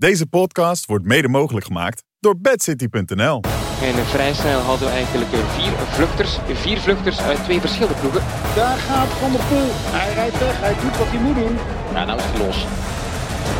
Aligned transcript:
Deze 0.00 0.26
podcast 0.26 0.86
wordt 0.86 1.04
mede 1.04 1.28
mogelijk 1.28 1.66
gemaakt 1.66 2.04
door 2.20 2.40
bedcity.nl. 2.40 3.42
En 3.82 3.94
vrij 4.06 4.34
snel 4.34 4.60
hadden 4.60 4.88
we 4.88 4.94
eigenlijk 4.94 5.32
eh, 5.32 5.38
vier 5.38 5.72
vluchters. 5.72 6.38
Vier 6.52 6.78
vluchters 6.78 7.20
uit 7.20 7.44
twee 7.44 7.60
verschillende 7.60 8.00
ploegen. 8.00 8.22
Daar 8.54 8.76
gaat 8.76 9.08
Van 9.08 9.32
der 9.32 9.44
Poel. 9.48 9.70
Hij 9.96 10.14
rijdt 10.14 10.38
weg. 10.38 10.60
Hij 10.60 10.74
doet 10.82 10.96
wat 10.98 11.06
hij 11.06 11.18
moet 11.18 11.34
doen. 11.34 11.56
Ja, 11.92 12.04
nou 12.04 12.18
is 12.18 12.24
het 12.24 12.38
los. 12.38 12.66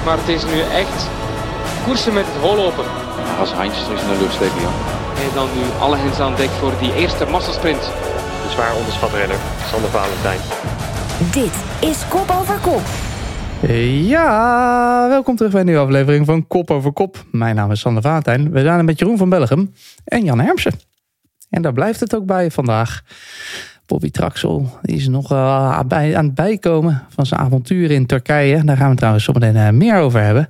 Maar 0.04 0.18
het 0.18 0.28
is 0.28 0.44
nu 0.44 0.58
echt 0.82 1.08
koersen 1.84 2.14
met 2.14 2.26
het 2.26 2.42
holopen. 2.46 2.86
Als 3.38 3.52
handjes 3.52 3.84
terug 3.84 4.02
in 4.02 4.08
de 4.08 4.20
lucht 4.20 4.34
steken, 4.34 4.60
Jan. 4.60 4.76
En 5.24 5.30
dan 5.34 5.48
nu 5.56 5.64
alle 5.84 5.96
hens 5.96 6.18
aan 6.20 6.36
dek 6.36 6.52
voor 6.60 6.74
die 6.78 6.94
eerste 6.94 7.24
massasprint. 7.24 7.82
De 8.44 8.50
zwaar 8.50 8.74
onderschat 8.76 9.12
renner, 9.12 9.40
Sander 9.70 9.90
Valentijn. 9.90 10.40
Dit 11.38 11.56
is 11.90 11.98
Kop 12.08 12.28
Over 12.40 12.58
Kop. 12.58 13.09
Ja, 13.68 15.08
welkom 15.08 15.36
terug 15.36 15.52
bij 15.52 15.60
een 15.60 15.66
nieuwe 15.66 15.82
aflevering 15.82 16.26
van 16.26 16.46
Kop 16.46 16.70
over 16.70 16.92
Kop. 16.92 17.24
Mijn 17.30 17.54
naam 17.54 17.70
is 17.70 17.80
Sander 17.80 18.02
Valentijn. 18.02 18.50
We 18.50 18.60
zijn 18.60 18.84
met 18.84 18.98
Jeroen 18.98 19.16
van 19.16 19.28
Bellegem 19.28 19.72
en 20.04 20.24
Jan 20.24 20.40
Hermsen. 20.40 20.72
En 21.50 21.62
daar 21.62 21.72
blijft 21.72 22.00
het 22.00 22.14
ook 22.14 22.26
bij 22.26 22.50
vandaag. 22.50 23.02
Bobby 23.86 24.10
Traxel 24.10 24.78
is 24.82 25.08
nog 25.08 25.28
bij, 25.86 26.16
aan 26.16 26.24
het 26.24 26.34
bijkomen 26.34 27.02
van 27.08 27.26
zijn 27.26 27.40
avonturen 27.40 27.96
in 27.96 28.06
Turkije. 28.06 28.64
Daar 28.64 28.76
gaan 28.76 28.90
we 28.90 28.96
trouwens 28.96 29.24
zometeen 29.24 29.56
uh, 29.56 29.68
meer 29.68 29.96
over 29.96 30.22
hebben. 30.22 30.48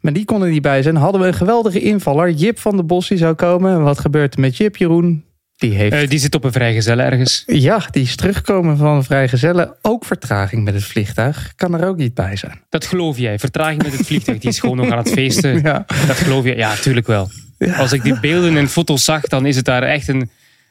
Maar 0.00 0.12
die 0.12 0.24
konden 0.24 0.50
niet 0.50 0.62
bij 0.62 0.82
zijn. 0.82 0.96
Hadden 0.96 1.20
we 1.20 1.26
een 1.26 1.34
geweldige 1.34 1.80
invaller. 1.80 2.30
Jip 2.30 2.58
van 2.58 2.76
der 2.76 2.86
Bos 2.86 3.08
die 3.08 3.18
zou 3.18 3.34
komen. 3.34 3.82
Wat 3.82 3.98
gebeurt 3.98 4.34
er 4.34 4.40
met 4.40 4.56
Jip, 4.56 4.76
Jeroen? 4.76 5.24
Die, 5.62 5.74
heeft... 5.74 5.94
Uh, 5.94 6.08
die 6.08 6.18
zit 6.18 6.34
op 6.34 6.44
een 6.44 6.52
vrijgezelle 6.52 7.02
ergens. 7.02 7.42
Ja, 7.46 7.86
die 7.90 8.02
is 8.02 8.16
teruggekomen 8.16 8.76
van 8.76 8.96
een 8.96 9.04
vrijgezelle. 9.04 9.76
Ook 9.82 10.04
vertraging 10.04 10.64
met 10.64 10.74
het 10.74 10.84
vliegtuig. 10.84 11.52
Kan 11.56 11.74
er 11.74 11.88
ook 11.88 11.96
niet 11.96 12.14
bij 12.14 12.36
zijn. 12.36 12.60
Dat 12.68 12.86
geloof 12.86 13.18
jij. 13.18 13.38
Vertraging 13.38 13.82
met 13.82 13.92
het 13.92 14.06
vliegtuig. 14.06 14.38
Die 14.38 14.50
is 14.50 14.60
gewoon 14.60 14.76
nog 14.76 14.90
aan 14.90 14.98
het 14.98 15.10
feesten. 15.10 15.62
Ja. 15.62 15.84
Dat 16.06 16.16
geloof 16.16 16.44
je. 16.44 16.56
Ja, 16.56 16.74
tuurlijk 16.74 17.06
wel. 17.06 17.30
Ja. 17.58 17.74
Als 17.74 17.92
ik 17.92 18.02
die 18.02 18.20
beelden 18.20 18.56
en 18.56 18.68
foto's 18.68 19.04
zag, 19.04 19.22
dan 19.22 19.46
is 19.46 19.56
het 19.56 19.64
daar 19.64 19.82
echt 19.82 20.08
een 20.08 20.30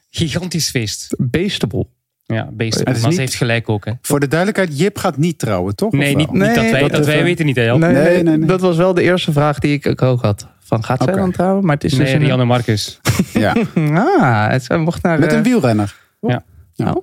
gigantisch 0.09 0.69
feest. 0.69 1.15
Beestable. 1.17 1.87
Ja, 2.33 2.49
beestable. 2.51 2.93
Maar 2.93 3.03
niet... 3.03 3.13
ze 3.13 3.19
heeft 3.19 3.35
gelijk 3.35 3.69
ook. 3.69 3.85
Hè. 3.85 3.91
Voor 4.01 4.19
de 4.19 4.27
duidelijkheid, 4.27 4.79
Jip 4.79 4.97
gaat 4.97 5.17
niet 5.17 5.39
trouwen, 5.39 5.75
toch? 5.75 5.91
Nee, 5.91 6.15
niet, 6.15 6.31
nee, 6.31 6.47
niet 6.47 6.55
dat 6.55 6.71
wij, 6.71 6.81
dat, 6.81 6.91
dat 6.91 7.05
wij 7.05 7.23
weten 7.23 7.45
niet, 7.45 7.55
hè, 7.55 7.77
nee, 7.77 7.91
nee, 7.91 8.23
nee, 8.23 8.37
nee, 8.37 8.47
Dat 8.47 8.61
was 8.61 8.77
wel 8.77 8.93
de 8.93 9.01
eerste 9.01 9.31
vraag 9.31 9.59
die 9.59 9.79
ik 9.81 10.01
ook 10.01 10.21
had. 10.21 10.47
Van, 10.59 10.83
gaat 10.83 11.03
zij 11.03 11.13
dan 11.13 11.31
trouwen? 11.31 11.65
Maar 11.65 11.75
het 11.75 11.83
is 11.83 11.91
nee, 11.91 12.01
dus 12.01 12.11
een... 12.13 12.19
Rianne 12.19 12.45
Marcus. 12.45 12.99
ja. 13.33 13.55
ah, 13.93 14.49
het 14.49 14.77
mocht 14.77 15.03
naar... 15.03 15.19
Met 15.19 15.31
een 15.31 15.43
wielrenner. 15.43 15.95
Ja. 16.21 16.43
Nou, 16.75 17.01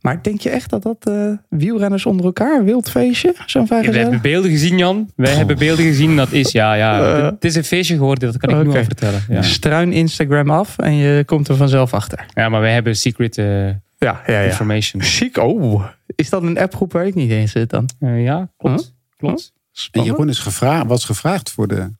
maar 0.00 0.22
denk 0.22 0.40
je 0.40 0.50
echt 0.50 0.70
dat 0.70 0.82
dat 0.82 1.08
uh, 1.08 1.32
wielrenners 1.48 2.06
onder 2.06 2.24
elkaar, 2.24 2.64
wild 2.64 2.90
feestje, 2.90 3.34
zo'n 3.46 3.66
ja, 3.68 3.80
We 3.80 3.98
hebben 3.98 4.20
beelden 4.20 4.50
gezien, 4.50 4.78
Jan. 4.78 5.10
Wij 5.16 5.30
oh. 5.30 5.36
hebben 5.36 5.58
beelden 5.58 5.84
gezien. 5.84 6.16
Dat 6.16 6.32
is, 6.32 6.52
ja, 6.52 6.74
ja. 6.74 7.18
Uh, 7.18 7.24
het 7.24 7.44
is 7.44 7.54
een 7.54 7.64
feestje 7.64 7.96
geworden, 7.96 8.32
dat 8.32 8.40
kan 8.40 8.50
ik 8.50 8.56
okay. 8.56 8.72
nu 8.72 8.78
al 8.78 8.84
vertellen. 8.84 9.24
Ja. 9.28 9.42
Struin 9.42 9.92
Instagram 9.92 10.50
af 10.50 10.78
en 10.78 10.94
je 10.94 11.24
komt 11.24 11.48
er 11.48 11.56
vanzelf 11.56 11.94
achter. 11.94 12.26
Ja, 12.34 12.48
maar 12.48 12.60
wij 12.60 12.72
hebben 12.72 12.96
secret 12.96 13.36
uh, 13.36 13.46
ja, 13.66 13.76
ja, 13.98 14.20
ja. 14.26 14.40
information. 14.40 15.02
Chic, 15.02 15.36
oh. 15.36 15.84
Is 16.06 16.30
dat 16.30 16.42
een 16.42 16.58
appgroep 16.58 16.92
waar 16.92 17.06
ik 17.06 17.14
niet 17.14 17.30
in 17.30 17.48
zit 17.48 17.70
dan? 17.70 17.88
ja, 17.98 18.48
klopt. 18.56 18.80
Huh? 18.80 18.90
klopt. 19.16 19.52
Huh? 19.72 20.02
En 20.02 20.02
Jeroen 20.02 20.28
is 20.28 20.38
gevraagd, 20.38 20.86
was 20.86 21.04
gevraagd 21.04 21.50
voor 21.50 21.68
de 21.68 21.90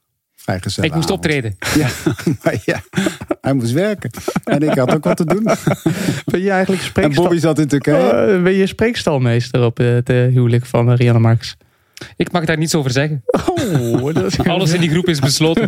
Ik 0.46 0.64
moest 0.64 0.90
avond. 0.90 1.10
optreden. 1.10 1.56
Ja, 1.74 1.88
maar 2.42 2.56
ja, 2.64 2.80
hij 3.40 3.52
moest 3.52 3.72
werken. 3.72 4.10
En 4.44 4.62
ik 4.62 4.78
had 4.78 4.94
ook 4.94 5.04
wat 5.04 5.16
te 5.16 5.24
doen. 5.24 5.42
Ben 6.24 6.40
je 6.40 6.50
eigenlijk 6.50 6.82
spreekstal... 6.82 7.24
En 7.24 7.30
Bobby 7.30 7.38
zat 7.38 7.58
in 7.58 7.68
Turkije. 7.68 8.34
Uh, 8.36 8.42
ben 8.42 8.52
je 8.52 8.66
spreekstalmeester 8.66 9.64
op 9.64 9.76
het 9.76 10.10
uh, 10.10 10.16
huwelijk 10.16 10.66
van 10.66 10.92
Rianne 10.92 11.20
Marks? 11.20 11.56
Ik 12.16 12.32
mag 12.32 12.44
daar 12.44 12.58
niets 12.58 12.74
over 12.74 12.90
zeggen. 12.90 13.22
Oh, 13.82 14.14
dat 14.14 14.24
is... 14.24 14.38
Alles 14.38 14.72
in 14.72 14.80
die 14.80 14.90
groep 14.90 15.08
is 15.08 15.18
besloten. 15.18 15.66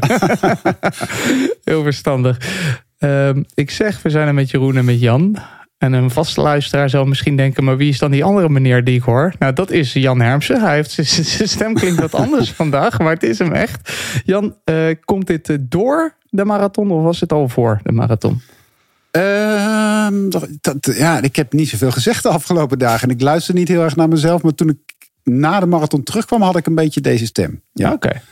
Heel 1.64 1.83
verstandig. 1.83 2.39
Um, 2.98 3.45
ik 3.55 3.70
zeg, 3.70 4.02
we 4.02 4.11
zijn 4.11 4.27
er 4.27 4.34
met 4.34 4.50
Jeroen 4.50 4.77
en 4.77 4.84
met 4.84 5.00
Jan. 5.00 5.36
En 5.84 5.92
een 5.92 6.10
vaste 6.10 6.40
luisteraar 6.40 6.90
zal 6.90 7.04
misschien 7.04 7.36
denken, 7.36 7.64
maar 7.64 7.77
wie 7.77 7.89
is 7.89 7.98
dan 7.98 8.11
die 8.11 8.24
andere 8.24 8.48
meneer 8.48 8.84
die 8.84 8.96
ik 8.96 9.02
hoor? 9.02 9.34
Nou, 9.39 9.52
dat 9.52 9.70
is 9.70 9.92
Jan 9.92 10.20
Hermsen. 10.20 10.61
Hij 10.61 10.74
heeft 10.74 10.90
zijn 10.90 11.48
stem 11.48 11.74
klinkt 11.74 12.00
wat 12.00 12.14
anders 12.14 12.52
vandaag, 12.62 12.98
maar 12.98 13.12
het 13.12 13.22
is 13.22 13.39
hem 13.39 13.52
echt. 13.52 13.92
Jan, 14.24 14.56
uh, 14.64 14.94
komt 15.05 15.27
dit 15.27 15.58
door 15.61 16.14
de 16.30 16.44
marathon 16.44 16.90
of 16.90 17.02
was 17.02 17.20
het 17.20 17.33
al 17.33 17.48
voor 17.48 17.80
de 17.83 17.92
marathon? 17.92 18.40
Uh, 19.12 20.08
dat, 20.61 20.94
ja, 20.96 21.23
ik 21.23 21.36
heb 21.36 21.52
niet 21.52 21.68
zoveel 21.68 21.90
gezegd 21.90 22.23
de 22.23 22.28
afgelopen 22.28 22.78
dagen. 22.78 23.08
En 23.08 23.14
ik 23.14 23.20
luister 23.20 23.55
niet 23.55 23.68
heel 23.68 23.83
erg 23.83 23.96
naar 23.96 24.08
mezelf. 24.08 24.42
Maar 24.42 24.55
toen 24.55 24.68
ik 24.68 24.78
na 25.23 25.61
de 25.61 25.67
marathon 25.67 26.02
terugkwam, 26.02 26.42
had 26.42 26.56
ik 26.56 26.67
een 26.67 26.74
beetje 26.74 27.00
deze 27.00 27.27
stem. 27.27 27.62
Ja, 27.73 27.92
oké. 27.92 28.06
Okay. 28.06 28.23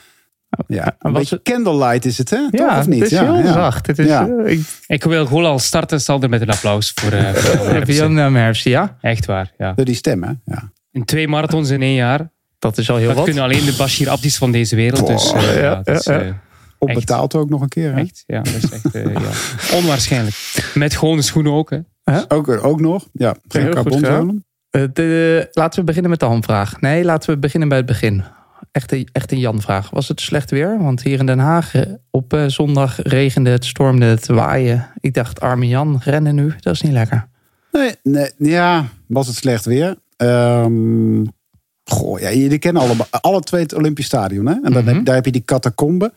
Ja, 0.67 0.97
een 0.99 1.13
beetje 1.13 1.35
het... 1.35 1.45
candlelight 1.45 2.05
is 2.05 2.19
het, 2.19 2.31
hè? 2.31 2.37
Ja, 2.37 2.49
Toch, 2.51 2.79
of 2.79 2.87
niet? 2.87 3.03
het 3.03 3.13
is 3.13 3.19
heel 3.19 3.37
ja, 3.37 3.53
zacht. 3.53 3.87
Het 3.87 3.99
is, 3.99 4.07
ja. 4.07 4.27
uh, 4.27 4.51
ik... 4.53 4.61
ik... 4.87 5.05
wil 5.05 5.27
gewoon 5.27 5.45
al 5.45 5.59
starten, 5.59 6.01
Sander, 6.01 6.29
met 6.29 6.41
een 6.41 6.51
applaus 6.51 6.93
voor, 6.95 7.13
uh, 7.13 7.29
voor 7.35 7.93
Jan 7.93 8.17
Hermsen. 8.35 8.71
Ja? 8.71 8.97
Echt 9.01 9.27
waar, 9.27 9.53
ja. 9.59 9.73
Door 9.73 9.85
die 9.85 9.95
stem, 9.95 10.23
hè? 10.23 10.33
Ja. 10.45 10.73
In 10.91 11.05
twee 11.05 11.29
marathons 11.29 11.71
in 11.71 11.83
één 11.83 11.95
jaar. 11.95 12.31
Dat 12.59 12.79
is 12.79 12.91
al 12.91 12.97
heel 12.97 13.07
dat 13.07 13.17
wat. 13.17 13.25
kunnen 13.25 13.43
alleen 13.43 13.65
de 13.65 13.75
Bashir 13.79 14.11
Abdis 14.11 14.37
van 14.37 14.53
deze 14.53 14.77
wereld. 14.77 15.07
Dus, 15.07 15.33
uh, 15.35 15.61
ja, 15.61 15.81
dat 15.83 16.09
is, 16.09 16.33
Opbetaald 16.79 17.35
ook 17.35 17.49
nog 17.49 17.61
een 17.61 17.69
keer, 17.69 17.95
hè? 17.95 18.01
Echt? 18.01 18.25
Ja, 18.27 18.43
dat 18.43 18.55
is 18.55 18.71
echt 18.71 18.93
ja. 18.93 19.21
onwaarschijnlijk. 19.79 20.37
Met 20.75 20.97
gewone 20.97 21.23
schoenen 21.23 21.53
ook, 21.53 21.71
hè? 21.71 21.81
Ook, 22.29 22.49
ook 22.49 22.81
nog, 22.81 23.09
ja. 23.13 23.37
Geen 23.49 23.71
carbonzolen. 23.71 24.45
laten 25.53 25.79
we 25.81 25.85
beginnen 25.85 26.11
met 26.11 26.21
de 26.21 26.27
handvraag. 26.27 26.81
Nee, 26.81 27.05
laten 27.05 27.31
we 27.31 27.39
beginnen 27.39 27.69
bij 27.69 27.79
het 27.79 27.87
begin 27.87 28.25
echt 28.73 28.93
een, 28.93 29.09
echt 29.13 29.33
een 29.33 29.39
Jan-vraag. 29.39 29.91
Was 29.91 30.09
het 30.09 30.21
slecht 30.21 30.51
weer? 30.51 30.79
Want 30.79 31.03
hier 31.03 31.19
in 31.19 31.27
Den 31.27 31.39
Haag 31.39 31.73
op 32.11 32.35
uh, 32.35 32.45
zondag 32.47 33.03
regende 33.03 33.51
het, 33.51 33.65
stormde 33.65 34.05
het, 34.05 34.27
waaien. 34.27 34.89
Ik 35.01 35.15
dacht, 35.15 35.41
arme 35.41 35.69
Jan, 35.69 36.01
rennen 36.05 36.35
nu, 36.35 36.55
dat 36.61 36.75
is 36.75 36.81
niet 36.81 36.93
lekker. 36.93 37.29
Nee, 37.73 37.95
nee 38.03 38.31
ja, 38.39 38.89
was 39.07 39.27
het 39.27 39.37
slecht 39.37 39.65
weer. 39.65 39.97
Um, 40.17 41.33
goh, 41.85 42.21
ja, 42.21 42.33
jullie 42.33 42.59
kennen 42.59 42.83
alle, 42.83 42.95
alle 43.11 43.41
twee 43.41 43.63
het 43.63 43.75
Olympisch 43.75 44.07
Stadion. 44.07 44.47
Hè? 44.47 44.53
En 44.53 44.61
dan 44.63 44.73
mm 44.73 44.79
-hmm. 44.79 44.97
heb, 44.97 45.05
daar 45.05 45.15
heb 45.15 45.25
je 45.25 45.33
die 45.33 45.45
catacombe. 45.45 46.13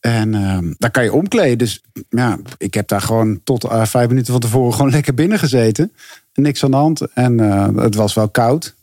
En 0.00 0.34
um, 0.34 0.74
daar 0.78 0.90
kan 0.90 1.04
je 1.04 1.12
omkleden. 1.12 1.58
Dus 1.58 1.82
ja, 2.08 2.38
ik 2.58 2.74
heb 2.74 2.88
daar 2.88 3.00
gewoon 3.00 3.40
tot 3.44 3.64
uh, 3.64 3.84
vijf 3.84 4.08
minuten 4.08 4.32
van 4.32 4.40
tevoren 4.40 4.74
gewoon 4.74 4.90
lekker 4.90 5.14
binnen 5.14 5.38
gezeten. 5.38 5.92
Niks 6.34 6.64
aan 6.64 6.70
de 6.70 6.76
hand. 6.76 7.00
En 7.14 7.38
uh, 7.38 7.68
het 7.76 7.94
was 7.94 8.14
wel 8.14 8.28
koud. 8.28 8.74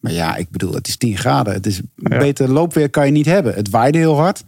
Maar 0.00 0.12
ja, 0.12 0.36
ik 0.36 0.50
bedoel, 0.50 0.74
het 0.74 0.88
is 0.88 0.96
10 0.96 1.16
graden. 1.16 1.52
Het 1.52 1.66
is 1.66 1.80
ja. 1.94 2.18
beter 2.18 2.50
loopweer 2.50 2.90
kan 2.90 3.06
je 3.06 3.12
niet 3.12 3.26
hebben. 3.26 3.54
Het 3.54 3.70
waaide 3.70 3.98
heel 3.98 4.16
hard. 4.16 4.44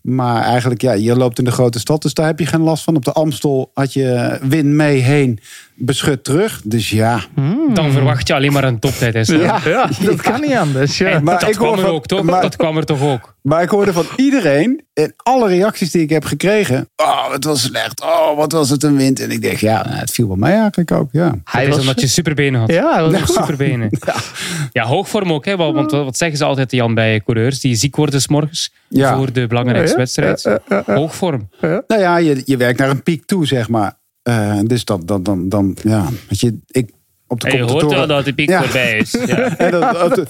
Maar 0.00 0.42
eigenlijk, 0.42 0.80
ja, 0.80 0.92
je 0.92 1.16
loopt 1.16 1.38
in 1.38 1.44
de 1.44 1.50
grote 1.50 1.78
stad, 1.78 2.02
dus 2.02 2.14
daar 2.14 2.26
heb 2.26 2.38
je 2.38 2.46
geen 2.46 2.60
last 2.60 2.84
van. 2.84 2.96
Op 2.96 3.04
de 3.04 3.12
Amstel 3.12 3.70
had 3.74 3.92
je 3.92 4.38
wind 4.42 4.68
mee 4.68 5.00
heen, 5.00 5.38
beschut 5.78 6.24
terug. 6.24 6.60
Dus 6.64 6.90
ja. 6.90 7.20
Hmm. 7.34 7.74
Dan 7.74 7.92
verwacht 7.92 8.28
je 8.28 8.34
alleen 8.34 8.52
maar 8.52 8.64
een 8.64 8.78
toptijd. 8.78 9.26
Ja, 9.26 9.60
ja, 9.64 9.88
dat 10.00 10.20
kan 10.20 10.40
niet 10.40 10.54
anders. 10.54 10.98
Ja. 10.98 11.08
Hey, 11.08 11.20
maar 11.20 11.40
dat 11.40 11.48
ik 11.48 11.54
kwam 11.54 11.72
er 11.72 11.78
van, 11.78 11.90
ook, 11.90 12.06
toch? 12.06 12.22
Maar, 12.22 12.42
dat 12.42 12.56
kwam 12.56 12.76
er 12.76 12.84
toch 12.84 13.02
ook? 13.02 13.36
Maar 13.42 13.62
ik 13.62 13.68
hoorde 13.68 13.92
van 13.92 14.06
iedereen, 14.16 14.84
en 14.94 15.14
alle 15.16 15.48
reacties 15.48 15.90
die 15.90 16.02
ik 16.02 16.10
heb 16.10 16.24
gekregen. 16.24 16.88
Oh, 16.96 17.32
het 17.32 17.44
was 17.44 17.62
slecht. 17.62 18.02
Oh, 18.02 18.36
wat 18.36 18.52
was 18.52 18.70
het 18.70 18.82
een 18.82 18.96
wind. 18.96 19.20
En 19.20 19.30
ik 19.30 19.42
denk, 19.42 19.56
ja, 19.56 19.84
het 19.88 20.10
viel 20.10 20.26
wel 20.26 20.36
mij 20.36 20.58
eigenlijk 20.58 20.92
ook. 20.92 21.08
Ja. 21.12 21.34
Hij 21.44 21.64
dat 21.64 21.74
was 21.74 21.80
omdat 21.80 22.00
je 22.00 22.06
superbenen 22.06 22.60
had. 22.60 22.72
Ja, 22.72 22.94
hij 22.94 23.10
was 23.10 23.32
superbenen. 23.32 23.90
Ja. 24.06 24.14
ja, 24.72 24.84
hoogvorm 24.84 25.32
ook. 25.32 25.44
Hè, 25.44 25.56
want 25.56 25.90
wat 25.90 26.16
zeggen 26.16 26.38
ze 26.38 26.44
altijd, 26.44 26.70
Jan, 26.72 26.94
bij 26.94 27.20
coureurs 27.24 27.60
die 27.60 27.74
ziek 27.74 27.96
worden 27.96 28.20
's 28.20 28.28
morgens 28.28 28.72
ja. 28.88 29.16
voor 29.16 29.32
de 29.32 29.46
belangrijkste 29.46 29.92
ja, 29.92 29.98
wedstrijd? 29.98 30.60
Ja, 30.68 30.82
Hoogvorm. 30.86 31.48
Nou 31.60 32.00
ja, 32.00 32.16
je, 32.16 32.42
je 32.44 32.56
werkt 32.56 32.78
naar 32.78 32.90
een 32.90 33.02
piek 33.02 33.26
toe, 33.26 33.46
zeg 33.46 33.68
maar. 33.68 33.97
Uh, 34.28 34.60
dus 34.64 34.84
dan, 34.84 35.02
dan, 35.04 35.22
dan, 35.22 35.48
dan, 35.48 35.76
ja, 35.82 36.08
weet 36.28 36.40
je, 36.40 36.58
ik, 36.66 36.90
op 37.28 37.40
de 37.40 37.48
en 37.48 37.56
je 37.56 37.62
hoort 37.62 37.92
wel 37.92 38.06
dat 38.06 38.24
de 38.24 38.32
piek 38.32 38.48
ja. 38.48 38.62
voorbij 38.62 38.96
is. 38.96 39.10
Ja. 39.26 39.56
en 39.56 39.70
dat, 39.70 40.02
op, 40.02 40.14
de, 40.14 40.26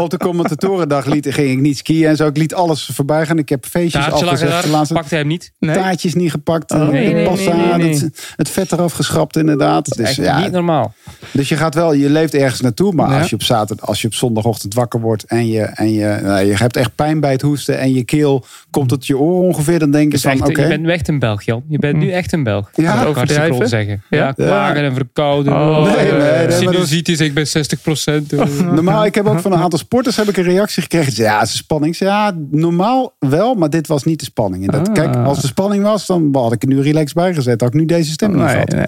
op 0.00 0.10
de 0.10 0.16
commentatorendag 0.16 1.06
liet, 1.06 1.26
ging 1.30 1.50
ik 1.50 1.60
niet 1.60 1.78
skiën 1.78 2.06
en 2.06 2.16
zo. 2.16 2.26
Ik 2.26 2.36
liet 2.36 2.54
alles 2.54 2.90
voorbij 2.92 3.26
gaan. 3.26 3.38
Ik 3.38 3.48
heb 3.48 3.66
feestjes 3.66 4.04
Taartje 4.04 4.24
afgezegd. 4.24 4.68
Laatste... 4.68 4.94
Pakte 4.94 5.08
hij 5.08 5.18
hem 5.18 5.28
niet? 5.28 5.52
Nee. 5.58 5.76
Taartjes 5.76 6.14
niet 6.14 6.30
gepakt. 6.30 6.70
Oh, 6.70 6.88
nee, 6.88 7.14
nee, 7.14 7.24
pasta, 7.24 7.56
nee, 7.56 7.76
nee, 7.76 7.94
het, 7.94 8.32
het, 8.36 8.50
vet 8.50 8.72
eraf 8.72 8.92
geschrapt 8.92 9.36
inderdaad. 9.36 9.88
Dat 9.88 10.06
dus, 10.06 10.16
ja, 10.16 10.40
niet 10.40 10.50
normaal. 10.50 10.94
Dus 11.30 11.48
je 11.48 11.56
gaat 11.56 11.74
wel, 11.74 11.92
je 11.92 12.10
leeft 12.10 12.34
ergens 12.34 12.60
naartoe. 12.60 12.92
Maar 12.92 13.10
ja. 13.10 13.18
als 13.18 13.28
je 13.28 13.34
op 13.34 13.42
zaterdag, 13.42 13.88
als 13.88 14.00
je 14.00 14.06
op 14.06 14.14
zondagochtend 14.14 14.74
wakker 14.74 15.00
wordt 15.00 15.24
en 15.24 15.48
je, 15.48 15.62
en 15.62 15.92
je, 15.92 16.18
nou, 16.22 16.44
je 16.44 16.54
hebt 16.56 16.76
echt 16.76 16.94
pijn 16.94 17.20
bij 17.20 17.32
het 17.32 17.42
hoesten 17.42 17.78
en 17.78 17.94
je 17.94 18.04
keel 18.04 18.44
komt 18.70 18.88
tot 18.88 19.06
je 19.06 19.18
oor 19.18 19.42
ongeveer, 19.42 19.78
dan 19.78 19.90
denk 19.90 20.12
je 20.12 20.18
van, 20.18 20.32
oké. 20.32 20.50
Okay. 20.50 20.62
Je 20.62 20.68
bent 20.68 20.82
nu 20.82 20.90
echt 20.90 21.08
een 21.08 21.18
Belg, 21.18 21.42
Jan. 21.42 21.62
Je 21.68 21.78
bent 21.78 21.96
nu 21.96 22.10
echt 22.10 22.32
een 22.32 22.42
Belg. 22.42 22.70
Ja, 22.74 23.04
dat 23.04 23.14
kan 23.14 23.68
zeggen. 23.68 24.02
Ja, 24.10 24.32
klagen 24.32 24.84
en 24.84 24.94
verkouden. 24.94 25.52
Oh, 25.52 25.94
nee, 25.94 26.41
nee, 26.48 26.58
nee, 26.58 26.68
sinusitis, 26.72 27.20
ik 27.20 27.34
ben 27.34 27.46
60 27.46 27.80
procent. 27.82 28.32
normaal, 28.74 29.04
ik 29.04 29.14
heb 29.14 29.26
ook 29.26 29.40
van 29.40 29.52
een 29.52 29.58
aantal 29.58 29.78
sporters 29.78 30.16
heb 30.16 30.28
ik 30.28 30.36
een 30.36 30.42
reactie 30.44 30.82
gekregen. 30.82 31.12
Ja, 31.22 31.38
het 31.38 31.48
is 31.48 31.56
spanning. 31.56 31.96
Ja, 31.98 32.32
normaal 32.50 33.14
wel, 33.18 33.54
maar 33.54 33.70
dit 33.70 33.86
was 33.86 34.04
niet 34.04 34.18
de 34.18 34.24
spanning. 34.24 34.66
En 34.66 34.78
dat, 34.78 34.88
Ah. 34.88 34.94
Kijk, 34.94 35.16
als 35.16 35.40
de 35.40 35.46
spanning 35.46 35.82
was, 35.82 36.06
dan 36.06 36.28
had 36.32 36.52
ik 36.52 36.62
er 36.62 36.68
nu 36.68 36.80
relaxed 36.80 37.14
bij 37.14 37.34
gezet. 37.34 37.60
Had 37.60 37.74
ik 37.74 37.80
nu 37.80 37.86
deze 37.86 38.10
stem 38.12 38.28
niet 38.30 38.38
Nee, 38.38 38.48
gehad. 38.48 38.68
nee. 38.70 38.84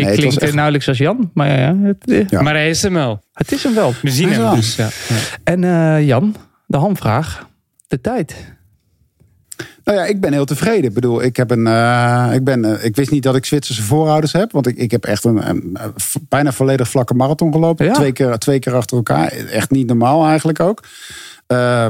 Je 0.00 0.04
Nee, 0.04 0.14
klinkt 0.14 0.34
was 0.34 0.42
echt- 0.42 0.52
nauwelijks 0.54 0.88
als 0.88 0.98
Jan, 0.98 1.30
maar 1.34 1.58
ja, 1.60 1.76
het, 1.82 2.26
Ja. 2.30 2.42
Maar 2.42 2.54
hij 2.54 2.70
is 2.70 2.82
hem 2.82 2.92
wel. 2.92 3.22
het 3.32 3.52
is 3.52 3.62
hem 3.62 3.74
wel. 3.74 3.94
We 4.02 4.10
zien 4.10 4.28
is 4.28 4.34
hem 4.36 4.44
wel. 4.44 4.54
dus. 4.54 4.76
Ja. 4.76 4.88
En 5.44 5.64
eh, 5.64 6.06
Jan, 6.06 6.34
de 6.66 6.76
hamvraag. 6.76 7.48
De 7.88 8.00
tijd. 8.00 8.34
Nou 9.84 9.98
ja, 9.98 10.04
ik 10.04 10.20
ben 10.20 10.32
heel 10.32 10.44
tevreden. 10.44 10.84
Ik 10.84 10.94
bedoel, 10.94 11.22
ik, 11.22 11.36
heb 11.36 11.50
een, 11.50 11.66
uh, 11.66 12.30
ik, 12.32 12.44
ben, 12.44 12.64
uh, 12.64 12.84
ik 12.84 12.96
wist 12.96 13.10
niet 13.10 13.22
dat 13.22 13.36
ik 13.36 13.44
Zwitserse 13.44 13.82
voorouders 13.82 14.32
heb. 14.32 14.52
Want 14.52 14.66
ik, 14.66 14.76
ik 14.76 14.90
heb 14.90 15.04
echt 15.04 15.24
een, 15.24 15.48
een, 15.48 15.70
een 15.72 15.92
bijna 16.28 16.52
volledig 16.52 16.88
vlakke 16.88 17.14
marathon 17.14 17.52
gelopen. 17.52 17.86
Ja. 17.86 17.92
Twee, 17.92 18.12
keer, 18.12 18.38
twee 18.38 18.58
keer 18.58 18.74
achter 18.74 18.96
elkaar. 18.96 19.32
Echt 19.32 19.70
niet 19.70 19.86
normaal 19.86 20.26
eigenlijk 20.26 20.60
ook. 20.60 20.82
Uh, 21.52 21.86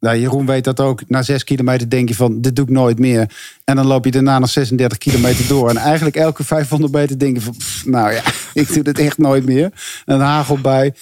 nou, 0.00 0.18
Jeroen 0.18 0.46
weet 0.46 0.64
dat 0.64 0.80
ook. 0.80 1.02
Na 1.08 1.22
zes 1.22 1.44
kilometer 1.44 1.88
denk 1.88 2.08
je 2.08 2.14
van, 2.14 2.40
dit 2.40 2.56
doe 2.56 2.64
ik 2.64 2.70
nooit 2.70 2.98
meer. 2.98 3.30
En 3.64 3.76
dan 3.76 3.86
loop 3.86 4.04
je 4.04 4.10
daarna 4.10 4.38
nog 4.38 4.50
36 4.50 4.98
kilometer 4.98 5.48
door. 5.48 5.68
En 5.68 5.76
eigenlijk 5.76 6.16
elke 6.16 6.44
500 6.44 6.92
meter 6.92 7.18
denk 7.18 7.36
je 7.36 7.42
van, 7.42 7.56
pff, 7.56 7.86
nou 7.86 8.12
ja, 8.12 8.22
ik 8.62 8.74
doe 8.74 8.82
dit 8.82 8.98
echt 8.98 9.18
nooit 9.18 9.44
meer. 9.44 9.70
Een 10.04 10.20
hagel 10.20 10.58
bij. 10.58 10.94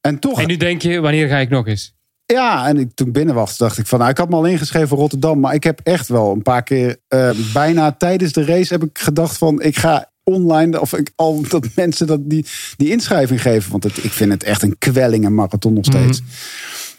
En, 0.00 0.18
toch, 0.18 0.40
en 0.40 0.46
nu 0.46 0.56
denk 0.56 0.82
je, 0.82 1.00
wanneer 1.00 1.28
ga 1.28 1.38
ik 1.38 1.48
nog 1.48 1.66
eens? 1.66 1.95
Ja, 2.26 2.68
en 2.68 2.76
ik, 2.76 2.90
toen 2.94 3.06
ik 3.06 3.12
binnen 3.12 3.34
was, 3.34 3.56
dacht 3.56 3.78
ik 3.78 3.86
van, 3.86 3.98
nou, 3.98 4.10
ik 4.10 4.18
had 4.18 4.28
me 4.28 4.34
al 4.34 4.44
ingeschreven 4.44 4.88
voor 4.88 4.98
Rotterdam. 4.98 5.40
Maar 5.40 5.54
ik 5.54 5.64
heb 5.64 5.80
echt 5.82 6.08
wel 6.08 6.32
een 6.32 6.42
paar 6.42 6.62
keer, 6.62 6.96
uh, 7.08 7.30
bijna 7.52 7.92
tijdens 7.92 8.32
de 8.32 8.44
race, 8.44 8.72
heb 8.72 8.84
ik 8.84 8.98
gedacht 8.98 9.38
van, 9.38 9.62
ik 9.62 9.76
ga 9.76 10.10
online, 10.24 10.80
of 10.80 10.92
ik, 10.92 11.12
al 11.16 11.42
dat 11.48 11.68
mensen 11.76 12.06
dat 12.06 12.20
die, 12.22 12.46
die 12.76 12.90
inschrijving 12.90 13.42
geven. 13.42 13.70
Want 13.70 13.84
het, 13.84 14.04
ik 14.04 14.12
vind 14.12 14.32
het 14.32 14.42
echt 14.42 14.62
een 14.62 14.78
kwelling, 14.78 15.24
een 15.24 15.34
marathon 15.34 15.72
nog 15.72 15.84
steeds. 15.84 16.20
Mm. 16.20 16.26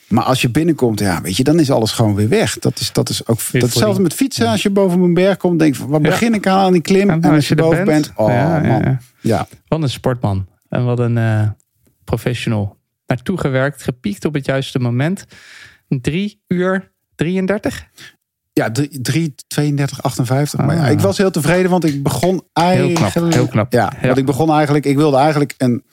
Maar 0.07 0.23
als 0.23 0.41
je 0.41 0.49
binnenkomt, 0.49 0.99
ja, 0.99 1.21
weet 1.21 1.37
je, 1.37 1.43
dan 1.43 1.59
is 1.59 1.71
alles 1.71 1.91
gewoon 1.91 2.15
weer 2.15 2.29
weg. 2.29 2.59
Dat 2.59 2.79
is, 2.79 2.93
dat 2.93 3.09
is 3.09 3.27
ook 3.27 3.39
dat 3.51 3.61
hetzelfde 3.61 4.01
met 4.01 4.13
fietsen. 4.13 4.47
Als 4.47 4.61
je 4.61 4.69
boven 4.69 5.01
een 5.01 5.13
berg 5.13 5.37
komt, 5.37 5.59
denk 5.59 5.75
je, 5.75 5.87
wat 5.87 6.01
begin 6.01 6.33
ik 6.33 6.47
aan 6.47 6.57
aan 6.59 6.71
die 6.71 6.81
klim? 6.81 7.09
En, 7.09 7.21
en 7.21 7.33
als 7.33 7.47
je, 7.47 7.55
je 7.55 7.61
boven 7.61 7.85
bent, 7.85 8.05
bent 8.05 8.11
oh 8.15 8.29
ja, 8.29 8.59
man. 8.59 8.81
Ja, 8.81 8.99
ja. 9.21 9.47
Wat 9.67 9.81
een 9.81 9.89
sportman. 9.89 10.47
En 10.69 10.85
wat 10.85 10.99
een 10.99 11.17
uh, 11.17 11.49
professional. 12.03 12.76
Naartoe 13.07 13.37
gewerkt, 13.37 13.83
gepiekt 13.83 14.25
op 14.25 14.33
het 14.33 14.45
juiste 14.45 14.79
moment. 14.79 15.25
3 15.87 16.41
uur 16.47 16.91
33? 17.15 17.87
Ja, 18.53 18.71
3, 18.71 19.35
32, 19.47 20.03
58. 20.03 20.59
Maar 20.59 20.75
ja, 20.75 20.87
ik 20.87 20.99
was 20.99 21.17
heel 21.17 21.31
tevreden, 21.31 21.71
want 21.71 21.83
ik 21.83 22.03
begon 22.03 22.43
eigenlijk... 22.53 22.99
Heel 22.99 23.21
knap, 23.21 23.33
heel 23.33 23.47
knap. 23.47 23.71
Ja, 23.71 23.93
want 24.01 24.17
ik 24.17 24.25
begon 24.25 24.51
eigenlijk... 24.51 24.85
Ik 24.85 24.95
wilde 24.95 25.17
eigenlijk 25.17 25.53
een, 25.57 25.83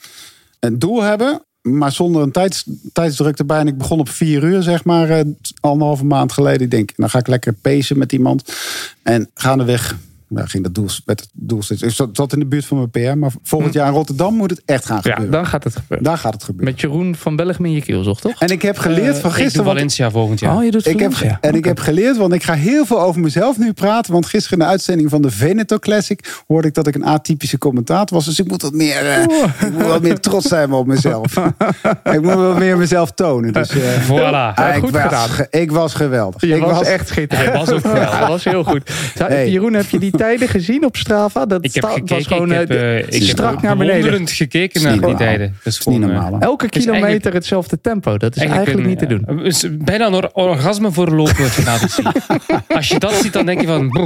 een 0.60 0.78
doel 0.78 1.02
hebben 1.02 1.42
maar 1.64 1.92
zonder 1.92 2.22
een 2.22 2.30
tijds, 2.30 2.64
tijdsdruk 2.92 3.38
erbij. 3.38 3.58
En 3.58 3.66
ik 3.66 3.78
begon 3.78 3.98
op 3.98 4.08
vier 4.08 4.42
uur, 4.42 4.62
zeg 4.62 4.84
maar, 4.84 5.10
uh, 5.10 5.20
anderhalve 5.60 6.04
maand 6.04 6.32
geleden. 6.32 6.60
Ik 6.60 6.70
denk, 6.70 6.90
dan 6.96 7.10
ga 7.10 7.18
ik 7.18 7.26
lekker 7.26 7.52
pacen 7.52 7.98
met 7.98 8.12
iemand. 8.12 8.54
En 9.02 9.30
gaandeweg 9.34 9.96
ja, 10.36 10.46
ging 10.46 10.62
dat 10.62 10.74
doel, 10.74 10.88
met 11.04 11.20
het 11.20 11.28
doel 11.32 11.62
Ik 11.68 11.90
zat 12.12 12.32
in 12.32 12.38
de 12.38 12.46
buurt 12.46 12.64
van 12.64 12.76
mijn 12.76 12.90
PR, 12.90 13.18
maar 13.18 13.30
volgend 13.42 13.72
hm. 13.72 13.78
jaar 13.78 13.88
in 13.88 13.94
Rotterdam 13.94 14.34
moet 14.34 14.50
het 14.50 14.62
echt 14.64 14.84
gaan 14.86 14.96
gebeuren. 15.02 15.24
Ja, 15.24 15.30
dan 15.30 15.46
gaat 15.46 15.64
het 15.64 15.76
gebeuren. 15.76 16.06
Daar 16.06 16.18
gaat 16.18 16.32
het 16.32 16.44
gebeuren. 16.44 16.72
Met 16.72 16.80
Jeroen 16.80 17.14
van 17.14 17.36
Bellegem 17.36 17.64
in 17.64 17.72
je 17.72 17.82
kielzocht, 17.82 18.22
toch? 18.22 18.40
En 18.40 18.48
ik 18.48 18.62
heb 18.62 18.78
geleerd 18.78 19.18
van 19.18 19.30
Uh, 19.30 19.36
gisteren. 19.36 19.46
ik 19.46 19.52
doe 19.54 19.64
Valencia 19.64 20.10
volgend 20.10 20.40
jaar. 20.40 20.56
Oh, 20.56 20.64
je 20.64 20.70
doet 20.70 20.86
Ik 20.86 20.98
heb, 21.00 21.12
en 21.40 21.54
ik 21.54 21.64
heb 21.64 21.78
geleerd, 21.78 22.16
want 22.16 22.32
ik 22.32 22.42
ga 22.42 22.54
heel 22.54 22.86
veel 22.86 23.00
over 23.00 23.20
mezelf 23.20 23.58
nu 23.58 23.72
praten. 23.72 24.12
Want 24.12 24.26
gisteren 24.26 24.58
in 24.58 24.64
de 24.64 24.70
uitzending 24.70 25.10
van 25.10 25.22
de 25.22 25.30
Veneto 25.30 25.78
Classic 25.78 26.42
hoorde 26.46 26.68
ik 26.68 26.74
dat 26.74 26.86
ik 26.86 26.94
een 26.94 27.04
atypische 27.04 27.58
commentator 27.58 28.16
was. 28.16 28.24
Dus 28.26 28.38
ik 28.38 28.48
moet 28.48 28.62
wat 28.62 28.72
meer, 28.72 29.10
eh, 29.10 29.22
ik 29.68 29.72
moet 29.72 29.86
wat 29.86 30.02
meer 30.02 30.20
trots 30.20 30.46
zijn 30.46 30.72
op 30.72 30.86
mezelf. 30.86 31.36
ik 32.16 32.22
moet 32.22 32.34
wat 32.34 32.58
meer 32.58 32.76
mezelf 32.76 33.10
tonen. 33.10 33.52
Dus, 33.52 33.70
eh, 33.70 34.08
Voilà. 34.08 34.74
ik, 34.76 34.80
goed 34.80 34.90
was, 34.90 35.30
ik 35.50 35.70
was 35.70 35.94
geweldig. 35.94 36.40
Je 36.40 36.56
ik 36.56 36.62
was, 36.62 36.86
echt 36.86 37.08
schitterend. 37.08 37.52
Was 37.52 37.70
ook 37.70 37.80
geweldig. 37.80 38.18
Dat 38.18 38.28
was 38.28 38.44
heel 38.44 38.64
goed. 38.64 38.90
Zou- 39.14 39.32
Hey. 39.34 39.50
Jeroen, 39.50 39.72
heb 39.72 39.88
je 39.88 39.98
die 39.98 40.10
tijden 40.24 40.48
gezien 40.48 40.84
op 40.84 40.96
Strava? 40.96 41.46
Dat 41.46 41.64
Ik 41.64 41.74
heb 41.74 41.84
gekeken, 41.84 42.14
was 42.16 42.26
gewoon 42.26 42.52
ik 42.52 42.58
heb, 42.58 42.70
eh, 42.70 42.92
eh, 42.98 42.98
ik 43.06 43.12
heb 43.12 43.22
strak 43.22 43.62
naar 43.62 43.76
beneden. 43.76 44.26
gekeken 44.28 44.82
naar 44.82 45.00
die 45.00 45.14
tijden. 45.14 45.46
Dat 45.48 45.56
is 45.56 45.62
Dat 45.64 45.72
is 45.72 45.86
niet 45.86 45.96
gewoon, 45.96 46.02
eh, 46.02 46.20
normaal. 46.22 46.40
hè? 46.40 46.46
Elke 46.46 46.68
kilometer 46.68 47.32
hetzelfde 47.34 47.80
tempo. 47.80 48.16
Dat 48.18 48.36
is 48.36 48.42
eigenlijk, 48.42 48.86
niet 48.86 48.98
te 48.98 49.06
doen. 49.06 49.40
is 49.44 49.66
bijna 49.70 50.06
een 50.06 50.14
or- 50.14 50.30
orgasme 50.32 50.92
voor 50.92 51.08
lopen. 51.10 51.44
Als 52.76 52.88
je 52.88 52.98
dat 52.98 53.12
ziet, 53.14 53.32
dan 53.32 53.46
denk 53.46 53.60
je 53.60 53.66
van... 53.66 53.96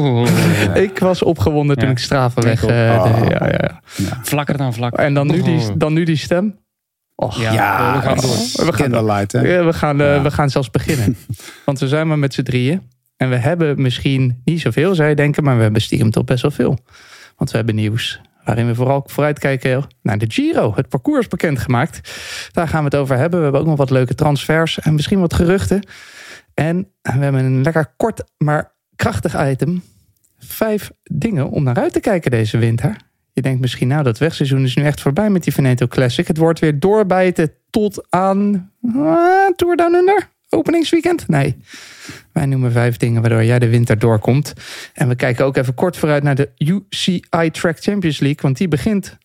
Ik 0.75 0.99
was 0.99 1.23
opgewonden 1.23 1.77
toen 1.77 1.91
ik 1.91 1.99
Strava 1.99 2.41
weg... 2.41 2.65
ook. 2.65 2.71
eh, 2.71 2.77
Oh. 3.05 3.21
de- 3.21 3.31
ja, 3.31 3.47
ja, 3.49 3.59
ja. 3.97 4.19
Vlakker 4.23 4.57
dan 4.57 4.75
vlak. 4.75 4.95
En 4.97 5.15
dan 5.15 5.27
nu 5.27 5.43
die, 5.43 5.77
dan 5.77 5.93
nu 5.93 6.05
die 6.05 6.17
stem. 6.17 6.59
Och, 7.15 7.41
Ja, 7.41 7.53
Ja, 7.53 7.93
we 7.97 8.03
gaan 8.03 8.17
door. 8.17 8.31
we 8.67 8.73
gaan, 8.73 8.91
Candlelight, 8.91 9.33
hè? 9.33 9.41
ja, 9.41 9.65
we, 9.65 9.73
gaan, 9.73 10.01
eh, 10.01 10.15
Ja. 10.15 10.23
we 10.23 10.31
gaan 10.31 10.51
zelfs 10.51 10.71
beginnen. 10.71 11.17
Want 11.67 11.79
we 11.79 11.89
zijn 11.89 12.09
maar 12.09 12.19
met 12.19 12.35
z'n 12.35 12.43
drieën. 12.43 12.81
En 13.19 13.29
we 13.29 13.37
hebben 13.37 13.83
misschien 13.83 14.41
niet 14.45 14.61
zoveel, 14.61 15.05
je 15.05 15.15
denken. 15.15 15.45
Maar 15.45 15.57
we 15.57 15.63
hebben 15.63 15.83
stiekem 15.83 16.11
toch 16.11 16.25
best 16.25 16.43
wel 16.43 16.51
veel. 16.51 16.79
Want 17.37 17.51
we 17.51 17.57
hebben 17.57 17.75
nieuws. 17.75 18.21
Waarin 18.45 18.67
we 18.67 18.75
vooral 18.75 19.03
vooruitkijken 19.07 19.85
naar 20.03 20.19
de 20.19 20.27
Giro. 20.29 20.73
Het 20.75 20.89
parcours 20.89 21.29
bekendgemaakt. 21.29 22.13
Daar 22.53 22.69
gaan 22.69 22.79
we 22.79 22.85
het 22.85 22.95
over 22.95 23.17
hebben. 23.17 23.39
We 23.39 23.45
hebben 23.45 23.61
ook 23.61 23.67
nog 23.67 23.77
wat 23.77 23.91
leuke 23.91 24.15
transfers. 24.15 24.79
En 24.79 24.95
misschien 24.95 25.21
wat 25.21 25.35
geruchten. 25.35 25.83
En 26.55 26.91
we 27.03 27.11
hebben 27.11 27.45
een 27.45 27.63
lekker 27.63 27.93
kort, 27.97 28.25
maar 28.37 28.73
krachtig 28.97 29.49
item. 29.51 29.83
Vijf 30.39 30.91
dingen 31.03 31.51
om 31.51 31.63
naar 31.63 31.77
uit 31.77 31.93
te 31.93 32.01
kijken 32.01 32.31
deze 32.31 32.59
winter. 32.59 32.97
Je 33.33 33.43
denkt 33.43 33.61
misschien, 33.61 33.89
nou, 33.89 34.03
dat 34.03 34.19
wegseizoen 34.19 34.65
is 34.65 34.77
nu 34.77 34.83
echt 34.83 35.01
voorbij 35.01 35.31
met 35.31 35.43
die 35.43 35.53
Veneto 35.53 35.87
Classic. 35.87 36.27
Het 36.27 36.37
wordt 36.37 36.59
weer 36.59 36.79
doorbijten 36.79 37.53
tot 37.71 38.07
aan 38.11 38.73
ah, 38.95 39.51
Tour 39.57 39.77
Down 39.77 39.95
Under. 39.95 40.29
Openingsweekend? 40.49 41.29
Nee. 41.29 41.57
Wij 42.39 42.47
noemen 42.47 42.73
vijf 42.73 42.97
dingen 42.97 43.21
waardoor 43.21 43.45
jij 43.45 43.59
de 43.59 43.69
winter 43.69 43.99
doorkomt. 43.99 44.53
En 44.95 45.09
we 45.09 45.15
kijken 45.15 45.45
ook 45.45 45.57
even 45.57 45.75
kort 45.75 45.97
vooruit 45.97 46.23
naar 46.23 46.35
de 46.35 46.51
UCI 46.59 47.51
Track 47.51 47.79
Champions 47.81 48.19
League. 48.19 48.41
Want 48.43 48.57
die 48.57 48.69
begint 48.69 49.19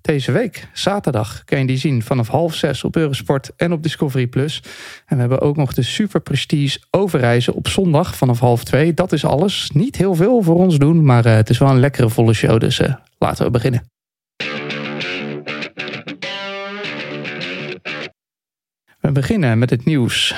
deze 0.00 0.32
week. 0.32 0.68
Zaterdag 0.72 1.44
kun 1.44 1.58
je 1.58 1.66
die 1.66 1.76
zien 1.76 2.02
vanaf 2.02 2.28
half 2.28 2.54
zes 2.54 2.84
op 2.84 2.96
Eurosport 2.96 3.50
en 3.56 3.72
op 3.72 3.82
Discovery+. 3.82 4.26
Plus. 4.26 4.62
En 5.06 5.14
we 5.14 5.20
hebben 5.20 5.40
ook 5.40 5.56
nog 5.56 5.74
de 5.74 5.82
Super 5.82 6.20
Prestige 6.20 6.78
Overreizen 6.90 7.54
op 7.54 7.68
zondag 7.68 8.16
vanaf 8.16 8.38
half 8.38 8.64
twee. 8.64 8.94
Dat 8.94 9.12
is 9.12 9.24
alles. 9.24 9.70
Niet 9.70 9.96
heel 9.96 10.14
veel 10.14 10.42
voor 10.42 10.56
ons 10.56 10.78
doen, 10.78 11.04
maar 11.04 11.24
eh, 11.24 11.34
het 11.34 11.50
is 11.50 11.58
wel 11.58 11.70
een 11.70 11.80
lekkere 11.80 12.10
volle 12.10 12.32
show. 12.32 12.60
Dus 12.60 12.80
eh, 12.80 12.94
laten 13.18 13.44
we 13.44 13.50
beginnen. 13.50 13.82
We 19.00 19.12
beginnen 19.12 19.58
met 19.58 19.70
het 19.70 19.84
nieuws. 19.84 20.34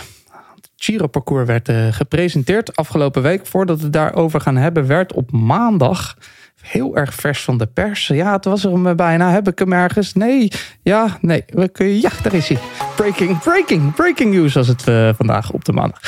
Giro-parcours 0.77 1.47
werd 1.47 1.69
eh, 1.69 1.87
gepresenteerd 1.91 2.77
afgelopen 2.77 3.23
week. 3.23 3.47
Voordat 3.47 3.79
we 3.79 3.85
het 3.85 3.93
daarover 3.93 4.41
gaan 4.41 4.57
hebben, 4.57 4.87
werd 4.87 5.13
op 5.13 5.33
maandag 5.33 6.17
heel 6.63 6.97
erg 6.97 7.15
vers 7.15 7.43
van 7.43 7.59
de 7.59 7.67
pers. 7.67 8.07
Ja, 8.07 8.33
het 8.33 8.45
was 8.45 8.65
er 8.65 8.73
hem 8.73 8.97
bijna. 8.97 9.31
Heb 9.31 9.49
ik 9.49 9.59
hem 9.59 9.73
ergens? 9.73 10.13
Nee. 10.13 10.51
Ja, 10.83 11.19
nee. 11.21 11.45
We 11.47 11.69
kunnen, 11.69 12.01
ja, 12.01 12.11
daar 12.23 12.35
is 12.35 12.49
hij. 12.49 12.59
Breaking, 12.97 13.39
breaking, 13.39 13.95
breaking 13.95 14.35
news 14.35 14.55
was 14.55 14.69
het 14.69 14.89
eh, 14.89 15.11
vandaag 15.17 15.53
op 15.53 15.65
de 15.65 15.73
maandag. 15.73 16.01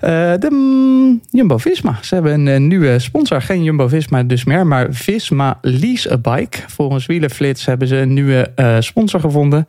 Eh, 0.00 0.34
de 0.38 0.48
mm, 0.50 1.20
Jumbo-Visma. 1.30 1.98
Ze 2.02 2.14
hebben 2.14 2.32
een, 2.32 2.48
eh, 2.48 2.60
nieuwe 2.60 2.98
sponsor. 2.98 3.42
Geen 3.42 3.62
Jumbo-Visma 3.62 4.22
dus 4.22 4.44
meer, 4.44 4.66
maar 4.66 4.86
Visma 4.90 5.58
Lease 5.60 6.12
a 6.12 6.18
Bike. 6.18 6.58
Volgens 6.66 7.06
Wielenflits 7.06 7.66
hebben 7.66 7.88
ze 7.88 7.96
een 7.96 8.12
nieuwe 8.12 8.52
eh, 8.54 8.76
sponsor 8.80 9.20
gevonden. 9.20 9.66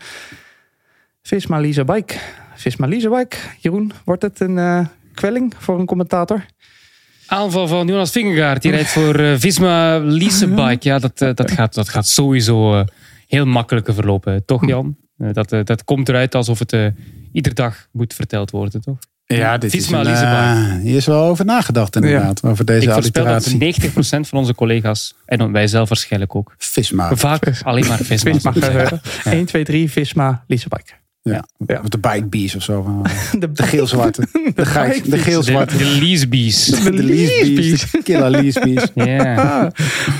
Visma 1.21 1.59
Lease 1.59 1.79
a 1.79 1.83
Bike. 1.83 2.15
Visma 2.61 2.87
Bike. 2.87 3.35
Jeroen, 3.59 3.91
wordt 4.05 4.21
het 4.21 4.39
een 4.39 4.57
eh, 4.57 4.85
kwelling 5.13 5.53
voor 5.57 5.79
een 5.79 5.85
commentator? 5.85 6.45
Aanval 7.25 7.67
van 7.67 7.87
Jonas 7.87 8.11
Vingegaard. 8.11 8.61
Die 8.61 8.71
rijdt 8.71 8.89
voor 8.89 9.15
eh, 9.15 9.33
Visma 9.37 9.99
Leasebike. 9.99 10.87
Ja, 10.89 10.99
dat, 10.99 11.21
eh, 11.21 11.29
dat, 11.33 11.51
gaat, 11.51 11.73
dat 11.73 11.89
gaat 11.89 12.07
sowieso 12.07 12.85
heel 13.27 13.45
makkelijker 13.45 13.93
verlopen. 13.93 14.45
Toch, 14.45 14.67
Jan? 14.67 14.95
Eh, 15.17 15.29
dat, 15.33 15.49
dat 15.67 15.83
komt 15.83 16.09
eruit 16.09 16.35
alsof 16.35 16.59
het 16.59 16.73
eh, 16.73 16.85
ieder 17.31 17.53
dag 17.53 17.87
moet 17.91 18.13
verteld 18.13 18.51
worden, 18.51 18.81
toch? 18.81 18.97
Ja, 19.25 19.57
dit 19.57 19.71
Visma 19.71 20.01
is 20.01 20.19
een, 20.19 20.25
eh, 20.27 20.75
hier 20.83 20.95
is 20.95 21.05
wel 21.05 21.23
over 21.23 21.45
nagedacht 21.45 21.95
inderdaad. 21.95 22.43
Over 22.43 22.65
deze 22.65 22.87
Ik 22.87 22.93
voorspel 22.93 23.23
dat 23.25 23.33
alliteratie. 23.33 23.89
90% 24.23 24.27
van 24.27 24.39
onze 24.39 24.55
collega's, 24.55 25.15
en 25.25 25.51
wij 25.51 25.67
zelf 25.67 25.89
waarschijnlijk 25.89 26.35
ook, 26.35 26.53
Visma. 26.57 27.15
vaak 27.15 27.61
alleen 27.63 27.87
maar 27.87 27.97
Visma. 27.97 28.31
Visma. 28.33 28.51
zeggen. 28.53 29.01
eh, 29.23 29.33
1, 29.33 29.45
2, 29.45 29.63
3, 29.63 29.91
Visma 29.91 30.43
Lease 30.47 30.65
a 30.71 30.77
Bike. 30.77 30.91
Ja. 31.23 31.45
Ja. 31.67 31.79
Of 31.79 31.87
de 31.89 31.97
Bike 31.97 32.25
Bees 32.25 32.55
of 32.55 32.63
zo. 32.63 32.81
van, 32.81 33.05
eh, 33.05 33.31
De, 33.41 33.51
De 33.51 33.63
geel-zwarte. 33.63 34.27
De, 34.55 34.65
geit- 34.75 35.03
de 35.03 35.09
De, 35.09 35.17
geel-zwarte. 35.17 35.77
de 35.77 35.85
leasebees. 35.99 36.65
De 36.65 36.93
Lease 36.93 37.53
Bees. 37.53 37.91
De 37.91 38.03
Killer 38.03 38.29
Lease 38.29 38.59
Bees. 38.59 38.87
Ja. 39.07 39.33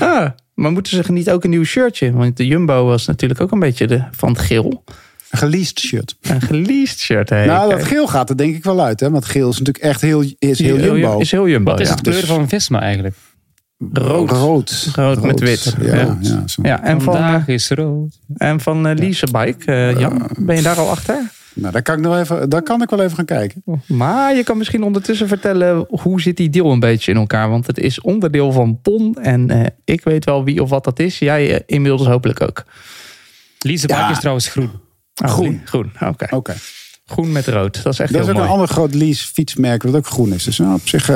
ah, 0.00 0.30
maar 0.54 0.72
moeten 0.72 1.04
ze 1.04 1.12
niet 1.12 1.30
ook 1.30 1.44
een 1.44 1.50
nieuw 1.50 1.64
shirtje? 1.64 2.12
Want 2.12 2.36
de 2.36 2.46
Jumbo 2.46 2.84
was 2.84 3.06
natuurlijk 3.06 3.40
ook 3.40 3.50
een 3.50 3.58
beetje 3.58 3.86
de, 3.86 4.04
van 4.10 4.28
het 4.28 4.38
geel. 4.40 4.84
Een 5.30 5.38
geleased 5.38 5.78
shirt. 5.80 6.16
Een 6.20 6.40
geleased 6.40 6.98
shirt. 6.98 7.30
Nou, 7.30 7.70
dat 7.70 7.84
geel 7.84 8.06
gaat 8.08 8.30
er 8.30 8.36
denk 8.36 8.56
ik 8.56 8.64
wel 8.64 8.80
uit. 8.84 9.00
Hè? 9.00 9.10
Want 9.10 9.24
geel 9.24 9.48
is 9.48 9.58
natuurlijk 9.58 9.84
echt 9.84 10.00
heel, 10.00 10.24
is 10.38 10.58
heel 10.58 10.76
jumbo. 10.96 11.18
Is 11.18 11.30
heel 11.30 11.48
Jumbo, 11.48 11.70
Wat 11.70 11.80
is 11.80 11.86
ja. 11.88 11.92
het 11.92 12.02
kleur 12.02 12.16
dus- 12.20 12.24
van 12.24 12.48
Visma 12.48 12.80
eigenlijk? 12.80 13.14
Rood. 13.92 14.30
Rood. 14.30 14.88
Rood 14.94 15.22
met 15.22 15.40
wit. 15.40 15.74
Ja, 15.80 15.94
Ja. 15.94 16.16
ja. 16.20 16.42
zo. 16.46 16.62
Ja, 16.62 16.82
en 16.82 17.00
van, 17.02 17.14
Vandaag 17.14 17.48
eh, 17.48 17.54
is 17.54 17.68
rood. 17.70 18.18
en 18.36 18.60
van 18.60 18.92
Lise 18.94 19.26
Bike. 19.32 19.72
eh, 19.72 19.98
Jan, 20.00 20.28
ben 20.38 20.56
je 20.56 20.62
daar 20.62 20.76
al 20.78 20.88
achter? 20.90 21.30
Nou, 21.54 21.72
daar 21.72 21.82
kan, 21.82 21.94
ik 21.96 22.00
nog 22.00 22.18
even, 22.18 22.48
daar 22.48 22.62
kan 22.62 22.82
ik 22.82 22.90
wel 22.90 23.00
even 23.02 23.16
gaan 23.16 23.24
kijken. 23.24 23.62
Maar 23.86 24.34
je 24.34 24.42
kan 24.44 24.56
misschien 24.58 24.82
ondertussen 24.82 25.28
vertellen 25.28 25.86
hoe 25.88 26.20
zit 26.20 26.36
die 26.36 26.50
deal 26.50 26.72
een 26.72 26.80
beetje 26.80 27.12
in 27.12 27.18
elkaar. 27.18 27.48
Want 27.50 27.66
het 27.66 27.78
is 27.78 28.00
onderdeel 28.00 28.52
van 28.52 28.80
PON. 28.82 29.14
En 29.22 29.50
eh, 29.50 29.66
ik 29.84 30.04
weet 30.04 30.24
wel 30.24 30.44
wie 30.44 30.62
of 30.62 30.70
wat 30.70 30.84
dat 30.84 30.98
is. 30.98 31.18
Jij 31.18 31.62
inmiddels 31.66 32.06
hopelijk 32.06 32.40
ook. 32.40 32.64
Leasebike 33.58 33.98
Ja. 34.00 34.10
is 34.10 34.18
trouwens 34.18 34.48
groen. 34.48 34.70
Oh, 35.24 35.28
Groen. 35.30 35.60
Groen, 35.64 35.92
oké. 36.00 36.26
Oké. 36.36 36.54
Groen 37.06 37.32
met 37.32 37.46
rood. 37.46 37.82
Dat 37.82 37.92
is 37.92 37.98
echt 37.98 38.10
Er 38.14 38.20
is 38.20 38.26
heel 38.26 38.28
ook 38.30 38.34
mooi. 38.34 38.46
een 38.46 38.52
ander 38.52 38.68
groot 38.68 38.94
lease 38.94 39.26
fietsmerk 39.32 39.82
wat 39.82 39.94
ook 39.94 40.06
groen 40.06 40.32
is. 40.32 40.44
Dus 40.44 40.58
nou, 40.58 40.74
op 40.74 40.88
zich, 40.88 41.08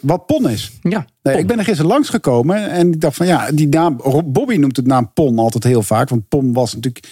Wat 0.00 0.26
PON 0.26 0.50
is. 0.50 0.72
Ja, 0.82 1.06
Nee, 1.22 1.38
ik 1.38 1.46
ben 1.46 1.58
er 1.58 1.64
gisteren 1.64 1.90
langsgekomen 1.90 2.70
en 2.70 2.92
ik 2.92 3.00
dacht 3.00 3.16
van 3.16 3.26
ja, 3.26 3.50
die 3.50 3.68
naam, 3.68 4.00
Bobby 4.24 4.56
noemt 4.56 4.76
het 4.76 4.86
naam 4.86 5.12
PON 5.12 5.38
altijd 5.38 5.64
heel 5.64 5.82
vaak. 5.82 6.08
Want 6.08 6.28
PON 6.28 6.52
was 6.52 6.74
natuurlijk 6.74 7.08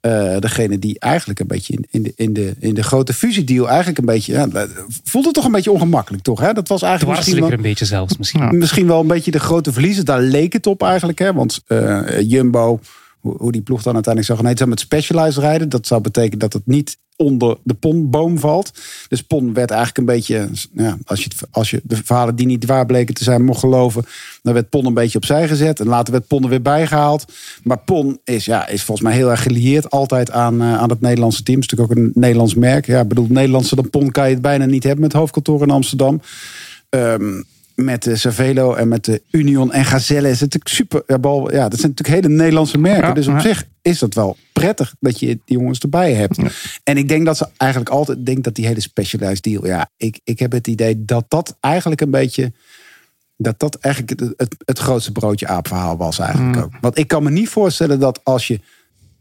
eh, 0.00 0.38
degene 0.38 0.78
die 0.78 0.98
eigenlijk 0.98 1.40
een 1.40 1.46
beetje 1.46 1.72
in, 1.72 1.86
in, 1.90 2.02
de, 2.02 2.12
in, 2.16 2.32
de, 2.32 2.54
in 2.58 2.74
de 2.74 2.82
grote 2.82 3.12
fusiedeal 3.12 3.68
eigenlijk 3.68 3.98
een 3.98 4.04
beetje, 4.04 4.32
ja, 4.32 4.46
dat 4.46 4.68
voelde 5.04 5.30
toch 5.30 5.44
een 5.44 5.52
beetje 5.52 5.70
ongemakkelijk 5.70 6.22
toch? 6.22 6.40
Hè? 6.40 6.52
Dat 6.52 6.68
was 6.68 6.82
eigenlijk 6.82 7.16
misschien 7.16 7.40
wel, 7.40 7.52
een 7.52 7.62
beetje 7.62 7.84
zelfs 7.84 8.16
misschien. 8.16 8.58
misschien 8.58 8.86
wel 8.86 9.00
een 9.00 9.06
beetje 9.06 9.30
de 9.30 9.40
grote 9.40 9.72
verliezer. 9.72 10.04
Daar 10.04 10.20
leek 10.20 10.52
het 10.52 10.66
op 10.66 10.82
eigenlijk. 10.82 11.18
Hè? 11.18 11.32
Want 11.32 11.60
eh, 11.66 12.20
Jumbo, 12.20 12.80
hoe, 13.20 13.36
hoe 13.36 13.52
die 13.52 13.62
ploeg 13.62 13.82
dan 13.82 13.94
uiteindelijk 13.94 14.34
zag, 14.34 14.44
nee, 14.46 14.56
ze 14.56 14.66
met 14.66 14.80
Specialized 14.80 15.42
rijden. 15.42 15.68
Dat 15.68 15.86
zou 15.86 16.00
betekenen 16.00 16.38
dat 16.38 16.52
het 16.52 16.66
niet 16.66 16.98
onder 17.22 17.56
de 17.62 17.74
PON-boom 17.74 18.38
valt. 18.38 18.72
Dus 19.08 19.22
PON 19.22 19.54
werd 19.54 19.70
eigenlijk 19.70 19.98
een 19.98 20.14
beetje, 20.14 20.48
ja, 20.72 20.98
als, 21.04 21.24
je 21.24 21.30
als 21.50 21.70
je 21.70 21.80
de 21.84 21.96
verhalen 22.04 22.36
die 22.36 22.46
niet 22.46 22.66
waar 22.66 22.86
bleken 22.86 23.14
te 23.14 23.24
zijn 23.24 23.44
mocht 23.44 23.60
geloven, 23.60 24.04
dan 24.42 24.54
werd 24.54 24.68
PON 24.68 24.86
een 24.86 24.94
beetje 24.94 25.18
opzij 25.18 25.48
gezet. 25.48 25.80
En 25.80 25.86
later 25.86 26.12
werd 26.12 26.26
PON 26.26 26.42
er 26.42 26.48
weer 26.48 26.62
bijgehaald. 26.62 27.24
Maar 27.62 27.78
PON 27.78 28.20
is, 28.24 28.44
ja, 28.44 28.68
is 28.68 28.82
volgens 28.82 29.06
mij 29.06 29.16
heel 29.16 29.30
erg 29.30 29.42
gelieerd 29.42 29.90
altijd 29.90 30.30
aan, 30.30 30.60
eh, 30.60 30.74
aan 30.74 30.90
het 30.90 31.00
Nederlandse 31.00 31.42
team. 31.42 31.60
Het 31.60 31.70
is 31.70 31.76
natuurlijk 31.76 31.98
ook 31.98 32.04
een 32.04 32.20
Nederlands 32.20 32.54
merk. 32.54 32.86
Ja, 32.86 33.04
bedoel, 33.04 33.26
Nederlandse 33.28 33.74
dan 33.74 33.90
PON 33.90 34.10
kan 34.10 34.26
je 34.26 34.32
het 34.32 34.42
bijna 34.42 34.64
niet 34.64 34.82
hebben 34.82 35.02
met 35.02 35.12
hoofdkantoor 35.12 35.62
in 35.62 35.70
Amsterdam. 35.70 36.20
Ehm, 36.88 37.42
met 37.74 38.02
de 38.02 38.16
Cervelo 38.16 38.74
en 38.74 38.88
met 38.88 39.04
de 39.04 39.22
Union 39.30 39.72
en 39.72 39.84
Gazelle 39.84 40.28
is 40.28 40.40
het 40.40 40.52
natuurlijk 40.54 40.74
super. 40.74 41.02
Ja, 41.06 41.18
bal, 41.18 41.52
ja, 41.52 41.68
dat 41.68 41.80
zijn 41.80 41.92
natuurlijk 41.96 42.24
hele 42.24 42.36
Nederlandse 42.36 42.78
merken. 42.78 43.08
Ja, 43.08 43.14
dus 43.14 43.26
op 43.26 43.34
ja. 43.34 43.40
zich 43.40 43.64
is 43.82 43.98
dat 43.98 44.14
wel 44.14 44.36
prettig 44.64 44.94
dat 45.00 45.20
je 45.20 45.26
die 45.26 45.58
jongens 45.58 45.78
erbij 45.78 46.12
hebt. 46.12 46.38
En 46.84 46.96
ik 46.96 47.08
denk 47.08 47.26
dat 47.26 47.36
ze 47.36 47.48
eigenlijk 47.56 47.90
altijd 47.90 48.18
ik 48.18 48.26
denk 48.26 48.44
dat 48.44 48.54
die 48.54 48.66
hele 48.66 48.80
specialized 48.80 49.42
deal. 49.42 49.66
Ja, 49.66 49.90
ik, 49.96 50.20
ik 50.24 50.38
heb 50.38 50.52
het 50.52 50.66
idee 50.66 51.04
dat 51.04 51.24
dat 51.28 51.56
eigenlijk 51.60 52.00
een 52.00 52.10
beetje. 52.10 52.52
Dat 53.36 53.58
dat 53.58 53.74
eigenlijk 53.74 54.20
het, 54.20 54.34
het, 54.36 54.56
het 54.64 54.78
grootste 54.78 55.12
broodje 55.12 55.46
aapverhaal 55.46 55.96
was 55.96 56.18
eigenlijk 56.18 56.56
ook. 56.56 56.72
Want 56.80 56.98
ik 56.98 57.08
kan 57.08 57.22
me 57.22 57.30
niet 57.30 57.48
voorstellen 57.48 58.00
dat 58.00 58.20
als 58.24 58.46
je 58.46 58.60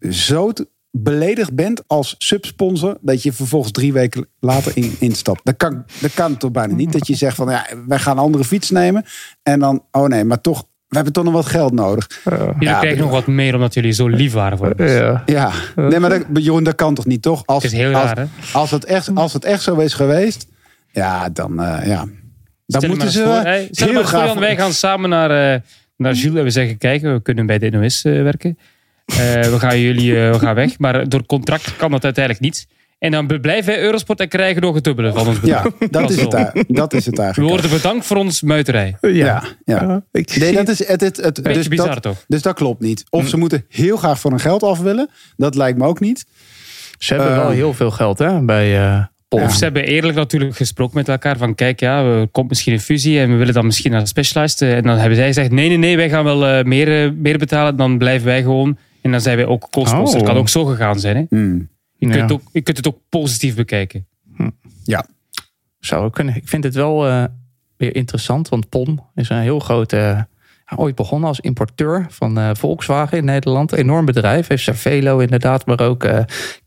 zo 0.10 0.51
beledigd 0.91 1.53
bent 1.53 1.83
als 1.88 2.15
subsponsor, 2.17 2.98
dat 3.01 3.24
je 3.24 3.33
vervolgens 3.33 3.71
drie 3.71 3.93
weken 3.93 4.27
later 4.39 4.71
in, 4.77 4.95
instapt. 5.00 5.41
Dat 5.43 5.57
kan, 5.57 5.86
dat 6.01 6.13
kan 6.13 6.38
toch 6.38 6.51
bijna 6.51 6.74
niet. 6.74 6.91
Dat 6.91 7.07
je 7.07 7.15
zegt 7.15 7.36
van 7.36 7.50
ja, 7.50 7.67
wij 7.88 8.00
gaan 8.00 8.17
een 8.17 8.24
andere 8.24 8.43
fiets 8.43 8.69
nemen. 8.69 9.05
En 9.43 9.60
dan, 9.60 9.86
oh 9.91 10.07
nee, 10.07 10.24
maar 10.24 10.41
toch, 10.41 10.67
we 10.91 10.98
hebben 10.98 11.13
toch 11.13 11.24
nog 11.24 11.33
wat 11.33 11.45
geld 11.45 11.74
nodig. 11.74 12.07
Jullie 12.24 12.55
Ja, 12.60 12.79
krijgen 12.79 13.01
nog 13.01 13.12
wat 13.12 13.27
meer 13.27 13.53
omdat 13.55 13.74
jullie 13.74 13.91
zo 13.91 14.07
lief 14.07 14.33
waren 14.33 14.57
voor 14.57 14.74
ons. 14.77 14.91
ja. 14.91 15.24
Ja, 15.25 15.51
nee, 15.75 16.00
maar 16.00 16.10
dat, 16.10 16.25
Jeroen, 16.33 16.63
dat 16.63 16.75
kan 16.75 16.93
toch 16.93 17.05
niet, 17.05 17.21
toch? 17.21 17.43
Als, 17.45 17.63
Het 17.63 17.71
is 17.71 17.77
heel 17.77 17.93
als, 17.93 18.03
raar, 18.03 18.17
hè? 18.17 18.25
Als 18.53 18.71
het 18.71 18.86
echt, 18.86 19.15
als 19.15 19.33
het 19.33 19.45
echt 19.45 19.62
zo 19.62 19.75
is 19.77 19.93
geweest, 19.93 20.48
ja, 20.91 21.29
dan, 21.29 21.63
eh, 21.63 21.88
ja. 21.88 22.05
Dan 22.65 22.88
moeten 22.89 23.12
ze 23.12 23.24
voor, 23.24 23.36
eh, 23.36 23.41
hey, 23.43 23.67
heel 23.71 23.93
maar 23.93 24.07
voor, 24.07 24.39
wij 24.39 24.55
gaan 24.57 24.74
samen 24.74 25.10
naar, 25.10 25.53
eh, 25.53 25.60
naar 25.98 26.13
Jules 26.13 26.38
en 26.38 26.43
we 26.43 26.50
zeggen, 26.50 26.77
kijk, 26.77 27.01
we 27.01 27.19
kunnen 27.24 27.45
bij 27.45 27.57
de 27.60 27.69
NOS 27.69 28.01
werken. 28.01 28.57
Eh, 29.05 29.17
we 29.41 29.55
gaan 29.60 29.79
jullie 29.79 30.13
we 30.13 30.39
gaan 30.39 30.55
weg, 30.55 30.79
maar 30.79 31.10
door 31.10 31.25
contract 31.25 31.75
kan 31.75 31.91
dat 31.91 32.03
uiteindelijk 32.03 32.43
niet. 32.45 32.67
En 33.01 33.12
dan 33.12 33.25
blijven 33.41 33.74
wij 33.74 33.81
Eurosport 33.81 34.20
en 34.20 34.27
krijgen 34.27 34.62
nog 34.62 34.75
het 34.75 34.84
dubbele 34.84 35.13
van 35.13 35.27
ons 35.27 35.39
bedrag. 35.39 35.63
Ja, 35.79 35.88
dat 35.89 36.10
is, 36.10 36.22
het, 36.22 36.31
daar- 36.31 36.53
dat 36.67 36.93
is 36.93 37.05
het 37.05 37.15
We 37.17 37.22
eigenlijk. 37.24 37.53
worden 37.53 37.72
bedankt 37.72 38.05
voor 38.05 38.17
ons 38.17 38.41
muiterij. 38.41 38.98
Ja, 39.01 39.10
ja. 39.10 39.43
Ja, 39.65 40.03
ik 40.12 40.36
Nee, 40.39 40.53
dat 40.53 40.67
is 40.67 40.88
het. 40.88 41.01
het, 41.01 41.39
dus, 41.43 41.67
bizar 41.67 41.93
dat, 41.93 42.01
toch? 42.01 42.24
dus 42.27 42.41
dat 42.41 42.53
klopt 42.55 42.81
niet. 42.81 43.03
Of 43.10 43.27
ze 43.27 43.38
moeten 43.38 43.65
heel 43.70 43.98
graag 43.98 44.20
van 44.20 44.31
hun 44.31 44.39
geld 44.39 44.63
af 44.63 44.79
willen. 44.79 45.10
Dat 45.38 45.55
lijkt 45.55 45.77
me 45.77 45.86
ook 45.86 46.00
niet. 46.00 46.25
Ze 47.00 47.13
hebben 47.13 47.36
wel 47.36 47.50
heel 47.50 47.74
veel 47.74 47.91
geld 47.91 48.20
hè, 48.20 48.41
bij 48.41 48.79
eh 48.81 49.03
PON. 49.27 49.41
Of 49.43 49.53
ze 49.55 49.63
hebben 49.63 49.84
eerlijk 49.86 50.17
natuurlijk 50.17 50.55
gesproken 50.55 50.98
met 50.98 51.10
elkaar 51.10 51.38
van 51.38 51.55
kijk, 51.55 51.79
ja, 51.79 52.03
er 52.03 52.27
komt 52.27 52.50
misschien 52.50 52.74
een 52.74 52.79
fusie 52.79 53.20
en 53.20 53.29
we 53.31 53.36
willen 53.36 53.53
dan 53.53 53.65
misschien 53.65 53.91
naar 53.91 54.08
Specialized. 54.08 54.62
Eh, 54.62 54.75
En 54.75 54.84
dan 54.84 54.98
hebben 54.98 55.15
zij 55.15 55.27
gezegd, 55.27 55.51
nee, 55.51 55.67
nee, 55.67 55.77
nee, 55.77 55.96
wij 55.98 56.10
gaan 56.10 56.24
wel 56.24 56.46
eh, 56.48 56.63
meer, 56.63 57.13
meer 57.13 57.38
betalen, 57.38 57.75
dan 57.75 57.98
blijven 57.98 58.27
wij 58.27 58.41
gewoon. 58.41 58.77
En 59.01 59.12
dan 59.12 59.22
zijn 59.22 59.38
wij 59.38 59.46
ook 59.46 59.70
co-sponsor. 59.70 60.20
Oh. 60.20 60.25
kan 60.25 60.36
ook 60.38 60.50
zo 60.50 60.65
gegaan 60.65 61.00
zijn. 61.00 61.15
Hè? 61.15 61.24
Hmm. 61.29 61.70
Je, 62.01 62.08
kunt 62.10 62.29
Ja. 62.29 62.36
ook, 62.36 62.41
je 62.51 62.62
kunt 62.62 62.77
het 62.77 62.88
ook 62.88 63.00
positief 63.10 63.55
bekijken. 63.55 64.08
Ja. 64.84 65.05
Zou 65.79 66.05
ook 66.05 66.13
kunnen. 66.13 66.36
Ik 66.36 66.48
vind 66.48 66.63
het 66.63 66.74
wel 66.75 67.08
eh, 67.08 67.24
weer 67.77 67.96
interessant, 67.96 68.50
want 68.50 68.70
PON 68.70 69.00
is 69.15 69.29
een 69.29 69.38
heel 69.38 69.60
groot. 69.60 69.93
eh, 69.93 70.22
ooit 70.75 70.96
begonnen 70.96 71.27
als 71.27 71.39
importeur 71.39 72.05
van 72.10 72.38
eh, 72.38 72.50
Volkswagen 72.53 73.17
in 73.17 73.25
Nederland. 73.25 73.72
Enorm 73.72 74.05
bedrijf. 74.05 74.48
Heeft 74.48 74.63
Cervelo 74.63 75.20
inderdaad, 75.20 75.65
maar 75.65 75.79
ook 75.79 76.08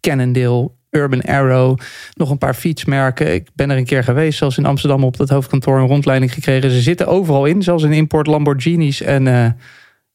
Cannondale, 0.01 0.71
Urban 0.91 1.21
Arrow. 1.23 1.79
Nog 2.15 2.31
een 2.31 2.39
paar 2.39 2.55
fietsmerken. 2.55 3.35
Ik 3.35 3.49
ben 3.55 3.71
er 3.71 3.77
een 3.77 3.85
keer 3.85 4.05
geweest, 4.05 4.39
zelfs 4.39 4.59
in 4.59 4.67
Amsterdam 4.67 5.05
op 5.05 5.17
dat 5.17 5.29
hoofdkantoor 5.29 5.79
een 5.79 5.87
rondleiding 5.87 6.33
gekregen. 6.33 6.71
Ze 6.71 6.81
zitten 6.81 7.07
overal 7.07 7.45
in, 7.45 7.63
zelfs 7.63 7.83
in 7.83 7.93
import 7.93 8.27
Lamborghinis 8.27 9.01
en 9.01 9.57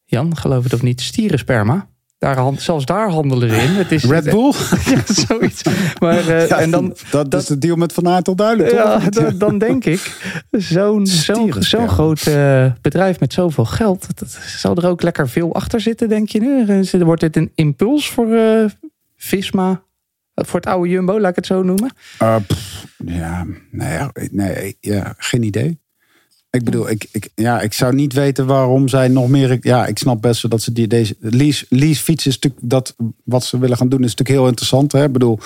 Jan, 0.05 0.37
geloof 0.37 0.63
het 0.63 0.73
of 0.73 0.81
niet, 0.81 1.01
stierensperma. 1.01 1.87
Daar, 2.19 2.37
hand- 2.37 2.61
zelfs 2.61 2.85
daar 2.85 3.09
handelen 3.09 3.49
ze 3.49 3.55
in. 3.55 3.69
Het 3.71 3.91
is, 3.91 4.03
Red 4.03 4.23
Bull? 4.23 4.53
Ja, 4.85 5.01
zoiets. 5.05 5.61
Maar, 5.99 6.27
eh, 6.27 6.47
Ja, 6.47 6.59
en 6.59 6.71
dan, 6.71 6.95
dat, 7.11 7.33
is 7.33 7.45
de 7.45 7.57
deal 7.57 7.75
met 7.75 7.93
Van 7.93 8.07
Aert 8.07 8.27
al 8.27 8.35
duidelijk. 8.35 8.71
ja, 8.71 8.99
dan, 9.09 9.37
dan 9.37 9.57
denk 9.57 9.85
ik, 9.85 10.17
zo'n 10.51 11.07
zo'n 11.25 11.53
zo'n 11.59 11.89
groot 11.89 12.27
eh, 12.27 12.65
bedrijf 12.81 13.19
met 13.19 13.33
zoveel 13.33 13.65
geld, 13.65 14.07
dat, 14.19 14.29
zou 14.57 14.81
er 14.81 14.87
ook 14.89 15.01
lekker 15.01 15.29
veel 15.29 15.53
achter 15.53 15.81
zitten, 15.81 16.09
denk 16.09 16.29
je 16.29 16.39
nu? 16.39 17.03
Wordt 17.05 17.21
dit 17.21 17.35
een 17.35 17.51
impuls 17.55 18.09
voor 18.09 18.33
eh, 18.33 18.65
Visma, 19.15 19.83
voor 20.35 20.59
het 20.59 20.69
oude 20.69 20.89
Jumbo, 20.89 21.19
laat 21.19 21.29
ik 21.29 21.35
het 21.35 21.45
zo 21.45 21.63
noemen? 21.63 21.93
Uh, 22.21 22.35
pff, 22.47 22.85
ja, 23.05 23.45
nee, 23.71 23.91
ja, 23.93 24.11
nee, 24.31 24.77
ja, 24.79 25.13
geen 25.17 25.43
idee. 25.43 25.79
Ik 26.51 26.63
bedoel, 26.63 26.89
ik, 26.89 27.07
ik, 27.11 27.29
ja, 27.35 27.61
ik 27.61 27.73
zou 27.73 27.93
niet 27.93 28.13
weten 28.13 28.45
waarom 28.45 28.87
zij 28.87 29.07
nog 29.07 29.29
meer. 29.29 29.57
Ja, 29.61 29.85
ik 29.85 29.97
snap 29.97 30.21
best 30.21 30.41
wel 30.41 30.51
dat 30.51 30.61
ze 30.61 30.71
die, 30.71 30.87
deze 30.87 31.15
lease, 31.19 31.65
lease 31.69 32.03
fiets 32.03 32.27
is 32.27 32.33
natuurlijk 32.33 32.69
dat 32.69 32.95
wat 33.23 33.43
ze 33.43 33.59
willen 33.59 33.77
gaan 33.77 33.89
doen, 33.89 34.03
is 34.03 34.09
natuurlijk 34.09 34.39
heel 34.39 34.47
interessant. 34.47 34.91
Hè? 34.91 35.03
Ik 35.03 35.11
bedoel, 35.11 35.39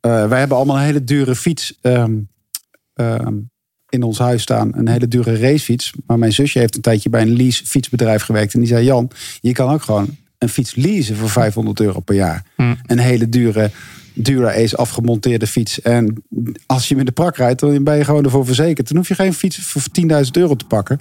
eh, 0.00 0.28
wij 0.28 0.38
hebben 0.38 0.56
allemaal 0.56 0.76
een 0.76 0.82
hele 0.82 1.04
dure 1.04 1.34
fiets 1.34 1.78
ehm, 1.80 2.18
ehm, 2.94 3.34
in 3.88 4.02
ons 4.02 4.18
huis 4.18 4.42
staan, 4.42 4.72
een 4.74 4.88
hele 4.88 5.08
dure 5.08 5.36
racefiets. 5.36 5.92
Maar 6.06 6.18
mijn 6.18 6.32
zusje 6.32 6.58
heeft 6.58 6.74
een 6.76 6.82
tijdje 6.82 7.10
bij 7.10 7.22
een 7.22 7.36
lease 7.36 7.66
fietsbedrijf 7.66 8.22
gewerkt 8.22 8.54
en 8.54 8.60
die 8.60 8.68
zei: 8.68 8.84
Jan, 8.84 9.10
je 9.40 9.52
kan 9.52 9.72
ook 9.72 9.82
gewoon 9.82 10.16
een 10.38 10.48
fiets 10.48 10.74
leasen 10.74 11.16
voor 11.16 11.30
500 11.30 11.80
euro 11.80 12.00
per 12.00 12.14
jaar. 12.14 12.44
Hm. 12.56 12.74
Een 12.86 12.98
hele 12.98 13.28
dure 13.28 13.70
Dura 14.22 14.54
Ace 14.54 14.76
afgemonteerde 14.76 15.46
fiets. 15.46 15.80
En 15.80 16.22
als 16.66 16.82
je 16.82 16.88
hem 16.88 16.98
in 16.98 17.04
de 17.04 17.12
prak 17.12 17.36
rijdt, 17.36 17.60
dan 17.60 17.84
ben 17.84 17.96
je 17.96 18.04
gewoon 18.04 18.24
ervoor 18.24 18.46
verzekerd. 18.46 18.88
Dan 18.88 18.96
hoef 18.96 19.08
je 19.08 19.14
geen 19.14 19.34
fiets 19.34 19.58
voor 19.58 19.82
10.000 20.00 20.06
euro 20.32 20.54
te 20.56 20.64
pakken. 20.66 20.98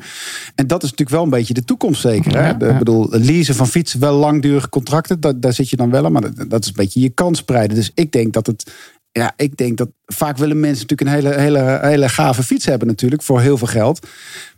En 0.56 0.68
dat 0.68 0.84
is 0.84 0.90
natuurlijk 0.90 1.18
wel 1.18 1.24
een 1.24 1.30
beetje 1.40 1.54
de 1.54 1.64
toekomst 1.64 2.02
zeker. 2.02 2.34
Hè? 2.38 2.48
Ja, 2.48 2.54
De- 2.54 2.66
ja. 2.66 2.72
Ik 2.72 2.78
bedoel, 2.78 3.08
leasen 3.10 3.56
van 3.56 3.68
fietsen, 3.68 4.00
wel 4.00 4.16
langdurige 4.16 4.70
contracten. 4.70 5.20
Dat, 5.20 5.42
daar 5.42 5.54
zit 5.54 5.70
je 5.70 5.76
dan 5.76 5.90
wel 5.90 6.06
aan. 6.06 6.12
Maar 6.12 6.22
dat, 6.22 6.50
dat 6.50 6.62
is 6.64 6.68
een 6.68 6.74
beetje 6.76 7.00
je 7.02 7.10
kans 7.10 7.40
spreiden. 7.40 7.76
Dus 7.78 7.92
ik 7.94 8.12
denk 8.12 8.34
dat 8.34 8.48
het... 8.48 8.72
Ja, 9.12 9.34
ik 9.38 9.58
denk 9.58 9.78
dat 9.78 9.90
vaak 10.06 10.38
willen 10.38 10.60
mensen 10.60 10.88
natuurlijk 10.88 11.10
een 11.26 11.32
hele, 11.32 11.42
hele, 11.42 11.80
hele 11.82 12.10
gave 12.10 12.44
fiets 12.44 12.66
hebben 12.66 12.88
natuurlijk. 12.88 13.24
Voor 13.24 13.42
heel 13.42 13.58
veel 13.58 13.68
geld. 13.68 14.08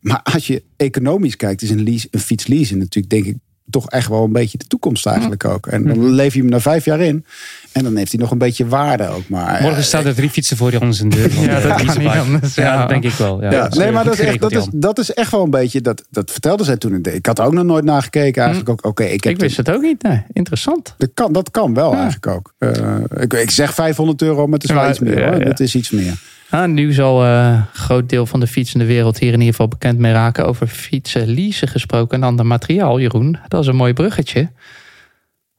Maar 0.01 0.19
als 0.23 0.47
je 0.47 0.63
economisch 0.77 1.35
kijkt, 1.35 1.61
is 1.61 1.69
een, 1.69 1.83
lease, 1.83 2.07
een 2.11 2.19
fiets 2.19 2.47
leasen 2.47 2.77
natuurlijk 2.77 3.09
denk 3.09 3.25
ik 3.25 3.35
toch 3.69 3.89
echt 3.89 4.07
wel 4.07 4.23
een 4.23 4.31
beetje 4.31 4.57
de 4.57 4.67
toekomst 4.67 5.05
eigenlijk 5.05 5.45
ook. 5.45 5.67
En 5.67 5.87
dan 5.87 6.09
leef 6.09 6.33
je 6.33 6.39
hem 6.39 6.49
na 6.49 6.59
vijf 6.59 6.85
jaar 6.85 6.99
in. 6.99 7.25
En 7.71 7.83
dan 7.83 7.95
heeft 7.95 8.11
hij 8.11 8.21
nog 8.21 8.31
een 8.31 8.37
beetje 8.37 8.67
waarde 8.67 9.07
ook. 9.07 9.27
Maar, 9.27 9.61
Morgen 9.61 9.83
staan 9.83 10.05
er 10.05 10.15
drie 10.15 10.29
fietsen 10.29 10.57
voor 10.57 10.73
ons 10.81 11.01
in 11.01 11.09
de 11.09 11.15
deur. 11.15 11.31
van 11.31 11.43
Ja, 11.49 11.59
dat 11.59 11.63
leasebike. 11.63 11.99
niet 11.99 12.17
anders, 12.17 12.55
Ja, 12.55 12.63
ja. 12.63 12.79
dat 12.79 12.89
denk 12.89 13.03
ik 13.03 13.11
wel. 13.11 13.41
Ja, 13.41 13.51
Ja, 13.51 13.61
dat 13.61 13.71
is, 13.71 13.77
nee, 13.77 13.91
maar 13.91 14.03
dat 14.03 14.13
is, 14.13 14.19
echt, 14.19 14.39
dat, 14.39 14.51
is, 14.51 14.67
dat 14.73 14.99
is 14.99 15.13
echt 15.13 15.31
wel 15.31 15.43
een 15.43 15.49
beetje. 15.49 15.81
Dat, 15.81 16.03
dat 16.09 16.31
vertelde 16.31 16.63
zij 16.63 16.77
toen. 16.77 16.99
Ik 17.03 17.25
had 17.25 17.39
er 17.39 17.45
ook 17.45 17.53
nog 17.53 17.65
nooit 17.65 17.83
naar 17.85 18.03
gekeken. 18.03 18.41
Eigenlijk 18.41 18.69
ook. 18.69 18.85
Oké, 18.85 19.03
ik 19.03 19.23
heb 19.23 19.33
Ik 19.33 19.39
wist 19.39 19.57
het 19.57 19.69
ook 19.69 19.81
niet. 19.81 20.03
Nee, 20.03 20.23
interessant. 20.33 20.95
dat 20.97 21.09
kan, 21.13 21.33
dat 21.33 21.51
kan 21.51 21.73
wel 21.73 21.93
eigenlijk 21.93 22.27
ook. 22.27 22.53
Eh, 22.57 22.95
ik, 23.17 23.33
ik 23.33 23.51
zeg 23.51 23.73
500 23.73 24.21
euro, 24.21 24.45
maar 24.45 24.59
het 24.59 24.69
is 24.69 24.75
wel 24.75 24.89
iets 24.89 24.99
meer. 24.99 25.19
ja, 25.19 25.31
hoor. 25.31 25.41
Het 25.41 25.59
is 25.59 25.75
iets 25.75 25.89
meer. 25.89 26.19
Ah, 26.51 26.69
nu 26.69 26.93
zal 26.93 27.23
eh, 27.23 27.47
een 27.47 27.65
groot 27.73 28.09
deel 28.09 28.25
van 28.25 28.39
de 28.39 28.47
fietsende 28.47 28.85
wereld 28.85 29.19
hier 29.19 29.33
in 29.33 29.39
ieder 29.39 29.51
geval 29.51 29.67
bekend 29.67 29.99
mee 29.99 30.11
raken. 30.11 30.45
Over 30.45 30.67
fietsen, 30.67 31.27
leasen 31.27 31.67
gesproken 31.67 32.17
en 32.17 32.27
ander 32.27 32.45
materiaal, 32.45 32.99
Jeroen. 32.99 33.37
Dat 33.47 33.61
is 33.61 33.67
een 33.67 33.75
mooi 33.75 33.93
bruggetje. 33.93 34.51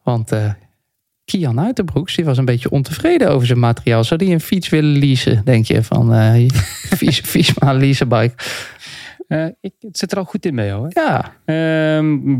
Want 0.03 0.33
eh 0.33 0.53
Kian 1.25 1.61
Uiterbroeks 1.61 2.15
die 2.15 2.25
was 2.25 2.39
een 2.39 2.45
beetje 2.45 2.71
ontevreden 2.71 3.31
over 3.31 3.47
zijn 3.47 3.59
materiaal. 3.59 4.05
Zou 4.05 4.21
die 4.21 4.33
een 4.33 4.41
fiets 4.41 4.69
willen 4.69 4.99
leasen, 4.99 5.45
denk 5.45 5.67
je? 5.67 5.83
Van 5.83 6.09
leasebike. 7.79 8.35
Eh, 9.29 9.47
ik, 9.61 9.73
het 9.81 9.99
zit 9.99 10.13
er 10.13 10.19
al 10.19 10.25
goed 10.25 10.47
in 10.47 10.55
jou. 10.55 10.89
Hè? 10.89 11.01
Ja, 11.01 11.33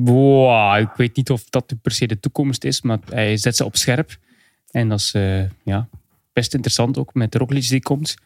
wow, 0.05 0.81
ik 0.81 0.91
weet 0.97 1.17
niet 1.17 1.31
of 1.31 1.45
dat 1.45 1.75
per 1.83 1.93
se 1.93 2.07
de 2.07 2.21
toekomst 2.21 2.65
is, 2.65 2.83
maar 2.83 2.99
hij 3.11 3.37
zet 3.37 3.57
ze 3.57 3.65
op 3.65 3.77
scherp. 3.77 4.17
En 4.71 4.89
dat 4.89 4.99
is 4.99 5.15
ja, 5.63 5.89
best 6.33 6.55
interessant 6.55 6.99
ook 6.99 7.15
met 7.15 7.35
Roglic 7.35 7.69
die 7.69 7.83
komt. 7.83 8.17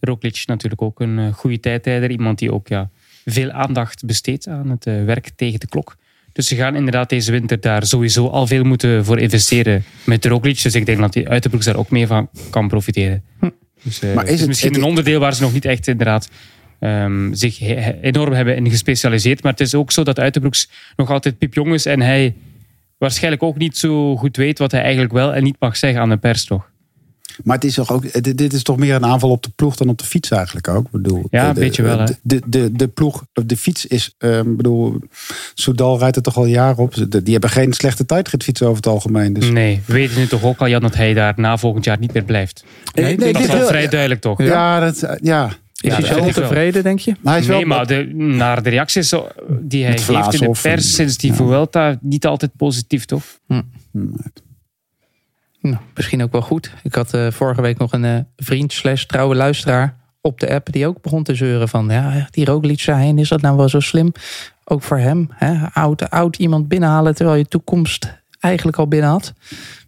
Roglic 0.00 0.42
natuurlijk 0.46 0.82
ook 0.82 1.00
een 1.00 1.18
eh, 1.18 1.32
goede 1.32 1.60
tijdrijder. 1.60 2.10
Iemand 2.10 2.38
die 2.38 2.52
ook 2.52 2.68
ja, 2.68 2.90
veel 3.24 3.50
aandacht 3.50 4.04
besteedt 4.06 4.48
aan 4.48 4.70
het 4.70 4.86
eh, 4.86 5.04
werk 5.04 5.30
tegen 5.36 5.60
de 5.60 5.68
klok. 5.68 5.96
Dus 6.32 6.46
ze 6.48 6.56
gaan 6.56 6.76
inderdaad 6.76 7.08
deze 7.08 7.30
winter 7.32 7.60
daar 7.60 7.86
sowieso 7.86 8.26
al 8.28 8.46
veel 8.46 8.64
moeten 8.64 9.04
voor 9.04 9.18
investeren 9.18 9.84
met 10.04 10.24
Roglic. 10.24 10.62
Dus 10.62 10.74
ik 10.74 10.86
denk 10.86 10.98
dat 10.98 11.12
die 11.12 11.28
Uitenbroeks 11.28 11.66
daar 11.66 11.76
ook 11.76 11.90
mee 11.90 12.06
van 12.06 12.28
kan 12.50 12.68
profiteren. 12.68 13.22
Dus, 13.82 14.00
eh, 14.00 14.14
Maar 14.14 14.24
is 14.24 14.30
het 14.30 14.34
is 14.34 14.38
het- 14.40 14.48
misschien 14.48 14.72
het- 14.72 14.78
een 14.80 14.84
onderdeel 14.88 15.20
waar 15.20 15.34
ze 15.34 15.42
nog 15.42 15.52
niet 15.52 15.64
echt 15.64 15.86
inderdaad 15.86 16.28
ehm, 16.78 17.32
zich 17.34 17.60
enorm 18.02 18.32
hebben 18.32 18.56
in 18.56 18.70
gespecialiseerd. 18.70 19.42
Maar 19.42 19.52
het 19.52 19.60
is 19.60 19.74
ook 19.74 19.92
zo 19.92 20.02
dat 20.02 20.18
Uitenbroeks 20.18 20.70
nog 20.96 21.10
altijd 21.10 21.38
piepjong 21.38 21.72
is 21.72 21.86
en 21.86 22.00
hij 22.00 22.34
waarschijnlijk 22.98 23.42
ook 23.42 23.56
niet 23.56 23.76
zo 23.76 24.16
goed 24.16 24.36
weet 24.36 24.58
wat 24.58 24.70
hij 24.72 24.80
eigenlijk 24.82 25.12
wel 25.12 25.34
en 25.34 25.42
niet 25.44 25.56
mag 25.58 25.76
zeggen 25.76 26.00
aan 26.00 26.08
de 26.08 26.16
pers, 26.16 26.44
toch? 26.44 26.70
Maar 27.44 27.54
het 27.56 27.64
is 27.64 27.74
toch 27.74 27.92
ook, 27.92 28.22
dit, 28.22 28.38
dit 28.38 28.52
is 28.52 28.62
toch 28.62 28.76
meer 28.76 28.94
een 28.94 29.04
aanval 29.04 29.30
op 29.30 29.42
de 29.42 29.50
ploeg 29.56 29.76
dan 29.76 29.88
op 29.88 29.98
de 29.98 30.04
fiets 30.04 30.30
eigenlijk 30.30 30.68
ook. 30.68 30.84
Ik 30.84 30.90
bedoel, 30.90 31.26
Ja, 31.30 31.42
de, 31.42 31.48
een 31.48 31.66
beetje 31.66 31.82
wel, 31.82 31.98
hè? 31.98 32.04
De, 32.04 32.14
de, 32.22 32.40
de, 32.46 32.72
de 32.72 32.88
ploeg, 32.88 33.24
de 33.32 33.56
fiets 33.56 33.86
is, 33.86 34.14
eh, 34.18 34.38
ik 34.38 34.56
bedoel, 34.56 34.96
Soudal 35.54 35.98
rijdt 35.98 36.16
er 36.16 36.22
toch 36.22 36.36
al 36.36 36.44
jaren 36.46 36.76
op. 36.78 36.94
De- 36.94 37.22
Die 37.22 37.32
hebben 37.32 37.50
geen 37.50 37.72
slechte 37.72 38.06
tijdritfiets 38.06 38.62
over 38.62 38.76
het 38.76 38.86
algemeen. 38.86 39.32
Dus. 39.32 39.50
Nee, 39.50 39.80
we 39.84 39.92
weten 39.92 40.18
nu 40.18 40.26
toch 40.26 40.42
ook 40.42 40.60
al, 40.60 40.68
Jan, 40.68 40.80
dat 40.80 40.94
hij 40.94 41.14
daar 41.14 41.32
na 41.36 41.56
volgend 41.56 41.84
jaar 41.84 41.98
niet 41.98 42.12
meer 42.12 42.24
blijft. 42.24 42.64
Nee, 42.94 43.16
nee, 43.16 43.32
dat 43.32 43.42
is 43.42 43.48
wel 43.48 43.66
vrij 43.66 43.88
duidelijk, 43.88 44.20
toch? 44.20 44.42
Ja, 44.42 44.80
dat, 44.80 45.02
eh, 45.02 45.16
ja. 45.22 45.46
Is 45.80 45.90
Ja, 45.96 45.96
hij 46.00 46.04
zo 46.14 46.18
ontevreden, 46.18 46.82
denk 46.82 46.98
je? 46.98 47.14
Maar 47.20 47.32
hij 47.32 47.42
is 47.42 47.48
wel, 47.48 47.56
Nee, 47.56 47.66
maar 47.66 47.86
de, 47.86 48.04
naar 48.14 48.62
de 48.62 48.70
reacties 48.70 49.08
zo- 49.08 49.28
die 49.60 49.82
hij 49.82 49.92
Met 49.92 50.00
geeft 50.02 50.32
in 50.34 50.40
de 50.40 50.46
en- 50.46 50.52
pers 50.62 50.94
sinds 50.94 51.16
die 51.16 51.30
ja. 51.30 51.36
Vuelta, 51.36 51.98
niet 52.00 52.26
altijd 52.26 52.50
positief, 52.56 53.04
toch? 53.04 53.22
Nou, 55.70 55.82
misschien 55.94 56.22
ook 56.22 56.32
wel 56.32 56.42
goed. 56.42 56.70
Ik 56.82 56.94
had 56.94 57.14
eh, 57.14 57.30
vorige 57.30 57.60
week 57.62 57.78
nog 57.78 57.92
een 57.92 58.04
eh, 58.04 58.18
vriend 58.36 58.72
slash 58.72 59.04
trouwe 59.04 59.34
luisteraar 59.34 59.96
op 60.20 60.40
de 60.40 60.50
app... 60.50 60.72
die 60.72 60.86
ook 60.86 61.02
begon 61.02 61.22
te 61.22 61.34
zeuren 61.34 61.68
van... 61.68 61.88
ja, 61.90 62.26
die 62.30 62.44
Roglic 62.44 62.80
zijn, 62.80 63.18
is 63.18 63.28
dat 63.28 63.40
nou 63.40 63.56
wel 63.56 63.68
zo 63.68 63.80
slim? 63.80 64.12
Ook 64.64 64.82
voor 64.82 64.98
hem, 64.98 65.28
hè? 65.34 65.66
Oud, 65.72 66.10
oud 66.10 66.36
iemand 66.36 66.68
binnenhalen... 66.68 67.14
terwijl 67.14 67.36
je 67.36 67.46
toekomst 67.46 68.22
eigenlijk 68.40 68.76
al 68.76 68.88
binnen 68.88 69.10
had. 69.10 69.32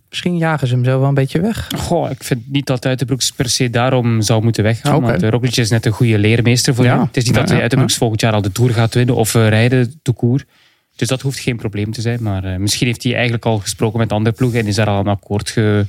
Misschien 0.08 0.37
jagen 0.37 0.66
ze 0.68 0.75
hem 0.75 0.84
zo 0.84 0.99
wel 1.00 1.08
een 1.08 1.14
beetje 1.14 1.40
weg. 1.40 1.68
Goh, 1.76 2.10
ik 2.10 2.25
vind 2.25 2.42
niet 2.50 2.66
dat 2.66 2.87
Uitenbroeks 2.87 3.30
per 3.32 3.49
se 3.49 3.70
daarom 3.70 4.20
zou 4.22 4.42
moeten 4.42 4.62
weggaan. 4.62 5.00
Want 5.00 5.22
eh, 5.22 5.28
Roglic 5.30 5.56
is 5.56 5.70
net 5.70 5.87
een 5.87 5.92
goede 5.92 6.18
leermeester 6.18 6.75
voor 6.75 6.84
Ja. 6.84 6.90
hem. 6.96 7.00
Het 7.00 7.16
is 7.16 7.25
niet 7.25 7.34
Ja, 7.34 7.40
dat 7.40 7.50
hij 7.50 7.60
Uitenbroeks 7.60 7.92
ja. 7.94 7.99
volgend 7.99 8.20
jaar 8.20 8.32
al 8.32 8.42
de 8.42 8.52
Tour 8.52 8.72
gaat 8.72 8.94
winnen 8.94 9.14
of 9.14 9.34
rijden, 9.34 10.00
tout 10.02 10.16
court. 10.16 10.44
Dus 11.00 11.09
dat 11.09 11.21
hoeft 11.21 11.38
geen 11.38 11.57
probleem 11.57 11.92
te 11.92 12.00
zijn. 12.00 12.23
Maar 12.23 12.45
eh, 12.45 12.57
misschien 12.57 12.87
heeft 12.87 13.02
hij 13.02 13.12
eigenlijk 13.14 13.45
al 13.47 13.59
gesproken 13.59 13.99
met 13.99 14.12
andere 14.12 14.37
ploegen 14.37 14.61
en 14.61 14.66
is 14.66 14.75
daar 14.75 14.87
al 14.87 14.99
een 15.00 15.07
akkoord 15.07 15.50
ge- 15.50 15.87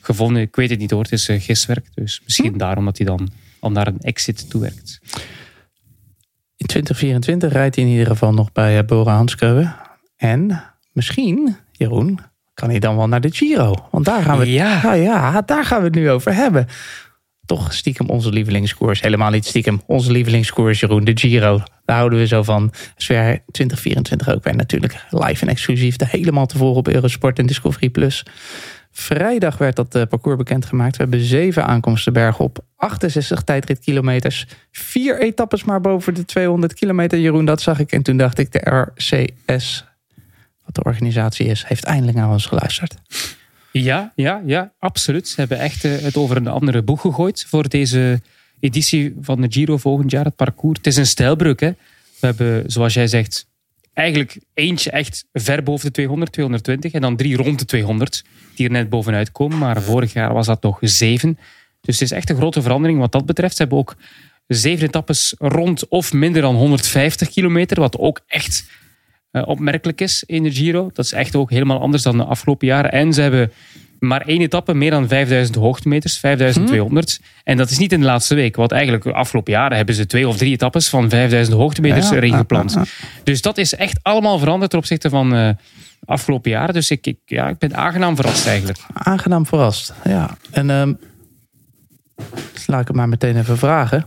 gevonden. 0.00 0.42
Ik 0.42 0.56
weet 0.56 0.70
het 0.70 0.78
niet 0.78 0.90
hoor, 0.90 1.02
het 1.02 1.12
is 1.12 1.28
uh, 1.28 1.40
giswerk. 1.40 1.86
Dus 1.94 2.20
misschien 2.24 2.58
daarom 2.58 2.84
dat 2.84 2.96
hij 2.98 3.06
dan 3.06 3.28
al 3.60 3.70
naar 3.70 3.86
een 3.86 4.00
exit 4.00 4.50
toewerkt. 4.50 5.00
In 6.56 6.66
2024 6.66 7.52
rijdt 7.52 7.74
hij 7.76 7.84
in 7.84 7.90
ieder 7.90 8.06
geval 8.06 8.32
nog 8.32 8.52
bij 8.52 8.78
eh, 8.78 8.84
Bora 8.84 9.14
Hansgrohe. 9.14 9.72
En 10.16 10.64
misschien, 10.92 11.56
Jeroen, 11.72 12.18
kan 12.54 12.68
hij 12.70 12.78
dan 12.78 12.96
wel 12.96 13.08
naar 13.08 13.20
de 13.20 13.30
Giro. 13.30 13.74
Want 13.90 14.04
daar 14.04 14.22
gaan 14.22 14.38
we, 14.38 14.50
Ja. 14.52 14.80
ja, 14.82 14.92
ja, 14.92 15.40
daar 15.40 15.64
gaan 15.64 15.78
we 15.78 15.84
het 15.84 15.94
nu 15.94 16.10
over 16.10 16.34
hebben. 16.34 16.66
Toch 17.52 17.72
stiekem 17.72 18.08
onze 18.08 18.30
lievelingskoers. 18.30 19.00
Helemaal 19.00 19.30
niet 19.30 19.46
stiekem. 19.46 19.80
Onze 19.86 20.12
lievelingskoers, 20.12 20.80
Jeroen, 20.80 21.04
de 21.04 21.12
Giro. 21.14 21.62
Daar 21.84 21.96
houden 21.96 22.18
we 22.18 22.26
zo 22.26 22.42
van. 22.42 22.72
Weer 23.06 23.42
2024 23.50 24.34
ook 24.34 24.44
weer 24.44 24.56
natuurlijk 24.56 25.04
live 25.10 25.42
en 25.42 25.48
exclusief. 25.48 25.96
De 25.96 26.06
helemaal 26.08 26.46
te 26.46 26.56
volgen 26.56 26.78
op 26.78 26.88
Eurosport 26.88 27.38
en 27.38 27.46
Discovery+. 27.46 27.90
Plus. 27.90 28.24
Vrijdag 28.90 29.58
werd 29.58 29.76
dat 29.76 29.94
eh, 29.94 30.02
parcours 30.08 30.36
bekendgemaakt. 30.36 30.96
We 30.96 31.02
hebben 31.02 31.20
zeven 31.20 31.66
aankomsten 31.66 32.12
bergop. 32.12 32.58
68 32.76 33.42
tijdritkilometers. 33.42 34.46
Vier 34.70 35.20
etappes 35.20 35.64
maar 35.64 35.80
boven 35.80 36.14
de 36.14 36.24
200 36.24 36.74
kilometer. 36.74 37.18
Jeroen, 37.18 37.44
dat 37.44 37.60
zag 37.60 37.78
ik. 37.78 37.92
En 37.92 38.02
toen 38.02 38.16
dacht 38.16 38.38
ik, 38.38 38.52
de 38.52 38.86
RCS, 38.94 39.84
wat 40.64 40.74
de 40.74 40.84
organisatie 40.84 41.46
is, 41.46 41.64
heeft 41.66 41.84
eindelijk 41.84 42.16
naar 42.16 42.30
ons 42.30 42.46
geluisterd. 42.46 42.94
Ja, 43.72 44.12
ja, 44.16 44.42
ja, 44.46 44.72
absoluut. 44.78 45.28
Ze 45.28 45.40
hebben 45.40 45.58
echt 45.58 45.84
eh, 45.84 45.96
het 45.96 46.16
over 46.16 46.36
een 46.36 46.46
andere 46.46 46.82
boeg 46.82 47.00
gegooid 47.00 47.44
voor 47.48 47.68
deze 47.68 48.20
editie 48.60 49.14
van 49.20 49.40
de 49.40 49.46
Giro 49.50 49.76
volgend 49.76 50.10
jaar, 50.10 50.24
het 50.24 50.36
parcours. 50.36 50.78
Het 50.78 50.86
is 50.86 50.96
een 50.96 51.06
stijlbreuk. 51.06 51.60
Hè? 51.60 51.70
We 52.20 52.26
hebben, 52.26 52.70
zoals 52.70 52.94
jij 52.94 53.06
zegt, 53.06 53.46
eigenlijk 53.92 54.38
eentje 54.54 54.90
echt 54.90 55.24
ver 55.32 55.62
boven 55.62 55.86
de 55.86 55.92
200, 55.92 56.32
220 56.32 56.92
en 56.92 57.00
dan 57.00 57.16
drie 57.16 57.36
rond 57.36 57.58
de 57.58 57.64
200 57.64 58.24
die 58.54 58.66
er 58.66 58.72
net 58.72 58.88
bovenuit 58.88 59.32
komen. 59.32 59.58
Maar 59.58 59.82
vorig 59.82 60.12
jaar 60.12 60.32
was 60.32 60.46
dat 60.46 60.62
nog 60.62 60.78
zeven. 60.80 61.38
Dus 61.80 62.00
het 62.00 62.10
is 62.10 62.16
echt 62.16 62.30
een 62.30 62.36
grote 62.36 62.62
verandering 62.62 62.98
wat 62.98 63.12
dat 63.12 63.26
betreft. 63.26 63.56
Ze 63.56 63.62
hebben 63.62 63.78
ook 63.78 63.96
zeven 64.46 64.86
etappes 64.86 65.34
rond 65.38 65.88
of 65.88 66.12
minder 66.12 66.42
dan 66.42 66.54
150 66.54 67.28
kilometer, 67.28 67.80
wat 67.80 67.98
ook 67.98 68.20
echt 68.26 68.64
opmerkelijk 69.32 70.00
is 70.00 70.24
in 70.26 70.42
de 70.42 70.52
Giro. 70.52 70.90
Dat 70.92 71.04
is 71.04 71.12
echt 71.12 71.36
ook 71.36 71.50
helemaal 71.50 71.80
anders 71.80 72.02
dan 72.02 72.16
de 72.16 72.24
afgelopen 72.24 72.66
jaren. 72.66 72.92
En 72.92 73.12
ze 73.12 73.20
hebben 73.20 73.52
maar 73.98 74.20
één 74.20 74.40
etappe, 74.40 74.74
meer 74.74 74.90
dan 74.90 75.08
5000 75.08 75.56
hoogtemeters, 75.56 76.18
5200. 76.18 77.20
En 77.44 77.56
dat 77.56 77.70
is 77.70 77.78
niet 77.78 77.92
in 77.92 78.00
de 78.00 78.06
laatste 78.06 78.34
week. 78.34 78.56
Want 78.56 78.72
eigenlijk 78.72 79.04
de 79.04 79.12
afgelopen 79.12 79.52
jaren 79.52 79.76
hebben 79.76 79.94
ze 79.94 80.06
twee 80.06 80.28
of 80.28 80.36
drie 80.36 80.52
etappes 80.52 80.88
van 80.88 81.08
5000 81.08 81.56
hoogtemeters 81.56 82.08
Ja, 82.08 82.16
erin 82.16 82.34
gepland. 82.34 82.72
ja, 82.72 82.80
ja. 82.80 83.08
Dus 83.24 83.42
dat 83.42 83.58
is 83.58 83.74
echt 83.74 83.98
allemaal 84.02 84.38
veranderd 84.38 84.70
ten 84.70 84.78
opzichte 84.78 85.08
van 85.10 85.34
eh, 85.34 85.48
de 86.00 86.06
afgelopen 86.06 86.50
jaren. 86.50 86.74
Dus 86.74 86.90
ik, 86.90 87.06
ik, 87.06 87.18
ja, 87.24 87.48
ik 87.48 87.58
ben 87.58 87.76
aangenaam 87.76 88.16
verrast 88.16 88.46
eigenlijk. 88.46 88.78
Aangenaam 88.92 89.46
verrast. 89.46 89.94
Ja. 90.04 90.36
En 90.50 90.70
ehm, 90.70 90.92
laat 92.66 92.80
ik 92.80 92.86
het 92.86 92.96
maar 92.96 93.08
meteen 93.08 93.36
even 93.38 93.58
vragen. 93.58 94.06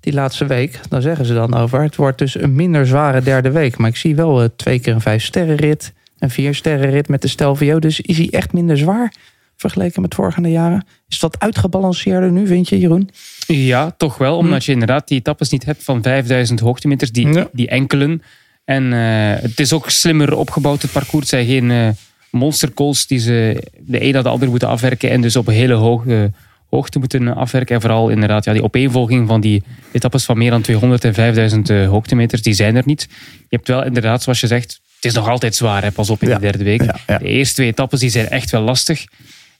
Die 0.00 0.12
laatste 0.12 0.46
week, 0.46 0.80
dan 0.88 1.02
zeggen 1.02 1.26
ze 1.26 1.34
dan 1.34 1.54
over. 1.54 1.82
Het 1.82 1.96
wordt 1.96 2.18
dus 2.18 2.40
een 2.40 2.54
minder 2.54 2.86
zware 2.86 3.20
derde 3.22 3.50
week. 3.50 3.76
Maar 3.76 3.88
ik 3.88 3.96
zie 3.96 4.14
wel 4.14 4.42
eh, 4.42 4.48
twee 4.56 4.78
keer 4.78 4.94
een 4.94 5.00
vijf 5.00 5.24
sterren 5.24 5.56
rit. 5.56 5.92
Een 6.18 6.30
vier 6.30 6.54
sterren 6.54 6.90
rit 6.90 7.08
met 7.08 7.22
de 7.22 7.28
Stelvio. 7.28 7.78
Dus 7.78 8.00
is 8.00 8.18
hij 8.18 8.28
echt 8.30 8.52
minder 8.52 8.78
zwaar 8.78 9.14
vergeleken 9.56 10.02
met 10.02 10.14
voorgaande 10.14 10.50
jaren? 10.50 10.86
Is 11.08 11.18
dat 11.18 11.38
uitgebalanceerder 11.38 12.32
nu, 12.32 12.46
vind 12.46 12.68
je, 12.68 12.78
Jeroen? 12.78 13.10
Ja, 13.46 13.90
toch 13.96 14.18
wel. 14.18 14.36
Omdat 14.36 14.64
je 14.64 14.72
inderdaad 14.72 15.08
die 15.08 15.18
etappes 15.18 15.50
niet 15.50 15.64
hebt 15.64 15.84
van 15.84 16.02
5000 16.02 16.60
hoogtemeters, 16.60 17.12
die, 17.12 17.28
Ja. 17.28 17.48
die 17.52 17.68
enkelen. 17.68 18.22
En 18.64 18.92
eh, 18.92 19.42
het 19.42 19.60
is 19.60 19.72
ook 19.72 19.90
slimmer 19.90 20.36
opgebouwd, 20.36 20.82
het 20.82 20.92
parcours. 20.92 21.30
Het 21.30 21.46
zijn 21.46 21.46
geen 21.46 21.96
monstercalls 22.30 23.06
die 23.06 23.18
ze 23.18 23.62
de 23.80 24.04
een 24.04 24.12
na 24.12 24.22
de 24.22 24.28
ander 24.28 24.48
moeten 24.48 24.68
afwerken 24.68 25.10
en 25.10 25.20
dus 25.20 25.36
op 25.36 25.46
een 25.46 25.54
hele 25.54 25.74
hoge 25.74 26.32
hoogte 26.74 26.98
moeten 26.98 27.34
afwerken. 27.36 27.74
En 27.74 27.80
vooral 27.80 28.08
inderdaad 28.08 28.44
ja, 28.44 28.52
die 28.52 28.62
opeenvolging 28.62 29.28
van 29.28 29.40
die 29.40 29.62
etappes 29.92 30.24
van 30.24 30.38
meer 30.38 30.50
dan 30.50 30.62
200 30.62 31.04
en 31.04 31.14
5000 31.14 31.70
eh, 31.70 31.88
hoogtemeters, 31.88 32.42
die 32.42 32.54
zijn 32.54 32.76
er 32.76 32.82
niet. 32.86 33.06
Je 33.38 33.56
hebt 33.56 33.68
wel 33.68 33.84
inderdaad, 33.84 34.22
zoals 34.22 34.40
je 34.40 34.46
zegt, 34.46 34.80
het 34.94 35.04
is 35.04 35.14
nog 35.14 35.28
altijd 35.28 35.54
zwaar, 35.54 35.82
hè, 35.82 35.90
pas 35.92 36.10
op 36.10 36.22
in 36.22 36.28
Ja. 36.28 36.34
de 36.34 36.40
derde 36.40 36.64
week. 36.64 36.82
Ja, 36.82 36.96
ja. 37.06 37.18
De 37.18 37.24
eerste 37.24 37.54
twee 37.54 37.66
etappes 37.68 38.00
die 38.00 38.10
zijn 38.10 38.28
echt 38.28 38.50
wel 38.50 38.62
lastig, 38.62 39.04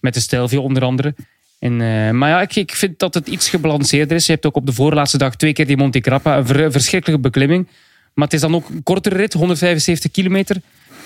met 0.00 0.14
de 0.14 0.20
Stelvio 0.20 0.62
onder 0.62 0.82
andere. 0.82 1.14
En, 1.58 1.80
eh, 1.80 2.10
maar 2.10 2.28
ja, 2.28 2.40
ik, 2.40 2.56
ik 2.56 2.74
vind 2.74 2.98
dat 2.98 3.14
het 3.14 3.28
iets 3.28 3.48
gebalanceerder 3.48 4.16
is. 4.16 4.26
Je 4.26 4.32
hebt 4.32 4.46
ook 4.46 4.56
op 4.56 4.66
de 4.66 4.72
voorlaatste 4.72 5.18
dag 5.18 5.36
twee 5.36 5.52
keer 5.52 5.66
die 5.66 5.76
Monte 5.76 6.00
Grappa, 6.00 6.36
een 6.36 6.46
ver- 6.46 6.72
verschrikkelijke 6.72 7.22
beklimming. 7.22 7.68
Maar 8.14 8.24
het 8.24 8.34
is 8.34 8.40
dan 8.40 8.54
ook 8.54 8.68
een 8.68 8.82
kortere 8.82 9.16
rit, 9.16 9.32
175 9.32 10.10
kilometer. 10.10 10.56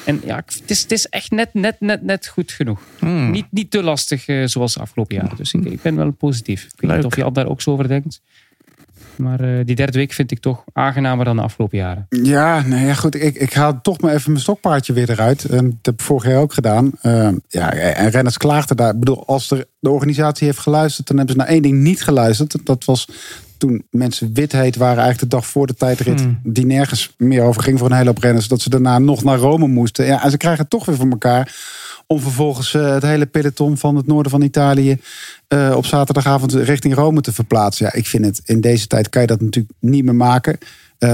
En 0.09 0.21
ja, 0.25 0.37
het 0.37 0.63
is, 0.71 0.83
het 0.83 0.93
is 0.93 1.07
echt 1.07 1.31
net, 1.31 1.55
net, 1.55 1.81
net, 1.81 2.03
net 2.03 2.27
goed 2.27 2.53
genoeg. 2.53 2.81
Hmm. 2.99 3.31
Niet, 3.31 3.47
niet 3.51 3.71
te 3.71 3.83
lastig 3.83 4.27
eh, 4.27 4.47
zoals 4.47 4.75
de 4.75 4.81
afgelopen 4.81 5.17
jaren. 5.17 5.37
Dus 5.37 5.53
ik, 5.53 5.65
ik 5.65 5.83
ben 5.83 5.97
wel 5.97 6.11
positief. 6.11 6.65
Ik 6.65 6.71
weet 6.81 6.91
Leuk. 6.91 6.97
niet 6.97 7.07
of 7.07 7.17
je 7.17 7.25
al 7.25 7.33
daar 7.33 7.47
ook 7.47 7.61
zo 7.61 7.71
over 7.71 7.89
denkt. 7.89 8.21
Maar 9.17 9.41
eh, 9.41 9.65
die 9.65 9.75
derde 9.75 9.99
week 9.99 10.13
vind 10.13 10.31
ik 10.31 10.41
toch 10.41 10.65
aangenamer 10.73 11.25
dan 11.25 11.37
de 11.37 11.43
afgelopen 11.43 11.79
jaren. 11.79 12.07
Ja, 12.09 12.63
nee, 12.63 12.87
ja, 12.87 12.95
goed. 12.95 13.15
Ik, 13.15 13.35
ik 13.35 13.53
haal 13.53 13.81
toch 13.81 14.01
maar 14.01 14.15
even 14.15 14.31
mijn 14.31 14.43
stokpaardje 14.43 14.93
weer 14.93 15.11
eruit. 15.11 15.45
En 15.45 15.67
dat 15.67 15.79
heb 15.83 15.95
ik 15.95 16.01
vorig 16.01 16.25
jaar 16.25 16.41
ook 16.41 16.53
gedaan. 16.53 16.91
Uh, 17.03 17.29
ja, 17.49 17.73
en 17.73 18.11
renners 18.11 18.37
klaagden 18.37 18.77
daar. 18.77 18.93
Ik 18.93 18.99
bedoel, 18.99 19.27
als 19.27 19.49
de, 19.49 19.69
de 19.79 19.91
organisatie 19.91 20.47
heeft 20.47 20.59
geluisterd, 20.59 21.07
dan 21.07 21.17
hebben 21.17 21.35
ze 21.35 21.41
naar 21.41 21.51
één 21.51 21.63
ding 21.63 21.79
niet 21.79 22.03
geluisterd. 22.03 22.67
Dat 22.67 22.85
was 22.85 23.09
toen 23.59 23.87
mensen 23.91 24.31
wit 24.33 24.53
heet 24.53 24.77
waren, 24.77 25.03
eigenlijk 25.03 25.31
de 25.31 25.37
dag 25.37 25.47
voor 25.47 25.67
de 25.67 25.75
tijdrit, 25.75 26.21
Hmm. 26.21 26.41
die 26.43 26.67
nergens 26.67 27.15
meer 27.17 27.43
over 27.43 27.63
ging 27.63 27.79
voor 27.79 27.91
een 27.91 27.97
hele 27.97 28.09
hoop 28.09 28.19
renners. 28.19 28.49
Dat 28.49 28.61
ze 28.61 28.71
daarna 28.71 28.99
nog 28.99 29.25
naar 29.25 29.39
Rome 29.39 29.67
moesten. 29.67 30.07
Ja, 30.07 30.23
en 30.25 30.31
ze 30.31 30.37
krijgen 30.37 30.61
het 30.61 30.71
toch 30.71 30.85
weer 30.85 30.97
voor 30.97 31.11
elkaar. 31.11 31.57
Om 32.07 32.21
vervolgens 32.21 32.75
uh, 32.75 32.93
het 32.93 33.03
hele 33.03 33.27
peloton 33.27 33.77
van 33.77 33.97
het 33.97 34.07
noorden 34.07 34.31
van 34.31 34.43
Italië 34.43 34.99
uh, 35.49 35.73
op 35.77 35.87
zaterdagavond 35.87 36.53
richting 36.53 36.95
Rome 36.95 37.21
te 37.21 37.33
verplaatsen. 37.33 37.87
Ja, 37.87 37.93
ik 37.93 38.07
vind 38.07 38.25
het 38.25 38.41
in 38.45 38.61
deze 38.61 38.87
tijd 38.87 39.09
kan 39.09 39.21
je 39.21 39.27
dat 39.27 39.41
natuurlijk 39.41 39.75
niet 39.81 40.05
meer 40.05 40.15
maken. 40.15 40.59
Uh, 40.99 41.13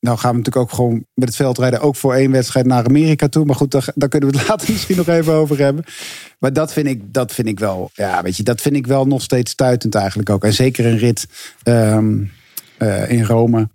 nou 0.00 0.18
gaan 0.18 0.30
we 0.30 0.36
natuurlijk 0.36 0.64
ook 0.64 0.72
gewoon 0.72 1.04
met 1.14 1.28
het 1.28 1.36
veldrijden 1.36 1.80
ook 1.80 1.96
voor 1.96 2.14
één 2.14 2.30
wedstrijd 2.30 2.66
naar 2.66 2.84
Amerika 2.84 3.28
toe. 3.28 3.44
Maar 3.44 3.56
goed, 3.56 3.70
daar, 3.70 3.88
daar 3.94 4.08
kunnen 4.08 4.30
we 4.30 4.38
het 4.38 4.48
later 4.48 4.72
misschien 4.72 4.96
nog 4.96 5.08
even 5.08 5.32
over 5.32 5.58
hebben. 5.58 5.84
Maar 6.38 6.52
dat 6.52 6.72
vind 6.72 6.86
ik, 6.86 7.12
dat 7.12 7.32
vind 7.32 7.48
ik 7.48 7.58
wel, 7.58 7.90
ja, 7.94 8.22
weet 8.22 8.36
je, 8.36 8.42
dat 8.42 8.60
vind 8.60 8.76
ik 8.76 8.86
wel 8.86 9.06
nog 9.06 9.22
steeds 9.22 9.50
stuitend 9.50 9.94
eigenlijk 9.94 10.30
ook. 10.30 10.44
En 10.44 10.52
zeker 10.52 10.86
een 10.86 10.98
rit 10.98 11.26
um, 11.64 12.30
uh, 12.78 13.10
in 13.10 13.24
Rome. 13.24 13.68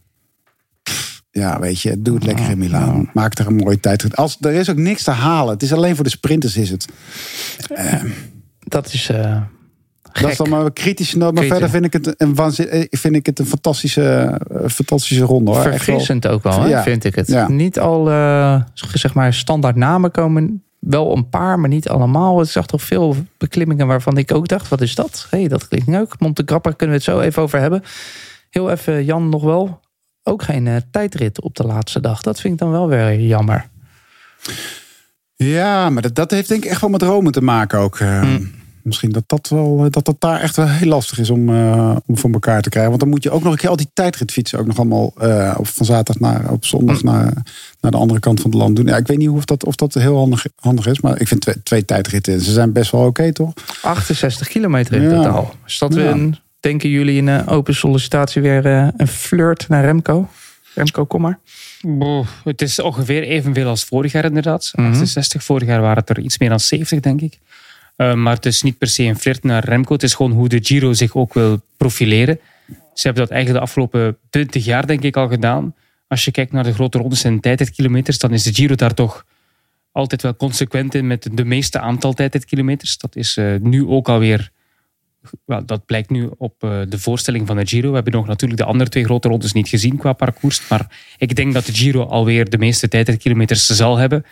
Ja, 1.32 1.60
weet 1.60 1.82
je, 1.82 2.02
doe 2.02 2.16
het 2.16 2.26
lekker 2.26 2.50
in 2.50 2.58
Milaan. 2.58 3.10
Maak 3.14 3.40
er 3.40 3.48
een 3.48 3.56
mooie 3.56 3.80
tijdrit. 3.80 4.16
Als, 4.16 4.38
er 4.42 4.54
is 4.54 4.70
ook 4.70 4.78
niks 4.78 5.04
te 5.04 5.12
halen. 5.12 5.54
Het 5.54 5.64
is 5.64 5.74
alleen 5.74 5.96
voor 5.96 6.04
de 6.04 6.10
sprinters 6.10 6.58
is 6.58 6.70
het. 6.70 6.88
Uh, 7.72 8.04
dat 8.60 8.94
is... 8.94 9.10
Uh... 9.10 9.42
Gek. 10.15 10.21
Dat 10.23 10.32
is 10.32 10.38
dan 10.38 10.49
maar 10.49 10.65
een 10.65 10.73
kritische 10.73 11.17
noot. 11.17 11.34
Maar 11.34 11.43
Kritisch. 11.43 11.60
verder 11.60 11.82
vind 11.82 11.93
ik 11.93 12.06
het 12.06 12.21
een, 12.21 12.36
waanzin, 12.36 12.88
vind 12.91 13.15
ik 13.15 13.25
het 13.25 13.39
een 13.39 13.45
fantastische, 13.45 14.39
uh, 14.51 14.67
fantastische 14.69 15.23
ronde. 15.23 15.51
Hoor. 15.51 15.62
Verfrissend 15.62 16.28
ook 16.28 16.43
wel, 16.43 16.62
hè, 16.62 16.67
Ja. 16.67 16.84
vind 16.84 17.04
ik 17.04 17.15
het. 17.15 17.28
Ja. 17.28 17.47
Niet 17.49 17.80
al 17.80 18.10
uh, 18.12 18.62
zeg 18.73 19.13
maar 19.13 19.34
standaard 19.34 19.75
namen 19.75 20.12
komen. 20.12 20.63
Wel 20.80 21.15
een 21.17 21.30
paar, 21.30 21.60
maar 21.60 21.69
niet 21.69 21.89
allemaal. 21.89 22.39
Het 22.39 22.49
zag 22.49 22.65
toch 22.65 22.82
veel 22.82 23.15
beklimmingen 23.38 23.88
waarvan 23.88 24.17
ik 24.17 24.34
ook 24.34 24.47
dacht: 24.47 24.67
wat 24.67 24.82
is 24.82 24.95
dat? 24.95 25.28
Hey, 25.30 25.47
dat 25.47 25.67
klinkt 25.67 25.88
leuk. 25.88 26.19
Monte 26.19 26.43
Grappa 26.45 26.71
kunnen 26.71 26.95
we 26.97 27.04
het 27.04 27.12
zo 27.15 27.19
even 27.19 27.41
over 27.41 27.60
hebben. 27.60 27.84
Heel 28.49 28.71
even, 28.71 29.06
Jan, 29.06 29.30
nog 29.30 29.43
wel. 29.43 29.80
Ook 30.23 30.43
geen 30.43 30.67
eh, 30.67 30.75
tijdrit 30.91 31.41
op 31.41 31.56
de 31.56 31.63
laatste 31.63 31.99
dag. 32.01 32.21
Dat 32.21 32.39
vind 32.39 32.54
ik 32.54 32.60
dan 32.60 32.71
wel 32.71 32.88
weer 32.88 33.19
jammer. 33.19 33.69
Ja, 35.36 35.89
maar 35.89 36.01
dat, 36.01 36.15
dat 36.15 36.32
heeft 36.32 36.49
denk 36.49 36.63
ik 36.63 36.69
echt 36.71 36.82
wel 36.82 36.89
met 36.89 37.01
Rome 37.01 37.30
te 37.30 37.41
maken 37.41 37.80
ook. 37.80 37.99
Eh, 37.99 38.19
Hmm. 38.21 38.51
Misschien 38.86 39.12
dat 39.12 39.24
dat, 39.28 39.48
wel, 39.50 39.86
eh, 39.86 39.91
dat 39.91 40.06
dat 40.06 40.15
daar 40.19 40.41
echt 40.41 40.56
wel 40.56 40.67
heel 40.67 40.88
lastig 40.88 41.17
is 41.19 41.30
om, 41.30 41.50
eh, 41.50 41.95
om 42.06 42.17
voor 42.17 42.32
elkaar 42.32 42.62
te 42.62 42.69
krijgen. 42.69 42.89
Want 42.91 43.02
dan 43.04 43.12
moet 43.12 43.24
je 43.24 43.32
ook 43.32 43.43
nog 43.43 43.52
een 43.52 43.58
keer 43.58 43.69
al 43.69 43.76
die 43.76 43.89
tijdritfietsen 43.93 44.60
ook 44.60 44.65
nog 44.65 44.78
allemaal 44.78 45.13
eh, 45.19 45.56
op, 45.58 45.67
van 45.67 45.86
zaterdag 45.86 46.19
naar 46.32 46.52
op 46.52 46.65
zondag 46.65 47.04
naar, 47.04 47.34
naar 47.82 47.91
de 47.91 47.98
andere 47.98 48.19
kant 48.19 48.41
van 48.41 48.50
het 48.52 48.60
land 48.60 48.76
doen. 48.76 48.86
Ja, 48.86 48.98
ik 48.98 49.08
weet 49.08 49.17
niet 49.17 49.30
of 49.30 49.45
dat, 49.45 49.65
of 49.65 49.76
dat 49.76 49.93
heel 49.93 50.17
handig, 50.17 50.45
handig 50.56 50.86
is, 50.88 51.00
maar 51.02 51.21
ik 51.21 51.28
vind 51.28 51.41
twee, 51.41 51.63
twee 51.63 51.86
tijdritten, 51.86 52.41
ze 52.41 52.52
zijn 52.52 52.71
best 52.71 52.91
wel 52.91 53.06
oké, 53.06 53.32
toch? 53.34 53.54
68 53.82 54.48
kilometer 54.48 54.93
in 54.95 55.02
Ja. 55.02 55.10
totaal. 55.10 55.54
Is 55.65 55.78
dat 55.78 55.93
weer 55.93 56.06
Ja. 56.06 56.12
een, 56.12 56.36
denken 56.60 56.89
jullie 56.89 57.17
in 57.17 57.28
een 57.28 57.48
open 57.48 57.76
sollicitatie 57.76 58.41
weer 58.41 58.65
eh, 58.65 58.88
een 58.98 59.08
flirt 59.08 59.65
naar 59.69 59.84
Remco? 59.86 60.30
Remco, 60.74 61.06
kom 61.06 61.21
maar. 61.21 61.39
Boah, 61.82 62.26
het 62.43 62.62
is 62.62 62.80
ongeveer 62.82 63.24
evenveel 63.24 63.67
als 63.67 63.84
vorig 63.84 64.12
jaar 64.12 64.26
inderdaad. 64.26 64.71
Mhm. 64.76 64.88
68, 64.89 65.43
vorig 65.43 65.67
jaar 65.67 65.82
waren 65.82 65.98
het 65.98 66.10
er 66.10 66.19
iets 66.19 66.38
meer 66.38 66.50
dan 66.50 66.60
70, 66.60 67.00
denk 67.00 67.21
ik. 67.21 67.39
Uh, 67.97 68.13
maar 68.13 68.36
het 68.36 68.45
is 68.45 68.62
niet 68.62 68.77
per 68.77 68.88
se 68.88 69.03
een 69.03 69.19
flirt 69.19 69.43
naar 69.43 69.65
Remco. 69.65 69.93
Het 69.93 70.03
is 70.03 70.13
gewoon 70.13 70.31
hoe 70.31 70.49
de 70.49 70.60
Giro 70.62 70.93
zich 70.93 71.15
ook 71.15 71.34
wil 71.34 71.62
profileren. 71.77 72.39
Ze 72.67 73.08
hebben 73.08 73.23
dat 73.23 73.31
eigenlijk 73.31 73.63
de 73.63 73.69
afgelopen 73.69 74.17
20 74.29 74.65
jaar, 74.65 74.88
denk 74.88 75.01
ik, 75.01 75.15
al 75.15 75.27
gedaan. 75.27 75.75
Als 76.08 76.25
je 76.25 76.31
kijkt 76.31 76.51
naar 76.51 76.63
de 76.63 76.73
grote 76.73 76.97
rondes 76.97 77.23
en 77.23 77.39
tijdritkilometers, 77.39 78.17
dan 78.17 78.31
is 78.31 78.43
de 78.43 78.53
Giro 78.53 78.75
daar 78.75 78.93
toch 78.93 79.25
altijd 79.91 80.21
wel 80.21 80.36
consequent 80.36 80.95
in 80.95 81.08
met 81.08 81.29
de 81.31 81.45
meeste 81.45 81.79
aantal 81.79 82.13
tijdritkilometers. 82.13 82.97
Dat 82.97 83.15
is 83.15 83.38
uh, 83.38 83.55
nu 83.60 83.86
ook 83.86 84.10
alweer... 84.10 84.51
Dat 85.65 85.86
blijkt 85.86 86.10
nu 86.10 86.29
op 86.38 86.63
uh, 86.63 86.81
de 86.89 86.99
voorstelling 86.99 87.47
van 87.47 87.55
de 87.55 87.67
Giro. 87.67 87.89
We 87.89 87.95
hebben 87.95 88.13
nog 88.13 88.27
natuurlijk 88.27 88.60
de 88.60 88.67
andere 88.67 88.89
twee 88.89 89.03
grote 89.03 89.27
rondes 89.27 89.53
niet 89.53 89.67
gezien 89.67 89.97
qua 89.97 90.13
parcours. 90.13 90.67
Maar 90.69 91.13
ik 91.17 91.36
denk 91.36 91.53
dat 91.53 91.65
de 91.65 91.73
Giro 91.73 92.03
alweer 92.03 92.49
de 92.49 92.58
meeste 92.58 92.88
tijdritkilometers 92.88 93.65
zal 93.65 93.97
hebben. 93.97 94.25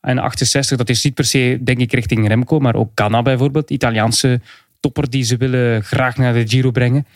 En 0.00 0.18
68, 0.18 0.76
dat 0.78 0.88
is 0.88 1.04
niet 1.04 1.14
per 1.14 1.24
se, 1.24 1.58
denk 1.62 1.78
ik, 1.78 1.92
richting 1.92 2.28
Remco, 2.28 2.58
maar 2.58 2.74
ook 2.74 2.90
Ganna 2.94 3.22
bijvoorbeeld. 3.22 3.70
Italiaanse 3.70 4.40
topper 4.80 5.10
die 5.10 5.22
ze 5.22 5.36
willen 5.36 5.84
graag 5.84 6.16
naar 6.16 6.32
de 6.32 6.48
Giro 6.48 6.70
brengen. 6.70 7.06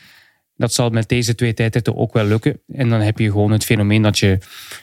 Dat 0.56 0.72
zal 0.72 0.90
met 0.90 1.08
deze 1.08 1.34
twee 1.34 1.54
tijdritten 1.54 1.96
ook 1.96 2.12
wel 2.12 2.24
lukken. 2.24 2.60
En 2.72 2.88
dan 2.88 3.00
heb 3.00 3.18
je 3.18 3.30
gewoon 3.30 3.50
het 3.50 3.64
fenomeen 3.64 4.02
dat 4.02 4.18
je 4.18 4.38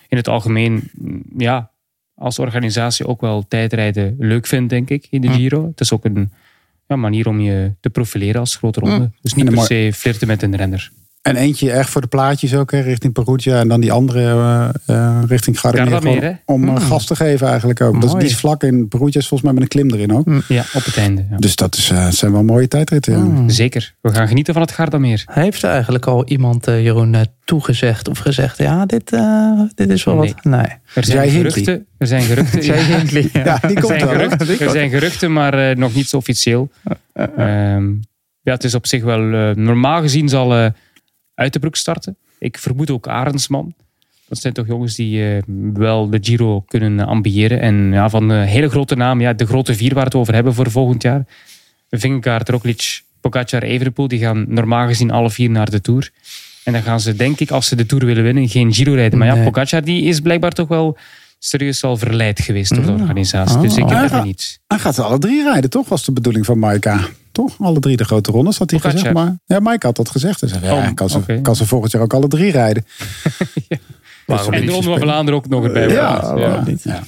in 0.08 0.18
het 0.18 0.28
algemeen, 0.28 0.92
ja, 1.38 1.72
als 2.16 2.40
organisatie 2.40 3.08
ook 3.08 3.22
wel 3.22 3.48
tijdrijden 3.48 4.16
leuk 4.20 4.48
vindt, 4.48 4.70
denk 4.70 4.90
ik, 4.90 5.08
in 5.10 5.22
de 5.22 5.30
Giro. 5.30 5.68
Het 5.68 5.80
is 5.80 5.92
ook 5.92 6.06
een 6.06 6.32
ja, 6.88 6.96
manier 6.96 7.28
om 7.28 7.40
je 7.40 7.74
te 7.80 7.90
profileren 7.90 8.40
als 8.40 8.56
grote 8.56 8.80
ronde. 8.80 8.98
Mm. 8.98 9.14
Dus 9.22 9.34
niet 9.34 9.50
per 9.50 9.64
se 9.64 9.92
flirten 9.94 10.28
met 10.28 10.42
een 10.42 10.56
renner. 10.56 10.92
En 11.22 11.36
eentje 11.36 11.72
echt 11.72 11.90
voor 11.90 12.02
de 12.02 12.08
plaatjes 12.08 12.56
ook, 12.56 12.72
hè, 12.72 12.80
richting 12.80 13.14
Perugia. 13.14 13.60
En 13.60 13.68
dan 13.68 13.82
die 13.82 13.92
andere 13.92 14.20
uh, 14.20 14.70
uh, 14.88 15.20
richting 15.28 15.60
Gardameer. 15.60 16.42
Om 16.46 16.62
mm. 16.62 16.78
gas 16.78 17.06
te 17.06 17.16
geven 17.16 17.48
eigenlijk 17.48 17.82
ook. 17.82 18.02
Dat, 18.02 18.20
die 18.20 18.30
is 18.30 18.36
vlak 18.36 18.64
in 18.64 18.88
Perugia 18.88 19.20
is 19.20 19.28
volgens 19.28 19.42
mij 19.42 19.54
met 19.54 19.62
een 19.62 19.68
klim 19.68 19.92
erin 19.92 20.14
ook. 20.14 20.26
Mm. 20.26 20.42
Ja, 20.48 20.64
op 20.74 20.86
het 20.86 20.98
einde. 20.98 21.26
Ja. 21.30 21.38
Dus 21.38 21.56
dat 21.56 21.76
is, 21.76 21.92
uh, 21.92 22.08
zijn 22.08 22.32
wel 22.32 22.44
mooie 22.44 22.68
tijdritten. 22.68 23.24
Mm. 23.24 23.50
Zeker. 23.50 23.94
We 24.02 24.14
gaan 24.14 24.28
genieten 24.28 24.54
van 24.54 24.62
het 24.62 24.72
Gardameer. 24.72 25.24
Heeft 25.26 25.64
er 25.64 25.70
eigenlijk 25.70 26.06
al 26.06 26.28
iemand, 26.28 26.68
uh, 26.68 26.84
Jeroen, 26.84 27.16
toegezegd 27.46 28.08
of 28.08 28.18
gezegd... 28.18 28.58
ja, 28.58 28.86
dit, 28.86 29.12
uh, 29.14 29.62
dit 29.76 29.90
is 29.90 30.04
wel 30.04 30.16
nee. 30.16 30.34
wat... 30.34 30.44
Nee. 30.44 30.66
Er 30.94 31.06
zijn 31.06 31.06
Zij 31.06 31.30
geruchten. 31.30 31.86
Er 31.98 32.08
zijn 32.08 32.22
geruchten. 32.22 32.64
Zij. 32.72 32.88
Ja, 32.88 33.42
ja 33.44 33.58
die 33.68 33.76
er, 33.76 33.82
komt 33.82 33.88
zijn 33.88 34.06
wel, 34.06 34.10
geruchten, 34.10 34.60
er 34.60 34.70
zijn 34.70 34.90
geruchten, 34.90 35.34
maar 35.34 35.70
uh, 35.70 35.76
nog 35.76 35.94
niet 35.94 36.10
zo 36.10 36.18
officieel. 36.18 36.70
Um, 37.38 38.00
ja, 38.48 38.54
het 38.54 38.64
is 38.64 38.76
op 38.76 38.88
zich 38.88 39.04
wel... 39.04 39.22
Uh, 39.22 39.56
normaal 39.56 40.02
gezien 40.02 40.30
zal 40.30 40.58
uh, 40.58 40.66
uit 41.36 41.54
de 41.54 41.60
broek 41.60 41.76
starten. 41.76 42.18
Ik 42.40 42.58
vermoed 42.58 42.92
ook 42.92 43.08
Arendsman. 43.08 43.74
Dat 44.28 44.40
zijn 44.40 44.54
toch 44.54 44.68
jongens 44.68 44.96
die 44.96 45.20
uh, 45.20 45.42
wel 45.74 46.10
de 46.10 46.18
Giro 46.22 46.62
kunnen 46.62 47.06
ambiëren. 47.06 47.60
En 47.60 47.92
ja, 47.92 48.10
van 48.10 48.30
een 48.30 48.48
hele 48.48 48.70
grote 48.70 48.96
naam, 48.96 49.22
ja, 49.22 49.34
de 49.34 49.46
grote 49.46 49.76
vier 49.76 49.94
waar 49.94 50.04
we 50.04 50.10
het 50.10 50.16
over 50.16 50.34
hebben 50.34 50.54
voor 50.54 50.72
volgend 50.72 51.02
jaar. 51.02 51.26
Vingegaard, 51.90 52.50
Roglic, 52.50 53.02
Pogacar, 53.22 53.64
Evenepoel, 53.64 54.08
die 54.08 54.20
gaan 54.20 54.46
normaal 54.48 54.88
gezien 54.88 55.12
alle 55.12 55.30
vier 55.30 55.50
naar 55.50 55.70
de 55.70 55.82
Tour. 55.82 56.12
En 56.64 56.74
dan 56.74 56.82
gaan 56.82 57.00
ze, 57.00 57.16
denk 57.16 57.40
ik, 57.40 57.52
als 57.52 57.68
ze 57.68 57.76
de 57.76 57.86
Tour 57.86 58.06
willen 58.06 58.24
winnen, 58.24 58.50
geen 58.50 58.74
Giro 58.74 58.94
rijden. 58.94 59.20
Maar 59.20 59.28
ja, 59.28 59.36
nee. 59.36 59.44
Pogacar 59.44 59.84
die 59.84 60.04
is 60.04 60.20
blijkbaar 60.20 60.52
toch 60.52 60.68
wel 60.68 60.98
serieus 61.40 61.84
al 61.84 61.98
verleid 61.98 62.40
geweest 62.40 62.76
door 62.76 62.86
de 62.86 62.92
organisatie. 62.92 63.56
Oh. 63.56 63.62
Dus 63.62 63.78
ik 63.78 63.90
heb 63.90 64.12
er 64.12 64.24
niet. 64.24 64.60
Hij 64.68 64.80
gaat 64.80 65.00
alle 65.00 65.18
drie 65.18 65.44
rijden, 65.44 65.70
toch? 65.70 65.90
Was 65.90 66.06
de 66.06 66.12
bedoeling 66.12 66.46
van 66.46 66.60
Maika. 66.60 67.08
Toch? 67.32 67.56
Alle 67.60 67.80
drie 67.80 67.98
de 67.98 68.04
grote 68.04 68.32
rondes 68.32 68.58
had 68.58 68.70
hij 68.70 68.80
Pogacar. 68.80 69.00
gezegd. 69.00 69.16
Maar 69.16 69.38
ja, 69.46 69.60
Mike 69.60 69.86
had 69.86 69.96
dat 69.96 70.10
gezegd. 70.10 70.40
Dus 70.40 70.52
ja, 70.62 70.74
oh, 70.74 70.94
kan, 70.94 71.10
ze, 71.10 71.18
okay. 71.18 71.42
kan 71.42 71.56
ze 71.56 71.66
volgend 71.66 71.92
jaar 71.92 72.02
ook 72.02 72.14
alle 72.14 72.28
drie 72.28 72.52
rijden. 72.52 72.86
ja. 73.68 73.78
En 74.28 74.66
de 74.66 74.72
Ronde 74.72 74.90
van 74.90 75.00
Vlaanderen 75.00 75.40
ook 75.40 75.48
nog 75.48 75.64
erbij. 75.64 75.88
Ja, 75.88 76.34
ja. 76.38 76.64
Niet. 76.66 76.84
ja. 76.84 77.02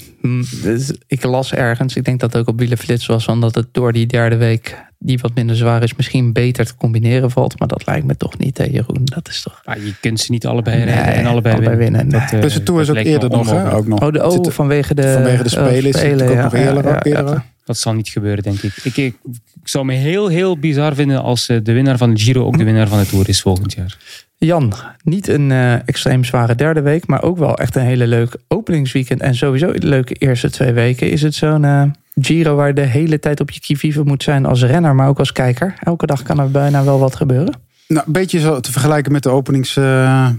Dus 0.62 0.94
ik 1.08 1.24
las 1.24 1.54
ergens, 1.54 1.96
ik 1.96 2.04
denk 2.04 2.20
dat 2.20 2.34
het 2.34 2.42
ook 2.42 2.48
op 2.48 2.60
Wielenflits 2.60 3.06
was, 3.06 3.28
omdat 3.28 3.56
het 3.56 3.68
door 3.72 3.94
die 3.94 4.06
derde 4.06 4.36
week, 4.36 4.86
die 5.00 5.20
wat 5.22 5.36
minder 5.36 5.56
zwaar 5.56 5.84
is, 5.84 5.96
misschien 5.96 6.34
beter 6.34 6.66
te 6.66 6.76
combineren 6.76 7.32
valt. 7.32 7.60
Maar 7.60 7.68
dat 7.68 7.86
lijkt 7.86 8.06
me 8.06 8.18
toch 8.18 8.38
niet, 8.38 8.58
hè, 8.58 8.64
Jeroen? 8.64 9.02
Dat 9.04 9.28
is 9.28 9.42
toch... 9.42 9.62
Ja, 9.66 9.76
je 9.76 9.94
kunt 10.00 10.20
ze 10.20 10.32
niet 10.32 10.46
allebei 10.46 10.84
rijden 10.84 11.06
nee, 11.06 11.14
en 11.14 11.26
allebei, 11.26 11.56
allebei 11.56 11.78
winnen. 11.78 12.00
winnen. 12.02 12.20
Nee. 12.20 12.30
Dat, 12.30 12.34
uh, 12.34 12.42
dus 12.42 12.54
de 12.54 12.64
Tour 12.64 12.82
is 12.82 12.90
ook 12.90 12.96
eerder 12.96 13.30
nog, 13.30 13.50
hè? 13.50 13.74
Ook 13.74 13.88
nog. 13.88 14.02
Oh, 14.02 14.12
de, 14.12 14.26
oh 14.26 14.52
vanwege 14.52 14.94
de, 14.94 15.12
vanwege 15.12 15.44
de 15.44 15.50
Spelen 15.50 15.86
is 15.86 16.02
het 16.02 16.22
ook 16.22 16.30
ja, 16.30 16.44
nog 16.44 16.54
eerder. 16.54 16.84
ja, 16.84 16.96
ook 16.96 17.06
eerder. 17.06 17.44
Dat 17.64 17.78
zal 17.78 17.94
niet 17.94 18.10
gebeuren, 18.10 18.44
denk 18.44 18.62
ik. 18.62 18.76
Ik, 18.76 18.98
ik. 18.98 19.16
ik, 19.24 19.68
zou 19.68 19.86
me 19.86 19.94
heel, 19.94 20.28
heel 20.28 20.58
bizar 20.58 20.96
vinden 20.96 21.22
als 21.22 21.46
de 21.46 21.62
winnaar 21.74 21.98
van 21.98 22.14
de 22.14 22.20
Giro 22.20 22.46
ook 22.46 22.58
de 22.58 22.64
winnaar 22.64 22.88
van 22.88 23.00
de 23.00 23.06
Tour 23.06 23.30
is 23.30 23.42
volgend 23.42 23.74
jaar. 23.74 23.98
Jan, 24.38 24.74
niet 25.04 25.28
een 25.28 25.50
uh, 25.50 25.88
extreem 25.88 26.24
zware 26.24 26.56
derde 26.56 26.82
week, 26.82 27.08
maar 27.08 27.24
ook 27.24 27.38
wel 27.38 27.58
echt 27.58 27.76
een 27.76 27.86
hele 27.86 28.08
leuk 28.08 28.36
openingsweekend. 28.48 29.22
En 29.22 29.36
sowieso 29.36 29.72
de 29.72 29.88
leuke 29.88 30.14
eerste 30.14 30.50
twee 30.50 30.72
weken. 30.72 31.10
Is 31.10 31.22
het 31.22 31.36
zo'n 31.36 31.64
uh, 31.64 31.84
Giro 32.16 32.56
waar 32.56 32.68
je 32.68 32.74
de 32.74 32.82
hele 32.82 33.20
tijd 33.20 33.40
op 33.40 33.52
je 33.52 33.60
kivive 33.60 34.04
moet 34.04 34.24
zijn 34.24 34.46
als 34.46 34.64
renner, 34.64 34.96
maar 34.96 35.08
ook 35.08 35.20
als 35.20 35.32
kijker? 35.32 35.74
Elke 35.80 36.06
dag 36.06 36.24
kan 36.24 36.40
er 36.40 36.52
bijna 36.52 36.84
wel 36.84 37.00
wat 37.00 37.16
gebeuren. 37.16 37.56
Nou, 37.88 38.06
een 38.06 38.14
beetje 38.14 38.40
zo 38.40 38.60
te 38.60 38.72
vergelijken 38.72 39.12
met 39.12 39.24
de 39.24 39.30
openings... 39.30 39.76
Uh, 39.76 40.30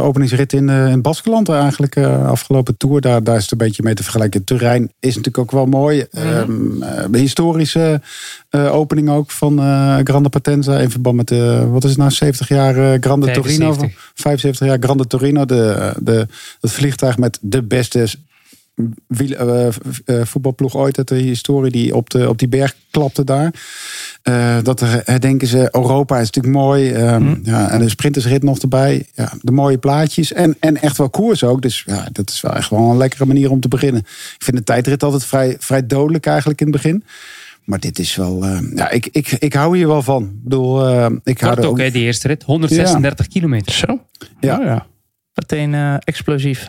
openingsrit 0.00 0.52
in, 0.52 0.68
uh, 0.68 0.88
in 0.88 1.02
Baskeland 1.02 1.48
eigenlijk. 1.48 1.96
Uh, 1.96 2.28
afgelopen 2.28 2.76
tour, 2.76 3.00
daar, 3.00 3.22
daar 3.22 3.36
is 3.36 3.42
het 3.42 3.52
een 3.52 3.58
beetje 3.58 3.82
mee 3.82 3.94
te 3.94 4.02
vergelijken. 4.02 4.38
Het 4.38 4.48
terrein 4.48 4.92
is 5.00 5.16
natuurlijk 5.16 5.38
ook 5.38 5.50
wel 5.50 5.66
mooi. 5.66 6.06
Um, 6.12 6.82
historische 7.12 8.00
opening 8.50 9.10
ook 9.10 9.30
van 9.30 9.58
Grande 10.04 10.28
Potenza. 10.28 10.78
In 10.78 10.90
verband 10.90 11.16
met 11.16 11.28
de, 11.28 11.66
wat 11.70 11.84
is 11.84 11.90
het 11.90 11.98
nou, 11.98 12.10
70 12.10 12.48
jaar 12.48 12.74
Grande 13.00 13.26
75. 13.26 13.76
Torino. 13.76 13.92
75 14.14 14.66
jaar 14.66 14.78
Grande 14.80 15.06
Torino. 15.06 15.44
De, 15.44 15.92
de, 15.98 16.26
het 16.60 16.70
vliegtuig 16.72 17.18
met 17.18 17.38
de 17.40 17.62
beste 17.62 18.08
voetbalploeg 20.06 20.76
ooit 20.76 20.98
uit 20.98 21.08
de 21.08 21.14
historie. 21.14 21.70
Die 21.70 21.94
op, 21.94 22.10
de, 22.10 22.28
op 22.28 22.38
die 22.38 22.48
berg 22.48 22.74
klapte 22.90 23.24
daar. 23.24 23.54
Uh, 24.22 24.56
dat 24.62 24.80
herdenken 24.80 25.46
ze. 25.46 25.68
Europa 25.72 26.18
is 26.18 26.30
natuurlijk 26.30 26.54
mooi. 26.54 26.94
Um, 26.94 27.22
mm. 27.22 27.40
ja, 27.42 27.70
en 27.70 27.78
de 27.78 27.88
sprintersrit 27.88 28.42
nog 28.42 28.58
erbij. 28.58 29.06
Ja, 29.14 29.32
de 29.40 29.52
mooie 29.52 29.78
plaatjes. 29.78 30.32
En, 30.32 30.56
en 30.60 30.76
echt 30.76 30.96
wel 30.96 31.10
koers 31.10 31.44
ook. 31.44 31.62
Dus 31.62 31.82
ja, 31.86 32.08
dat 32.12 32.30
is 32.30 32.40
wel 32.40 32.54
echt 32.54 32.70
wel 32.70 32.90
een 32.90 32.96
lekkere 32.96 33.24
manier 33.24 33.50
om 33.50 33.60
te 33.60 33.68
beginnen. 33.68 34.00
Ik 34.00 34.42
vind 34.44 34.56
de 34.56 34.64
tijdrit 34.64 35.02
altijd 35.02 35.24
vrij, 35.24 35.56
vrij 35.58 35.86
dodelijk 35.86 36.26
eigenlijk 36.26 36.60
in 36.60 36.66
het 36.66 36.76
begin. 36.76 37.04
Maar 37.64 37.80
dit 37.80 37.98
is 37.98 38.16
wel... 38.16 38.44
Uh, 38.44 38.58
ja, 38.74 38.90
ik, 38.90 39.08
ik, 39.12 39.30
ik 39.30 39.52
hou 39.52 39.76
hier 39.76 39.86
wel 39.86 40.02
van. 40.02 40.22
Ik 40.22 40.42
bedoel, 40.42 40.88
uh, 40.88 41.06
ik 41.24 41.40
hou 41.40 41.56
ook, 41.58 41.64
ook, 41.64 41.78
hè, 41.78 41.90
die 41.90 42.02
eerste 42.02 42.28
rit. 42.28 42.42
136 42.42 43.26
ja. 43.26 43.32
kilometer. 43.32 43.72
Zo. 43.72 44.00
Ja. 44.40 44.58
Oh, 44.58 44.64
ja. 44.64 44.86
Meteen 45.34 45.72
uh, 45.72 45.94
explosief. 45.98 46.68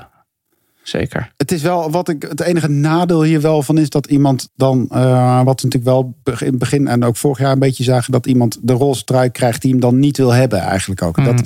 Zeker. 0.84 1.32
Het 1.38 1.52
is 1.52 1.62
wel 1.62 1.92
wat 1.92 2.10
ik 2.10 2.22
het 2.22 2.40
enige 2.40 2.68
nadeel 2.68 3.24
hier 3.24 3.42
wel 3.42 3.62
van 3.62 3.78
is 3.78 3.90
dat 3.90 4.06
iemand 4.06 4.50
dan, 4.56 4.90
uh, 4.92 5.44
wat 5.44 5.62
we 5.62 5.68
natuurlijk 5.68 5.84
wel 5.84 6.16
in 6.26 6.48
het 6.48 6.58
begin 6.58 6.88
en 6.88 7.04
ook 7.04 7.18
vorig 7.18 7.40
jaar 7.40 7.52
een 7.52 7.60
beetje 7.60 7.84
zagen, 7.84 8.12
dat 8.12 8.26
iemand 8.26 8.58
de 8.62 8.74
roze 8.74 9.04
trui 9.04 9.30
krijgt 9.30 9.62
die 9.62 9.72
hem 9.72 9.80
dan 9.80 10.00
niet 10.00 10.18
wil 10.18 10.34
hebben, 10.34 10.60
eigenlijk 10.60 11.02
ook. 11.02 11.18
Mm. 11.18 11.24
Dat, 11.26 11.42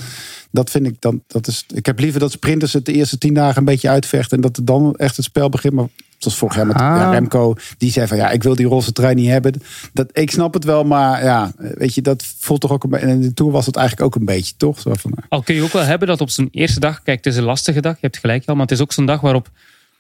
dat 0.52 0.69
vind 0.69 0.86
ik 0.86 1.02
dan, 1.02 1.23
dat 1.28 1.47
is. 1.47 1.65
Ik 1.73 1.86
heb 1.86 2.00
liever 2.00 2.19
dat 2.19 2.32
sprinters 2.32 2.73
het 2.73 2.86
de 2.86 2.93
eerste 2.93 3.17
tien 3.17 3.34
dagen 3.34 3.58
een 3.58 3.65
beetje 3.65 3.89
uitvechten 3.89 4.38
en 4.38 4.43
dat 4.43 4.58
er 4.58 4.65
dan 4.65 4.95
echt 4.95 5.15
het 5.15 5.26
spel 5.26 5.50
begint. 5.50 5.73
Maar 5.73 5.88
zoals 6.17 6.38
vorig 6.38 6.56
jaar 6.56 6.67
met 6.67 6.75
Ah. 6.75 6.82
ja, 6.82 7.10
Remco, 7.12 7.56
die 7.77 7.91
zei 7.91 8.08
van 8.08 8.17
ja, 8.17 8.30
ik 8.30 8.43
wil 8.43 8.56
die 8.56 8.65
roze 8.65 8.91
trui 8.91 9.15
niet 9.15 9.30
hebben. 9.30 9.62
Dat, 9.93 10.10
ik 10.12 10.32
snap 10.32 10.53
het 10.53 10.63
wel, 10.63 10.84
maar 10.84 11.23
ja, 11.23 11.51
weet 11.58 11.93
je, 11.93 12.01
dat 12.01 12.23
voelt 12.39 12.62
toch 12.62 12.71
ook 12.71 12.84
een 12.84 12.89
beetje. 12.89 13.06
En 13.06 13.12
in 13.12 13.21
de 13.21 13.34
tour 13.34 13.51
was 13.51 13.65
het 13.65 13.75
eigenlijk 13.75 14.08
ook 14.08 14.15
een 14.15 14.25
beetje, 14.25 14.53
toch? 14.58 14.80
Zo 14.80 14.93
van, 14.93 15.13
Al 15.30 15.41
kun 15.41 15.56
je 15.56 15.63
ook 15.63 15.71
wel 15.73 15.84
hebben 15.84 16.08
dat 16.08 16.21
op 16.21 16.30
zo'n 16.30 16.47
eerste 16.51 16.80
dag, 16.80 17.01
kijk, 17.03 17.17
het 17.17 17.34
is 17.34 17.38
een 17.39 17.43
lastige 17.43 17.82
dag, 17.82 17.93
je 17.93 17.97
hebt 18.01 18.17
gelijk 18.17 18.43
al, 18.47 18.53
maar 18.53 18.63
het 18.63 18.71
is 18.71 18.82
ook 18.82 18.93
zo'n 18.93 19.06
dag 19.06 19.21
waarop 19.21 19.49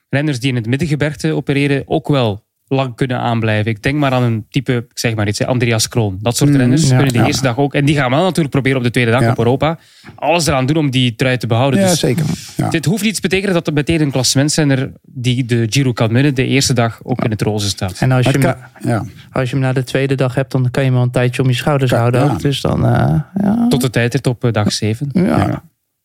renners 0.09 0.39
die 0.39 0.49
in 0.49 0.55
het 0.55 0.65
middengebergte 0.65 1.33
opereren 1.33 1.83
ook 1.85 2.07
wel 2.07 2.45
lang 2.67 2.95
kunnen 2.95 3.19
aanblijven. 3.19 3.71
Ik 3.71 3.83
denk 3.83 3.97
maar 3.97 4.11
aan 4.11 4.23
een 4.23 4.45
type, 4.49 4.73
ik 4.89 4.99
zeg 4.99 5.15
maar 5.15 5.27
iets, 5.27 5.41
Andreas 5.45 5.87
Kroon. 5.87 6.17
Dat 6.21 6.37
soort 6.37 6.49
Mm, 6.49 6.55
renners 6.55 6.87
ja, 6.89 6.95
kunnen 6.95 7.13
de 7.13 7.19
ja. 7.19 7.25
eerste 7.25 7.43
dag 7.43 7.57
ook. 7.57 7.73
En 7.73 7.85
die 7.85 7.95
gaan 7.95 8.09
wel 8.11 8.23
natuurlijk 8.23 8.49
proberen 8.49 8.77
op 8.77 8.83
de 8.83 8.91
tweede 8.91 9.11
dag 9.11 9.21
Ja. 9.21 9.31
op 9.31 9.37
Europa. 9.37 9.77
Alles 10.15 10.47
eraan 10.47 10.65
doen 10.65 10.75
om 10.77 10.89
die 10.89 11.15
trui 11.15 11.37
te 11.37 11.47
behouden. 11.47 11.79
Ja, 11.79 11.89
dus 11.89 11.99
zeker. 11.99 12.25
Ja. 12.57 12.69
dit 12.69 12.85
hoeft 12.85 13.03
niet 13.03 13.15
te 13.15 13.21
betekenen 13.21 13.53
dat 13.53 13.67
er 13.67 13.73
meteen 13.73 14.01
een 14.01 14.11
klassementsrenner 14.11 14.91
die 15.01 15.45
de 15.45 15.65
Giro 15.69 15.93
kan 15.93 16.13
winnen, 16.13 16.35
de 16.35 16.45
eerste 16.45 16.73
dag 16.73 16.99
ook 17.03 17.23
in 17.23 17.31
het 17.31 17.41
roze 17.41 17.67
staat. 17.69 17.99
En 17.99 18.11
als 18.11 18.25
je, 18.25 18.31
hem, 18.31 18.41
het 18.41 18.57
kan- 18.81 18.89
ja. 18.91 19.05
als 19.31 19.49
je 19.49 19.55
hem 19.55 19.65
na 19.65 19.73
de 19.73 19.83
tweede 19.83 20.15
dag 20.15 20.35
hebt, 20.35 20.51
dan 20.51 20.71
kan 20.71 20.83
je 20.83 20.87
hem 20.89 20.97
wel 20.97 21.05
een 21.07 21.11
tijdje 21.11 21.41
om 21.41 21.47
je 21.47 21.55
schouders 21.55 21.91
houden. 21.91 22.31
ook. 22.31 22.41
Dus 22.41 22.61
dan, 22.61 22.85
eh, 22.85 23.19
ja, 23.41 23.65
Tot 23.69 23.81
de 23.81 23.89
tijdrit 23.89 24.27
op 24.27 24.43
eh, 24.43 24.51
dag 24.51 24.71
7. 24.71 25.09
ja, 25.13 25.21
Ja. 25.23 25.47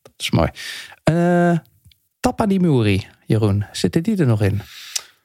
dat 0.02 0.12
is 0.16 0.30
mooi. 0.30 0.48
Eh 1.04 1.56
Tappa 2.20 2.46
di 2.46 2.58
Muri, 2.58 3.06
Jeroen. 3.26 3.64
Zitten 3.72 4.02
die 4.02 4.16
er 4.16 4.26
nog 4.26 4.42
in? 4.42 4.60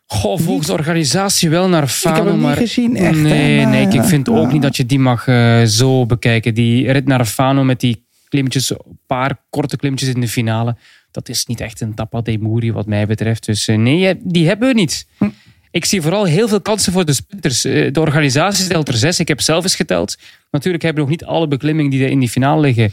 Goh, 0.08 0.40
volgens 0.40 0.68
de 0.68 0.74
organisatie 0.74 1.50
wel 1.50 1.70
naar 1.70 1.88
Fano. 1.88 2.16
heb 2.16 2.26
hem 2.26 2.34
niet 2.34 2.44
maar 2.44 2.56
gezien, 2.56 2.96
echt, 2.96 3.16
hè, 3.16 3.22
Nee, 3.22 3.62
maar, 3.62 3.72
nee, 3.72 3.88
ik 3.88 4.04
vind 4.04 4.30
ook 4.30 4.52
niet 4.52 4.62
dat 4.62 4.78
je 4.78 4.86
die 4.86 5.00
mag 5.00 5.28
eh, 5.28 5.64
zo 5.64 6.06
bekijken. 6.06 6.54
Die 6.54 6.92
rit 6.92 7.06
naar 7.06 7.26
Fano 7.26 7.64
met 7.64 7.80
die 7.80 8.06
klimmetjes, 8.30 8.70
een 8.70 9.00
paar 9.08 9.38
korte 9.50 9.78
klimmetjes 9.78 10.10
in 10.14 10.22
de 10.22 10.28
finale. 10.28 10.76
Dat 11.12 11.30
is 11.30 11.46
niet 11.46 11.60
echt 11.60 11.82
een 11.82 11.94
Tappa 11.94 12.22
de 12.22 12.38
Muri 12.38 12.72
wat 12.72 12.86
mij 12.86 13.06
betreft. 13.06 13.46
Dus 13.46 13.68
eh, 13.68 13.78
nee, 13.78 14.16
die 14.24 14.48
hebben 14.48 14.68
we 14.68 14.74
niet. 14.74 15.08
Hm. 15.18 15.30
Ik 15.72 15.86
zie 15.86 16.02
vooral 16.02 16.26
heel 16.26 16.48
veel 16.48 16.62
kansen 16.62 16.94
voor 16.94 17.06
de 17.06 17.14
sprinters. 17.14 17.66
Eh, 17.66 17.94
De 17.94 18.00
organisatie 18.00 18.64
stelt 18.64 18.88
er 18.88 18.98
zes. 18.98 19.20
Ik 19.20 19.28
heb 19.28 19.42
zelf 19.42 19.64
eens 19.64 19.76
geteld. 19.76 20.18
Natuurlijk 20.52 20.84
hebben 20.84 21.04
we 21.04 21.10
nog 21.10 21.20
niet 21.20 21.30
alle 21.30 21.48
beklimmingen 21.48 21.92
die 21.92 22.04
er 22.04 22.10
in 22.10 22.20
die 22.20 22.30
finale 22.30 22.62
liggen 22.62 22.92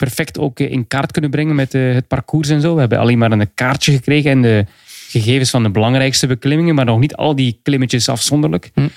perfect 0.00 0.38
ook 0.38 0.60
eh, 0.60 0.70
in 0.70 0.86
kaart 0.86 1.12
kunnen 1.12 1.30
brengen 1.30 1.54
met 1.54 1.74
eh, 1.74 1.92
het 1.94 2.08
parcours 2.08 2.48
en 2.48 2.60
zo. 2.60 2.74
We 2.74 2.80
hebben 2.80 2.98
alleen 2.98 3.18
maar 3.18 3.32
een 3.32 3.54
kaartje 3.54 3.92
gekregen 3.92 4.30
en 4.30 4.42
de 4.42 4.66
gegevens 5.10 5.50
van 5.50 5.62
de 5.62 5.70
belangrijkste 5.70 6.26
beklimmingen, 6.26 6.74
maar 6.74 6.84
nog 6.84 6.98
niet 6.98 7.14
al 7.14 7.34
die 7.36 7.60
klimmetjes 7.62 8.08
afzonderlijk. 8.08 8.70
Hm. 8.74 8.88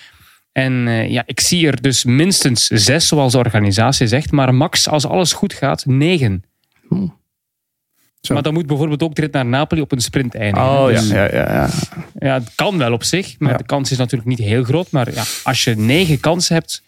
En 0.52 0.88
eh, 0.88 1.10
ja, 1.10 1.24
ik 1.26 1.40
zie 1.40 1.68
er 1.68 1.82
dus 1.82 2.04
minstens 2.04 2.68
zes, 2.68 3.08
zoals 3.08 3.32
de 3.32 3.38
organisatie 3.38 4.08
zegt, 4.08 4.32
maar 4.32 4.56
max, 4.56 4.88
als 4.90 5.06
alles 5.06 5.34
goed 5.34 5.54
gaat, 5.54 5.86
negen. 5.86 6.44
Hm. 6.90 7.08
Zo. 8.22 8.34
Maar 8.34 8.44
dan 8.44 8.54
moet 8.54 8.66
bijvoorbeeld 8.68 9.04
ook 9.04 9.16
de 9.16 9.22
rit 9.22 9.32
naar 9.32 9.46
Napoli 9.46 9.82
op 9.82 9.92
een 9.92 10.02
sprint 10.02 10.36
eindigen. 10.36 10.70
Oh 10.70 10.92
ja, 10.92 11.00
Dus, 11.00 11.10
ja, 11.10 11.24
ja. 11.34 11.54
ja. 11.54 11.70
ja, 12.20 12.34
het 12.34 12.52
kan 12.56 12.78
wel 12.78 12.94
op 12.94 13.04
zich, 13.04 13.36
maar 13.40 13.52
Ja. 13.52 13.58
de 13.58 13.64
kans 13.66 13.92
is 13.92 13.98
natuurlijk 13.98 14.30
niet 14.30 14.40
heel 14.40 14.64
groot. 14.64 14.92
Maar 14.92 15.14
ja, 15.14 15.24
als 15.44 15.64
je 15.64 15.76
negen 15.76 16.20
kansen 16.20 16.56
hebt, 16.56 16.84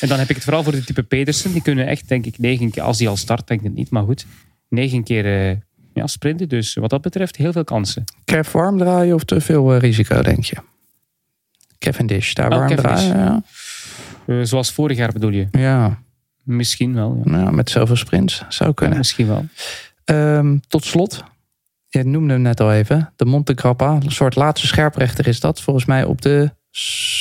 en 0.00 0.08
dan 0.08 0.18
heb 0.18 0.28
ik 0.28 0.34
het 0.34 0.44
vooral 0.44 0.62
voor 0.62 0.72
de 0.72 0.84
type 0.84 1.02
Pedersen, 1.02 1.52
die 1.52 1.62
kunnen 1.62 1.86
echt, 1.86 2.08
denk 2.08 2.26
ik, 2.26 2.38
negen 2.38 2.70
keer, 2.70 2.82
als 2.82 2.98
die 2.98 3.08
al 3.08 3.16
start, 3.16 3.46
denk 3.46 3.60
ik 3.60 3.66
het 3.66 3.74
niet, 3.76 3.90
maar 3.90 4.02
goed, 4.02 4.26
negen 4.68 5.02
keer 5.04 5.48
eh, 5.50 5.56
ja, 5.94 6.06
sprinten. 6.06 6.48
Dus 6.48 6.74
wat 6.74 6.90
dat 6.90 7.00
betreft, 7.00 7.36
heel 7.36 7.52
veel 7.52 7.64
kansen. 7.64 8.04
Kev 8.24 8.52
warm 8.52 8.78
draaien 8.78 9.14
of 9.14 9.24
te 9.24 9.40
veel 9.40 9.72
eh, 9.74 9.80
risico, 9.80 10.22
denk 10.22 10.44
je? 10.44 10.56
Cavendish, 11.78 12.32
daar 12.32 12.50
Oh, 12.52 12.56
warm 12.58 12.68
Cavendish. 12.76 13.02
draaien. 13.06 13.24
Ja. 13.24 13.42
Eh, 14.26 14.40
zoals 14.42 14.72
vorig 14.72 14.96
jaar 14.96 15.12
bedoel 15.12 15.30
je? 15.30 15.46
Ja. 15.50 15.98
Misschien 16.42 16.94
wel. 16.94 17.20
Ja. 17.24 17.30
Nou, 17.30 17.52
met 17.52 17.70
zoveel 17.70 17.96
sprints 17.96 18.44
zou 18.48 18.68
Ja, 18.68 18.74
kunnen. 18.74 18.98
misschien 18.98 19.26
wel. 19.26 19.44
Ehm, 20.04 20.56
tot 20.68 20.84
slot, 20.84 21.24
je 21.88 22.04
noemde 22.04 22.32
hem 22.32 22.42
net 22.42 22.60
al 22.60 22.72
even, 22.72 23.12
de 23.16 23.24
Monte 23.24 23.52
Grappa. 23.56 23.98
Een 24.02 24.12
soort 24.12 24.34
laatste 24.36 24.66
scherprechter 24.66 25.26
is 25.26 25.40
dat. 25.40 25.60
Volgens 25.60 25.84
mij 25.84 26.04
op 26.04 26.22
de 26.22 26.50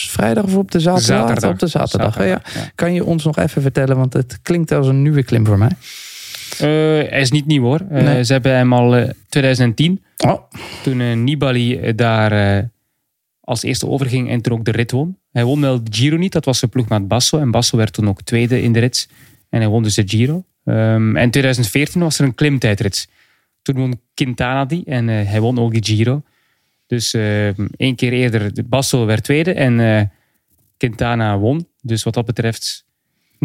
vrijdag 0.09 0.43
of 0.43 0.55
op 0.55 0.71
de 0.71 0.79
zaterdag? 0.79 1.51
Op 1.51 1.59
de 1.59 1.67
zaterdag, 1.67 2.25
ja. 2.25 2.41
Kan 2.75 2.93
je 2.93 3.05
ons 3.05 3.23
nog 3.23 3.37
even 3.37 3.61
vertellen, 3.61 3.97
want 3.97 4.13
het 4.13 4.39
klinkt 4.41 4.71
als 4.71 4.87
een 4.87 5.01
nieuwe 5.01 5.23
klim 5.23 5.45
voor 5.45 5.57
mij. 5.57 5.71
Eh, 6.59 6.67
hij 7.09 7.21
is 7.21 7.31
niet 7.31 7.45
nieuw 7.45 7.63
hoor. 7.63 7.79
Eh, 7.89 8.03
Nee. 8.03 8.23
Ze 8.23 8.33
hebben 8.33 8.55
hem 8.55 8.73
al 8.73 8.95
eh, 8.95 9.09
2010, 9.29 10.03
Oh, 10.25 10.39
toen 10.83 11.01
eh, 11.01 11.13
Nibali 11.15 11.77
eh, 11.77 11.93
daar 11.95 12.31
eh, 12.57 12.63
als 13.41 13.63
eerste 13.63 13.87
overging 13.87 14.29
en 14.29 14.41
toen 14.41 14.53
ook 14.53 14.65
de 14.65 14.71
rit 14.71 14.91
won. 14.91 15.17
Hij 15.31 15.43
won 15.43 15.61
wel 15.61 15.83
de 15.83 15.93
Giro 15.93 16.17
niet, 16.17 16.31
dat 16.31 16.45
was 16.45 16.59
zijn 16.59 16.71
ploegmaat 16.71 17.07
Basso. 17.07 17.39
En 17.39 17.51
Basso 17.51 17.77
werd 17.77 17.93
toen 17.93 18.07
ook 18.09 18.21
tweede 18.21 18.61
in 18.61 18.73
de 18.73 18.79
rit. 18.79 19.09
En 19.49 19.59
hij 19.59 19.69
won 19.69 19.83
dus 19.83 19.95
de 19.95 20.03
Giro. 20.07 20.43
Ehm, 20.65 21.15
en 21.17 21.29
2014 21.31 22.01
was 22.01 22.19
er 22.19 22.25
een 22.25 22.35
klimtijdrit. 22.35 23.07
Toen 23.61 23.75
won 23.75 23.99
Quintana 24.13 24.65
die 24.65 24.83
en 24.85 25.09
eh, 25.09 25.25
hij 25.29 25.39
won 25.41 25.59
ook 25.59 25.73
de 25.73 25.93
Giro. 25.93 26.23
Dus 26.87 27.13
eh, 27.13 27.47
één 27.77 27.95
keer 27.95 28.11
eerder, 28.13 28.53
de 28.53 28.63
Basso 28.63 29.05
werd 29.05 29.23
tweede 29.23 29.53
en 29.53 29.79
eh, 29.79 30.01
Quintana 30.77 31.37
won. 31.37 31.67
Dus 31.81 32.03
wat 32.03 32.13
dat 32.13 32.25
betreft 32.25 32.85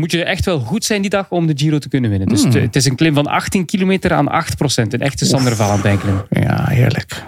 moet 0.01 0.11
je 0.11 0.25
echt 0.25 0.45
wel 0.45 0.59
goed 0.61 0.85
zijn 0.85 1.01
die 1.01 1.11
dag 1.11 1.31
om 1.31 1.47
de 1.47 1.53
Giro 1.57 1.79
te 1.79 1.89
kunnen 1.89 2.11
winnen. 2.11 2.29
Dus 2.29 2.45
het, 2.45 2.77
is 2.77 2.85
een 2.85 2.97
klim 2.97 3.15
van 3.15 3.27
18 3.27 3.65
kilometer 3.65 4.13
aan 4.13 4.29
8 4.29 4.57
procent. 4.57 4.93
Een 4.93 5.01
echte 5.01 5.25
Sander 5.25 5.57
Valentijn 5.57 5.99
klim. 5.99 6.23
ja, 6.31 6.67
heerlijk. 6.69 7.23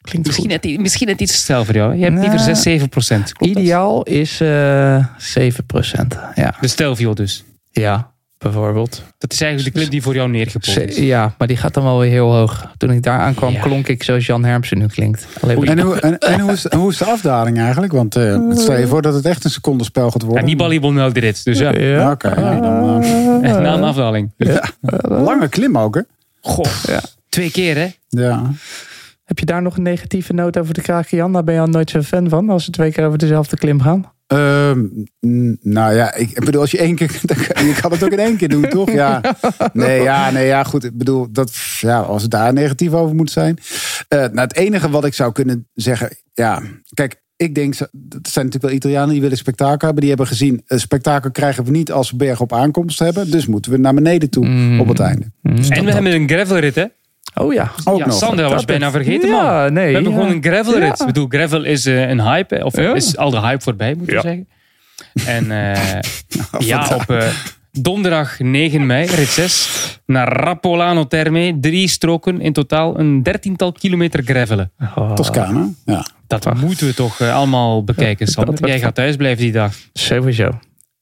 Klinkt 0.00 0.26
Misschien 0.26 0.50
goed. 0.50 0.62
net, 0.62 0.80
misschien 0.80 1.06
net 1.06 1.20
iets 1.20 1.32
te 1.32 1.38
snel 1.38 1.64
voor 1.64 1.74
jou. 1.74 1.96
Je 1.96 2.04
hebt 2.04 2.18
liever 2.18 2.38
6, 2.38 2.62
7 2.62 2.88
procent. 2.88 3.32
Ideaal 3.40 4.02
is 4.02 4.40
eh 4.40 5.06
7%. 5.38 5.46
Ja. 6.34 6.54
De 6.60 6.68
stijlviool 6.68 7.14
dus. 7.14 7.44
ja, 7.70 8.12
bijvoorbeeld. 8.44 9.02
Dat 9.18 9.32
is 9.32 9.40
eigenlijk 9.40 9.72
de 9.74 9.80
klim 9.80 9.90
die 9.92 10.02
voor 10.02 10.14
jou 10.14 10.28
neergepompt 10.30 10.96
ja, 10.96 11.34
maar 11.38 11.48
die 11.48 11.56
gaat 11.56 11.74
dan 11.74 11.82
wel 11.84 11.98
weer 11.98 12.10
heel 12.10 12.34
hoog. 12.34 12.72
Toen 12.76 12.90
ik 12.90 13.02
daar 13.02 13.18
aankwam, 13.18 13.52
Ja. 13.52 13.60
klonk 13.60 13.88
ik 13.88 14.02
zoals 14.02 14.26
Jan 14.26 14.44
Hermsen 14.44 14.78
nu 14.78 14.86
klinkt. 14.86 15.26
Alleen. 15.40 15.64
En, 15.66 15.80
hoe, 15.80 16.00
en, 16.00 16.18
en 16.18 16.40
hoe, 16.40 16.52
is, 16.52 16.66
en 16.66 16.78
hoe 16.78 16.90
is 16.90 16.96
de 16.98 17.04
afdaling 17.04 17.58
eigenlijk? 17.58 17.92
Want 17.92 18.16
eh, 18.16 18.40
stel 18.50 18.76
je 18.78 18.86
voor 18.86 19.02
dat 19.02 19.14
het 19.14 19.24
echt 19.24 19.44
een 19.44 19.50
secondenspel 19.50 20.10
gaat 20.10 20.20
Ja, 20.20 20.26
worden. 20.26 20.44
Nibali 20.44 20.80
won 20.80 20.94
wel 20.94 21.12
de 21.12 21.20
rit. 21.20 21.44
Dus 21.44 21.58
ja, 21.58 21.72
Ja, 21.78 22.10
Oké, 22.10 22.28
ja, 22.40 22.60
dan, 22.60 23.02
eh, 23.02 23.50
echt 23.50 23.58
na 23.60 23.74
een 23.74 23.82
afdaling. 23.82 24.32
lange 25.02 25.48
klim 25.48 25.78
ook, 25.78 25.94
hè? 25.94 26.00
Goh, 26.40 26.64
twee 27.28 27.50
keer 27.50 27.76
hè. 27.76 27.88
Ja. 28.08 28.50
Heb 29.24 29.38
je 29.38 29.44
daar 29.46 29.62
nog 29.62 29.76
een 29.76 29.82
negatieve 29.82 30.32
noot 30.32 30.58
over 30.58 30.74
te 30.74 30.80
kraken, 30.80 31.16
Jan? 31.16 31.32
Daar 31.32 31.44
ben 31.44 31.54
je 31.54 31.60
al 31.60 31.66
nooit 31.66 31.90
zo'n 31.90 32.02
fan 32.02 32.28
van, 32.28 32.50
als 32.50 32.64
ze 32.64 32.70
twee 32.70 32.92
keer 32.92 33.06
over 33.06 33.18
dezelfde 33.18 33.56
klim 33.56 33.80
gaan. 33.80 34.12
Ehm, 34.30 34.86
nou 35.60 35.94
ja, 35.94 36.14
ik 36.14 36.44
bedoel, 36.44 36.60
als 36.60 36.70
je 36.70 36.78
één 36.78 36.94
keer. 36.94 37.10
Je 37.68 37.78
kan 37.80 37.90
het 37.90 38.04
ook 38.04 38.10
in 38.10 38.18
één 38.18 38.36
keer 38.36 38.48
doen, 38.48 38.68
toch? 38.68 38.92
Ja. 38.92 39.20
Nee, 39.72 40.02
ja, 40.02 40.30
nee, 40.30 40.46
ja, 40.46 40.64
goed. 40.64 40.84
Ik 40.84 40.98
bedoel, 40.98 41.26
dat, 41.32 41.52
ja, 41.80 42.00
als 42.00 42.22
het 42.22 42.30
daar 42.30 42.52
negatief 42.52 42.92
over 42.92 43.14
moet 43.14 43.30
zijn. 43.30 43.58
Eh, 44.08 44.18
nou, 44.18 44.40
het 44.40 44.56
enige 44.56 44.90
wat 44.90 45.04
ik 45.04 45.14
zou 45.14 45.32
kunnen 45.32 45.68
zeggen. 45.74 46.16
Ja, 46.32 46.62
kijk, 46.94 47.22
ik 47.36 47.54
denk, 47.54 47.74
het 47.78 47.90
zijn 48.28 48.44
natuurlijk 48.44 48.62
wel 48.62 48.72
Italianen 48.72 49.10
die 49.12 49.20
willen 49.20 49.36
spektakel 49.36 49.78
hebben. 49.86 50.00
Die 50.00 50.08
hebben 50.08 50.26
gezien, 50.26 50.62
een 50.66 50.80
spektakel 50.80 51.30
krijgen 51.30 51.64
we 51.64 51.70
niet 51.70 51.92
als 51.92 52.10
we 52.10 52.16
berg 52.16 52.40
op 52.40 52.52
aankomst 52.52 52.98
hebben. 52.98 53.30
Dus 53.30 53.46
moeten 53.46 53.70
we 53.70 53.78
naar 53.78 53.94
beneden 53.94 54.30
toe 54.30 54.46
Mm. 54.46 54.80
op 54.80 54.88
het 54.88 55.00
einde. 55.00 55.24
En 55.42 55.84
we 55.84 55.92
hebben 55.92 56.12
een 56.12 56.28
gravelrit 56.28 56.74
hè. 56.74 56.84
Oh 57.34 57.52
ja. 57.52 57.70
Ook 57.84 57.98
ja, 57.98 58.06
nog. 58.06 58.14
Sander, 58.14 58.36
dat 58.38 58.46
was 58.52 58.56
Dat 58.56 58.66
bijna 58.66 58.86
is- 58.86 58.92
vergeten 58.92 59.28
Ja, 59.28 59.42
man. 59.62 59.72
nee, 59.72 59.86
we 59.86 59.92
hebben 59.92 60.12
ja. 60.12 60.18
gewoon 60.18 60.34
een 60.34 60.42
gravelrit. 60.42 60.82
Ja. 60.98 61.00
Ik 61.00 61.06
bedoel, 61.06 61.26
gravel 61.28 61.64
is 61.64 61.86
eh, 61.86 62.08
een 62.08 62.20
hype. 62.22 62.54
hè, 62.54 62.64
Of 62.64 62.76
Ja. 62.76 62.94
is 62.94 63.16
al 63.16 63.30
de 63.30 63.40
hype 63.40 63.62
voorbij, 63.62 63.94
moet 63.94 64.06
je 64.06 64.12
Ja. 64.12 64.20
zeggen. 64.20 64.48
En 65.26 65.50
eh, 65.74 66.00
ja, 66.70 66.94
op 66.94 67.10
eh, 67.10 67.26
donderdag 67.72 68.38
9 68.38 68.86
mei, 68.86 69.06
rit 69.06 69.28
6, 69.28 69.98
naar 70.06 70.32
Rappolano 70.32 71.06
Terme. 71.06 71.56
Drie 71.60 71.88
stroken, 71.88 72.40
in 72.40 72.52
totaal 72.52 72.98
een 72.98 73.22
dertiental 73.22 73.72
kilometer 73.72 74.22
gravelen. 74.24 74.72
Oh, 74.96 75.12
Toscana. 75.12 75.68
Ja. 75.84 76.06
Dat 76.26 76.54
moeten 76.54 76.86
we 76.86 76.94
toch 76.94 77.20
eh, 77.20 77.34
allemaal 77.34 77.84
bekijken, 77.84 78.26
Sander. 78.26 78.54
dat- 78.60 78.68
Jij 78.68 78.78
gaat 78.80 78.94
thuis 78.94 79.16
blijven 79.16 79.42
die 79.42 79.52
dag. 79.52 79.72
Sowieso. 79.92 80.50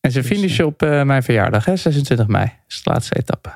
En 0.01 0.11
ze 0.13 0.25
finishen 0.25 0.67
op 0.67 0.83
eh, 0.83 1.03
mijn 1.03 1.23
verjaardag, 1.23 1.65
hè? 1.65 1.77
26 1.77 2.27
mei. 2.27 2.53
is 2.69 2.81
de 2.83 2.91
laatste 2.91 3.17
etappe. 3.19 3.49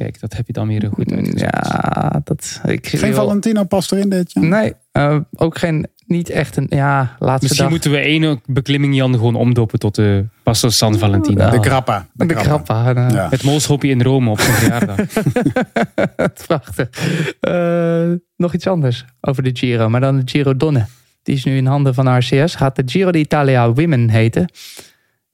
Kijk, 0.00 0.20
dat 0.20 0.36
heb 0.36 0.46
je 0.46 0.52
dan 0.52 0.68
weer 0.68 0.90
goed 0.94 1.12
uitgezocht. 1.12 1.40
Ja, 1.54 2.20
dat... 2.24 2.60
Ik, 2.66 2.86
Geen 2.86 3.00
wil- 3.00 3.14
Valentino 3.14 3.64
past 3.64 3.92
erin 3.92 4.08
dit 4.08 4.32
jaar. 4.32 4.44
Nee, 4.44 4.74
eh, 4.92 5.16
ook 5.36 5.58
geen... 5.58 5.86
Niet 6.06 6.30
echt 6.30 6.56
een... 6.56 6.66
Ja, 6.68 7.16
laatste 7.18 7.42
Misschien 7.42 7.62
dag. 7.62 7.70
moeten 7.70 7.90
we 7.90 7.96
één 7.98 8.40
beklimming 8.46 8.94
Jan 8.94 9.12
gewoon 9.14 9.34
omdopen 9.34 9.78
tot 9.78 9.94
de 9.94 10.24
Passo 10.42 10.68
San 10.68 10.98
Valentino. 10.98 11.44
Ja. 11.44 11.50
De 11.50 11.62
Grappa. 11.62 12.06
De 12.12 12.26
krappa. 12.26 12.94
eh, 12.94 13.10
Ja. 13.10 13.28
Het 13.30 13.42
Moolshoppie 13.42 13.90
in 13.90 14.02
Rome 14.02 14.30
op 14.30 14.40
zijn 14.40 14.54
verjaardag. 14.56 14.96
Prachtig. 16.46 16.88
Eh, 17.40 18.10
nog 18.36 18.54
iets 18.54 18.66
anders 18.66 19.04
over 19.20 19.42
de 19.42 19.50
Giro. 19.52 19.88
Maar 19.88 20.00
dan 20.00 20.16
de 20.16 20.22
Giro 20.24 20.56
Donne. 20.56 20.86
Die 21.22 21.34
is 21.34 21.44
nu 21.44 21.56
in 21.56 21.66
handen 21.66 21.94
van 21.94 22.16
RCS. 22.18 22.54
Gaat 22.54 22.76
de 22.76 22.82
Giro 22.86 23.10
d'Italia 23.10 23.72
Women 23.72 24.10
heten. 24.10 24.52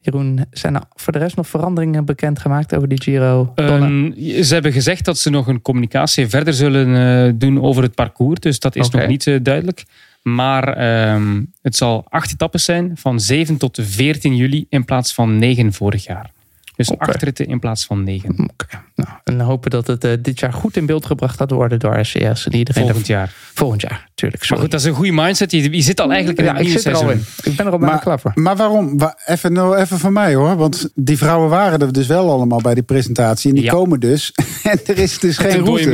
Jeroen, 0.07 0.45
zijn 0.51 0.75
er 0.75 0.83
voor 0.95 1.12
de 1.12 1.19
rest 1.19 1.37
nog 1.37 1.49
veranderingen 1.49 2.05
bekendgemaakt 2.05 2.75
over 2.75 2.88
die 2.88 3.03
Giro 3.03 3.53
Donne? 3.55 4.12
Ehm, 4.14 4.42
ze 4.42 4.55
hebben 4.55 4.73
gezegd 4.73 5.05
dat 5.05 5.19
ze 5.19 5.31
nog 5.31 5.47
een 5.47 5.62
communicatie 5.62 6.29
verder 6.29 6.55
zullen 6.55 6.97
eh, 6.97 7.33
doen 7.35 7.62
over 7.62 7.83
het 7.83 7.95
parcours. 7.95 8.40
Dus 8.40 8.59
dat 8.59 8.77
is 8.77 8.90
nog 8.90 9.07
niet 9.07 9.27
eh, 9.27 9.38
duidelijk. 9.42 9.85
Maar 10.23 10.69
ehm, 10.69 11.42
het 11.62 11.77
zal 11.77 12.05
acht 12.09 12.33
etappes 12.33 12.64
zijn 12.64 12.90
van 12.95 13.21
7 13.21 13.57
tot 13.57 13.79
14 13.83 14.37
juli 14.37 14.66
in 14.69 14.85
plaats 14.85 15.14
van 15.14 15.38
9 15.38 15.73
vorig 15.73 16.05
jaar. 16.05 16.31
Dus 16.76 16.90
Oké. 16.90 17.04
acht 17.06 17.22
ritten 17.22 17.46
in 17.46 17.58
plaats 17.58 17.84
van 17.86 18.04
negen. 18.04 18.30
Oké. 18.52 18.66
Nou, 18.94 19.08
en 19.24 19.40
hopen 19.40 19.70
dat 19.70 19.86
het 19.86 20.04
eh, 20.04 20.12
dit 20.22 20.40
jaar 20.40 20.52
goed 20.52 20.76
in 20.76 20.86
beeld 20.86 21.06
gebracht 21.06 21.36
gaat 21.36 21.50
worden 21.50 21.78
door 21.78 21.98
RCS. 21.98 22.46
En 22.46 22.54
iedereen 22.54 22.82
Volgend 22.84 23.06
jaar. 23.06 23.32
volgend 23.54 23.80
jaar, 23.80 24.08
tuurlijk. 24.14 24.48
Maar 24.50 24.58
goed, 24.58 24.70
dat 24.70 24.80
is 24.80 24.86
een 24.86 24.94
goede 24.94 25.12
mindset. 25.12 25.50
Je, 25.50 25.70
je 25.76 25.80
zit 25.80 26.00
al 26.00 26.08
eigenlijk 26.10 26.38
in 26.38 26.44
ja, 26.44 26.50
er 26.58 26.64
al 26.74 26.78
seizoen. 26.80 27.10
in. 27.10 27.24
Ik 27.42 27.56
ben 27.56 27.66
er 27.66 27.72
al 27.72 27.78
bijna 27.78 27.94
Maar- 27.94 28.02
klaar 28.02 28.20
voor. 28.20 28.32
Maar 28.34 28.56
waarom? 28.56 28.98
Wa- 28.98 29.18
Even, 29.26 29.52
nou, 29.52 29.76
even 29.76 29.98
van 29.98 30.12
mij 30.12 30.34
hoor. 30.34 30.56
Want 30.56 30.90
die 30.94 31.16
vrouwen 31.18 31.48
waren 31.50 31.80
er 31.80 31.92
dus 31.92 32.06
wel 32.06 32.30
allemaal 32.30 32.60
bij 32.60 32.74
die 32.74 32.82
presentatie. 32.82 33.48
En 33.48 33.54
die 33.54 33.64
Ja. 33.64 33.70
komen 33.72 34.00
dus. 34.00 34.32
En 34.62 34.78
er 34.86 34.98
is 34.98 35.18
dus 35.18 35.36
geen 35.38 35.58
een 35.58 35.64
route. 35.64 35.90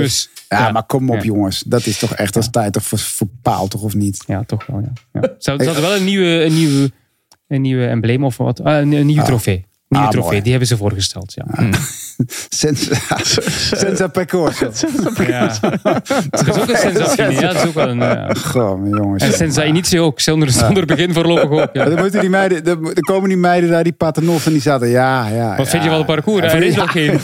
Ja, 0.49 0.59
Ja. 0.59 0.71
maar 0.73 0.85
kom 0.87 1.11
op 1.11 1.17
Ja. 1.17 1.23
jongens. 1.23 1.63
Dat 1.67 1.87
is 1.87 1.99
toch 1.99 2.15
echt 2.15 2.37
als 2.37 2.51
tijd 2.51 2.73
toch 2.73 2.83
voor, 2.83 2.99
voor 2.99 3.29
paal 3.43 3.69
toch 3.69 3.83
of 3.83 3.95
niet? 3.95 4.25
Ja, 4.27 4.43
toch 4.45 4.67
wel. 4.67 4.81
Ja. 4.81 4.93
Ja. 5.21 5.35
Ze 5.39 5.51
hadden 5.51 5.81
wel 5.81 5.97
een 5.97 6.05
nieuwe, 6.05 6.45
een 6.45 6.55
nieuwe, 6.55 6.91
een 7.49 7.61
nieuwe 7.61 7.87
embleem 7.87 8.25
of 8.25 8.37
wat. 8.37 8.61
Ah, 8.65 8.79
een, 8.81 8.93
een 8.93 9.07
nieuwe 9.07 9.21
Ah. 9.23 9.27
trofee. 9.27 9.65
Nieuwe 9.93 10.07
Ah, 10.07 10.13
trofee, 10.13 10.31
mooi. 10.31 10.43
die 10.43 10.51
hebben 10.51 10.69
ze 10.69 10.77
voorgesteld. 10.77 11.33
Ja. 11.35 11.69
Senza, 12.49 12.95
senza 13.83 14.07
percorso. 14.09 14.71
Ja. 15.27 15.47
Dat 16.31 16.47
is 16.47 16.59
ook 16.63 16.69
een 16.69 16.77
sensatie. 16.77 17.31
Ja, 17.31 17.41
dat 17.41 17.55
is 17.55 17.65
ook 17.67 17.75
wel 17.75 17.89
een. 17.89 17.99
ja. 17.99 18.35
Goh, 18.35 18.81
mijn 18.81 18.95
jongens. 18.95 19.23
En 19.23 19.33
senza 19.33 19.65
initio 19.65 20.05
ook, 20.05 20.21
zonder, 20.21 20.51
zonder 20.51 20.87
begin 20.87 21.13
voorlopig 21.13 21.51
ook. 21.51 21.69
Ja. 21.73 21.85
Dan, 21.85 21.99
moeten 21.99 22.21
die 22.21 22.31
meiden, 22.31 22.65
dan, 22.65 22.83
dan 22.83 22.95
komen 22.95 23.29
die 23.29 23.39
meiden 23.39 23.71
daar, 23.71 23.83
die 23.85 23.93
paternof, 23.93 24.47
en 24.47 24.53
die 24.53 24.61
zaten, 24.61 24.89
ja, 24.89 25.29
ja. 25.29 25.57
Wat 25.57 25.65
ja. 25.65 25.71
vind 25.71 25.83
je 25.83 25.89
van 25.89 25.99
het 25.99 26.07
parcours? 26.07 26.45
Ja, 26.45 26.53
Er 26.53 26.63
is 26.63 26.75
ja, 26.75 26.81
nog 26.81 26.91
geen. 26.93 27.19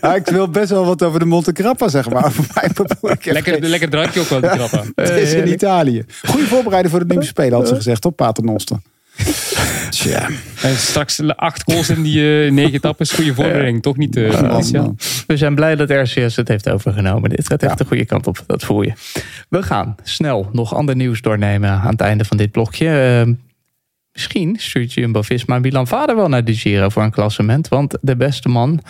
Ja, 0.00 0.14
ik 0.14 0.26
wil 0.26 0.48
best 0.48 0.70
wel 0.70 0.84
wat 0.86 1.02
over 1.02 1.18
de 1.18 1.24
Monte 1.26 1.50
Grappa 1.54 1.88
zeggen, 1.88 2.12
maar 2.12 2.32
Lekker, 3.22 3.42
geen- 3.52 3.66
lekker 3.66 3.90
drankje 3.90 4.20
ook 4.20 4.28
wel, 4.28 4.40
die 4.40 4.50
trappen. 4.50 4.92
Het 4.94 5.10
is 5.10 5.32
in 5.32 5.48
Italië. 5.52 6.04
Goede 6.28 6.46
voorbereiding 6.46 6.90
voor 6.90 6.98
de 7.00 7.06
Olympische 7.06 7.34
Spelen, 7.40 7.58
had 7.58 7.68
ze 7.68 7.74
gezegd, 7.74 8.04
op 8.04 8.16
Paternoster. 8.16 8.76
Tja. 9.92 10.28
En 10.62 10.76
straks 10.76 11.20
acht 11.36 11.62
goals 11.62 11.90
in 11.90 12.02
die 12.02 12.44
eh, 12.44 12.52
negen 12.52 12.72
etappes. 12.72 13.12
Goede 13.12 13.34
voorbereiding, 13.34 13.82
toch 13.82 13.96
niet, 13.96 14.16
uh, 14.16 14.40
man. 14.72 14.98
We 15.26 15.36
zijn 15.36 15.54
blij 15.54 15.76
dat 15.76 15.90
RCS 15.90 16.36
het 16.36 16.48
heeft 16.48 16.68
overgenomen. 16.68 17.30
Dit 17.30 17.46
gaat 17.46 17.62
echt 17.62 17.78
de 17.78 17.84
goede 17.84 18.04
kant 18.04 18.26
op, 18.26 18.44
dat 18.46 18.64
voel 18.64 18.82
je. 18.82 18.92
We 19.48 19.62
gaan 19.62 19.96
snel 20.02 20.48
nog 20.52 20.74
ander 20.74 20.96
nieuws 20.96 21.20
doornemen 21.20 21.70
aan 21.70 21.90
het 21.90 22.00
einde 22.00 22.24
van 22.24 22.36
dit 22.36 22.50
blokje. 22.50 22.88
Eh, 22.88 23.32
misschien 24.12 24.56
stuurt 24.58 24.92
Jumbo-Visma 24.92 25.58
Milan 25.58 25.86
Vader 25.86 26.16
wel 26.16 26.28
naar 26.28 26.44
de 26.44 26.54
Giro 26.54 26.88
voor 26.88 27.02
een 27.02 27.10
klassement. 27.10 27.68
Want 27.68 27.98
de 28.00 28.16
beste 28.16 28.48
man, 28.48 28.80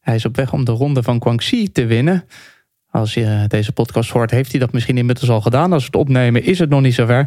hij 0.00 0.14
is 0.14 0.24
op 0.24 0.36
weg 0.36 0.52
om 0.52 0.64
de 0.64 0.72
ronde 0.72 1.02
van 1.02 1.22
Guangxi 1.22 1.72
te 1.72 1.86
winnen. 1.86 2.24
Als 2.90 3.14
je 3.14 3.44
deze 3.48 3.72
podcast 3.72 4.10
hoort, 4.10 4.30
heeft 4.30 4.50
hij 4.50 4.60
dat 4.60 4.72
misschien 4.72 4.98
inmiddels 4.98 5.30
al 5.30 5.40
gedaan. 5.40 5.72
Als 5.72 5.82
we 5.82 5.86
het 5.92 6.00
opnemen, 6.00 6.44
is 6.44 6.58
het 6.58 6.68
nog 6.68 6.80
niet 6.80 6.94
zover. 6.94 7.26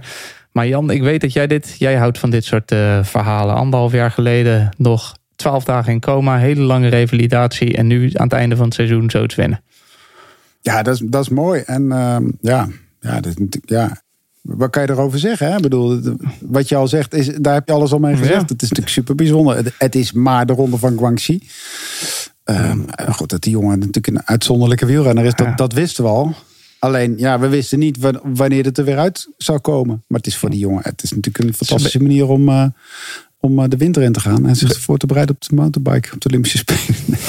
Maar 0.56 0.68
Jan, 0.68 0.90
ik 0.90 1.02
weet 1.02 1.22
dat 1.22 1.34
jij 1.34 1.48
dit, 1.48 1.76
jij 1.78 1.96
houdt 1.96 2.20
van 2.20 2.30
dit 2.30 2.46
soort 2.46 2.72
eh, 2.72 3.04
verhalen. 3.04 3.56
Anderhalf 3.56 3.92
jaar 3.92 4.12
geleden 4.12 4.70
nog 4.78 5.18
twaalf 5.36 5.64
dagen 5.64 5.94
in 5.94 6.00
coma, 6.00 6.38
hele 6.38 6.62
lange 6.62 6.88
revalidatie. 6.88 7.78
En 7.78 7.88
nu 7.88 8.10
aan 8.14 8.24
het 8.24 8.34
einde 8.34 8.56
van 8.56 8.66
het 8.66 8.74
seizoen 8.74 9.10
zo 9.10 9.26
te 9.26 9.36
winnen. 9.36 9.64
Ja, 10.62 10.84
dat 10.84 10.96
is, 10.96 11.02
dat 11.06 11.22
is 11.22 11.30
mooi. 11.30 11.62
En 11.66 11.92
ehm, 11.92 12.24
ja, 12.42 12.68
ja, 13.00 13.20
ja, 13.66 14.02
wat 14.42 14.70
kan 14.70 14.82
je 14.82 14.90
erover 14.90 15.20
zeggen? 15.20 15.48
Hè? 15.48 15.56
Ik 15.56 15.62
bedoel, 15.62 16.00
wat 16.40 16.70
je 16.70 16.76
al 16.76 16.88
zegt, 16.88 17.14
is, 17.14 17.28
daar 17.28 17.54
heb 17.54 17.68
je 17.68 17.74
alles 17.74 17.92
al 17.92 18.00
mee 18.00 18.16
gezegd. 18.16 18.34
Ja. 18.34 18.40
Het 18.48 18.62
is 18.62 18.70
natuurlijk 18.70 18.90
super 18.96 19.16
bijzonder. 19.16 19.56
Het, 19.56 19.74
het 19.78 19.96
is 19.96 20.12
maar 20.12 20.46
de 20.46 20.54
ronde 20.54 20.78
van 20.78 20.98
Guangxi. 20.98 21.48
Ehm, 22.44 22.80
goed, 23.12 23.30
dat 23.30 23.42
die 23.42 23.52
jongen 23.52 23.80
natuurlijk 23.80 24.08
een 24.08 24.26
uitzonderlijke 24.26 24.86
wielrenner 24.86 25.26
is, 25.26 25.34
dat, 25.34 25.48
Ja. 25.48 25.56
dat 25.56 25.74
wisten 25.74 26.04
we 26.04 26.10
al. 26.10 26.36
Alleen, 26.80 27.14
ja, 27.18 27.40
we 27.40 27.48
wisten 27.48 27.80
niet 27.80 27.98
wa- 27.98 28.20
wanneer 28.24 28.64
het 28.66 28.78
er 28.78 28.86
weer 28.86 28.98
uit 28.98 29.28
zou 29.38 29.60
komen. 29.60 30.04
Maar 30.08 30.18
het 30.18 30.28
is 30.28 30.38
voor 30.38 30.50
die 30.50 30.60
jongen, 30.60 30.84
het 30.84 31.04
is 31.04 31.12
natuurlijk 31.12 31.44
een 31.46 31.54
fantastische 31.54 32.02
manier 32.02 32.28
om, 32.28 32.50
eh, 32.50 32.66
om 33.40 33.60
eh, 33.60 33.66
de 33.70 33.78
winter 33.78 34.02
in 34.02 34.12
te 34.12 34.20
gaan. 34.20 34.48
En 34.48 34.56
zich 34.56 34.80
voor 34.80 34.98
te 34.98 35.06
bereiden 35.06 35.36
op 35.36 35.42
de 35.42 35.56
mountainbike, 35.56 36.14
op 36.14 36.22
de 36.22 36.30
Olympische 36.30 36.58
Spelen. 36.58 36.84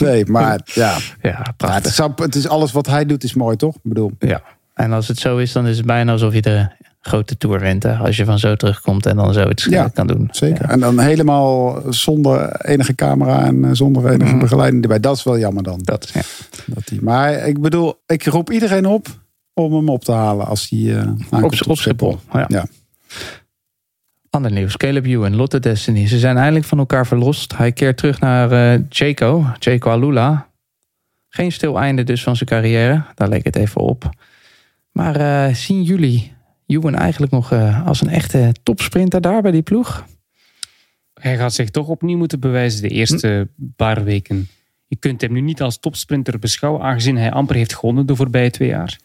Nee, 0.00 0.12
nee 0.12 0.26
maar 0.26 0.60
ja, 0.64 0.98
Ja, 1.22 1.54
prachtig. 1.56 1.90
is, 1.98 1.98
het 2.16 2.34
is 2.34 2.48
alles 2.48 2.72
wat 2.72 2.86
hij 2.86 3.06
doet, 3.06 3.24
is 3.24 3.34
mooi, 3.34 3.56
toch? 3.56 3.74
Ik 3.74 3.80
bedoel, 3.82 4.12
Ja. 4.18 4.42
En 4.74 4.92
als 4.92 5.08
het 5.08 5.18
zo 5.18 5.36
is, 5.38 5.52
dan 5.52 5.66
is 5.66 5.76
het 5.76 5.86
bijna 5.86 6.12
alsof 6.12 6.34
je 6.34 6.42
de 6.42 6.68
grote. 7.02 7.36
Hè? 7.88 7.96
Als 7.96 8.16
je 8.16 8.24
van 8.24 8.38
zo 8.38 8.56
terugkomt 8.56 9.06
en 9.06 9.16
dan 9.16 9.32
zoiets 9.32 9.64
Ja, 9.64 9.88
kan 9.88 10.06
doen. 10.06 10.28
Zeker. 10.30 10.62
Ja. 10.66 10.70
En 10.70 10.80
dan 10.80 10.98
helemaal 11.00 11.82
zonder 11.92 12.60
enige 12.60 12.94
camera 12.94 13.44
en 13.44 13.64
eh, 13.64 13.70
zonder 13.72 14.10
enige 14.10 14.30
Mhm. 14.30 14.38
begeleiding 14.40 14.82
erbij. 14.82 15.00
Dat 15.00 15.16
is 15.16 15.22
wel 15.22 15.38
jammer 15.38 15.62
dan. 15.62 15.80
Dat, 15.82 16.10
ja. 16.14 16.20
Dat 16.66 16.86
die, 16.88 17.02
maar 17.02 17.32
ik 17.32 17.60
bedoel, 17.60 18.02
ik 18.06 18.24
roep 18.24 18.50
iedereen 18.50 18.86
op 18.86 19.06
om 19.54 19.74
hem 19.74 19.88
op 19.88 20.04
te 20.04 20.12
halen 20.12 20.46
als 20.46 20.68
hij 20.68 20.98
aankomt 21.30 21.60
Op, 21.62 21.70
op 21.70 21.76
Schiphol. 21.76 22.18
Ja. 22.32 22.44
Ja. 22.48 22.66
Ander 24.30 24.52
nieuws. 24.52 24.76
Caleb 24.76 25.06
Ewan, 25.06 25.36
Lotte 25.36 25.58
Destiny. 25.60 26.06
Ze 26.06 26.18
zijn 26.18 26.36
eindelijk 26.36 26.64
van 26.64 26.78
elkaar 26.78 27.06
verlost. 27.06 27.56
Hij 27.56 27.72
keert 27.72 27.96
terug 27.96 28.20
naar 28.20 28.52
eh 28.52 28.80
Jaco, 28.88 29.46
Jaco 29.58 29.90
Alula. 29.90 30.48
Geen 31.28 31.52
stil 31.52 31.78
einde 31.78 32.02
dus 32.04 32.22
van 32.22 32.36
zijn 32.36 32.48
carrière. 32.48 33.04
Daar 33.14 33.28
leek 33.28 33.44
het 33.44 33.56
even 33.56 33.80
op. 33.80 34.10
Maar 34.92 35.56
zien 35.56 35.82
jullie 35.82 36.32
Ewan 36.72 36.94
eigenlijk 36.94 37.32
nog 37.32 37.52
eh, 37.52 37.86
als 37.86 38.00
een 38.00 38.08
echte 38.08 38.54
topsprinter 38.62 39.20
daar 39.20 39.42
bij 39.42 39.50
die 39.50 39.62
ploeg? 39.62 40.06
Hij 41.14 41.36
gaat 41.36 41.54
zich 41.54 41.70
toch 41.70 41.88
opnieuw 41.88 42.16
moeten 42.16 42.40
bewijzen 42.40 42.82
de 42.82 42.88
eerste 42.88 43.48
paar 43.76 44.04
weken. 44.04 44.48
Je 44.86 44.96
kunt 44.96 45.20
hem 45.20 45.32
nu 45.32 45.40
niet 45.40 45.62
als 45.62 45.78
topsprinter 45.78 46.38
beschouwen, 46.38 46.82
aangezien 46.82 47.16
hij 47.16 47.30
amper 47.30 47.56
heeft 47.56 47.74
gewonnen 47.74 48.06
de 48.06 48.16
voorbije 48.16 48.50
twee 48.50 48.68
jaar. 48.68 48.98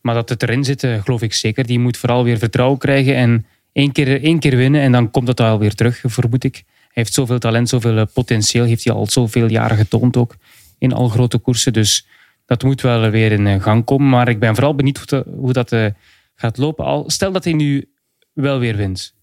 Maar 0.00 0.14
dat 0.14 0.28
het 0.28 0.42
erin 0.42 0.64
zit, 0.64 0.82
eh, 0.82 1.02
geloof 1.02 1.22
ik 1.22 1.32
zeker. 1.32 1.66
Die 1.66 1.78
moet 1.78 1.96
vooral 1.96 2.24
weer 2.24 2.38
vertrouwen 2.38 2.78
krijgen 2.78 3.16
en 3.16 3.46
één 3.72 3.92
keer, 3.92 4.22
één 4.22 4.38
keer 4.38 4.56
winnen 4.56 4.80
en 4.80 4.92
dan 4.92 5.10
komt 5.10 5.28
het 5.28 5.40
al 5.40 5.58
weer 5.58 5.74
terug, 5.74 6.02
vermoed 6.04 6.44
ik. 6.44 6.54
Hij 6.54 6.64
heeft 7.02 7.12
zoveel 7.12 7.38
talent, 7.38 7.68
zoveel 7.68 7.96
eh, 7.98 8.06
potentieel, 8.12 8.64
heeft 8.64 8.84
hij 8.84 8.94
al 8.94 9.06
zoveel 9.06 9.50
jaren 9.50 9.76
getoond 9.76 10.16
ook 10.16 10.36
in 10.78 10.92
al 10.92 11.08
grote 11.08 11.38
koersen. 11.38 11.72
Dus 11.72 12.06
dat 12.46 12.62
moet 12.62 12.80
wel 12.80 13.10
weer 13.10 13.32
in 13.32 13.60
gang 13.60 13.84
komen. 13.84 14.08
Maar 14.08 14.28
ik 14.28 14.38
ben 14.38 14.54
vooral 14.54 14.74
benieuwd 14.74 14.96
hoe 14.96 15.06
dat, 15.06 15.26
hoe 15.36 15.52
dat 15.52 15.94
gaat 16.36 16.56
lopen. 16.56 16.84
Al, 16.84 17.10
stel 17.10 17.32
dat 17.32 17.44
hij 17.44 17.52
nu 17.52 17.88
wel 18.32 18.58
weer 18.58 18.76
wint. 18.76 19.14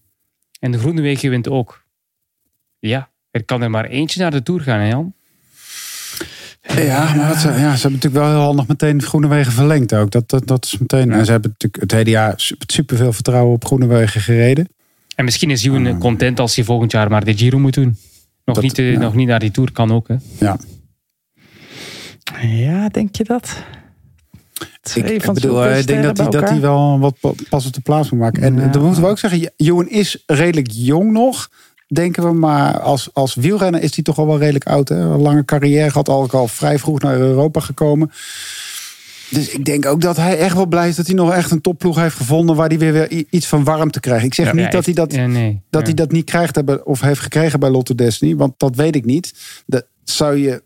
En 0.60 0.72
de 0.72 0.78
Groenewegen 0.78 1.30
wint 1.30 1.48
ook. 1.48 1.84
Ja, 2.78 3.10
er 3.30 3.44
kan 3.44 3.62
er 3.62 3.70
maar 3.70 3.84
eentje 3.84 4.20
naar 4.20 4.30
de 4.30 4.42
Tour 4.42 4.60
gaan, 4.60 4.80
hè 4.80 4.88
Jan? 4.88 5.14
Ja, 6.76 7.14
maar 7.14 7.28
dat, 7.28 7.38
ze- 7.38 7.48
ja, 7.48 7.54
ze 7.54 7.60
hebben 7.82 7.92
natuurlijk 7.92 8.24
wel 8.24 8.28
heel 8.30 8.40
handig 8.40 8.66
meteen 8.66 9.02
Groenewegen 9.02 9.52
verlengd 9.52 9.94
ook. 9.94 10.10
Dat, 10.10 10.28
dat, 10.30 10.46
dat 10.46 10.64
is 10.64 10.78
meteen. 10.78 11.12
En 11.12 11.24
ze 11.24 11.30
hebben 11.30 11.50
natuurlijk 11.50 11.82
het 11.82 11.92
hele 11.92 12.10
jaar 12.10 12.32
su- 12.36 12.56
superveel 12.66 13.12
vertrouwen 13.12 13.54
op 13.54 13.64
Groenewegen 13.64 14.20
gereden. 14.20 14.68
En 15.14 15.24
misschien 15.24 15.50
is 15.50 15.64
Ewan 15.64 15.98
content 15.98 16.40
als 16.40 16.54
hij 16.56 16.64
volgend 16.64 16.92
jaar 16.92 17.10
maar 17.10 17.24
de 17.24 17.36
Giro 17.36 17.58
moet 17.58 17.74
doen. 17.74 17.98
Nog, 18.44 18.54
Dat- 18.54 18.64
niet, 18.64 18.78
eh, 18.78 18.92
ja. 18.92 18.98
nog 18.98 19.14
niet 19.14 19.28
naar 19.28 19.38
die 19.40 19.50
Tour 19.50 19.72
kan 19.72 19.92
ook, 19.92 20.08
hè? 20.08 20.16
Ja. 20.40 20.58
Ja, 22.42 22.88
denk 22.88 23.16
je 23.16 23.24
dat? 23.24 23.62
Twee 24.84 25.14
Ik, 25.14 25.24
van 25.24 25.34
bedoel, 25.34 25.64
eh, 25.64 25.78
ik 25.78 25.86
denk 25.86 26.02
dat 26.02 26.16
hij, 26.18 26.28
dat 26.28 26.48
hij 26.48 26.60
wel 26.60 26.98
wat 26.98 27.14
pa- 27.20 27.32
pas 27.48 27.66
op 27.66 27.72
de 27.72 27.80
plaats 27.80 28.10
moet 28.10 28.20
maken. 28.20 28.42
En 28.42 28.54
Ja. 28.56 28.62
eh, 28.62 28.72
dan 28.72 28.82
moeten 28.84 29.02
we 29.02 29.08
ook 29.08 29.18
zeggen, 29.18 29.52
Johan 29.56 29.88
is 29.88 30.22
redelijk 30.26 30.68
jong 30.70 31.12
nog, 31.12 31.50
denken 31.86 32.22
we. 32.22 32.32
Maar 32.32 32.80
als, 32.80 33.08
als 33.12 33.34
wielrenner 33.34 33.82
is 33.82 33.94
hij 33.94 34.04
toch 34.04 34.18
al 34.18 34.26
wel 34.26 34.38
redelijk 34.38 34.66
oud. 34.66 34.88
Hè? 34.88 34.96
Een 34.96 35.20
lange 35.20 35.44
carrière 35.44 35.90
gehad, 35.90 36.08
al, 36.08 36.30
al 36.30 36.48
vrij 36.48 36.78
vroeg 36.78 37.00
naar 37.00 37.16
Europa 37.16 37.60
gekomen. 37.60 38.10
Dus 39.30 39.48
ik 39.48 39.64
denk 39.64 39.86
ook 39.86 40.00
dat 40.00 40.16
hij 40.16 40.38
echt 40.38 40.54
wel 40.54 40.66
blij 40.66 40.88
is 40.88 40.96
dat 40.96 41.06
hij 41.06 41.14
nog 41.14 41.32
echt 41.32 41.50
een 41.50 41.60
topploeg 41.60 41.96
heeft 41.96 42.16
gevonden... 42.16 42.56
waar 42.56 42.68
hij 42.68 42.78
weer, 42.78 42.92
weer 42.92 43.24
iets 43.30 43.46
van 43.46 43.64
warmte 43.64 44.00
krijgt. 44.00 44.24
Ik 44.24 44.34
zeg 44.34 44.52
niet 44.52 44.72
dat, 44.72 44.84
hij 44.84 44.94
dat, 44.94 45.12
Ja, 45.12 45.26
nee. 45.26 45.60
dat 45.70 45.82
hij 45.82 45.94
dat 45.94 46.12
niet 46.12 46.24
krijgt 46.24 46.54
hebben, 46.54 46.86
of 46.86 47.00
heeft 47.00 47.20
gekregen 47.20 47.60
bij 47.60 47.70
Lotto 47.70 47.94
Destiny. 47.94 48.36
Want 48.36 48.52
dat 48.56 48.76
weet 48.76 48.94
ik 48.96 49.04
niet. 49.04 49.34
Dat 49.66 49.86
zou 50.04 50.36
je 50.36 50.62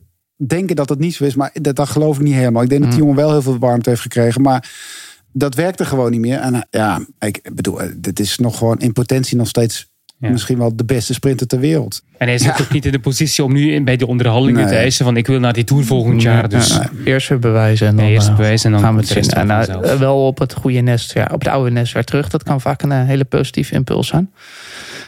denken 0.46 0.76
dat 0.76 0.88
het 0.88 0.98
niet 0.98 1.14
zo 1.14 1.24
is, 1.24 1.34
maar 1.34 1.50
dat, 1.52 1.76
dat 1.76 1.88
geloof 1.88 2.16
ik 2.16 2.22
niet 2.22 2.34
helemaal. 2.34 2.62
Ik 2.62 2.68
denk 2.68 2.80
dat 2.82 2.90
die 2.90 3.00
jongen 3.00 3.16
wel 3.16 3.30
heel 3.30 3.42
veel 3.42 3.58
warmte 3.58 3.88
heeft 3.90 4.02
gekregen, 4.02 4.42
maar 4.42 4.70
dat 5.32 5.54
werkte 5.54 5.84
gewoon 5.84 6.10
niet 6.10 6.20
meer. 6.20 6.38
En 6.38 6.54
eh, 6.54 6.60
ja, 6.70 7.00
ik 7.20 7.50
bedoel, 7.54 7.80
eh, 7.82 7.88
dit 7.96 8.20
is 8.20 8.38
nog 8.38 8.58
gewoon 8.58 8.78
in 8.78 8.92
potentie 8.92 9.36
nog 9.36 9.48
steeds 9.48 9.88
Ja. 10.20 10.30
misschien 10.30 10.58
wel 10.58 10.76
de 10.76 10.84
beste 10.84 11.14
sprinter 11.14 11.46
ter 11.46 11.60
wereld. 11.60 12.02
En 12.16 12.26
hij 12.28 12.38
zit 12.38 12.60
ook 12.60 12.70
niet 12.70 12.84
in 12.86 12.92
de 12.92 12.98
positie 12.98 13.44
om 13.44 13.52
nu 13.52 13.72
in- 13.72 13.84
bij 13.84 13.96
de 13.96 14.06
onderhandelingen 14.06 14.60
Nee. 14.60 14.70
te 14.72 14.76
eisen 14.78 15.04
van 15.04 15.16
ik 15.16 15.26
wil 15.26 15.40
naar 15.40 15.52
die 15.52 15.64
Tour 15.64 15.84
volgend 15.84 16.22
jaar. 16.22 16.48
Dus 16.48 16.68
Ja, 16.68 16.90
eerst 17.04 17.28
weer 17.28 17.38
bewijzen 17.38 17.86
en 17.86 17.96
dan, 17.96 18.04
eerst 18.04 18.28
eh, 18.28 18.36
bewijzen 18.36 18.66
en 18.66 18.72
dan 18.72 18.80
gaan 18.84 18.94
we 18.94 19.00
het 19.00 19.08
zien. 19.26 19.30
En 19.82 19.98
wel 19.98 20.26
op 20.26 20.38
het 20.38 20.54
goede 20.54 20.80
nest, 20.80 21.12
ja, 21.14 21.28
op 21.32 21.38
het 21.40 21.48
oude 21.48 21.70
nest 21.70 21.92
weer 21.92 22.04
terug. 22.04 22.28
Dat 22.28 22.42
kan 22.42 22.60
vaak 22.60 22.82
een 22.82 22.92
hele 22.92 23.24
positieve 23.24 23.74
impuls 23.74 24.06
zijn. 24.08 24.30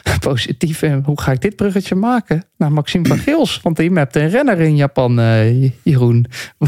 Positief, 0.19 0.81
eh, 0.81 0.95
hoe 1.03 1.21
ga 1.21 1.31
ik 1.31 1.41
dit 1.41 1.55
bruggetje 1.55 1.95
maken? 1.95 2.43
Naar 2.57 2.71
Maxime 2.71 3.07
van 3.07 3.17
Geels, 3.17 3.59
want 3.63 3.77
die 3.77 3.91
hebt 3.93 4.15
een 4.15 4.29
renner 4.29 4.59
in 4.59 4.75
Japan, 4.75 5.19
eh, 5.19 5.63
Jeroen. 5.83 6.25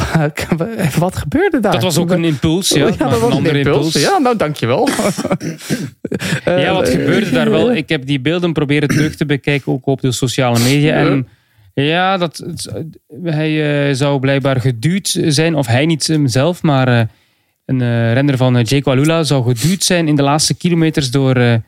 Wat 0.99 1.15
gebeurde 1.17 1.59
daar? 1.59 1.71
dat 1.71 1.81
was 1.83 1.97
ook 1.97 2.11
een 2.11 2.23
impuls, 2.23 2.69
ja. 2.69 2.85
Ja, 2.87 2.95
maar 2.99 3.09
dat 3.09 3.19
was 3.19 3.29
een 3.29 3.37
andere 3.37 3.57
impuls. 3.57 3.93
Ja, 3.93 4.17
nou 4.17 4.37
dankjewel. 4.37 4.89
Ja, 6.45 6.73
wat 6.73 6.87
Eh, 6.87 6.91
gebeurde 6.91 7.31
daar 7.31 7.49
wel? 7.49 7.73
Ik 7.73 7.89
heb 7.89 8.05
die 8.05 8.19
beelden 8.19 8.53
proberen 8.53 8.87
terug 8.87 9.15
te 9.15 9.25
bekijken, 9.25 9.71
ook 9.71 9.85
op 9.85 10.01
de 10.01 10.11
sociale 10.11 10.59
media. 10.59 10.93
En 10.93 11.27
ja, 11.73 12.17
dat, 12.17 12.45
hij 13.23 13.87
eh, 13.89 13.95
zou 13.95 14.19
blijkbaar 14.19 14.61
geduwd 14.61 15.17
zijn, 15.27 15.55
of 15.55 15.67
hij 15.67 15.85
niet 15.85 16.17
zelf, 16.25 16.61
maar 16.61 17.07
een 17.65 18.13
renner 18.13 18.37
van 18.37 18.61
Jake 18.61 18.89
Alula 18.89 19.23
zou 19.23 19.53
geduwd 19.55 19.83
zijn 19.83 20.07
in 20.07 20.15
de 20.15 20.23
laatste 20.23 20.53
kilometers 20.55 21.11
door 21.11 21.61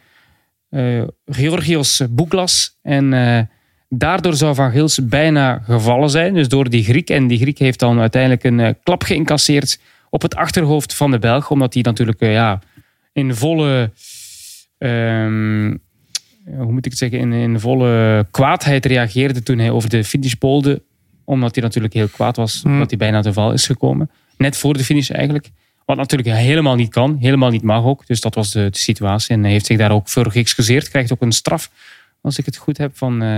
Georgios 1.26 2.02
Bouklas. 2.10 2.78
En 2.82 3.14
eh, 3.14 3.42
Daardoor 3.90 4.36
zou 4.36 4.56
Van 4.56 4.72
Gils 4.72 5.08
bijna 5.08 5.62
gevallen 5.64 6.10
zijn. 6.10 6.34
Dus 6.34 6.48
door 6.48 6.70
die 6.70 6.84
Griek. 6.84 7.10
En 7.10 7.28
die 7.28 7.40
Griek 7.40 7.58
heeft 7.58 7.80
dan 7.80 8.00
uiteindelijk 8.00 8.44
een 8.44 8.60
eh, 8.60 8.74
klap 8.84 9.04
geïncasseerd 9.04 9.80
op 10.10 10.22
het 10.22 10.36
achterhoofd 10.36 10.94
van 10.94 11.12
de 11.12 11.20
Belg. 11.20 11.52
Omdat 11.52 11.74
hij 11.74 11.84
natuurlijk 11.84 12.22
eh, 12.22 12.32
ja, 12.32 12.60
in 13.14 13.36
volle... 13.36 13.92
ehm, 14.78 15.76
hoe 16.46 16.72
moet 16.72 16.86
ik 16.86 16.92
het 16.92 16.98
zeggen? 16.98 17.20
In, 17.20 17.34
in 17.34 17.60
volle 17.60 18.26
kwaadheid 18.32 18.86
reageerde 18.86 19.44
toen 19.44 19.58
hij 19.58 19.70
over 19.70 19.90
de 19.90 20.04
finish 20.04 20.34
bolde. 20.34 20.84
Omdat 21.24 21.56
hij 21.56 21.64
natuurlijk 21.64 21.94
heel 21.94 22.08
kwaad 22.08 22.36
was. 22.36 22.62
Hmm. 22.62 22.74
Omdat 22.74 22.90
hij 22.90 23.00
bijna 23.00 23.22
te 23.22 23.34
val 23.34 23.54
is 23.54 23.66
gekomen. 23.66 24.10
Net 24.38 24.58
voor 24.58 24.74
de 24.74 24.84
finish 24.84 25.10
eigenlijk. 25.10 25.50
Wat 25.86 25.98
natuurlijk 25.98 26.38
helemaal 26.38 26.76
niet 26.76 26.90
kan. 26.90 27.18
Helemaal 27.20 27.50
niet 27.50 27.64
mag 27.64 27.84
ook. 27.84 28.08
Dus 28.08 28.22
dat 28.22 28.36
was 28.36 28.52
de, 28.52 28.70
de 28.70 28.78
situatie. 28.78 29.36
En 29.36 29.42
hij 29.44 29.52
heeft 29.52 29.66
zich 29.66 29.78
daar 29.78 29.92
ook 29.92 30.10
voor 30.10 30.32
geëxcuseerd. 30.32 30.90
Krijgt 30.90 31.12
ook 31.12 31.22
een 31.22 31.32
straf, 31.32 31.70
als 32.22 32.38
ik 32.38 32.46
het 32.46 32.58
goed 32.58 32.78
heb, 32.78 32.98
van 32.98 33.22
eh 33.24 33.38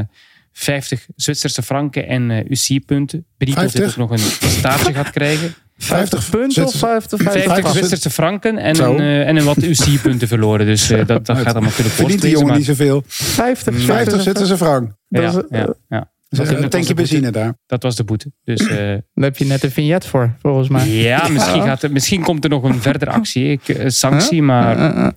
50 0.53 1.05
Zwitserse 1.15 1.61
franken 1.61 2.07
en 2.07 2.31
eh 2.31 2.45
UC-punten. 2.49 3.25
Benieuwd 3.37 3.57
of 3.57 3.71
50? 3.71 3.91
ook 3.91 4.09
nog 4.09 4.11
een 4.11 4.49
staartje 4.49 4.93
gaat 4.93 5.09
krijgen. 5.11 5.53
50 5.77 6.29
punten 6.29 6.63
of 6.63 6.71
Zwitsers- 6.71 6.79
50, 6.79 7.21
50 7.21 7.43
50 7.53 7.71
Zwitserse 7.71 8.09
franken 8.09 8.57
en 8.57 8.75
Zo. 8.75 8.93
een, 8.93 8.99
eh, 8.99 9.27
en 9.27 9.35
een 9.35 9.43
wat 9.45 9.63
UC-punten 9.63 10.27
verloren. 10.27 10.65
Dus 10.65 10.89
eh, 10.89 11.05
dat, 11.05 11.25
dat 11.25 11.37
gaat 11.37 11.53
dan 11.53 11.63
natuurlijk 11.63 11.95
Verdient 11.95 12.21
die 12.21 12.31
jongen 12.31 12.55
niet 12.55 12.65
zoveel. 12.65 13.03
50, 13.07 13.81
50 13.81 14.21
zitten 14.21 14.45
ze 14.47 14.57
frank. 14.57 14.91
Ja, 15.07 15.21
Dat 15.31 15.43
is- 15.49 15.57
ja, 15.57 15.73
ja. 15.89 16.11
Dat- 16.29 16.47
een 16.47 16.69
tankje 16.69 16.93
benzine 16.93 17.31
daar. 17.31 17.53
Dat 17.65 17.83
was 17.83 17.95
de 17.95 18.03
boete. 18.03 18.31
Dus 18.43 18.59
eh, 18.67 18.77
Daar 18.77 19.01
heb 19.13 19.37
je 19.37 19.45
net 19.45 19.63
een 19.63 19.71
vignet 19.71 20.05
voor, 20.05 20.35
volgens 20.41 20.67
mij. 20.69 20.87
ja, 20.89 21.27
misschien, 21.27 21.61
gaat 21.61 21.83
er, 21.83 21.91
misschien 21.91 22.21
komt 22.23 22.43
er 22.43 22.49
nog 22.49 22.63
een 22.63 22.81
verdere 22.81 23.11
actie, 23.11 23.51
ik, 23.51 23.67
eh, 23.69 23.89
sanctie, 23.89 24.41
maar, 24.41 24.77
Eh, 24.77 25.07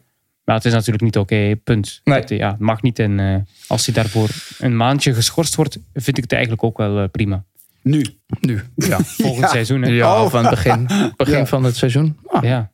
maar 0.45 0.55
het 0.55 0.65
is 0.65 0.73
natuurlijk 0.73 1.03
niet 1.03 1.17
oké, 1.19 1.57
punt. 1.65 2.01
Nee. 2.05 2.21
Dat, 2.21 2.29
ja, 2.29 2.51
het 2.51 2.59
mag 2.59 2.83
niet 2.83 2.99
en 2.99 3.21
eh, 3.21 3.37
als 3.67 3.87
hij 3.87 3.95
daarvoor 3.95 4.29
een 4.59 4.77
maandje 4.77 5.15
geschorst 5.15 5.55
wordt, 5.55 5.79
vind 5.95 6.17
ik 6.17 6.23
het 6.23 6.33
eigenlijk 6.33 6.65
ook 6.65 6.77
wel 6.79 7.09
prima. 7.09 7.45
Nu. 7.83 8.05
Nu. 8.41 8.61
Ja, 8.77 8.99
Volgend 9.19 9.41
Ja. 9.45 9.49
seizoen, 9.49 9.83
hè? 9.83 9.89
ja 9.91 10.23
Oh. 10.23 10.31
van 10.31 10.41
het 10.41 10.51
begin, 10.51 10.87
begin 11.17 11.37
Ja. 11.39 11.47
van 11.47 11.65
het 11.65 11.77
seizoen. 11.77 12.19
Ah. 12.27 12.43
Ja. 12.43 12.71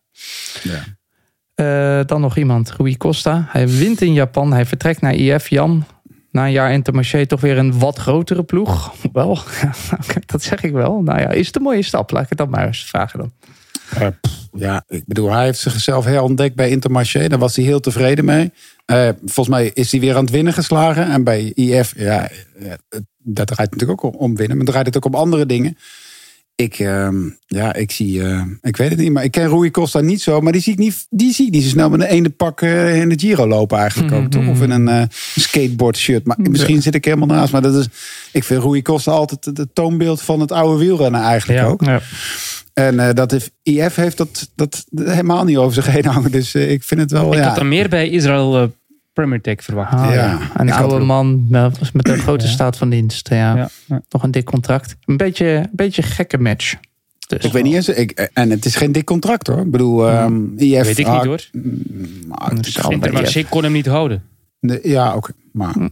Eh, 1.55 2.01
dan 2.07 2.21
nog 2.21 2.37
iemand, 2.37 2.73
Rui 2.79 2.97
Costa. 2.97 3.45
Hij 3.49 3.69
wint 3.69 4.01
in 4.01 4.13
Japan. 4.13 4.53
Hij 4.53 4.67
vertrekt 4.67 5.01
naar 5.01 5.15
IF 5.15 5.49
Jan. 5.49 5.85
Na 6.37 6.47
een 6.47 6.53
jaar 6.53 6.73
Intermarché 6.73 7.27
toch 7.27 7.41
weer 7.41 7.59
een 7.59 7.79
wat 7.79 7.99
grotere 7.99 8.43
ploeg. 8.43 8.95
Wel, 9.13 9.39
dat 10.33 10.43
zeg 10.43 10.63
ik 10.63 10.73
wel. 10.73 11.03
Nou 11.03 11.21
ja, 11.21 11.31
is 11.31 11.47
het 11.47 11.57
een 11.57 11.63
mooie 11.63 11.83
stap? 11.83 12.11
Laat 12.11 12.23
ik 12.23 12.29
het 12.29 12.39
dan 12.39 12.51
maar 12.51 12.67
eens 12.67 12.85
vragen 12.85 13.19
dan. 13.19 13.33
Eh, 13.91 14.07
ja, 14.53 14.85
ik 14.89 15.03
bedoel, 15.07 15.33
hij 15.33 15.45
heeft 15.45 15.59
zichzelf 15.59 16.05
herontdekt 16.05 16.55
bij 16.55 16.71
Intermarché. 16.71 17.29
Daar 17.29 17.39
was 17.39 17.57
hij 17.57 17.65
heel 17.65 17.81
tevreden 17.81 18.25
mee. 18.25 18.53
Eh, 18.85 19.09
volgens 19.19 19.49
mij 19.49 19.71
is 19.75 19.91
hij 19.91 20.01
weer 20.01 20.17
aan 20.17 20.25
het 20.25 20.31
winnen 20.31 20.53
geslagen. 20.53 21.11
En 21.11 21.25
bij 21.25 21.53
IF, 21.55 21.95
ja, 21.97 22.29
ja, 22.59 22.77
dat 23.19 23.47
draait 23.47 23.71
natuurlijk 23.71 24.05
ook 24.05 24.21
om 24.21 24.37
winnen. 24.37 24.57
Maar 24.57 24.67
draait 24.67 24.87
het 24.87 24.97
ook 24.97 25.05
om 25.05 25.15
andere 25.15 25.47
dingen. 25.47 25.77
Ik, 26.57 26.79
ehm, 26.79 27.17
ja, 27.47 27.75
ik 27.75 27.91
zie, 27.91 28.23
eh, 28.23 28.43
ik 28.63 28.77
weet 28.77 28.91
het 28.91 28.99
niet, 28.99 29.13
maar 29.13 29.25
ik 29.25 29.31
ken 29.31 29.49
Rui 29.49 29.71
Costa 29.71 30.01
niet 30.01 30.23
zo. 30.23 30.41
Maar 30.41 30.53
die 30.53 30.61
zie 30.61 30.73
ik 30.73 30.79
niet, 30.79 31.07
die 31.11 31.33
zie 31.35 31.47
ik 31.47 31.53
niet 31.53 31.63
zo 31.63 31.69
snel 31.69 31.91
met 31.91 32.01
een 32.01 32.07
ene 32.07 32.31
pak 32.31 32.61
eh, 32.63 33.01
in 33.01 33.09
de 33.09 33.19
Giro 33.19 33.47
lopen 33.49 33.79
eigenlijk 33.79 34.13
ook. 34.15 34.31
Toch? 34.31 34.49
Of 34.49 34.63
in 34.63 34.71
een 34.71 34.89
eh, 34.89 35.03
skateboard 35.37 35.97
shirt. 35.97 36.27
Maar 36.27 36.37
misschien 36.41 36.83
zit 36.83 36.95
ik 36.95 37.05
helemaal 37.05 37.27
naast. 37.37 37.53
Maar 37.53 37.63
dat 37.63 37.75
is, 37.75 37.87
ik 38.33 38.45
vind 38.45 38.63
Rui 38.63 38.83
Costa 38.83 39.11
altijd 39.13 39.45
het, 39.45 39.59
het 39.59 39.75
toonbeeld 39.75 40.23
van 40.23 40.41
het 40.41 40.53
oude 40.53 40.85
wielrennen 40.85 41.21
eigenlijk 41.21 41.61
Ja. 41.61 41.67
ook. 41.67 41.85
Ja. 41.85 42.01
En 42.75 43.01
eh, 43.01 43.15
dat 43.15 43.31
heeft, 43.31 43.51
IF 43.63 43.95
heeft 43.95 44.17
dat, 44.17 44.51
dat 44.55 44.85
helemaal 44.95 45.45
niet 45.45 45.57
over 45.57 45.75
zich 45.75 45.87
heen 45.87 46.05
hangen. 46.07 46.31
Dus 46.31 46.55
ik 46.55 46.83
vind 46.83 47.01
het 47.01 47.11
wel, 47.11 47.33
Ik 47.33 47.39
ja. 47.39 47.49
had 47.49 47.59
er 47.59 47.67
meer 47.67 47.89
bij 47.89 48.09
Israël 48.09 48.57
eh, 48.63 48.69
Premier 49.17 49.41
Tech 49.41 49.63
verwacht. 49.65 49.93
Ah, 49.93 50.05
Ja, 50.05 50.13
ja. 50.13 50.39
Een 50.57 50.69
ik 50.69 50.75
oude 50.75 51.05
man 51.05 51.47
met, 51.49 51.93
met 51.93 52.09
een 52.09 52.19
grote 52.19 52.47
staat 52.49 52.77
van 52.77 52.89
dienst. 52.91 53.29
Ja. 53.29 53.57
Ja, 53.57 53.69
ja. 53.87 54.03
Nog 54.09 54.23
een 54.23 54.31
dik 54.31 54.45
contract. 54.45 54.97
Een 55.05 55.17
beetje, 55.17 55.47
een 55.47 55.69
beetje 55.73 56.03
gekke 56.03 56.39
match. 56.39 56.75
Dus, 57.29 57.45
Ik 57.45 57.53
weet 57.53 57.63
niet 57.63 57.75
eens. 57.75 57.89
Ik, 57.89 58.11
en 58.33 58.51
het 58.51 58.65
is 58.65 58.75
geen 58.77 58.93
dik 58.93 59.05
contract 59.05 59.47
hoor. 59.47 59.61
Ik 59.61 59.71
bedoel, 59.71 60.09
ehm 60.09 60.43
IF. 60.57 60.85
Weet 60.85 60.99
ik 60.99 61.07
niet 61.11 61.25
hoor. 61.25 61.41
maar 62.29 62.53
bij 62.55 62.73
bij 62.75 62.93
Intermarché 62.93 63.45
kon 63.45 63.63
hem 63.63 63.73
niet 63.73 63.87
houden. 63.87 64.23
de- 64.61 64.81
Ja, 64.83 65.15
oké. 65.17 65.33
Maar 65.53 65.73
Hm. 65.73 65.89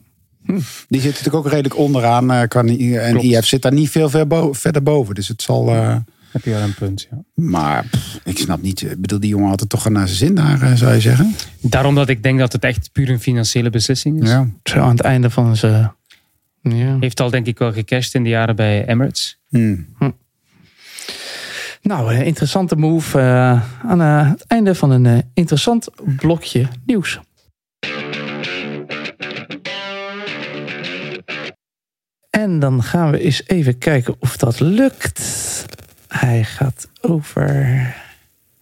die 0.89 1.01
zit 1.01 1.11
natuurlijk 1.11 1.35
ook 1.35 1.49
redelijk 1.49 1.77
onderaan. 1.79 2.31
eh, 2.31 2.49
qua, 2.49 2.61
en 2.64 3.11
Klopt. 3.11 3.25
IF 3.25 3.47
zit 3.47 3.62
daar 3.62 3.72
niet 3.72 3.91
veel 3.91 4.11
ver 4.11 4.27
bo- 4.27 4.53
verder 4.53 4.83
boven. 4.83 5.14
Dus 5.14 5.29
het 5.29 5.43
zal. 5.43 5.68
eh, 5.68 5.97
Heb 6.35 6.45
je 6.45 6.51
wel 6.51 6.62
een 6.62 6.74
punt, 6.74 7.09
ja. 7.11 7.24
maar 7.35 7.85
pff, 7.91 8.20
ik 8.24 8.39
snap 8.39 8.62
niet. 8.62 8.82
Ik 8.82 9.01
bedoel, 9.01 9.20
die 9.20 9.30
jongen 9.30 9.49
had 9.49 9.61
het 9.61 9.68
toch 9.68 9.89
naar 9.89 10.07
zijn 10.09 10.18
zin 10.18 10.35
daar, 10.35 10.62
eh, 10.62 10.74
zou 10.74 10.95
je 10.95 11.01
zeggen? 11.01 11.35
Daarom 11.61 11.95
dat 11.95 12.09
ik 12.09 12.22
denk 12.22 12.39
dat 12.39 12.53
het 12.53 12.64
echt 12.64 12.93
puur 12.93 13.11
een 13.11 13.20
financiële 13.20 13.70
beslissing 13.70 14.22
is. 14.22 14.28
Ja. 14.28 14.49
Zo 14.62 14.78
aan 14.78 14.91
het 14.91 15.01
einde 15.01 15.30
van 15.30 15.57
zijn... 15.57 15.93
Ja. 16.61 16.97
Heeft 17.01 17.20
al 17.20 17.30
denk 17.30 17.47
ik 17.47 17.59
wel 17.59 17.72
gecashed 17.72 18.14
in 18.14 18.22
de 18.22 18.28
jaren 18.28 18.57
bij 18.57 18.87
Emirates. 18.87 19.39
Hm. 19.49 19.76
Nou, 21.85 22.14
een 22.14 22.24
interessante 22.24 22.76
move 22.76 23.18
eh, 23.18 23.62
aan 23.91 24.01
eh, 24.01 24.30
het 24.30 24.45
einde 24.47 24.74
van 24.74 24.91
een 24.91 25.07
eh, 25.07 25.18
interessant 25.35 25.89
blokje 26.16 26.68
nieuws. 26.87 27.20
En 32.30 32.59
dan 32.59 32.82
gaan 32.82 33.11
we 33.11 33.18
eens 33.20 33.43
even 33.47 33.78
kijken 33.78 34.16
of 34.18 34.37
dat 34.37 34.61
lukt. 34.61 35.20
Hij 36.18 36.44
gaat 36.44 36.88
over. 37.00 37.94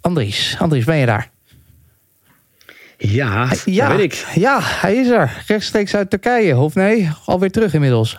Andries, 0.01 0.57
Andries, 0.59 0.85
ben 0.85 0.97
je 0.97 1.07
daar? 1.07 1.31
Ja, 2.99 3.53
Ja, 3.65 3.89
dat 3.89 3.97
weet 3.97 4.13
ik. 4.13 4.27
ja, 4.35 4.59
hij 4.63 4.95
is 4.97 5.09
er. 5.09 5.43
Rechtstreeks 5.47 5.95
uit 5.95 6.11
Turkije, 6.11 6.57
of 6.57 6.75
nee? 6.75 7.11
Alweer 7.25 7.51
terug 7.51 7.75
inmiddels. 7.75 8.17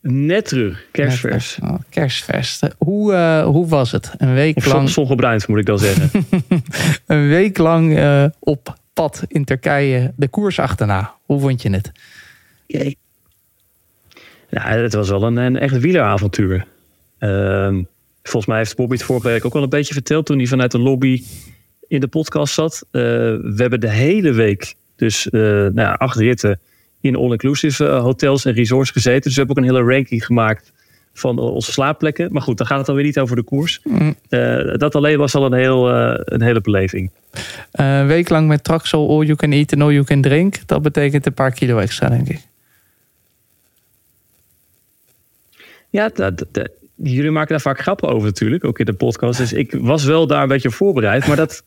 Net 0.00 0.48
terug, 0.48 0.86
kerstvers. 0.92 1.58
Oh, 1.62 1.74
kerstvers. 1.90 2.60
Hoe, 2.78 3.14
eh, 3.14 3.44
hoe 3.44 3.66
was 3.68 3.92
het? 3.92 4.12
Een 4.18 4.34
week 4.34 4.56
Of 4.56 4.64
lang. 4.66 4.76
zon, 4.78 4.88
zongebruind, 4.88 5.48
moet 5.48 5.58
ik 5.58 5.66
dan 5.66 5.78
zeggen. 5.78 6.10
een 7.06 7.28
week 7.28 7.58
lang 7.58 7.96
eh, 7.98 8.24
op 8.38 8.76
pad 8.92 9.22
in 9.28 9.44
Turkije 9.44 10.12
de 10.16 10.28
koers 10.28 10.58
achterna. 10.58 11.14
Hoe 11.24 11.40
vond 11.40 11.62
je 11.62 11.70
het? 11.70 11.92
Ja, 14.48 14.68
het 14.68 14.92
was 14.94 15.08
wel 15.08 15.22
een, 15.22 15.36
een 15.36 15.58
echt 15.58 15.78
wieleravontuur. 15.78 16.66
Ehm, 17.18 17.82
volgens 18.28 18.46
mij 18.46 18.58
heeft 18.58 18.76
Bobby 18.76 18.94
het 18.94 19.04
vorige 19.04 19.28
week 19.28 19.44
ook 19.44 19.52
wel 19.52 19.62
een 19.62 19.68
beetje 19.68 19.94
verteld 19.94 20.26
toen 20.26 20.36
hij 20.36 20.46
vanuit 20.46 20.70
de 20.70 20.78
lobby 20.78 21.22
in 21.88 22.00
de 22.00 22.06
podcast 22.08 22.54
zat. 22.54 22.86
Eh, 22.90 23.02
we 23.02 23.54
hebben 23.56 23.80
de 23.80 23.90
hele 23.90 24.32
week 24.32 24.74
dus 24.96 25.28
eh, 25.30 25.40
nou 25.40 25.74
ja, 25.74 25.92
acht 25.92 26.16
ritten 26.18 26.60
in 27.00 27.16
all-inclusive 27.16 27.86
eh, 27.86 28.00
hotels 28.02 28.44
en 28.44 28.52
resorts 28.52 28.90
gezeten. 28.90 29.22
Dus 29.22 29.32
we 29.34 29.38
hebben 29.38 29.56
ook 29.56 29.62
een 29.70 29.76
hele 29.76 29.94
ranking 29.94 30.24
gemaakt 30.24 30.72
van 31.12 31.38
onze 31.38 31.72
slaapplekken. 31.72 32.32
Maar 32.32 32.42
goed, 32.42 32.58
dan 32.58 32.66
gaat 32.66 32.78
het 32.78 32.88
alweer 32.88 33.04
niet 33.04 33.18
over 33.18 33.36
de 33.36 33.42
koers. 33.42 33.80
Eh, 34.28 34.74
dat 34.74 34.94
alleen 34.94 35.18
was 35.18 35.34
al 35.34 35.44
een, 35.46 35.52
heel, 35.52 35.90
een 36.24 36.42
hele 36.42 36.60
beleving. 36.60 37.10
Een 37.72 38.06
week 38.06 38.28
lang 38.28 38.48
met 38.48 38.64
Traxel, 38.64 39.08
all 39.10 39.24
you 39.24 39.36
can 39.36 39.52
eat 39.52 39.72
and 39.72 39.82
all 39.82 39.92
you 39.92 40.04
can 40.04 40.20
drink. 40.20 40.66
Dat 40.66 40.82
betekent 40.82 41.26
een 41.26 41.34
paar 41.34 41.52
kilo 41.52 41.78
extra, 41.78 42.08
denk 42.08 42.28
ik. 42.28 42.40
Ja, 45.90 46.08
dat, 46.14 46.44
dat- 46.52 46.70
jullie 46.96 47.30
maken 47.30 47.48
daar 47.48 47.60
vaak 47.60 47.80
grappen 47.80 48.08
over 48.08 48.26
natuurlijk, 48.28 48.64
ook 48.64 48.78
in 48.78 48.84
de 48.84 48.92
podcast. 48.92 49.38
Dus 49.38 49.52
ik 49.52 49.72
was 49.80 50.04
wel 50.04 50.26
daar 50.26 50.42
een 50.42 50.48
beetje 50.48 50.70
voorbereid, 50.70 51.26
maar 51.26 51.36
dat, 51.36 51.62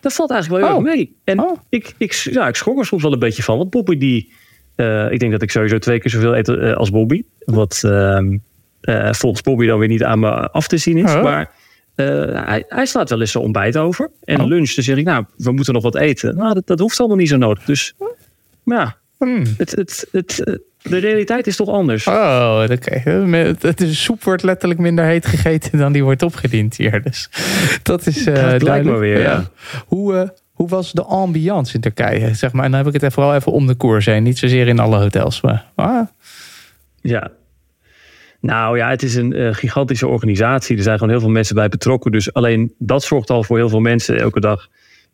dat 0.00 0.12
valt 0.12 0.30
eigenlijk 0.30 0.62
wel 0.62 0.70
heel 0.70 0.80
Oh. 0.80 0.86
erg 0.88 0.96
mee. 0.96 1.16
En 1.24 1.40
Oh. 1.40 1.58
ik, 1.68 1.94
ik, 1.98 2.12
ja, 2.12 2.48
ik 2.48 2.54
schrok 2.54 2.78
er 2.78 2.86
soms 2.86 3.02
wel 3.02 3.12
een 3.12 3.18
beetje 3.18 3.42
van, 3.42 3.58
want 3.58 3.70
Bobby 3.70 3.96
die... 3.98 4.32
eh, 4.74 5.10
ik 5.12 5.18
denk 5.20 5.32
dat 5.32 5.42
ik 5.42 5.50
sowieso 5.50 5.78
twee 5.78 5.98
keer 6.00 6.10
zoveel 6.10 6.36
eet 6.36 6.48
eh, 6.48 6.72
als 6.74 6.90
Bobby. 6.90 7.22
Wat 7.44 7.80
ehm, 7.84 8.36
eh, 8.80 9.12
volgens 9.12 9.42
Bobby 9.42 9.66
dan 9.66 9.78
weer 9.78 9.88
niet 9.88 10.04
aan 10.04 10.18
me 10.18 10.30
af 10.50 10.66
te 10.68 10.76
zien 10.76 10.96
is. 10.98 11.14
Oh. 11.14 11.22
Maar 11.22 11.50
hij, 11.94 12.64
hij 12.68 12.86
slaat 12.86 13.10
wel 13.10 13.20
eens 13.20 13.30
zijn 13.30 13.44
ontbijt 13.44 13.76
over. 13.76 14.10
En 14.24 14.40
Oh. 14.40 14.46
lunch, 14.46 14.74
dan 14.74 14.84
zeg 14.84 14.96
ik, 14.96 15.04
nou, 15.04 15.24
we 15.36 15.52
moeten 15.52 15.74
nog 15.74 15.82
wat 15.82 15.96
eten. 15.96 16.36
Nou, 16.36 16.54
dat, 16.54 16.66
dat 16.66 16.78
hoeft 16.78 16.98
allemaal 16.98 17.16
niet 17.16 17.28
zo 17.28 17.36
nodig. 17.36 17.64
Dus, 17.64 17.94
maar 18.62 18.78
ja, 18.78 19.00
Hmm. 19.18 19.42
het, 19.56 19.70
het, 19.70 20.08
het, 20.12 20.60
de 20.82 20.98
realiteit 20.98 21.46
is 21.46 21.56
toch 21.56 21.68
anders. 21.68 22.06
Oh, 22.06 22.64
oké. 22.70 23.10
Het 23.60 23.78
De 23.78 23.94
soep 23.94 24.24
wordt 24.24 24.42
letterlijk 24.42 24.80
minder 24.80 25.04
heet 25.04 25.26
gegeten 25.26 25.78
dan 25.78 25.92
die 25.92 26.04
wordt 26.04 26.22
opgediend 26.22 26.76
hier. 26.76 27.02
Dus 27.02 27.30
dat 27.82 28.06
is 28.06 28.26
eh 28.26 28.50
Dat 28.50 28.60
duidelijk. 28.60 28.98
weer, 28.98 29.20
ja. 29.20 29.50
Hoe, 29.86 30.16
eh, 30.16 30.28
hoe 30.52 30.68
was 30.68 30.92
de 30.92 31.02
ambiance 31.02 31.74
in 31.74 31.80
Turkije? 31.80 32.34
Zeg 32.34 32.52
maar, 32.52 32.64
en 32.64 32.70
dan 32.70 32.84
heb 32.84 32.94
ik 32.94 33.00
het 33.00 33.12
vooral 33.12 33.34
even 33.34 33.52
om 33.52 33.66
de 33.66 33.74
koers 33.74 34.06
heen. 34.06 34.22
Niet 34.22 34.38
zozeer 34.38 34.68
in 34.68 34.78
alle 34.78 34.98
hotels. 34.98 35.40
Maar, 35.40 35.66
ah, 35.74 36.06
Ja. 37.00 37.30
Nou 38.40 38.76
ja, 38.76 38.88
het 38.88 39.02
is 39.02 39.14
een 39.14 39.32
eh, 39.32 39.54
gigantische 39.54 40.06
organisatie. 40.06 40.76
Er 40.76 40.82
zijn 40.82 40.98
gewoon 40.98 41.12
heel 41.12 41.22
veel 41.22 41.30
mensen 41.30 41.54
bij 41.54 41.68
betrokken. 41.68 42.12
Dus 42.12 42.32
alleen 42.32 42.74
dat 42.78 43.02
zorgt 43.02 43.30
al 43.30 43.44
voor 43.44 43.56
heel 43.56 43.68
veel 43.68 43.80
mensen 43.80 44.18
elke 44.18 44.40
dag 44.40 44.68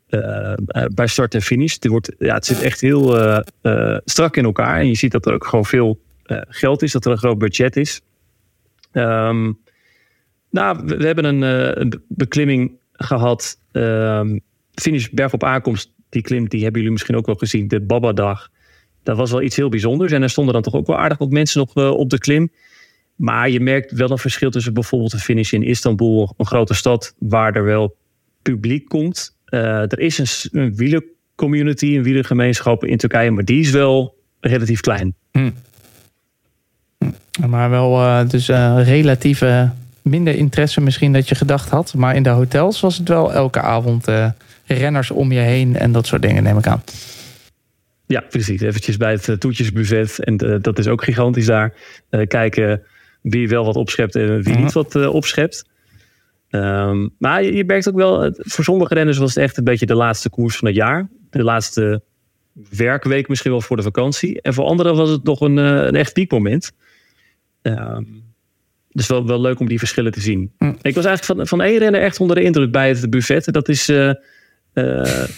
eh, 0.09 0.53
eh, 0.53 0.85
bij 0.93 1.07
start 1.07 1.33
en 1.33 1.41
finish. 1.41 1.73
Het, 1.73 1.87
wordt, 1.87 2.11
ja, 2.17 2.33
het 2.33 2.45
zit 2.45 2.61
echt 2.61 2.81
heel 2.81 3.17
eh, 3.61 3.97
strak 4.05 4.37
in 4.37 4.43
elkaar. 4.43 4.79
En 4.79 4.87
je 4.87 4.95
ziet 4.95 5.11
dat 5.11 5.25
er 5.25 5.33
ook 5.33 5.45
gewoon 5.45 5.65
veel 5.65 5.99
geld 6.47 6.81
is, 6.81 6.91
dat 6.91 7.05
er 7.05 7.11
een 7.11 7.17
groot 7.17 7.37
budget 7.37 7.75
is. 7.75 8.01
Ehm, 8.91 9.51
nou, 10.49 10.85
we, 10.85 11.05
hebben 11.05 11.25
een, 11.25 11.41
een 11.81 12.03
beklimming 12.07 12.71
gehad. 12.93 13.59
ehm 13.71 14.37
finish 14.73 15.07
berg 15.07 15.33
op 15.33 15.43
aankomst. 15.43 15.91
Die 16.09 16.21
klim, 16.21 16.47
die 16.47 16.61
hebben 16.61 16.77
jullie 16.77 16.95
misschien 16.95 17.15
ook 17.15 17.25
wel 17.25 17.35
gezien. 17.35 17.67
De 17.67 17.81
Baba-dag. 17.81 18.49
dat 19.03 19.17
was 19.17 19.31
wel 19.31 19.41
iets 19.41 19.55
heel 19.55 19.69
bijzonders. 19.69 20.11
En 20.11 20.21
er 20.21 20.29
stonden 20.29 20.53
dan 20.53 20.63
toch 20.63 20.73
ook 20.73 20.87
wel 20.87 20.97
aardig 20.97 21.17
wat 21.17 21.29
mensen 21.29 21.59
nog 21.59 21.91
op 21.91 22.09
de 22.09 22.17
klim. 22.17 22.51
Maar 23.15 23.49
je 23.49 23.59
merkt 23.59 23.91
wel 23.91 24.11
een 24.11 24.17
verschil 24.17 24.51
tussen 24.51 24.73
bijvoorbeeld 24.73 25.11
de 25.11 25.17
finish 25.17 25.51
in 25.51 25.63
Istanbul, 25.63 26.33
een 26.37 26.45
grote 26.45 26.73
stad, 26.73 27.15
waar 27.17 27.55
er 27.55 27.63
wel 27.63 27.95
publiek 28.41 28.87
komt. 28.87 29.37
Eh, 29.49 29.81
er 29.81 29.99
is 29.99 30.17
een, 30.51 30.59
een 30.61 30.75
wielercommunity, 30.75 31.85
een 31.95 32.03
wielergemeenschap 32.03 32.85
in 32.85 32.97
Turkije, 32.97 33.31
maar 33.31 33.45
die 33.45 33.59
is 33.59 33.69
wel 33.69 34.15
relatief 34.39 34.79
klein. 34.81 35.15
Maar 37.49 37.69
wel 37.69 37.99
eh, 38.01 38.29
dus 38.29 38.49
eh 38.49 38.79
relatief 38.83 39.41
eh, 39.41 39.69
minder 40.01 40.35
interesse 40.35 40.81
misschien 40.81 41.13
dat 41.13 41.29
je 41.29 41.35
gedacht 41.35 41.69
had. 41.69 41.93
Maar 41.93 42.15
in 42.15 42.23
de 42.23 42.29
hotels 42.29 42.79
was 42.79 42.97
het 42.97 43.07
wel 43.07 43.33
elke 43.33 43.61
avond 43.61 44.07
eh, 44.07 44.29
renners 44.65 45.11
om 45.11 45.31
je 45.31 45.39
heen 45.39 45.75
en 45.77 45.91
dat 45.91 46.07
soort 46.07 46.21
dingen 46.21 46.43
neem 46.43 46.57
ik 46.57 46.67
aan. 46.67 46.83
Ja, 48.05 48.21
precies. 48.29 48.61
Eventjes 48.61 48.97
bij 48.97 49.11
het 49.11 49.39
toetjesbuffet. 49.39 50.19
En 50.23 50.37
dat 50.61 50.79
is 50.79 50.87
ook 50.87 51.03
gigantisch 51.03 51.45
daar. 51.45 51.73
Eh, 52.09 52.27
kijken 52.27 52.81
wie 53.21 53.47
wel 53.49 53.65
wat 53.65 53.75
opschept 53.75 54.15
en 54.15 54.41
wie 54.43 54.53
Mhm. 54.53 54.61
niet 54.63 54.73
wat 54.73 54.95
eh, 54.95 55.13
opschept. 55.13 55.65
Ehm, 56.49 57.07
maar 57.17 57.43
je, 57.43 57.53
je 57.53 57.65
merkt 57.65 57.89
ook 57.89 57.95
wel, 57.95 58.33
voor 58.37 58.63
sommige 58.63 58.93
renners 58.93 59.17
was 59.17 59.33
het 59.33 59.43
echt 59.43 59.57
een 59.57 59.63
beetje 59.63 59.85
de 59.85 59.95
laatste 59.95 60.29
koers 60.29 60.57
van 60.57 60.67
het 60.67 60.77
jaar. 60.77 61.09
De 61.29 61.43
laatste 61.43 62.01
werkweek 62.69 63.27
misschien 63.27 63.51
wel 63.51 63.61
voor 63.61 63.77
de 63.77 63.83
vakantie. 63.83 64.41
En 64.41 64.53
voor 64.53 64.65
anderen 64.65 64.95
was 64.95 65.09
het 65.09 65.23
nog 65.23 65.41
een, 65.41 65.57
eh, 65.57 65.85
een 65.85 65.95
echt 65.95 66.13
piekmoment. 66.13 66.71
Ehm, 67.61 68.03
dus 68.91 69.07
wel, 69.07 69.27
wel 69.27 69.41
leuk 69.41 69.59
om 69.59 69.67
die 69.67 69.79
verschillen 69.79 70.11
te 70.11 70.21
zien. 70.21 70.51
Ik 70.81 70.95
was 70.95 71.05
eigenlijk 71.05 71.23
van, 71.23 71.47
van 71.47 71.61
één 71.61 71.77
renner 71.77 72.01
echt 72.01 72.19
onder 72.19 72.35
de 72.35 72.43
indruk 72.43 72.71
bij 72.71 72.89
het 72.89 73.09
buffet. 73.09 73.53
Dat 73.53 73.69
is 73.69 73.89
eh, 73.89 74.09
eh, 74.09 74.15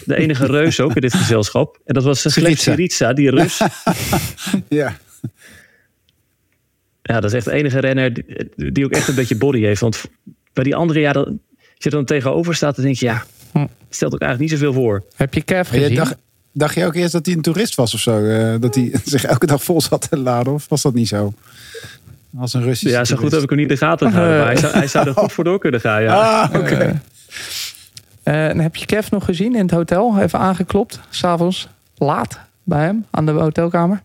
de 0.04 0.16
enige 0.16 0.46
reus 0.60 0.80
ook 0.80 0.94
in 0.94 1.00
dit 1.00 1.14
gezelschap. 1.14 1.80
En 1.84 1.94
dat 1.94 2.04
was. 2.04 2.32
Syriza, 2.32 3.12
die 3.12 3.30
Rus. 3.30 3.60
Ja. 4.68 4.96
Ja, 7.02 7.20
dat 7.20 7.24
is 7.24 7.32
echt 7.32 7.44
de 7.44 7.52
enige 7.52 7.78
renner 7.78 8.12
die, 8.12 8.72
die 8.72 8.84
ook 8.84 8.90
echt 8.90 9.08
een 9.08 9.14
beetje 9.14 9.36
body 9.36 9.60
heeft. 9.60 9.80
Want 9.80 10.04
bij 10.52 10.64
die 10.64 10.76
andere, 10.76 11.00
ja, 11.00 11.12
dat, 11.12 11.26
als 11.26 11.36
je 11.76 11.84
er 11.84 11.90
dan 11.90 12.04
tegenover 12.04 12.54
staat, 12.54 12.74
dan 12.76 12.84
denk 12.84 12.96
je, 12.96 13.06
ja, 13.06 13.24
Hm. 13.52 13.66
stelt 13.90 14.14
ook 14.14 14.20
eigenlijk 14.20 14.50
niet 14.52 14.60
zoveel 14.60 14.80
voor. 14.82 15.02
Heb 15.16 15.34
je 15.34 15.42
Kev 15.42 15.72
je 15.72 15.78
gezien? 15.80 15.96
dacht, 15.96 16.14
dacht 16.52 16.74
je 16.74 16.84
ook 16.86 16.94
eerst 16.94 17.12
dat 17.12 17.26
hij 17.26 17.34
een 17.34 17.42
toerist 17.42 17.74
was 17.74 17.94
of 17.94 18.00
zo? 18.00 18.24
Eh, 18.24 18.54
dat 18.60 18.74
hij 18.74 18.92
zich 19.04 19.24
elke 19.24 19.46
dag 19.46 19.62
vol 19.62 19.80
zat 19.80 20.06
te 20.10 20.18
laden? 20.18 20.52
Of 20.52 20.66
was 20.68 20.82
dat 20.82 20.94
niet 20.94 21.08
zo? 21.08 21.32
Als 22.38 22.54
een 22.54 22.62
Russische 22.62 22.96
Ja, 22.96 23.04
zo 23.04 23.16
goed 23.16 23.32
heb 23.32 23.42
ik 23.42 23.48
hem 23.48 23.58
niet 23.58 23.68
in 23.68 23.74
de 23.74 23.80
gaten 23.80 24.10
gehouden. 24.10 24.36
Maar 24.38 24.46
hij 24.46 24.56
zou, 24.56 24.72
hij 24.72 24.86
zou 24.86 25.06
er 25.08 25.14
goed 25.22 25.32
voor 25.32 25.44
door 25.44 25.58
kunnen 25.58 25.80
gaan, 25.80 26.02
ja. 26.02 26.40
Ah, 26.42 26.60
oké. 26.60 27.02
Eh, 28.22 28.48
en 28.48 28.58
heb 28.58 28.76
je 28.76 28.86
Kev 28.86 29.10
nog 29.10 29.24
gezien 29.24 29.54
in 29.54 29.62
het 29.62 29.70
hotel? 29.70 30.18
Even 30.20 30.38
aangeklopt, 30.38 31.00
s'avonds 31.10 31.68
laat 31.96 32.38
bij 32.62 32.84
hem 32.84 33.06
aan 33.10 33.26
de 33.26 33.32
hotelkamer? 33.32 34.02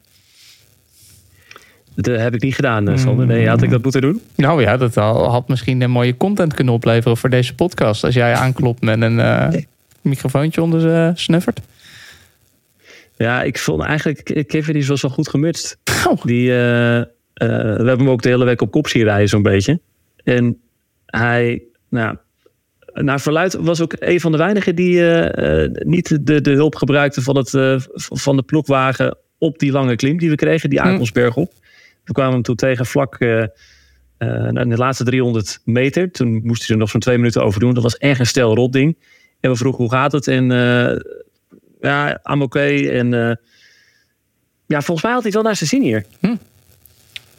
Dat 2.01 2.15
eh, 2.15 2.21
heb 2.21 2.33
ik 2.33 2.41
niet 2.41 2.55
gedaan, 2.55 2.87
eh, 2.89 2.97
Sander. 2.97 3.25
Nee, 3.25 3.47
had 3.47 3.61
ik 3.61 3.69
dat 3.69 3.83
moeten 3.83 4.01
doen? 4.01 4.21
Nou 4.35 4.61
ja, 4.61 4.77
dat 4.77 4.97
al- 4.97 5.29
had 5.29 5.47
misschien 5.47 5.81
een 5.81 5.91
mooie 5.91 6.17
content 6.17 6.53
kunnen 6.53 6.73
opleveren 6.73 7.17
voor 7.17 7.29
deze 7.29 7.55
podcast. 7.55 8.03
Als 8.03 8.13
jij 8.13 8.33
aanklopt 8.33 8.81
met 8.81 9.01
een 9.01 9.19
eh, 9.19 9.61
microfoontje 10.01 10.61
onder 10.61 10.81
zijn 10.81 11.17
snuffert. 11.17 11.59
Ja, 13.17 13.43
ik 13.43 13.57
vond 13.57 13.83
eigenlijk, 13.83 14.43
Kevin 14.47 14.73
die 14.73 14.87
was 14.87 15.01
wel 15.01 15.11
goed 15.11 15.29
gemutst. 15.29 15.77
Oh. 16.07 16.23
Die, 16.23 16.49
eh, 16.51 16.97
eh, 16.97 17.05
we 17.33 17.45
hebben 17.87 17.97
hem 17.99 18.09
ook 18.09 18.21
de 18.21 18.29
hele 18.29 18.45
week 18.45 18.61
op 18.61 18.71
kop 18.71 18.87
zien 18.87 19.03
rijden, 19.03 19.29
zo'n 19.29 19.41
beetje. 19.41 19.79
En 20.23 20.57
hij, 21.05 21.61
nou, 21.89 22.15
naar 22.93 23.19
verluid 23.21 23.53
was 23.53 23.81
ook 23.81 23.93
een 23.99 24.19
van 24.19 24.31
de 24.31 24.37
weinigen 24.37 24.75
die 24.75 24.99
eh, 24.99 25.63
eh, 25.63 25.71
niet 25.85 26.27
de, 26.27 26.41
de 26.41 26.51
hulp 26.51 26.75
gebruikte 26.75 27.21
van, 27.21 27.37
het, 27.37 27.53
eh, 27.53 27.75
van 27.95 28.35
de 28.35 28.43
ploegwagen 28.43 29.17
op 29.37 29.59
die 29.59 29.71
lange 29.71 29.95
klim 29.95 30.17
die 30.17 30.29
we 30.29 30.35
kregen, 30.35 30.69
die 30.69 30.81
Akelsberg 30.81 31.35
op. 31.35 31.51
We 32.07 32.13
kwamen 32.13 32.33
hem 32.33 32.41
toen 32.41 32.55
tegen 32.55 32.85
vlak 32.85 33.15
eh, 33.15 33.43
in 34.53 34.69
de 34.69 34.77
laatste 34.77 35.03
300 35.03 35.59
meter. 35.63 36.11
Toen 36.11 36.41
moest 36.43 36.61
hij 36.61 36.69
er 36.75 36.77
nog 36.81 36.89
zo'n 36.89 36.99
twee 36.99 37.17
minuten 37.17 37.43
over 37.43 37.59
doen. 37.59 37.73
Dat 37.73 37.83
was 37.83 37.97
echt 37.97 38.19
een 38.19 38.25
stel 38.27 38.55
rot 38.55 38.73
ding. 38.73 38.97
En 39.39 39.49
we 39.51 39.55
vroegen 39.57 39.81
hoe 39.83 39.91
gaat 39.91 40.11
het? 40.11 40.27
En 40.27 40.51
eh, 40.51 40.99
ja, 41.81 42.19
I'm 42.31 42.41
oké. 42.41 42.59
En 42.89 43.09
ja, 44.65 44.81
volgens 44.81 45.01
mij 45.01 45.11
had 45.13 45.21
hij 45.23 45.31
het 45.31 45.33
wel 45.33 45.41
naar 45.43 45.55
zijn 45.55 45.69
zin 45.69 45.81
hier. 45.81 46.05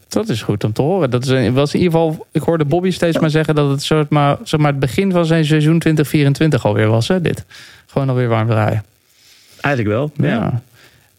Dat 0.09 0.29
is 0.29 0.43
goed 0.43 0.65
om 0.65 0.73
te 0.73 0.83
horen. 0.83 1.11
Dat 1.11 1.23
is, 1.23 1.29
een- 1.29 1.53
was 1.55 1.75
in 1.75 1.81
ieder 1.81 1.99
geval, 1.99 2.27
ik 2.33 2.43
hoorde 2.43 2.65
Bobby 2.65 2.91
steeds 2.91 3.19
maar 3.19 3.31
zeggen 3.31 3.55
dat 3.55 3.71
het 3.71 3.83
soort 3.83 4.11
maar, 4.11 4.37
zeg 4.43 4.61
maar 4.61 4.71
het 4.71 4.81
begin 4.81 5.13
van 5.13 5.27
zijn 5.27 5.45
seizoen 5.45 5.79
2024 5.79 6.65
alweer 6.65 6.89
was. 6.89 7.09
Hè, 7.09 7.21
dit. 7.21 7.45
Gewoon 7.87 8.09
alweer 8.09 8.29
warm 8.29 8.49
draaien. 8.49 8.85
Eigenlijk 9.61 9.95
wel. 9.97 10.11
Ja. 10.29 10.35
Ja. 10.35 10.63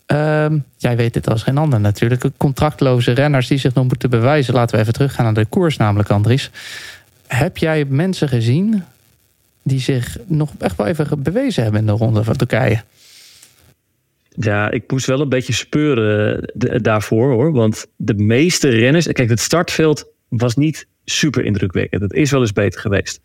Ehm, 0.09 0.57
jij 0.77 0.95
weet 0.97 1.13
dit 1.13 1.29
als 1.29 1.43
geen 1.43 1.57
ander 1.57 1.79
natuurlijk. 1.79 2.23
Contractloze 2.37 3.11
renners 3.11 3.47
die 3.47 3.57
zich 3.57 3.73
nog 3.73 3.87
moeten 3.87 4.09
bewijzen. 4.09 4.53
Laten 4.53 4.75
we 4.75 4.81
even 4.81 4.93
teruggaan 4.93 5.25
naar 5.25 5.33
de 5.33 5.45
koers 5.45 5.77
namelijk, 5.77 6.09
Andries. 6.09 6.51
Heb 7.27 7.57
jij 7.57 7.85
mensen 7.85 8.29
gezien 8.29 8.83
die 9.63 9.79
zich 9.79 10.17
nog 10.25 10.51
echt 10.59 10.75
wel 10.77 10.87
even 10.87 11.23
bewezen 11.23 11.63
hebben 11.63 11.81
in 11.81 11.87
de 11.87 11.91
ronde 11.91 12.23
van 12.23 12.35
Turkije? 12.35 12.81
Ja, 14.29 14.71
ik 14.71 14.91
moest 14.91 15.05
wel 15.05 15.21
een 15.21 15.29
beetje 15.29 15.53
speuren 15.53 16.51
de- 16.53 16.81
daarvoor 16.81 17.31
hoor. 17.31 17.51
Want 17.51 17.85
de 17.95 18.13
meeste 18.15 18.69
renners. 18.69 19.07
Kijk, 19.07 19.29
het 19.29 19.39
startveld 19.39 20.05
was 20.27 20.55
niet 20.55 20.87
super 21.05 21.45
indrukwekkend. 21.45 22.01
Het 22.01 22.13
is 22.13 22.31
wel 22.31 22.41
eens 22.41 22.53
beter 22.53 22.79
geweest. 22.81 23.21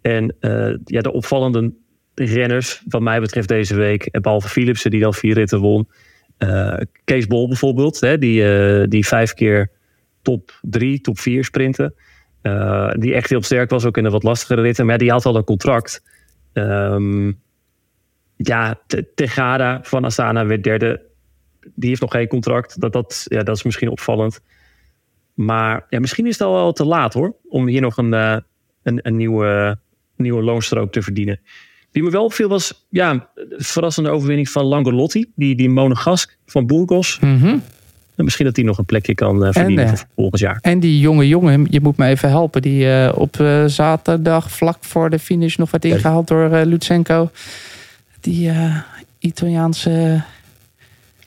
En 0.00 0.34
eh, 0.40 0.74
ja, 0.84 1.00
de 1.00 1.12
opvallende 1.12 1.72
renners, 2.14 2.82
wat 2.88 3.00
mij 3.00 3.20
betreft 3.20 3.48
deze 3.48 3.74
week. 3.74 4.04
en 4.06 4.22
Behalve 4.22 4.48
Philipsen, 4.48 4.90
die 4.90 5.00
dan 5.00 5.14
vier 5.14 5.34
ritten 5.34 5.58
won. 5.58 5.88
Eh, 6.40 6.76
Kees 7.04 7.26
Bol 7.26 7.48
bijvoorbeeld, 7.48 8.00
hè, 8.00 8.18
die, 8.18 8.44
eh, 8.44 8.88
die 8.88 9.06
vijf 9.06 9.34
keer 9.34 9.70
top 10.22 10.58
drie, 10.62 11.00
top 11.00 11.18
vier 11.18 11.44
sprinten. 11.44 11.94
Eh, 12.42 12.90
die 12.92 13.14
echt 13.14 13.28
heel 13.28 13.42
sterk 13.42 13.70
was, 13.70 13.84
ook 13.84 13.96
in 13.96 14.02
de 14.02 14.10
wat 14.10 14.22
lastigere 14.22 14.62
ritten. 14.62 14.86
Maar 14.86 14.98
die 14.98 15.10
had 15.10 15.26
al 15.26 15.36
een 15.36 15.44
contract. 15.44 16.02
Ehm 16.52 17.32
ja, 18.36 18.80
Te- 18.86 19.06
Tegada 19.14 19.80
van 19.82 20.04
Astana 20.04 20.46
werd 20.46 20.64
derde. 20.64 21.02
Die 21.74 21.88
heeft 21.88 22.00
nog 22.00 22.10
geen 22.10 22.28
contract. 22.28 22.80
Dat, 22.80 22.92
dat, 22.92 23.24
ja, 23.28 23.42
dat 23.42 23.56
is 23.56 23.62
misschien 23.62 23.90
opvallend. 23.90 24.40
Maar 25.34 25.86
ja, 25.88 26.00
misschien 26.00 26.26
is 26.26 26.38
het 26.38 26.46
al 26.46 26.54
wel 26.54 26.72
te 26.72 26.84
laat 26.84 27.14
hoor. 27.14 27.36
Om 27.48 27.66
hier 27.66 27.80
nog 27.80 27.96
een, 27.96 28.12
een, 28.12 28.42
een 28.82 29.16
nieuwe, 29.16 29.78
nieuwe 30.16 30.42
loonstrook 30.42 30.92
te 30.92 31.02
verdienen. 31.02 31.40
Wie 31.92 32.02
me 32.02 32.10
wel 32.10 32.24
opviel 32.24 32.48
was 32.48 32.86
ja, 32.88 33.28
verrassende 33.56 34.10
overwinning 34.10 34.48
van 34.48 34.64
Langolotti. 34.64 35.30
Die, 35.34 35.56
die 35.56 35.70
Monegask 35.70 36.36
van 36.46 36.66
Burgos. 36.66 37.18
En 38.20 38.26
misschien 38.26 38.46
dat 38.46 38.56
hij 38.56 38.64
nog 38.64 38.78
een 38.78 38.84
plekje 38.84 39.14
kan 39.14 39.44
eh, 39.44 39.52
verdienen 39.52 39.84
eh, 39.84 39.90
voor 39.90 40.06
volgend 40.14 40.40
jaar. 40.40 40.58
En 40.60 40.80
die 40.80 41.00
jonge 41.00 41.28
jongen, 41.28 41.66
je 41.70 41.80
moet 41.80 41.96
me 41.96 42.06
even 42.06 42.28
helpen, 42.28 42.62
die 42.62 42.92
eh, 42.92 43.12
op 43.14 43.36
zaterdag 43.66 44.50
vlak 44.50 44.76
voor 44.80 45.10
de 45.10 45.18
finish 45.18 45.56
nog 45.56 45.70
werd 45.70 45.84
ingehaald 45.84 46.28
door 46.28 46.48
Lutsenko. 46.64 47.30
Die 48.20 48.52
Italiaanse. 49.18 50.22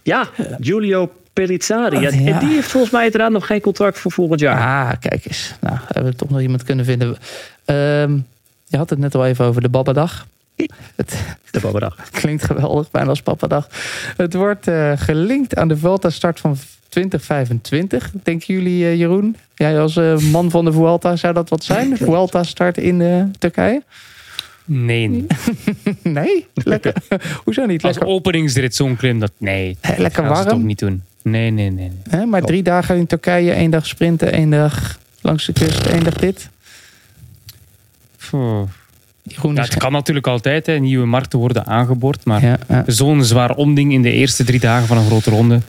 Ja, 0.03 0.27
Giulio 0.59 1.11
Pellizzari. 1.33 1.99
Ja. 1.99 2.09
En 2.09 2.39
die 2.39 2.53
heeft 2.53 2.67
volgens 2.67 2.91
mij 2.91 3.05
inderdaad 3.05 3.31
nog 3.31 3.45
geen 3.45 3.61
contract 3.61 3.99
voor 3.99 4.11
volgend 4.11 4.39
jaar. 4.39 4.59
Ah, 4.59 4.99
kijk 4.99 5.25
eens. 5.25 5.53
Nou, 5.61 5.77
hebben 5.85 6.11
we 6.11 6.17
toch 6.17 6.29
nog 6.29 6.41
iemand 6.41 6.63
kunnen 6.63 6.85
vinden. 6.85 7.17
Ehm, 7.65 8.17
je 8.65 8.77
had 8.77 8.89
het 8.89 8.99
net 8.99 9.15
al 9.15 9.25
even 9.25 9.45
over 9.45 9.61
de 9.61 9.69
Babbadag. 9.69 10.27
Het 10.95 11.35
De 11.51 11.59
Babbadag. 11.59 11.95
klinkt 12.11 12.43
geweldig, 12.43 12.91
bijna 12.91 13.09
als 13.09 13.21
Pappadag. 13.21 13.67
Het 14.17 14.33
wordt 14.33 14.67
eh, 14.67 14.91
gelinkt 14.95 15.55
aan 15.55 15.67
de 15.67 15.77
Vuelta-start 15.77 16.39
van 16.39 16.57
2025. 16.89 18.11
Denken 18.23 18.53
jullie, 18.55 18.85
eh, 18.85 18.95
Jeroen? 18.97 19.35
Jij 19.55 19.79
als 19.79 19.95
eh, 19.97 20.17
man 20.17 20.49
van 20.51 20.65
de 20.65 20.71
Vuelta, 20.71 21.15
zou 21.15 21.33
dat 21.33 21.49
wat 21.49 21.63
zijn? 21.63 21.97
Vuelta-start 21.97 22.77
in 22.77 23.01
eh, 23.01 23.23
Turkije? 23.39 23.83
Nee. 24.65 25.25
Nee? 26.03 26.47
Lekker. 26.53 26.93
Hoezo 27.43 27.65
niet? 27.65 27.83
Als 27.83 27.95
Lekker, 27.95 28.13
openingsrit 28.13 28.75
zo'n 28.75 28.95
klim, 28.95 29.19
dat 29.19 29.31
nee. 29.37 29.77
Lekker 29.97 30.23
gaan 30.23 30.35
ze 30.35 30.43
warm. 30.43 30.57
toch 30.57 30.63
niet 30.67 30.79
doen. 30.79 31.03
Nee, 31.21 31.51
nee, 31.51 31.69
nee. 31.71 31.91
Maar 32.25 32.41
drie 32.41 32.63
dagen 32.63 32.97
in 32.97 33.07
Turkije, 33.07 33.51
één 33.51 33.71
dag 33.71 33.85
sprinten, 33.87 34.31
één 34.31 34.49
dag 34.49 34.97
langs 35.21 35.45
de 35.45 35.53
kust, 35.53 35.85
één 35.85 36.03
dag 36.03 36.13
dit. 36.13 36.49
Poeh. 38.29 38.61
Ja, 39.23 39.61
het 39.61 39.77
kan 39.77 39.91
natuurlijk 39.91 40.27
altijd, 40.27 40.65
hè. 40.65 40.77
nieuwe 40.77 41.05
markten 41.05 41.39
worden 41.39 41.65
aangeboord. 41.65 42.25
Maar 42.25 42.41
Ja, 42.45 42.57
ja. 42.67 42.83
zo'n 42.87 43.23
zwaar 43.23 43.55
omding 43.55 43.93
in 43.93 44.01
de 44.01 44.11
eerste 44.11 44.43
drie 44.43 44.59
dagen 44.59 44.87
van 44.87 44.97
een 44.97 45.05
grote 45.05 45.29
ronde. 45.29 45.59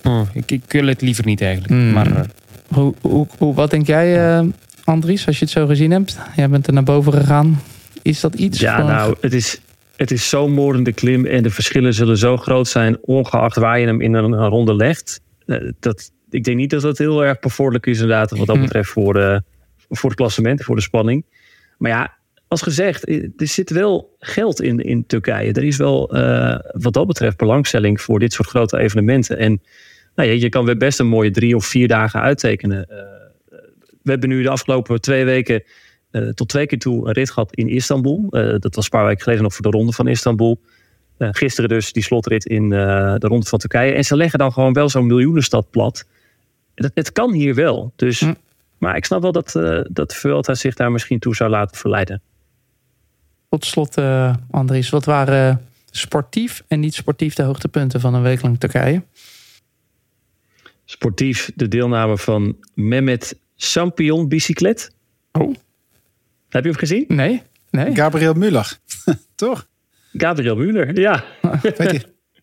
Poeh, 0.00 0.28
ik, 0.32 0.50
ik 0.50 0.62
wil 0.68 0.86
het 0.86 1.00
liever 1.00 1.24
niet 1.24 1.40
eigenlijk. 1.40 1.72
Hmm. 1.72 1.92
Maar 1.92 2.16
eh, 2.16 2.22
Hoe, 2.68 2.94
hoe, 3.00 3.26
hoe, 3.38 3.54
wat 3.54 3.70
denk 3.70 3.86
jij, 3.86 4.36
eh, 4.38 4.44
Andries, 4.84 5.26
als 5.26 5.38
je 5.38 5.44
het 5.44 5.54
zo 5.54 5.66
gezien 5.66 5.90
hebt? 5.90 6.18
Jij 6.36 6.48
bent 6.48 6.66
er 6.66 6.72
naar 6.72 6.82
boven 6.82 7.12
gegaan. 7.12 7.60
Is 8.02 8.20
dat 8.20 8.34
iets? 8.34 8.60
Ja, 8.60 8.76
voor- 8.76 8.84
nou, 8.90 9.14
het 9.20 9.32
is, 9.32 9.60
het 9.96 10.10
is 10.10 10.28
zo'n 10.28 10.52
moordende 10.52 10.92
klim 10.92 11.26
en 11.26 11.42
de 11.42 11.50
verschillen 11.50 11.94
zullen 11.94 12.16
zo 12.18 12.36
groot 12.36 12.68
zijn, 12.68 12.98
ongeacht 13.02 13.56
waar 13.56 13.78
je 13.80 13.86
hem 13.86 14.00
in 14.00 14.14
een, 14.14 14.32
een 14.32 14.48
ronde 14.48 14.74
legt. 14.74 15.20
Eh, 15.46 15.56
Dat, 15.80 16.10
ik 16.30 16.44
denk 16.44 16.56
niet 16.56 16.70
dat 16.70 16.82
dat 16.82 16.98
heel 16.98 17.24
erg 17.24 17.38
bevorderlijk 17.38 17.86
is, 17.86 18.00
inderdaad, 18.00 18.30
wat 18.30 18.46
dat 18.46 18.56
Hm. 18.56 18.62
betreft 18.62 18.88
voor, 18.90 19.42
voor 19.88 20.10
het 20.10 20.18
klassement, 20.18 20.62
voor 20.64 20.76
de 20.76 20.82
spanning. 20.82 21.24
Maar 21.78 21.90
ja, 21.90 22.14
als 22.52 22.62
gezegd, 22.62 23.08
er 23.08 23.30
zit 23.36 23.70
wel 23.70 24.16
geld 24.18 24.62
in, 24.62 24.78
in 24.80 25.06
Turkije. 25.06 25.52
Er 25.52 25.64
is 25.64 25.76
wel 25.76 26.10
eh, 26.10 26.58
wat 26.72 26.92
dat 26.92 27.06
betreft 27.06 27.36
belangstelling 27.36 28.00
voor 28.00 28.18
dit 28.18 28.32
soort 28.32 28.48
grote 28.48 28.78
evenementen. 28.78 29.38
En 29.38 29.62
nou 30.14 30.28
ja, 30.28 30.34
je 30.34 30.48
kan 30.48 30.64
weer 30.64 30.76
best 30.76 30.98
een 30.98 31.06
mooie 31.06 31.30
drie 31.30 31.56
of 31.56 31.66
vier 31.66 31.88
dagen 31.88 32.20
uittekenen. 32.20 32.86
Uh, 32.90 32.96
we 34.02 34.10
hebben 34.10 34.28
nu 34.28 34.42
de 34.42 34.48
afgelopen 34.48 35.00
twee 35.00 35.24
weken 35.24 35.62
uh, 36.10 36.28
tot 36.28 36.48
twee 36.48 36.66
keer 36.66 36.78
toe 36.78 37.06
een 37.06 37.12
rit 37.12 37.30
gehad 37.30 37.54
in 37.54 37.68
Istanbul. 37.68 38.26
dat 38.58 38.74
was 38.74 38.84
een 38.84 38.90
paar 38.90 39.06
weken 39.06 39.22
geleden 39.22 39.42
nog 39.42 39.54
voor 39.54 39.70
de 39.70 39.76
ronde 39.76 39.92
van 39.92 40.08
Istanbul. 40.08 40.60
gisteren 41.18 41.68
dus 41.68 41.92
die 41.92 42.02
slotrit 42.02 42.46
in 42.46 42.68
de 42.68 43.26
ronde 43.26 43.46
van 43.46 43.58
Turkije. 43.58 43.92
En 43.92 44.04
ze 44.04 44.16
leggen 44.16 44.38
dan 44.38 44.52
gewoon 44.52 44.72
wel 44.72 44.88
zo'n 44.88 45.06
miljoenenstad 45.06 45.70
plat. 45.70 46.06
Het, 46.74 46.90
het 46.94 47.12
kan 47.12 47.32
hier 47.32 47.54
wel. 47.54 47.92
Dus, 47.96 48.20
hm. 48.20 48.34
Maar 48.78 48.96
ik 48.96 49.04
snap 49.04 49.22
wel 49.22 49.32
dat, 49.32 49.52
dat 49.90 50.14
Vuelta 50.14 50.54
zich 50.54 50.74
daar 50.74 50.92
misschien 50.92 51.18
toe 51.18 51.34
zou 51.34 51.50
laten 51.50 51.76
verleiden. 51.76 52.22
Tot 53.52 53.64
slot, 53.64 53.98
uh, 53.98 54.34
Andries, 54.50 54.90
wat 54.90 55.04
waren 55.04 55.60
sportief 55.90 56.64
en 56.68 56.80
niet 56.80 56.94
sportief 56.94 57.34
de 57.34 57.42
hoogtepunten 57.42 58.00
van 58.00 58.14
een 58.14 58.22
week 58.22 58.42
lang 58.42 58.58
Turkije? 58.58 59.02
Sportief 60.84 61.50
de 61.54 61.68
deelname 61.68 62.18
van 62.18 62.56
Mehmet 62.74 63.38
Sampion 63.56 64.28
Bicyclet. 64.28 64.90
Oh. 65.32 65.54
Heb 66.48 66.62
je 66.62 66.70
hem 66.70 66.78
gezien? 66.78 67.04
Nee. 67.08 67.42
nee. 67.70 67.94
Gabriel 67.94 68.34
Muller, 68.34 68.78
toch? 69.34 69.66
Gabriel 70.12 70.56
Muller, 70.56 71.00
ja. 71.00 71.24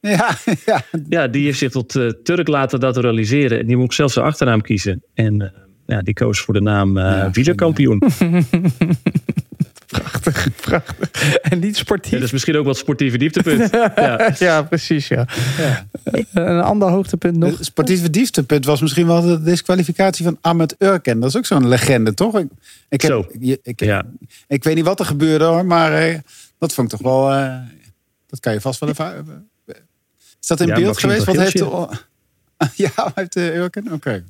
ja, 0.02 0.38
ja. 0.66 0.84
ja, 1.10 1.28
die 1.28 1.46
heeft 1.46 1.58
zich 1.58 1.72
tot 1.72 1.96
uh, 1.96 2.10
Turk 2.10 2.48
laten 2.48 2.80
naturaliseren. 2.80 3.60
En 3.60 3.66
die 3.66 3.78
moet 3.78 3.94
zelfs 3.94 4.14
zijn 4.14 4.26
achternaam 4.26 4.62
kiezen. 4.62 5.04
En 5.14 5.42
uh, 5.42 5.50
ja, 5.86 6.02
die 6.02 6.14
koos 6.14 6.40
voor 6.40 6.54
de 6.54 6.62
naam 6.62 6.98
uh, 6.98 7.04
ja, 7.04 7.32
wielerkampioen. 7.32 8.02
Prachtig, 9.90 10.48
prachtig. 10.62 11.36
En 11.36 11.60
niet 11.60 11.78
sportief. 11.78 12.12
Ja, 12.12 12.18
dat 12.18 12.26
is 12.26 12.32
misschien 12.32 12.56
ook 12.56 12.66
wat 12.66 12.78
sportieve 12.78 13.18
dieptepunt. 13.18 13.72
ja. 13.96 14.36
ja, 14.40 14.64
precies. 14.64 15.08
Ja. 15.08 15.28
ja. 15.58 15.88
Een 16.34 16.62
ander 16.62 16.90
hoogtepunt 16.90 17.38
nog. 17.38 17.58
Het 17.58 17.66
sportieve 17.66 18.10
dieptepunt 18.10 18.66
was 18.66 18.82
misschien 18.82 19.08
wel 19.08 19.22
de 19.22 19.42
disqualificatie 19.42 20.26
van 20.26 20.38
Ahmed 20.42 20.76
Urken. 20.78 21.20
Dat 21.20 21.30
is 21.30 21.38
ook 21.38 21.46
zo'n 21.46 21.68
legende, 21.68 22.14
toch? 22.14 22.38
Ik, 22.38 22.48
ik, 22.90 23.02
heb, 23.02 23.12
Zo. 23.12 23.26
ik, 23.40 23.60
ik, 23.64 23.80
ja. 23.80 24.06
ik, 24.48 24.64
weet 24.64 24.76
niet 24.76 24.86
wat 24.86 25.00
er 25.00 25.06
gebeurde 25.06 25.46
hoor, 25.46 25.66
maar 25.66 25.94
eh, 25.94 26.18
dat 26.58 26.74
vond 26.74 26.92
ik 26.92 27.00
toch 27.00 27.08
wel. 27.08 27.34
Uh, 27.34 27.58
dat 28.28 28.40
kan 28.40 28.54
je 28.54 28.62
vast 28.62 28.80
wel 28.80 28.90
even. 28.90 29.48
Is 30.42 30.48
dat 30.48 30.60
in 30.60 30.68
ja, 30.68 30.76
beeld 30.76 31.00
geweest? 31.00 31.26
Wat 31.26 31.38
heeft 31.38 31.58
de, 31.58 31.88
ja, 32.84 33.12
heeft 33.16 33.36
uh, 33.36 33.56
Urken? 33.56 33.84
Oké. 33.84 33.94
Okay. 33.94 34.24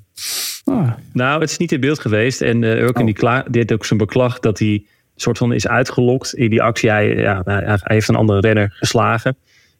Oh. 0.63 0.91
Nou, 1.13 1.41
het 1.41 1.49
is 1.49 1.57
niet 1.57 1.71
in 1.71 1.79
beeld 1.79 1.99
geweest. 1.99 2.41
En 2.41 2.61
uh, 2.61 2.81
Urken 2.81 2.99
oh. 2.99 3.05
die, 3.05 3.15
klaar, 3.15 3.43
die 3.43 3.57
heeft 3.57 3.71
ook 3.71 3.85
zijn 3.85 3.99
beklag 3.99 4.39
dat 4.39 4.59
hij 4.59 4.85
soort 5.21 5.37
van 5.37 5.53
is 5.53 5.67
uitgelokt 5.67 6.33
in 6.33 6.49
die 6.49 6.61
actie. 6.61 6.89
Hij, 6.89 7.15
ja, 7.15 7.41
hij 7.45 7.79
heeft 7.83 8.07
een 8.07 8.15
andere 8.15 8.39
renner 8.39 8.71
geslagen. 8.71 9.37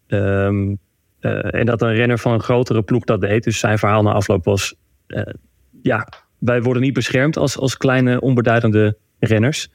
Um, 0.08 0.80
uh, 1.22 1.54
en 1.54 1.66
dat 1.66 1.82
een 1.82 1.94
renner 1.94 2.20
van 2.20 2.34
een 2.34 2.42
grotere 2.42 2.82
ploeg 2.82 3.04
dat 3.04 3.22
deed. 3.22 3.44
Dus 3.44 3.60
zijn 3.60 3.80
verhaal 3.80 4.04
na 4.04 4.12
afloop 4.12 4.46
was... 4.46 4.76
Uh, 5.08 5.22
ja, 5.82 6.08
wij 6.38 6.62
worden 6.62 6.82
niet 6.82 6.94
beschermd 6.94 7.38
als, 7.38 7.58
als 7.58 7.78
kleine 7.78 8.22
onbeduidende 8.22 8.98
renners. 9.20 9.70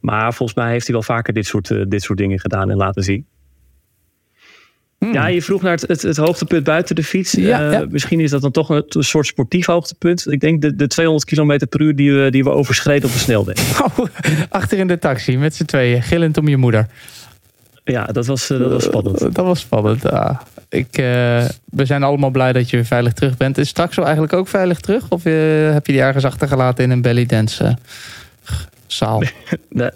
Maar 0.00 0.34
volgens 0.34 0.58
mij 0.58 0.70
heeft 0.70 0.86
hij 0.86 0.94
wel 0.94 1.04
vaker 1.04 1.34
dit 1.34 1.46
soort, 1.46 1.70
uh, 1.70 1.84
dit 1.88 2.02
soort 2.02 2.18
dingen 2.18 2.38
gedaan 2.38 2.70
en 2.70 2.76
laten 2.76 3.02
zien. 3.02 3.26
Hmm. 5.04 5.12
Ja, 5.12 5.26
je 5.26 5.42
vroeg 5.42 5.62
naar 5.62 5.72
het, 5.72 5.84
het, 5.88 6.02
het, 6.02 6.16
hoogtepunt 6.16 6.64
buiten 6.64 6.94
de 6.94 7.04
fiets. 7.04 7.32
Ja, 7.32 7.70
ja. 7.70 7.86
Misschien 7.90 8.20
is 8.20 8.30
dat 8.30 8.42
dan 8.42 8.50
toch 8.50 8.68
een, 8.68 8.84
een, 8.88 9.04
soort 9.04 9.26
sportief 9.26 9.66
hoogtepunt. 9.66 10.32
Ik 10.32 10.40
denk 10.40 10.62
de, 10.62 10.74
de 10.74 10.86
200 10.86 11.24
km 11.24 11.66
per 11.68 11.80
uur 11.80 11.96
die 11.96 12.12
we, 12.12 12.30
die 12.30 12.44
we 12.44 12.50
overschreden 12.50 13.08
op 13.08 13.14
de 13.14 13.18
snelweg. 13.18 13.62
Oh, 13.84 14.06
achter 14.48 14.78
in 14.78 14.86
de 14.86 14.98
taxi 14.98 15.38
met 15.38 15.54
z'n 15.54 15.64
tweeën, 15.64 16.02
gillend 16.02 16.38
om 16.38 16.48
je 16.48 16.56
moeder. 16.56 16.86
Ja, 17.84 18.04
dat 18.04 18.26
was, 18.26 18.46
dat 18.46 18.70
was 18.70 18.84
spannend. 18.84 19.22
Uh, 19.22 19.28
dat 19.32 19.44
was 19.44 19.60
spannend. 19.60 20.10
Ah, 20.10 20.40
ik, 20.68 20.88
we 21.64 21.84
zijn 21.84 22.02
allemaal 22.02 22.30
blij 22.30 22.52
dat 22.52 22.70
je 22.70 22.76
weer 22.76 22.86
veilig 22.86 23.12
terug 23.12 23.36
bent. 23.36 23.58
Is 23.58 23.68
straks 23.68 23.96
wel 23.96 24.04
eigenlijk 24.04 24.34
ook 24.34 24.48
veilig 24.48 24.80
terug? 24.80 25.04
Of 25.08 25.24
heb 25.24 25.86
je 25.86 25.92
die 25.92 26.00
ergens 26.00 26.24
achtergelaten 26.24 26.84
in 26.84 26.90
een 26.90 27.02
belly 27.02 27.26
dance 27.26 27.76
zaal? 28.86 29.22
nee, 29.68 29.90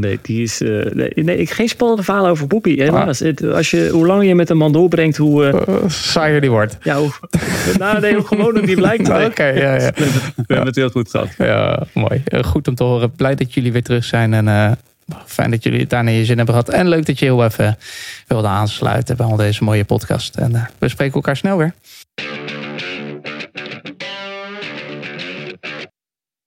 Nee, 0.00 0.18
die 0.22 0.42
is. 0.42 0.60
Uh, 0.60 0.84
nee, 0.92 1.12
nee, 1.14 1.36
ik 1.36 1.50
geen 1.50 1.68
spannende 1.68 2.02
verhalen 2.02 2.30
over. 2.30 2.46
Helaas. 2.62 3.22
Ah. 3.22 3.28
Het, 3.28 3.44
als 3.44 3.70
je, 3.70 3.88
hoe 3.92 4.06
langer 4.06 4.24
je 4.24 4.34
met 4.34 4.50
een 4.50 4.56
man 4.56 4.72
doorbrengt, 4.72 5.16
hoe. 5.16 5.44
Uh, 5.44 5.52
uh, 5.68 5.88
saaier 5.88 6.40
die 6.40 6.50
wordt. 6.50 6.78
Ja, 6.82 6.96
hoe, 6.98 7.10
nou, 7.78 8.00
nee, 8.00 8.14
hoe 8.14 8.26
gewoon 8.26 8.54
die 8.54 8.76
blijkt. 8.76 9.08
Oké, 9.08 9.24
okay, 9.24 9.58
ja, 9.58 9.74
ja. 9.82 9.90
We, 9.96 10.44
hebben 10.46 10.66
het 10.66 10.76
heel 10.76 10.90
goed 10.90 11.10
gehad. 11.10 11.28
Ja, 11.38 11.86
mooi. 11.92 12.22
goed 12.44 12.68
om 12.68 12.74
te 12.74 12.84
horen. 12.84 13.12
Blij 13.12 13.34
dat 13.34 13.54
jullie 13.54 13.72
weer 13.72 13.82
terug 13.82 14.04
zijn. 14.04 14.34
En 14.34 14.78
fijn 15.26 15.50
dat 15.50 15.62
jullie 15.62 15.80
het 15.80 15.90
daar 15.90 16.04
naar 16.04 16.12
je 16.12 16.24
zin 16.24 16.36
hebben 16.36 16.54
gehad. 16.54 16.70
En 16.70 16.88
leuk 16.88 17.06
dat 17.06 17.18
je 17.18 17.24
heel 17.24 17.44
even 17.44 17.78
wilde 18.26 18.48
aansluiten 18.48 19.16
bij 19.16 19.26
al 19.26 19.36
deze 19.36 19.64
mooie 19.64 19.84
podcast. 19.84 20.36
En 20.36 20.68
we 20.78 20.88
spreken 20.88 21.14
elkaar 21.14 21.36
snel 21.36 21.56
weer. 21.56 21.74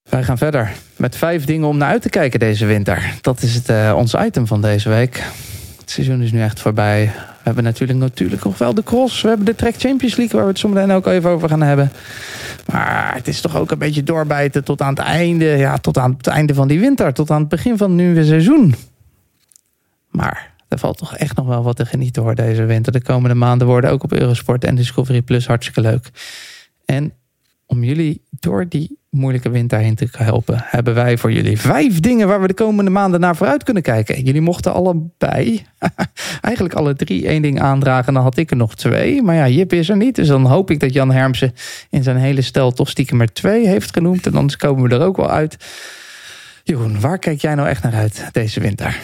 Wij 0.10 0.24
gaan 0.24 0.38
verder 0.38 0.72
met 0.95 1.16
vijf 1.16 1.45
dingen 1.45 1.68
om 1.68 1.78
naar 1.78 1.89
uit 1.89 2.01
te 2.01 2.10
kijken 2.10 2.39
deze 2.39 2.66
winter. 2.66 3.14
Dat 3.22 3.41
is 3.41 3.53
het, 3.53 3.70
uh, 3.70 3.93
ons 3.97 4.14
item 4.14 4.47
van 4.47 4.62
deze 4.62 4.89
week. 4.89 5.24
Het 5.80 5.91
seizoen 5.91 6.22
is 6.22 6.32
nu 6.32 6.41
echt 6.41 6.60
voorbij. 6.60 7.12
We 7.16 7.43
hebben 7.43 7.64
natuurlijk, 7.64 7.99
natuurlijk 7.99 8.43
nog 8.43 8.58
wel 8.58 8.74
de 8.74 8.84
cross. 8.84 9.22
We 9.22 9.28
hebben 9.28 9.45
de 9.45 9.55
Trek 9.55 9.76
Champions 9.78 10.16
League 10.16 10.36
waar 10.36 10.45
we 10.45 10.51
het 10.51 10.60
zo 10.60 10.68
meteen 10.68 10.91
ook 10.91 11.08
even 11.08 11.30
over 11.30 11.49
gaan 11.49 11.62
hebben. 11.62 11.91
Maar 12.72 13.16
het 13.16 13.28
is 13.28 13.41
toch 13.41 13.55
ook 13.55 13.72
een 13.72 13.78
beetje 13.78 14.03
doorbijten 14.03 14.64
tot 14.64 14.82
aan 14.82 14.89
het 14.89 14.99
einde. 14.99 15.45
Ja, 15.45 15.78
tot 15.78 15.97
aan 15.97 16.14
het 16.18 16.28
einde 16.28 16.53
van 16.53 16.68
die 16.68 16.80
winter. 16.80 17.14
Tot 17.14 17.32
aan 17.32 17.39
het 17.39 17.49
begin 17.49 17.78
van 17.78 17.89
het 17.89 17.99
nieuwe 17.99 18.26
seizoen. 18.26 18.76
Maar 20.10 20.53
er 20.68 20.80
valt 20.80 20.97
toch 20.97 21.16
echt 21.16 21.36
nog 21.36 21.47
wel 21.47 21.64
wat 21.64 21.76
te 21.76 21.86
genieten 21.86 22.24
hoor 22.24 22.36
deze 22.36 22.66
winter. 22.66 22.91
De 22.91 23.01
komende 23.01 23.36
maanden 23.36 23.68
worden 23.68 23.91
ook 23.91 24.03
op 24.03 24.14
Eurosport 24.14 24.64
en 24.64 24.76
Discovery 24.76 25.22
Plus 25.22 25.47
hartstikke 25.47 25.82
leuk. 25.82 26.10
En 26.86 27.14
om 27.66 27.84
jullie 27.84 28.22
door 28.30 28.68
die 28.68 28.97
moeilijke 29.18 29.49
winter 29.49 29.80
heen 29.80 29.95
te 29.95 30.07
helpen, 30.11 30.63
hebben 30.65 30.93
wij 30.93 31.18
voor 31.18 31.32
jullie 31.32 31.59
vijf 31.59 31.99
dingen 31.99 32.28
waar 32.28 32.41
we 32.41 32.47
de 32.47 32.53
komende 32.53 32.91
maanden 32.91 33.20
naar 33.20 33.36
vooruit 33.36 33.63
kunnen 33.63 33.84
kijken. 33.84 34.24
Jullie 34.24 34.41
mochten 34.41 34.74
allebei, 34.74 35.65
eigenlijk 36.41 36.76
alle 36.76 36.95
drie, 36.95 37.28
één 37.28 37.41
ding 37.41 37.61
aandragen. 37.61 38.13
Dan 38.13 38.24
had 38.24 38.38
ik 38.38 38.51
er 38.51 38.57
nog 38.57 38.76
twee. 38.76 39.22
Maar 39.22 39.36
ja, 39.36 39.47
Jip 39.47 39.74
is 39.74 39.89
er 39.89 39.97
niet. 39.97 40.15
Dus 40.15 40.28
dan 40.28 40.45
hoop 40.45 40.72
ik 40.72 40.80
dat 40.80 40.93
Jan 40.93 41.11
Hermsen 41.11 41.53
in 41.89 42.03
zijn 42.03 42.18
hele 42.18 42.41
stel 42.41 42.72
toch 42.72 42.89
stiekem 42.89 43.18
maar 43.18 43.34
twee 43.34 43.68
heeft 43.68 43.93
genoemd. 43.93 44.26
En 44.26 44.32
dan 44.32 44.51
komen 44.57 44.89
we 44.89 44.95
er 44.95 45.05
ook 45.05 45.18
wel 45.18 45.30
uit. 45.30 45.57
Jeroen, 46.63 46.99
waar 46.99 47.20
kijk 47.20 47.41
jij 47.41 47.55
nou 47.55 47.68
echt 47.68 47.84
naar 47.84 47.93
uit 47.93 48.30
deze 48.32 48.59
winter? 48.59 48.99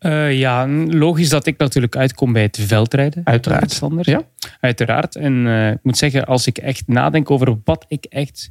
Uh, 0.00 0.38
ja, 0.38 0.68
logisch 0.88 1.28
dat 1.28 1.46
ik 1.46 1.58
natuurlijk 1.58 1.96
uitkom 1.96 2.32
bij 2.32 2.42
het 2.42 2.58
veldrijden. 2.60 3.20
Uiteraard. 3.24 3.78
Anders. 3.82 4.06
Ja. 4.06 4.22
Uiteraard. 4.60 5.16
En 5.16 5.32
uh, 5.46 5.70
ik 5.70 5.78
moet 5.82 5.98
zeggen, 5.98 6.26
als 6.26 6.46
ik 6.46 6.58
echt 6.58 6.82
nadenk 6.86 7.30
over 7.30 7.56
wat 7.64 7.84
ik 7.88 8.04
echt 8.04 8.48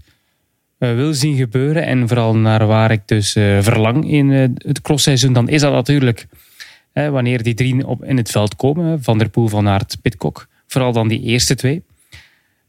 wil 0.78 1.14
zien 1.14 1.36
gebeuren 1.36 1.86
en 1.86 2.08
vooral 2.08 2.36
naar 2.36 2.68
waar 2.68 2.92
ik 2.92 3.02
dus 3.06 3.32
verlang 3.60 4.10
in 4.10 4.30
het 4.30 4.82
crossseizoen, 4.82 5.34
dan 5.34 5.50
is 5.50 5.62
dat 5.62 5.72
natuurlijk 5.72 6.28
wanneer 6.94 7.44
die 7.44 7.54
drie 7.54 7.88
op, 7.88 8.04
in 8.04 8.18
het 8.18 8.32
veld 8.32 8.56
komen. 8.56 9.04
Van 9.04 9.18
der 9.18 9.30
Poel, 9.30 9.48
Van 9.48 9.68
Aert, 9.68 9.98
Pitcock. 10.02 10.48
Vooral 10.68 10.92
dan 10.92 11.08
die 11.08 11.22
eerste 11.22 11.56
twee. 11.56 11.84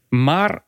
Maar 0.09 0.63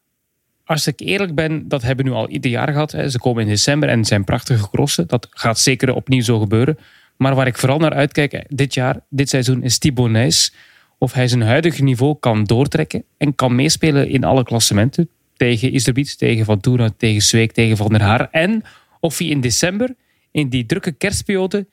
als 0.66 0.88
ik 0.88 1.00
eerlijk 1.00 1.36
ben, 1.36 1.68
dat 1.68 1.82
hebben 1.82 2.06
we 2.06 2.12
nu 2.12 2.18
al 2.18 2.30
ieder 2.30 2.52
jaar 2.52 2.72
gehad. 2.72 2.92
Ze 2.92 3.20
komen 3.20 3.44
in 3.44 3.50
december 3.50 3.90
en 3.90 4.06
zijn 4.06 4.24
prachtige 4.24 4.70
crossen. 4.70 5.08
Dat 5.08 5.28
gaat 5.32 5.60
zeker 5.60 5.94
opnieuw 5.94 6.22
zo 6.22 6.40
gebeuren. 6.40 6.78
Maar 7.18 7.36
waar 7.36 7.48
ik 7.48 7.58
vooral 7.58 7.80
naar 7.80 7.94
uitkijk 7.94 8.46
dit 8.48 8.74
jaar, 8.74 9.00
dit 9.10 9.30
seizoen, 9.30 9.64
is 9.64 9.78
Thibaut 9.78 10.10
Nijs. 10.10 10.54
Of 10.98 11.14
hij 11.14 11.28
zijn 11.28 11.42
huidige 11.42 11.84
niveau 11.84 12.16
kan 12.20 12.44
doortrekken 12.44 13.04
en 13.18 13.36
kan 13.36 13.56
meespelen 13.56 14.10
in 14.10 14.24
alle 14.24 14.44
klassementen. 14.44 15.10
Tegen 15.40 15.74
Iserbiet, 15.74 16.18
tegen 16.18 16.46
Van 16.46 16.60
Toeren, 16.60 16.98
tegen 16.98 17.22
Zweek, 17.22 17.52
tegen 17.52 17.78
Van 17.78 17.90
der 17.90 18.02
Haar. 18.02 18.28
En 18.32 18.64
of 19.00 19.18
hij 19.18 19.28
in 19.28 19.42
december, 19.42 19.96
in 20.32 20.50
die 20.50 20.66
drukke 20.66 20.92
kerstperiode, 20.92 21.68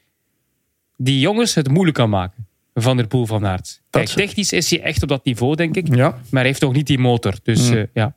die 0.97 1.21
jongens 1.21 1.55
het 1.55 1.69
moeilijk 1.69 1.97
kan 1.97 2.11
maken. 2.11 2.47
Van 2.75 2.97
der 2.97 3.07
Poel 3.07 3.27
van 3.27 3.47
Aert. 3.47 3.83
Kijk, 3.91 4.09
technisch 4.09 4.53
is 4.53 4.71
hij 4.71 4.83
echt 4.83 5.03
op 5.03 5.09
dat 5.09 5.25
niveau, 5.25 5.55
denk 5.55 5.77
ik. 5.77 5.95
Ja. 5.95 6.09
Maar 6.09 6.41
hij 6.41 6.47
heeft 6.47 6.61
nog 6.61 6.73
niet 6.73 6.87
die 6.87 6.99
motor. 6.99 7.35
Dus 7.43 7.71
mm. 7.71 7.77
uh, 7.77 7.83
ja. 7.95 8.15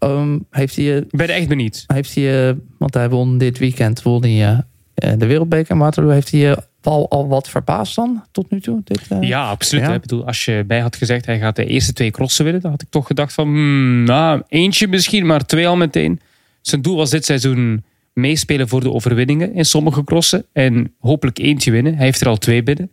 Um, 0.00 0.46
heeft 0.50 0.76
hij, 0.76 0.96
ik 0.96 1.10
ben 1.10 1.28
echt 1.28 1.48
benieuwd. 1.48 1.84
Heeft 1.86 2.14
hij, 2.14 2.48
uh, 2.48 2.54
want 2.78 2.94
hij 2.94 3.08
won 3.08 3.38
dit 3.38 3.58
weekend, 3.58 4.02
won 4.02 4.24
hij 4.24 4.64
de 4.94 5.26
Wereldbeker 5.26 5.76
Waterloo. 5.76 6.10
Heeft 6.10 6.30
hij 6.30 6.56
je 6.84 7.08
al, 7.08 7.28
wat 7.28 7.48
verbaasd 7.48 7.94
dan 7.94 8.24
tot 8.30 8.50
nu 8.50 8.60
toe? 8.60 8.80
Dit, 8.84 9.00
uh... 9.12 9.22
Ja, 9.22 9.48
absoluut. 9.48 9.84
Ja. 9.84 9.94
Ik 9.94 10.00
bedoel, 10.00 10.26
als 10.26 10.44
je 10.44 10.64
bij 10.66 10.80
had 10.80 10.96
gezegd 10.96 11.26
hij 11.26 11.38
gaat 11.38 11.56
de 11.56 11.66
eerste 11.66 11.92
twee 11.92 12.10
crossen 12.10 12.44
winnen, 12.44 12.62
dan 12.62 12.70
had 12.70 12.82
ik 12.82 12.90
toch 12.90 13.06
gedacht 13.06 13.32
van 13.32 13.46
hmm, 13.46 14.04
nou, 14.04 14.42
eentje 14.48 14.88
misschien, 14.88 15.26
maar 15.26 15.46
twee 15.46 15.68
al 15.68 15.76
meteen. 15.76 16.20
Zijn 16.60 16.82
doel 16.82 16.96
was 16.96 17.10
dit 17.10 17.24
seizoen 17.24 17.84
meespelen 18.12 18.68
voor 18.68 18.80
de 18.80 18.92
overwinningen 18.92 19.54
in 19.54 19.64
sommige 19.64 20.04
crossen 20.04 20.44
en 20.52 20.94
hopelijk 21.00 21.38
eentje 21.38 21.70
winnen. 21.70 21.94
Hij 21.94 22.04
heeft 22.04 22.20
er 22.20 22.28
al 22.28 22.36
twee 22.36 22.62
binnen. 22.62 22.90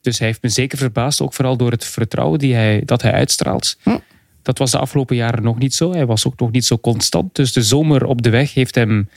Dus 0.00 0.18
hij 0.18 0.26
heeft 0.26 0.42
me 0.42 0.48
zeker 0.48 0.78
verbaasd, 0.78 1.20
ook 1.20 1.34
vooral 1.34 1.56
door 1.56 1.70
het 1.70 1.84
vertrouwen 1.84 2.38
die 2.38 2.54
hij, 2.54 2.82
dat 2.84 3.02
hij 3.02 3.12
uitstraalt. 3.12 3.78
Hm. 3.82 3.98
Dat 4.42 4.58
was 4.58 4.70
de 4.70 4.78
afgelopen 4.78 5.16
jaren 5.16 5.42
nog 5.42 5.58
niet 5.58 5.74
zo. 5.74 5.92
Hij 5.92 6.06
was 6.06 6.26
ook 6.26 6.40
nog 6.40 6.50
niet 6.50 6.64
zo 6.64 6.78
constant. 6.78 7.34
Dus 7.34 7.52
de 7.52 7.62
zomer 7.62 8.04
op 8.04 8.22
de 8.22 8.30
weg 8.30 8.54
heeft 8.54 8.74
hem 8.74 9.08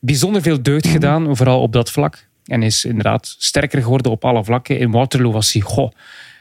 bijzonder 0.00 0.42
veel 0.42 0.62
deugd 0.62 0.86
gedaan, 0.86 1.36
vooral 1.36 1.60
op 1.60 1.72
dat 1.72 1.90
vlak. 1.90 2.28
En 2.52 2.62
is 2.62 2.84
inderdaad 2.84 3.34
sterker 3.38 3.82
geworden 3.82 4.12
op 4.12 4.24
alle 4.24 4.44
vlakken. 4.44 4.78
In 4.78 4.90
Waterloo 4.90 5.32
was 5.32 5.52
hij 5.52 5.62
goh, 5.62 5.90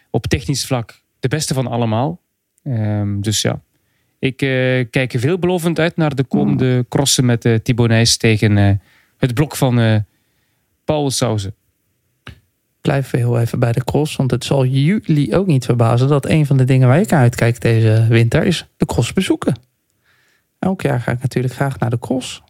op 0.10 0.28
technisch 0.28 0.66
vlak 0.66 1.02
de 1.20 1.28
beste 1.28 1.54
van 1.54 1.68
allemaal. 1.68 2.22
Ehm, 2.64 3.22
dus 3.22 3.42
ja, 3.42 3.62
ik 4.20 4.42
eh, 4.42 4.86
kijk 4.90 5.14
veelbelovend 5.18 5.80
uit 5.80 5.96
naar 5.96 6.16
de 6.16 6.24
komende 6.24 6.86
crossen 6.90 7.26
met 7.26 7.46
uh, 7.46 7.56
Thibaut 7.56 8.20
tegen 8.20 8.58
eh, 8.58 8.76
het 9.18 9.34
blok 9.34 9.56
van 9.56 10.06
Paul 10.86 11.12
Sauze. 11.12 11.54
Blijven 12.82 13.12
we 13.12 13.18
heel 13.18 13.40
even 13.40 13.60
bij 13.60 13.72
de 13.72 13.84
cross. 13.84 14.16
Want 14.16 14.32
het 14.32 14.44
zal 14.44 14.66
jullie 14.66 15.36
ook 15.36 15.48
niet 15.48 15.66
verbazen 15.66 16.08
dat 16.08 16.26
een 16.26 16.46
van 16.46 16.58
de 16.58 16.64
dingen 16.64 16.88
waar 16.88 17.00
ik 17.00 17.10
naar 17.10 17.22
uitkijk 17.22 17.62
deze 17.62 18.06
winter 18.10 18.44
is 18.44 18.68
de 18.78 18.86
cross 18.86 19.14
bezoeken. 19.14 19.56
Elk 20.60 20.82
jaar 20.82 21.00
ga 21.00 21.12
ik 21.12 21.22
natuurlijk 21.22 21.54
graag 21.54 21.80
naar 21.80 21.90
de 21.90 22.00
cross. 22.00 22.44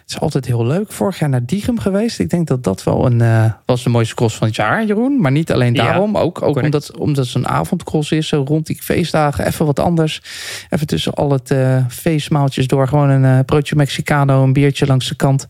Het 0.00 0.02
is 0.10 0.20
altijd 0.20 0.46
heel 0.46 0.66
leuk. 0.66 0.92
Vorig 0.92 1.18
jaar 1.18 1.28
naar 1.28 1.46
Diegem 1.46 1.78
geweest. 1.78 2.18
Ik 2.18 2.30
denk 2.30 2.46
dat 2.46 2.64
dat 2.64 2.82
wel 2.82 3.06
een, 3.06 3.20
eh, 3.20 3.52
was 3.66 3.82
de 3.82 3.90
mooiste 3.90 4.14
cross 4.14 4.36
van 4.36 4.46
het 4.46 4.56
jaar, 4.56 4.84
Jeroen. 4.84 5.20
Maar 5.20 5.32
niet 5.32 5.52
alleen 5.52 5.74
Ja, 5.74 5.84
daarom. 5.84 6.16
ook 6.16 6.42
ook 6.42 6.52
correct. 6.52 6.64
omdat, 6.64 6.96
omdat 6.96 7.26
het 7.26 7.34
een 7.34 7.48
avondcross 7.48 8.10
is. 8.12 8.28
Zo 8.28 8.44
rond 8.46 8.66
die 8.66 8.82
feestdagen. 8.82 9.46
Even 9.46 9.66
wat 9.66 9.78
anders. 9.78 10.22
Even 10.70 10.86
tussen 10.86 11.14
al 11.14 11.30
het 11.32 11.50
eh, 11.50 11.84
feestmaaltjes 11.88 12.66
door. 12.66 12.88
Gewoon 12.88 13.08
een 13.08 13.38
eh, 13.38 13.44
broodje 13.44 13.76
Mexicano. 13.76 14.42
Een 14.42 14.52
biertje 14.52 14.86
langs 14.86 15.08
de 15.08 15.14
kant. 15.16 15.48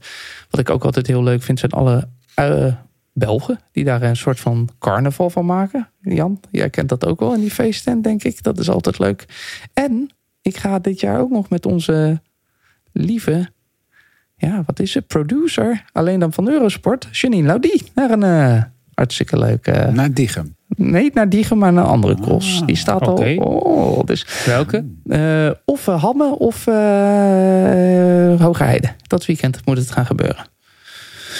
Wat 0.50 0.60
ik 0.60 0.70
ook 0.70 0.84
altijd 0.84 1.06
heel 1.06 1.22
leuk 1.22 1.42
vind 1.42 1.58
zijn 1.58 1.70
alle 1.72 2.08
Belgen. 3.12 3.60
Die 3.72 3.84
daar 3.84 4.02
een 4.02 4.16
soort 4.16 4.40
van 4.40 4.68
carnaval 4.78 5.30
van 5.30 5.46
maken. 5.46 5.88
Jan, 6.00 6.40
jij 6.50 6.70
kent 6.70 6.88
dat 6.88 7.06
ook 7.06 7.20
wel 7.20 7.34
in 7.34 7.40
die 7.40 7.50
feesttent, 7.50 8.04
denk 8.04 8.22
ik. 8.22 8.42
Dat 8.42 8.58
is 8.58 8.70
altijd 8.70 8.98
leuk. 8.98 9.24
En 9.72 10.10
ik 10.42 10.56
ga 10.56 10.78
dit 10.78 11.00
jaar 11.00 11.20
ook 11.20 11.30
nog 11.30 11.48
met 11.48 11.66
onze 11.66 12.20
lieve 12.92 13.48
ja, 14.40 14.62
wat 14.66 14.80
is 14.80 14.94
het? 14.94 15.06
Producer, 15.06 15.84
alleen 15.92 16.18
dan 16.20 16.32
van 16.32 16.48
Eurosport, 16.48 17.08
Janine 17.10 17.46
Laudie. 17.46 17.82
Naar 17.94 18.10
een 18.10 18.22
eh, 18.22 18.62
hartstikke 18.94 19.38
leuke... 19.38 19.90
Naar 19.92 20.12
Diegem. 20.12 20.54
nee, 20.66 21.02
niet 21.02 21.14
naar 21.14 21.28
Diegem, 21.28 21.58
maar 21.58 21.72
naar 21.72 21.84
een 21.84 21.90
andere 21.90 22.14
cross. 22.20 22.62
Die 22.66 22.76
staat 22.76 23.00
al... 23.06 23.36
Oh, 23.36 24.04
dus, 24.04 24.26
Welke? 24.46 24.84
eh, 25.08 25.50
of 25.64 25.86
uh, 25.86 26.02
Hamme 26.02 26.38
of 26.38 26.66
eh 26.66 26.74
Hoge 28.40 28.64
Heide. 28.64 28.88
Dat 29.06 29.26
weekend 29.26 29.60
moet 29.66 29.76
het 29.78 29.90
gaan 29.90 30.06
gebeuren. 30.06 30.44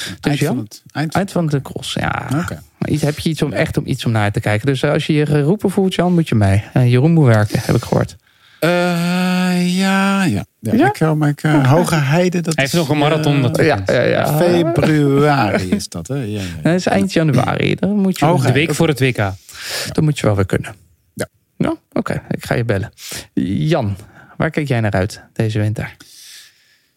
Dus 0.00 0.16
Eind 0.20 0.38
ja, 0.38 0.46
van 0.46 0.58
het, 0.58 0.82
eind 0.92 1.14
eind 1.14 1.32
van 1.32 1.46
de 1.46 1.62
cross. 1.62 1.94
Ja, 1.94 2.26
Oké. 2.42 2.62
Maar 2.78 2.88
iets- 2.88 3.02
heb 3.02 3.18
je 3.18 3.28
iets 3.28 3.42
om 3.42 3.52
echt 3.52 3.76
om 3.76 3.86
iets 3.86 4.04
om 4.04 4.12
naar 4.12 4.32
te 4.32 4.40
kijken. 4.40 4.66
Dus 4.66 4.82
eh, 4.82 4.90
als 4.92 5.06
je 5.06 5.12
je 5.12 5.26
geroepen 5.26 5.70
voelt, 5.70 5.94
Jan, 5.94 6.14
moet 6.14 6.28
je 6.28 6.34
mee. 6.34 6.64
Eh, 6.72 6.90
Jeroen 6.90 7.12
moet 7.12 7.26
werken, 7.26 7.60
heb 7.62 7.76
ik 7.76 7.82
gehoord. 7.82 8.16
Eh, 8.60 9.76
ja, 9.78 10.24
ja. 10.24 10.44
ja, 10.60 10.74
Ja? 10.74 10.88
Ik, 10.88 10.96
hou- 10.96 11.16
maar 11.16 11.28
ik, 11.28 11.42
eh, 11.42 11.70
Hoge 11.72 11.94
Heide, 11.94 12.40
dat 12.40 12.54
Hij 12.54 12.62
heeft 12.64 12.74
is, 12.74 12.80
nog 12.80 12.88
een 12.88 12.98
marathon 12.98 13.34
eh, 13.34 13.40
natuurlijk. 13.42 13.88
Ja, 13.90 13.94
ja, 13.94 14.02
ja. 14.02 14.36
Februari 14.38 15.68
is 15.80 15.88
dat, 15.88 16.08
hè? 16.08 16.14
Ja, 16.14 16.22
ja, 16.22 16.40
ja. 16.40 16.62
Dat 16.62 16.74
is 16.74 16.86
eind 16.86 17.12
januari. 17.12 17.74
Dan 17.74 17.96
moet 17.96 18.18
je, 18.18 18.24
Hoge 18.24 18.46
De 18.46 18.52
week 18.52 18.74
voor 18.74 18.88
het 18.88 19.00
WK. 19.00 19.16
dan 19.92 20.04
moet 20.04 20.18
je 20.18 20.26
wel 20.26 20.36
weer 20.36 20.46
kunnen. 20.46 20.74
Ja. 21.14 21.28
Nou, 21.56 21.76
oké. 21.92 22.22
Ik 22.30 22.46
ga 22.46 22.54
je 22.54 22.64
bellen. 22.64 22.92
Jan, 23.34 23.96
waar 24.36 24.50
kijk 24.50 24.68
jij 24.68 24.80
naar 24.80 24.92
uit 24.92 25.22
deze 25.32 25.58
winter? 25.58 25.96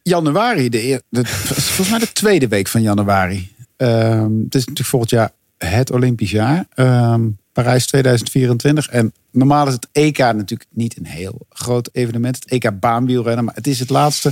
januari, 0.04 0.70
de, 0.70 1.02
de, 1.10 1.26
volgens 1.26 1.90
mij 1.90 2.00
de 2.00 2.12
tweede 2.12 2.48
week 2.48 2.68
van 2.68 2.82
januari. 2.82 3.56
Ehm, 3.78 4.24
het 4.44 4.56
is 4.56 4.60
natuurlijk 4.60 4.88
volgend 4.88 5.10
jaar 5.12 5.30
het 5.58 5.92
Olympisch 5.92 6.32
jaar. 6.32 6.66
Ehm, 6.74 7.22
Parijs 7.54 7.86
2024. 7.88 8.88
En 8.88 9.14
normaal 9.32 9.68
is 9.68 9.74
het 9.74 9.88
EK 9.92 10.18
natuurlijk 10.18 10.66
niet 10.70 10.98
een 10.98 11.06
heel 11.06 11.46
groot 11.50 11.90
evenement. 11.92 12.36
Het 12.36 12.46
EK 12.64 12.80
baanwielrennen. 12.80 13.46
Maar 13.46 13.56
het 13.56 13.68
is 13.68 13.80
het 13.80 13.90
laatste 13.90 14.32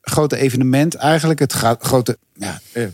grote 0.00 0.36
evenement. 0.36 0.94
Eigenlijk 0.94 1.38
het 1.40 1.52
grote 1.80 2.18
ja, 2.34 2.60
eh, 2.72 2.84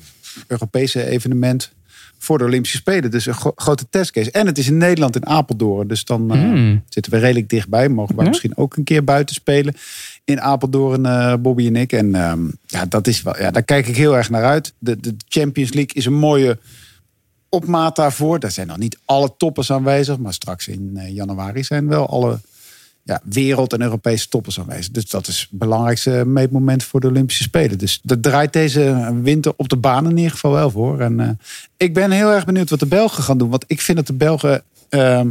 Europese 0.47 1.05
evenement 1.07 1.72
voor 2.18 2.39
de 2.39 2.45
Olympische 2.45 2.76
Spelen. 2.76 3.11
Dus 3.11 3.26
een 3.26 3.35
gro- 3.35 3.53
grote 3.55 3.87
testcase. 3.91 4.31
En 4.31 4.47
het 4.47 4.59
is 4.59 4.66
in 4.66 4.76
Nederland, 4.76 5.16
in 5.16 5.26
Apeldoorn. 5.26 5.89
Dus 5.89 6.05
dan 6.05 6.31
eh, 6.33 6.41
Hmm. 6.41 6.83
zitten 6.89 7.12
we 7.12 7.18
redelijk 7.18 7.49
dichtbij. 7.49 7.89
Mogen 7.89 8.16
we 8.16 8.22
Ja. 8.22 8.28
misschien 8.28 8.57
ook 8.57 8.76
een 8.76 8.85
keer 8.85 9.05
buiten 9.05 9.35
spelen. 9.35 9.74
In 10.24 10.41
Apeldoorn, 10.41 11.07
eh, 11.07 11.35
Bobby 11.41 11.66
en 11.66 11.76
ik. 11.76 11.93
En 11.93 12.14
ehm, 12.14 12.41
ja, 12.66 12.87
dat 12.87 13.07
is 13.07 13.22
wel, 13.22 13.39
ja, 13.39 13.51
daar 13.51 13.62
kijk 13.62 13.87
ik 13.87 13.97
heel 13.97 14.16
erg 14.16 14.31
naar 14.31 14.45
uit. 14.45 14.74
De, 14.78 15.01
de 15.01 15.14
Champions 15.28 15.72
League 15.72 15.95
is 15.95 16.05
een 16.05 16.14
mooie 16.18 16.59
opmaat 17.51 17.97
daarvoor. 17.97 18.39
Daar 18.39 18.51
zijn 18.51 18.67
nog 18.67 18.77
niet 18.77 18.99
alle 19.05 19.33
toppers 19.37 19.73
aanwezig. 19.73 20.19
Maar 20.19 20.33
straks 20.33 20.69
in 20.69 20.93
eh, 20.95 21.15
januari 21.15 21.65
zijn 21.65 21.89
wel 21.89 22.09
alle 22.09 22.39
ja, 23.03 23.21
wereld- 23.25 23.73
en 23.73 23.83
Europese 23.83 24.29
toppers 24.29 24.61
aanwezig. 24.61 24.91
Dus 24.91 25.11
dat 25.11 25.27
is 25.27 25.41
het 25.41 25.59
belangrijkste 25.59 26.23
meetmoment 26.27 26.85
voor 26.85 27.01
de 27.01 27.07
Olympische 27.07 27.43
Spelen. 27.43 27.79
Dus 27.79 28.01
dat 28.03 28.23
draait 28.23 28.53
deze 28.53 29.15
winter 29.23 29.53
op 29.57 29.69
de 29.69 29.77
baan 29.77 30.09
in 30.09 30.17
ieder 30.17 30.33
geval 30.33 30.53
wel 30.53 30.71
voor. 30.71 31.01
En 31.01 31.21
eh, 31.21 31.29
ik 31.77 31.95
ben 31.95 32.11
heel 32.11 32.31
erg 32.31 32.45
benieuwd 32.45 32.71
wat 32.71 32.81
de 32.81 32.87
Belgen 32.87 33.23
gaan 33.23 33.39
doen. 33.39 33.51
Want 33.51 33.65
ik 33.67 33.81
vind 33.81 33.97
dat 33.97 34.07
de 34.07 34.13
Belgen 34.13 34.63
ehm, 34.89 35.31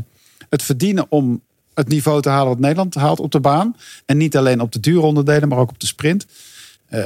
het 0.49 0.63
verdienen 0.63 1.05
om 1.09 1.41
het 1.73 1.87
niveau 1.87 2.21
te 2.21 2.29
halen 2.29 2.47
wat 2.47 2.59
Nederland 2.59 2.95
haalt 2.95 3.19
op 3.19 3.31
de 3.31 3.39
baan. 3.39 3.75
En 4.05 4.17
niet 4.17 4.37
alleen 4.37 4.61
op 4.61 4.71
de 4.71 4.79
dure 4.79 5.05
onderdelen, 5.05 5.49
maar 5.49 5.57
ook 5.57 5.69
op 5.69 5.79
de 5.79 5.87
sprint. 5.87 6.25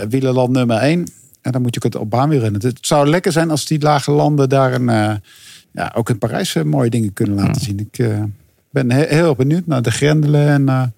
Wielerland 0.09 0.49
nummer 0.49 0.78
1. 0.78 1.07
En 1.43 1.51
dan 1.51 1.61
moet 1.61 1.73
je 1.73 1.81
het 1.83 1.95
op 1.95 2.09
baan 2.09 2.29
weer 2.29 2.39
rennen. 2.39 2.61
Het 2.61 2.77
zou 2.81 3.07
lekker 3.07 3.31
zijn 3.31 3.49
als 3.51 3.65
die 3.65 3.81
lage 3.81 4.11
landen 4.11 4.49
daar 4.49 4.73
een, 4.73 4.89
eh, 4.89 5.13
ja, 5.71 5.91
ook 5.95 6.09
in 6.09 6.17
Parijs 6.17 6.55
eh, 6.55 6.63
mooie 6.63 6.89
dingen 6.89 7.13
kunnen 7.13 7.35
laten 7.35 7.61
zien. 7.61 7.79
Ik 7.79 7.97
eh, 7.97 8.23
ben 8.69 8.91
he- 8.91 9.05
heel 9.15 9.35
benieuwd 9.35 9.65
naar 9.67 9.81
de 9.81 9.91
grendelen. 9.91 10.47
En 10.47 10.93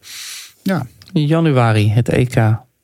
ja, 0.62 0.86
In 1.14 1.26
januari, 1.26 1.90
het 1.92 2.10
EK 2.10 2.36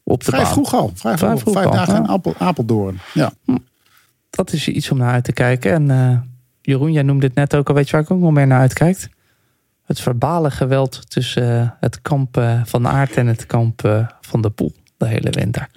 op 0.03 0.19
de 0.19 0.25
vrij 0.25 0.43
baan. 0.43 0.51
vroeg 0.51 0.73
al. 0.73 0.91
Vrij, 0.95 1.17
Vrij 1.17 1.29
vroeg, 1.29 1.41
vroeg 1.41 1.53
Vijf 1.53 1.65
al, 1.65 1.71
dagen 1.73 1.95
in 1.95 2.07
Apel, 2.07 2.35
Apeldoorn. 2.37 2.99
Ja. 3.13 3.31
Dat 4.29 4.53
is 4.53 4.67
iets 4.67 4.91
om 4.91 4.97
naar 4.97 5.11
uit 5.13 5.23
te 5.23 5.31
kijken. 5.33 5.89
En 5.89 6.29
Jeroen, 6.61 6.91
jij 6.91 7.03
noemde 7.03 7.25
het 7.25 7.35
net 7.35 7.55
ook 7.55 7.69
al. 7.69 7.75
Weet 7.75 7.85
je 7.85 7.91
waar 7.91 8.01
ik 8.01 8.11
ook 8.11 8.19
nog 8.19 8.31
meer 8.31 8.47
naar 8.47 8.59
uitkijk? 8.59 9.09
Het 9.85 9.99
verbale 10.01 10.51
geweld 10.51 11.09
tussen 11.09 11.75
het 11.79 12.01
kamp 12.01 12.43
van 12.65 12.87
Aert 12.87 13.15
en 13.17 13.27
het 13.27 13.45
kamp 13.45 14.07
van 14.21 14.41
de 14.41 14.49
Poel. 14.49 14.73
De 14.97 15.07
hele 15.07 15.29
winter. 15.29 15.69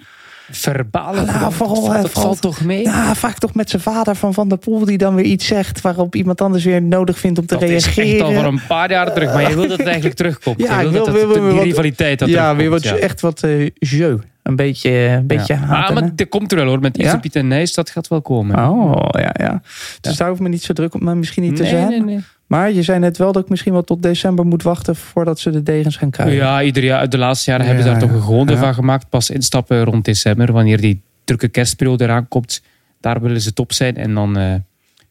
Verbalen. 0.51 1.25
Nou, 1.25 1.53
vooral, 1.53 2.01
dat 2.01 2.11
valt, 2.11 2.41
toch 2.41 2.61
mee? 2.61 2.83
Ja, 2.83 3.15
vaak 3.15 3.37
toch 3.37 3.53
met 3.53 3.69
zijn 3.69 3.81
vader 3.81 4.15
van 4.15 4.33
Van 4.33 4.47
der 4.49 4.57
Poel 4.57 4.85
die 4.85 4.97
dan 4.97 5.15
weer 5.15 5.25
iets 5.25 5.45
zegt 5.47 5.81
waarop 5.81 6.15
iemand 6.15 6.41
anders 6.41 6.63
weer 6.63 6.81
nodig 6.81 7.19
vindt 7.19 7.39
om 7.39 7.45
te 7.45 7.53
dat 7.57 7.63
is 7.69 7.69
reageren. 7.85 8.11
echt 8.11 8.21
al 8.21 8.33
van 8.33 8.45
een 8.53 8.61
paar 8.67 8.89
jaar 8.91 9.13
terug. 9.13 9.33
Maar 9.33 9.49
je 9.49 9.55
wil 9.55 9.67
dat 9.67 9.77
het 9.77 9.87
eigenlijk 9.87 10.15
terugkomt. 10.15 10.59
Ja, 10.61 10.79
je 10.79 10.89
wil 10.89 11.05
wil- 11.05 11.27
dat 11.27 11.39
wil- 11.41 11.49
die 11.53 11.61
rivaliteit 11.61 12.19
dat 12.19 12.29
ja, 12.29 12.55
weer 12.55 12.69
wat, 12.69 12.83
ja. 12.83 12.95
echt 12.95 13.21
wat 13.21 13.43
eh 13.43 13.69
jeu. 13.73 14.17
Een 14.43 14.55
beetje, 14.55 14.91
een 14.91 15.27
beetje 15.27 15.53
Ja. 15.53 15.59
haten, 15.59 15.95
Ah, 15.95 16.01
maar 16.01 16.15
dat 16.15 16.29
komt 16.29 16.51
er 16.51 16.57
wel 16.57 16.67
hoor. 16.67 16.79
Met 16.79 16.97
Ja? 16.97 17.03
Ietse 17.03 17.19
Piet 17.19 17.35
en 17.35 17.47
Nijs, 17.47 17.73
dat 17.73 17.89
gaat 17.89 18.07
wel 18.07 18.21
komen. 18.21 18.69
Oh, 18.69 19.07
ja, 19.09 19.29
ja. 19.33 19.61
Dus 20.01 20.17
daar 20.17 20.29
hoeft 20.29 20.41
me 20.41 20.49
niet 20.49 20.63
zo 20.63 20.73
druk 20.73 20.93
op, 20.95 21.01
maar 21.01 21.17
misschien 21.17 21.43
niet 21.43 21.55
te 21.55 21.61
nee, 21.61 21.71
zijn. 21.71 21.89
nee, 21.89 22.01
nee. 22.01 22.23
Maar 22.47 22.71
je 22.71 22.83
zei 22.83 22.99
net 22.99 23.17
wel 23.17 23.31
dat 23.31 23.43
ik 23.43 23.49
misschien 23.49 23.71
wel 23.73 23.83
tot 23.83 24.01
december 24.01 24.45
moet 24.45 24.63
wachten 24.63 24.95
voordat 24.95 25.39
ze 25.39 25.49
de 25.49 25.63
degens 25.63 25.97
gaan 25.97 26.09
kruiden. 26.09 26.37
Ja, 26.37 26.61
ieder 26.63 26.83
jaar, 26.83 27.09
de 27.09 27.17
laatste 27.17 27.49
jaren 27.51 27.65
hebben 27.65 27.83
ze 27.83 27.89
daar 27.89 27.99
toch 27.99 28.11
een 28.11 28.21
gewoonte 28.21 28.57
van 28.57 28.73
gemaakt. 28.73 29.09
Pas 29.09 29.29
instappen 29.29 29.83
rond 29.83 30.05
december, 30.05 30.51
wanneer 30.51 30.81
die 30.81 31.01
drukke 31.23 31.47
kerstperiode 31.47 32.03
eraan 32.03 32.27
komt. 32.27 32.61
Daar 33.01 33.21
willen 33.21 33.41
ze 33.41 33.53
top 33.53 33.73
zijn. 33.73 33.97
En 33.97 34.13
dan 34.13 34.37
eh, 34.37 34.53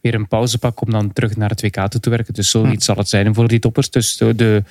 weer 0.00 0.14
een 0.14 0.28
pauze 0.28 0.58
pakken 0.58 0.86
om 0.86 0.92
dan 0.92 1.12
terug 1.12 1.36
naar 1.36 1.48
het 1.50 1.62
WK 1.62 1.88
toe 1.88 2.00
te 2.00 2.10
werken. 2.10 2.34
Dus 2.34 2.50
zoiets 2.50 2.86
Hm. 2.86 2.92
zal 2.92 2.96
het 2.96 3.08
zijn 3.08 3.34
voor 3.34 3.48
die 3.48 3.58
toppers. 3.58 3.90
Dus 3.90 4.16
de, 4.16 4.34
de, 4.34 4.62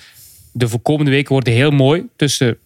de 0.52 0.68
komende 0.82 1.12
weken 1.12 1.32
worden 1.32 1.54
heel 1.54 1.72
mooi 1.72 2.06
tussen 2.16 2.58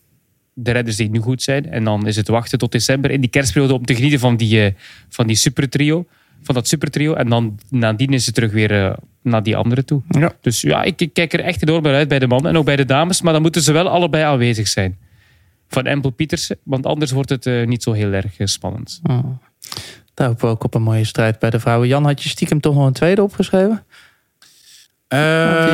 de 0.53 0.71
redders 0.71 0.95
die 0.95 1.09
nu 1.09 1.19
goed 1.19 1.41
zijn. 1.41 1.71
En 1.71 1.83
dan 1.83 2.07
is 2.07 2.15
het 2.15 2.27
wachten 2.27 2.57
tot 2.57 2.71
december 2.71 3.11
in 3.11 3.21
die 3.21 3.29
kerstperiode 3.29 3.73
om 3.73 3.85
te 3.85 3.95
genieten 3.95 4.19
van 4.19 4.37
die, 4.37 4.63
eh, 4.63 4.71
van 5.09 5.27
die 5.27 5.35
supertrio. 5.35 6.05
Van 6.43 6.55
dat 6.55 6.67
supertrio. 6.67 7.13
En 7.13 7.29
dan 7.29 7.59
nadien 7.69 8.13
is 8.13 8.25
het 8.25 8.35
terug 8.35 8.51
weer 8.51 8.71
eh, 8.85 8.93
naar 9.29 9.43
die 9.43 9.55
andere 9.55 9.83
toe. 9.83 10.01
Ja. 10.09 10.31
Dus 10.41 10.61
ja, 10.61 10.83
ik, 10.83 11.01
ik 11.01 11.13
kijk 11.13 11.33
er 11.33 11.39
echt 11.39 11.61
enorm 11.61 11.83
naar 11.83 11.93
uit 11.93 12.07
bij 12.07 12.19
de 12.19 12.27
mannen 12.27 12.51
en 12.51 12.57
ook 12.57 12.65
bij 12.65 12.75
de 12.75 12.85
dames. 12.85 13.21
Maar 13.21 13.33
dan 13.33 13.41
moeten 13.41 13.61
ze 13.61 13.71
wel 13.71 13.89
allebei 13.89 14.23
aanwezig 14.23 14.67
zijn. 14.67 14.97
Van 15.67 15.85
Empel 15.85 16.09
Pietersen, 16.09 16.57
want 16.63 16.85
anders 16.85 17.11
wordt 17.11 17.29
het 17.29 17.45
eh, 17.45 17.65
niet 17.65 17.83
zo 17.83 17.91
heel 17.91 18.11
erg 18.11 18.37
eh, 18.37 18.47
spannend. 18.47 18.99
Oh. 19.03 19.25
Daar 20.13 20.27
hopen 20.27 20.45
we 20.45 20.51
ook 20.51 20.63
op 20.63 20.73
een 20.73 20.81
mooie 20.81 21.03
strijd 21.03 21.39
bij 21.39 21.49
de 21.49 21.59
vrouwen. 21.59 21.87
Jan, 21.87 22.05
had 22.05 22.23
je 22.23 22.29
stiekem 22.29 22.59
toch 22.59 22.75
nog 22.75 22.85
een 22.85 22.93
tweede 22.93 23.23
opgeschreven? 23.23 23.85
Eh, 25.07 25.19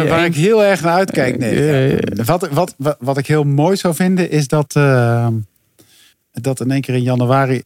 waar 0.10 0.26
ik 0.26 0.36
heel 0.36 0.64
erg 0.64 0.82
naar 0.82 0.94
uitkijk. 0.94 1.38
Nee, 1.38 1.90
ja. 1.90 2.24
wat, 2.24 2.50
wat, 2.50 2.76
wat, 2.78 2.98
wat 3.00 3.18
ik 3.18 3.28
heel 3.28 3.44
mooi 3.44 3.76
zou 3.76 3.96
vinden 3.96 4.30
is 4.30 4.48
dat, 4.48 4.72
dat 6.32 6.60
in 6.60 6.72
één 6.72 6.82
keer 6.82 6.96
in 6.96 7.02
januari 7.02 7.64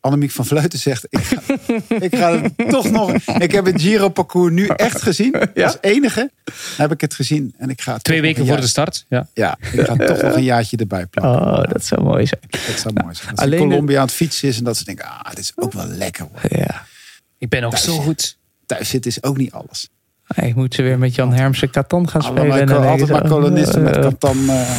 Annemiek 0.00 0.30
van 0.30 0.46
Vleuten 0.46 0.78
zegt: 0.78 1.06
Ik 1.08 1.20
ga, 1.20 1.40
ik 2.06 2.16
ga 2.16 2.40
het 2.40 2.52
toch 2.70 2.90
nog. 2.90 3.12
Ik 3.38 3.52
heb 3.52 3.64
het 3.64 3.80
Giro 3.82 4.08
parcours 4.08 4.52
nu 4.52 4.66
echt 4.66 5.02
gezien. 5.02 5.34
Ja? 5.54 5.64
Als 5.64 5.76
enige 5.80 6.30
heb 6.76 6.92
ik 6.92 7.00
het 7.00 7.14
gezien. 7.14 7.54
En 7.58 7.70
ik 7.70 7.80
ga 7.80 7.98
Twee 7.98 8.20
weken 8.20 8.46
voor 8.46 8.60
de 8.60 8.66
start. 8.66 9.04
Ja. 9.08 9.26
Ja, 9.34 9.58
ik 9.72 9.80
ga 9.80 9.96
toch 9.96 10.22
nog 10.22 10.34
een 10.34 10.42
jaartje 10.42 10.76
erbij 10.76 11.06
plakken. 11.06 11.40
Oh, 11.40 11.62
dat 11.72 11.84
zou 11.84 12.02
mooi 12.02 12.26
zijn. 12.26 12.40
Dat 12.66 12.78
zou 12.80 12.94
mooi 13.02 13.14
zijn. 13.14 13.30
Als 13.30 13.40
alleen 13.40 13.58
de- 13.60 13.66
Colombia 13.66 13.98
aan 14.00 14.06
het 14.06 14.14
fietsen 14.14 14.48
is 14.48 14.58
en 14.58 14.64
dat 14.64 14.76
ze 14.76 14.84
denken: 14.84 15.04
Ah, 15.04 15.28
dit 15.30 15.38
is 15.38 15.52
ook 15.56 15.72
wel 15.72 15.86
lekker 15.86 16.26
hoor. 16.32 16.58
Ja. 16.58 16.86
Ik 17.38 17.48
ben 17.48 17.64
ook 17.64 17.70
Thuis. 17.70 17.84
zo 17.84 17.92
goed. 17.98 18.38
Thuis 18.66 18.88
zitten 18.88 19.10
is 19.10 19.22
ook 19.22 19.36
niet 19.36 19.52
alles. 19.52 19.88
Ik 20.34 20.54
moet 20.54 20.74
ze 20.74 20.82
weer 20.82 20.98
met 20.98 21.14
Jan 21.14 21.32
Hermsen 21.32 21.70
Catan 21.70 22.08
gaan 22.08 22.22
spelen. 22.22 22.40
Allemaal, 22.40 22.58
en 22.58 22.66
dan 22.66 22.86
altijd 22.86 23.08
maar 23.10 23.22
ze, 23.22 23.28
kolonisten 23.28 23.82
met 23.82 23.96
eh, 23.96 24.02
Catan. 24.02 24.36
eh, 24.50 24.70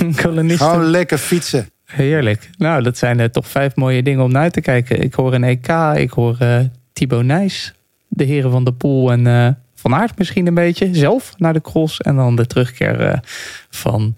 nee. 0.00 0.14
kolonisten. 0.24 0.68
Gewoon 0.70 0.90
lekker 0.90 1.18
fietsen. 1.18 1.70
Heerlijk. 1.88 2.50
Nou, 2.58 2.82
dat 2.82 2.98
zijn 2.98 3.20
eh, 3.20 3.26
toch 3.28 3.48
vijf 3.48 3.76
mooie 3.76 4.02
dingen 4.02 4.24
om 4.24 4.32
naar 4.32 4.50
te 4.50 4.60
kijken. 4.60 5.02
Ik 5.02 5.14
hoor 5.14 5.34
een 5.34 5.44
EK, 5.44 5.68
ik 5.94 6.10
hoor 6.10 6.36
eh 6.38 6.60
Thibaut 6.92 7.24
Nijs, 7.24 7.74
de 8.08 8.24
heren 8.24 8.50
van 8.50 8.64
de 8.64 8.72
Poel 8.72 9.12
en 9.12 9.26
eh, 9.26 9.48
Van 9.74 9.94
Aert 9.94 10.18
misschien 10.18 10.46
een 10.46 10.54
beetje. 10.54 10.94
Zelf 10.94 11.34
naar 11.38 11.52
de 11.52 11.60
cross 11.60 12.00
en 12.00 12.16
dan 12.16 12.36
de 12.36 12.46
terugkeer 12.46 13.20
van 13.70 14.16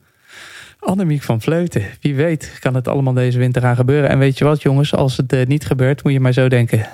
Annemiek 0.79 1.23
van 1.23 1.41
Vleuten. 1.41 1.83
Wie 2.01 2.15
weet 2.15 2.57
kan 2.61 2.75
het 2.75 2.89
allemaal 2.89 3.13
deze 3.13 3.39
winter 3.39 3.63
gaan 3.63 3.77
gebeuren. 3.77 4.11
En 4.11 4.19
weet 4.19 4.39
je 4.39 4.45
wat 4.45 4.63
jongens, 4.63 4.95
als 4.95 5.17
het 5.17 5.49
niet 5.49 5.67
gebeurt 5.67 6.03
moet 6.03 6.13
je 6.13 6.21
maar 6.21 6.33
zo 6.33 6.49
denken. 6.49 6.87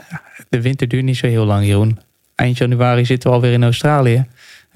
De 0.49 0.61
winter 0.61 0.89
duurt 0.89 1.05
niet 1.05 1.17
zo 1.17 1.27
heel 1.27 1.45
lang 1.45 1.67
Jeroen. 1.67 1.99
Eind 2.35 2.59
januari 2.59 3.05
zitten 3.05 3.31
we 3.31 3.37
alweer 3.37 3.53
in 3.53 3.65
Australië. 3.65 4.27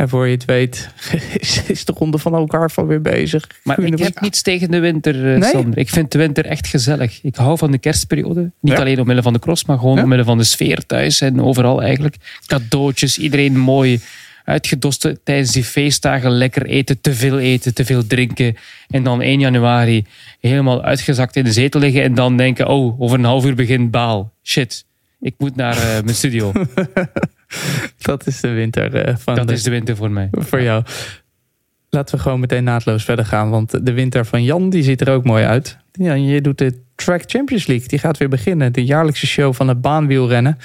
En 0.01 0.09
voor 0.09 0.27
je 0.27 0.35
het 0.35 0.45
weet 0.45 0.89
is, 1.41 1.63
is 1.67 1.85
de 1.85 1.93
ronde 1.97 2.19
van 2.19 2.35
elkaar 2.35 2.71
van 2.71 2.87
weer 2.87 3.01
bezig. 3.01 3.47
Maar 3.63 3.77
ik 3.79 3.83
Kunnen 3.83 4.01
we- 4.01 4.07
heb 4.07 4.21
niets 4.21 4.43
tegen 4.43 4.71
de 4.71 4.79
winter, 4.79 5.33
eh, 5.33 5.39
Nee? 5.41 5.51
Sander. 5.51 5.79
Ik 5.79 5.89
vind 5.89 6.13
de 6.13 6.19
winter 6.19 6.47
echt 6.47 6.67
gezellig. 6.67 7.23
Ik 7.23 7.37
hou 7.37 7.59
van 7.59 7.71
de 7.71 7.79
kerstperiode. 7.79 8.51
Niet 8.61 8.73
Ja. 8.73 8.79
alleen 8.81 9.01
omwille 9.01 9.23
van 9.23 9.33
de 9.33 9.39
cross, 9.39 9.65
maar 9.65 9.79
gewoon 9.79 9.97
Ja. 9.97 10.03
omwille 10.03 10.25
van 10.25 10.39
de 10.39 10.45
sfeer 10.45 10.87
thuis 10.87 11.21
en 11.21 11.43
overal 11.43 11.83
eigenlijk. 11.83 12.17
Cadeautjes, 12.47 13.19
iedereen 13.19 13.59
mooi 13.59 14.01
uitgedost 14.45 15.15
tijdens 15.25 15.53
die 15.53 15.65
feestdagen. 15.65 16.31
Lekker 16.31 16.67
eten, 16.67 17.01
te 17.01 17.15
veel 17.15 17.39
eten, 17.39 17.75
te 17.75 17.85
veel 17.85 18.07
drinken. 18.07 18.57
En 18.89 19.03
dan 19.03 19.23
1 19.23 19.41
januari 19.41 20.05
helemaal 20.41 20.83
uitgezakt 20.83 21.37
in 21.37 21.45
de 21.45 21.53
zetel 21.53 21.81
liggen. 21.81 22.03
En 22.03 22.15
dan 22.15 22.37
denken, 22.37 22.69
oh, 22.69 23.01
over 23.01 23.19
een 23.19 23.25
half 23.25 23.45
uur 23.45 23.55
begint 23.55 23.91
baal. 23.91 24.33
Shit, 24.43 24.85
ik 25.21 25.35
moet 25.39 25.57
naar 25.57 25.77
eh, 25.77 26.03
mijn 26.03 26.17
studio. 26.17 26.53
Dat 27.99 28.27
is 28.27 28.41
de 28.41 28.49
winter 28.49 28.95
eh, 28.95 29.17
van 29.17 29.35
Dat 29.35 29.49
de- 29.49 29.53
is 29.53 29.63
de 29.63 29.71
winter 29.71 29.97
voor 29.97 30.11
mij. 30.11 30.29
voor 30.33 30.63
jou. 30.63 30.85
Laten 31.91 32.17
we 32.17 32.23
gewoon 32.23 32.41
meteen 32.41 32.65
naadloos 32.65 33.05
verder 33.05 33.25
gaan. 33.25 33.51
Want 33.51 33.87
de 33.87 33.93
winter 33.93 34.25
van 34.27 34.45
Jan 34.45 34.71
die 34.71 34.83
ziet 34.83 35.01
er 35.01 35.11
ook 35.11 35.25
mooi 35.25 35.45
uit. 35.45 35.77
Ja, 35.93 36.13
je 36.15 36.41
doet 36.41 36.59
de 36.59 36.81
Track 36.95 37.23
Champions 37.27 37.67
League. 37.67 37.89
Die 37.89 37.99
gaat 37.99 38.17
weer 38.17 38.29
beginnen. 38.29 38.73
De 38.73 38.85
jaarlijkse 38.85 39.27
show 39.27 39.55
van 39.55 39.69
het 39.69 39.81
baanwielrennen. 39.81 40.59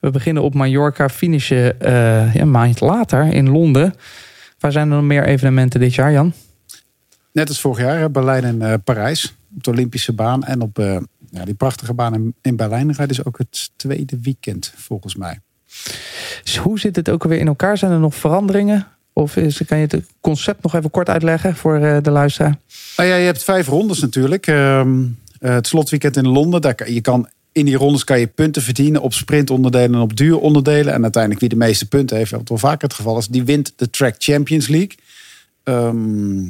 We 0.00 0.10
beginnen 0.10 0.42
op 0.42 0.54
Mallorca. 0.54 1.08
Finishen 1.08 1.80
eh, 1.80 2.34
ja, 2.34 2.40
een 2.40 2.50
maand 2.50 2.80
later 2.80 3.32
in 3.32 3.48
Londen. 3.48 3.94
Waar 4.58 4.72
zijn 4.72 4.90
er 4.90 4.96
nog 4.96 5.04
meer 5.04 5.24
evenementen 5.26 5.80
dit 5.80 5.94
jaar, 5.94 6.12
Jan? 6.12 6.32
Net 7.32 7.48
als 7.48 7.60
vorig 7.60 7.78
jaar, 7.78 8.10
Berlijn 8.10 8.44
en 8.44 8.62
eh, 8.62 8.74
Parijs. 8.84 9.36
Op 9.56 9.64
de 9.64 9.70
Olympische 9.70 10.12
baan. 10.12 10.44
En 10.44 10.60
op 10.60 10.78
eh, 10.78 10.96
ja, 11.30 11.44
die 11.44 11.54
prachtige 11.54 11.94
baan 11.94 12.14
in, 12.14 12.34
in 12.42 12.56
Berlijn 12.56 12.92
rijden 12.92 13.14
ze 13.14 13.24
ook 13.26 13.38
het 13.38 13.70
tweede 13.76 14.18
weekend, 14.22 14.72
volgens 14.76 15.16
mij. 15.16 15.38
Dus 16.42 16.56
hoe 16.56 16.78
zit 16.78 16.96
het 16.96 17.08
ook 17.08 17.22
alweer 17.22 17.38
in 17.38 17.46
elkaar? 17.46 17.78
Zijn 17.78 17.92
er 17.92 17.98
nog 17.98 18.14
veranderingen? 18.14 18.86
Of 19.12 19.34
kan 19.66 19.78
je 19.78 19.86
het 19.88 20.04
concept 20.20 20.62
nog 20.62 20.74
even 20.74 20.90
kort 20.90 21.08
uitleggen 21.08 21.56
voor 21.56 21.76
eh, 21.76 21.96
de 22.02 22.10
luisteraar? 22.10 22.58
Nou 22.96 23.08
ja, 23.08 23.14
je 23.14 23.24
hebt 23.24 23.44
vijf 23.44 23.66
rondes 23.66 24.00
natuurlijk. 24.00 24.46
Ehm, 24.46 25.04
eh, 25.38 25.52
het 25.52 25.66
slotweekend 25.66 26.16
in 26.16 26.28
Londen. 26.28 26.60
Daar 26.60 26.74
kan, 26.74 26.92
je 26.92 27.00
kan, 27.00 27.28
in 27.52 27.64
die 27.64 27.76
rondes 27.76 28.04
kan 28.04 28.20
je 28.20 28.26
punten 28.26 28.62
verdienen 28.62 29.02
op 29.02 29.12
sprintonderdelen 29.12 29.94
en 29.94 30.00
op 30.00 30.16
duuronderdelen. 30.16 30.94
En 30.94 31.02
uiteindelijk 31.02 31.40
wie 31.40 31.50
de 31.50 31.64
meeste 31.64 31.88
punten 31.88 32.16
heeft, 32.16 32.30
wat 32.30 32.48
wel 32.48 32.58
vaker 32.58 32.88
het 32.88 32.96
geval 32.96 33.18
is, 33.18 33.28
die 33.28 33.44
wint 33.44 33.72
de 33.76 33.90
Track 33.90 34.14
Champions 34.18 34.68
League. 34.68 34.94
Ehm, 35.62 36.44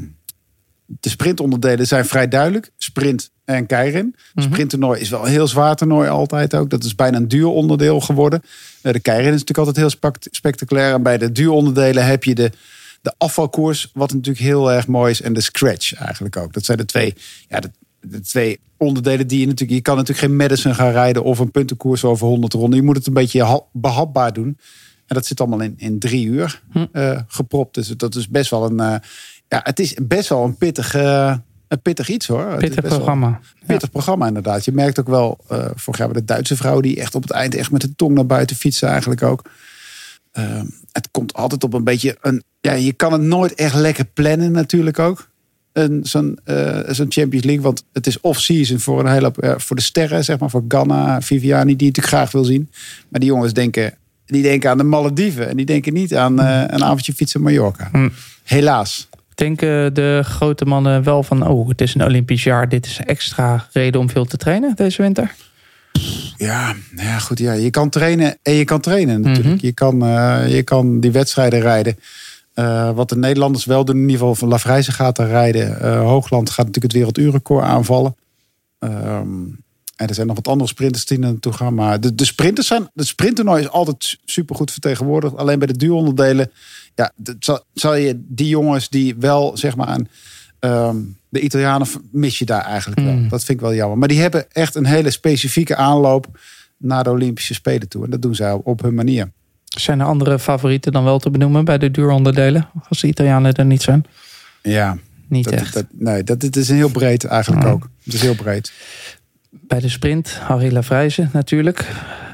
de 0.87 1.09
sprintonderdelen 1.09 1.87
zijn 1.87 2.07
vrij 2.07 2.29
duidelijk. 2.29 2.71
Sprint 2.77 3.31
en 3.49 3.67
keirin. 3.67 4.15
Sprinttoernooi 4.35 5.01
is 5.01 5.09
wel 5.09 5.25
een 5.25 5.31
heel 5.31 5.47
zwaar 5.47 5.77
toernooi 5.77 6.09
altijd 6.09 6.55
ook. 6.55 6.71
Dat 6.71 6.85
is 6.85 6.95
bijna 6.95 7.17
een 7.17 7.29
duuronderdeel 7.29 8.01
geworden. 8.01 8.43
Eh, 8.83 8.93
de 8.93 9.01
keirin 9.01 9.27
is 9.27 9.31
natuurlijk 9.31 9.59
altijd 9.59 9.77
heel 9.77 9.91
spect- 9.91 10.29
spectaculair. 10.31 10.95
En 10.95 11.03
bij 11.03 11.19
de 11.19 11.33
duuronderdelen 11.33 12.07
heb 12.07 12.25
je 12.25 12.35
de, 12.35 12.51
de 13.03 13.13
afvalkoers, 13.19 13.91
wat 13.95 14.13
natuurlijk 14.13 14.45
heel 14.45 14.73
erg 14.73 14.87
mooi 14.87 15.11
is. 15.11 15.23
En 15.23 15.33
de 15.33 15.41
scratch 15.41 15.95
eigenlijk 15.95 16.37
ook. 16.37 16.53
Dat 16.53 16.65
zijn 16.65 16.79
de 16.79 16.85
twee, 16.85 17.15
ja, 17.49 17.61
de, 17.61 17.71
de 18.01 18.21
twee 18.21 18.61
onderdelen 18.77 19.27
die 19.27 19.41
je 19.41 19.47
natuurlijk... 19.47 19.73
Je 19.79 19.83
kan 19.83 19.97
natuurlijk 19.97 20.27
geen 20.27 20.37
Madison 20.37 20.75
gaan 20.75 20.91
rijden 20.93 21.25
of 21.25 21.39
een 21.39 21.51
puntenkoers 21.51 22.05
over 22.05 22.27
100 22.27 22.53
ronden. 22.53 22.79
Je 22.79 22.85
moet 22.85 22.97
het 22.97 23.07
een 23.07 23.13
beetje 23.13 23.45
ha- 23.45 23.63
behapbaar 23.73 24.33
doen. 24.33 24.59
En 25.07 25.15
dat 25.15 25.27
zit 25.27 25.41
allemaal 25.41 25.61
in, 25.61 25.75
in 25.77 25.99
drie 25.99 26.27
uur 26.27 26.63
eh, 26.93 27.21
gepropt. 27.27 27.75
Dus 27.75 27.89
dat 27.89 28.15
is 28.15 28.29
best 28.29 28.51
wel 28.51 28.65
een... 28.65 28.81
eh, 28.81 28.95
ja, 29.49 29.61
het 29.65 29.79
is 29.81 29.95
best 30.03 30.29
wel 30.29 30.45
een 30.45 30.57
pittig, 30.57 30.95
eh, 30.95 31.37
een 31.69 31.81
pittig 31.83 32.09
iets 32.09 32.27
hoor. 32.27 32.57
Pittig 32.57 32.85
programma. 32.85 33.41
pittig 33.67 33.91
programma 33.91 34.27
inderdaad. 34.27 34.65
Je 34.65 34.73
merkt 34.73 35.01
ook 35.01 35.09
wel, 35.09 35.39
eh 35.49 35.67
vorig 35.75 35.99
jaar 35.99 36.09
bij 36.09 36.21
de 36.21 36.27
Duitse 36.27 36.57
vrouw... 36.57 36.81
die 36.81 37.01
echt 37.01 37.15
op 37.15 37.23
het 37.23 37.31
eind 37.31 37.55
echt 37.55 37.71
met 37.71 37.81
de 37.81 37.95
tong 37.97 38.15
naar 38.15 38.27
buiten 38.27 38.57
fietsen 38.57 38.89
eigenlijk 38.89 39.23
ook. 39.23 39.43
Ehm, 40.33 40.65
het 40.93 41.09
komt 41.11 41.35
altijd 41.35 41.65
op 41.65 41.75
een 41.75 41.85
beetje... 41.85 42.17
Een, 42.21 42.43
ja, 42.61 42.73
je 42.73 42.93
kan 42.93 43.13
het 43.13 43.21
nooit 43.23 43.55
echt 43.55 43.75
lekker 43.75 44.05
plannen 44.05 44.53
natuurlijk 44.53 44.99
ook. 44.99 45.29
Een- 45.73 46.01
Zo'n 46.05 46.39
zo'n 46.89 47.07
Champions 47.09 47.45
League. 47.45 47.61
Want 47.63 47.85
het 47.93 48.07
is 48.07 48.21
off-season 48.21 48.79
voor, 48.79 49.01
een 49.01 49.13
hele, 49.13 49.33
eh, 49.41 49.55
voor 49.57 49.77
de 49.77 49.83
sterren, 49.83 50.25
zeg 50.25 50.39
maar. 50.39 50.51
Voor 50.51 50.65
Ganna, 50.69 51.21
Viviani, 51.23 51.77
die 51.77 51.87
je 51.87 51.87
natuurlijk 51.87 52.07
graag 52.15 52.31
wil 52.33 52.45
zien. 52.45 52.71
Maar 53.09 53.21
die 53.21 53.29
jongens 53.29 53.53
denken, 53.53 53.95
die 54.27 54.43
denken 54.43 54.71
aan 54.71 54.79
de 54.79 54.85
Malediven. 54.85 55.49
En 55.49 55.57
die 55.57 55.67
denken 55.67 55.93
niet 55.93 56.15
aan 56.15 56.39
een 56.39 56.85
avondje 56.85 57.15
fietsen 57.15 57.41
in 57.41 57.47
Mallorca. 57.47 57.89
Hm. 57.93 58.09
Helaas. 58.45 59.09
Denken 59.39 59.95
de 59.95 60.21
grote 60.25 60.65
mannen 60.65 61.03
wel 61.03 61.23
van... 61.23 61.47
oh, 61.47 61.69
het 61.69 61.81
is 61.81 61.95
een 61.95 62.05
Olympisch 62.05 62.45
jaar. 62.45 62.69
Dit 62.69 62.87
is 62.87 63.01
extra 63.05 63.67
reden 63.73 64.01
om 64.01 64.11
veel 64.11 64.25
te 64.25 64.37
trainen 64.37 64.77
deze 64.77 65.03
winter? 65.03 65.35
Ja, 66.37 66.75
ja, 66.97 67.19
goed. 67.19 67.39
Ja. 67.39 67.53
Je 67.53 67.71
kan 67.71 67.89
trainen 67.89 68.39
en 68.43 68.53
je 68.53 68.65
kan 68.65 68.81
trainen 68.81 69.21
natuurlijk. 69.21 69.55
Mhm. 69.55 69.67
je, 69.67 69.73
kan, 69.73 70.03
eh, 70.03 70.55
je 70.55 70.63
kan 70.63 71.01
die 71.01 71.11
wedstrijden 71.11 71.61
rijden. 71.61 71.99
Eh, 72.55 72.91
wat 72.91 73.09
de 73.09 73.17
Nederlanders 73.17 73.65
wel 73.65 73.85
doen, 73.85 73.95
in 73.97 74.01
ieder 74.01 74.19
geval 74.19 74.35
van 74.35 74.49
Lafrijze 74.49 74.93
gaat 74.93 75.17
daar 75.17 75.29
rijden. 75.29 75.81
Eh, 75.81 76.01
Hoogland 76.01 76.51
gaat 76.51 76.67
natuurlijk 76.67 76.93
het 76.93 77.03
werelduurrecord 77.03 77.65
aanvallen. 77.65 78.17
Ehm, 78.79 79.45
en 79.99 80.09
er 80.09 80.15
zijn 80.15 80.27
nog 80.27 80.37
wat 80.37 80.49
andere 80.49 80.69
sprinters 80.71 81.05
die 81.05 81.19
naartoe 81.19 81.53
gaan. 81.53 81.75
Maar 81.75 82.01
de, 82.01 82.15
de 82.15 82.25
sprinters 82.25 82.67
zijn. 82.67 82.91
De 82.95 83.05
sprinttoernooi 83.05 83.63
is 83.63 83.69
altijd 83.69 84.19
supergoed 84.25 84.71
vertegenwoordigd. 84.71 85.37
Alleen 85.37 85.59
bij 85.59 85.67
de 85.67 85.77
duuronderdelen. 85.77 86.51
Ja, 86.95 87.13
zal, 87.39 87.65
zal 87.75 87.95
je 87.95 88.21
die 88.29 88.49
jongens 88.49 88.89
die 88.89 89.15
wel 89.19 89.57
zeg 89.57 89.77
maar 89.77 89.87
aan. 89.87 90.09
ehm, 90.59 90.97
de 91.29 91.41
Italianen 91.41 91.87
mis 92.11 92.39
je 92.39 92.45
daar 92.45 92.65
eigenlijk 92.65 93.01
wel. 93.01 93.13
Mm. 93.15 93.29
Dat 93.29 93.45
vind 93.45 93.59
ik 93.59 93.65
wel 93.65 93.75
jammer. 93.75 93.99
Maar 93.99 94.09
die 94.09 94.21
hebben 94.21 94.53
echt 94.53 94.75
een 94.75 94.87
hele 94.87 95.11
specifieke 95.11 95.77
aanloop 95.77 96.27
naar 96.77 97.05
de 97.05 97.11
Olympische 97.11 97.55
Spelen 97.55 97.89
toe. 97.89 98.05
En 98.05 98.11
dat 98.11 98.23
doen 98.23 98.35
zij 98.35 98.53
op 98.53 98.83
hun 98.83 98.95
manier. 98.95 99.31
Zijn 99.65 100.01
er 100.01 100.07
andere 100.07 100.39
favorieten 100.39 100.93
dan 100.93 101.05
wel 101.05 101.19
te 101.19 101.31
benoemen 101.31 101.65
bij 101.65 101.79
de 101.79 101.91
duuronderdelen? 101.91 102.69
Als 102.89 103.01
de 103.01 103.07
Italianen 103.07 103.53
er 103.55 103.65
niet 103.65 103.83
zijn? 103.83 104.05
Ja, 104.63 104.99
Niet 105.29 105.45
dat, 105.45 105.53
echt. 105.55 105.75
dat, 105.75 105.85
nee, 105.93 106.25
dat, 106.25 106.43
het 106.43 106.57
is 106.57 106.69
een 106.69 106.77
heel 106.77 106.89
breed 106.91 107.25
eigenlijk 107.25 107.67
Mm. 107.67 107.71
ook. 107.73 107.89
Het 108.05 108.15
is 108.15 108.21
heel 108.23 108.35
breed. 108.35 108.73
Bij 109.51 109.81
de 109.81 109.89
sprint, 109.89 110.31
Harry 110.31 110.73
Lavrijze 110.73 111.29
natuurlijk. 111.33 111.89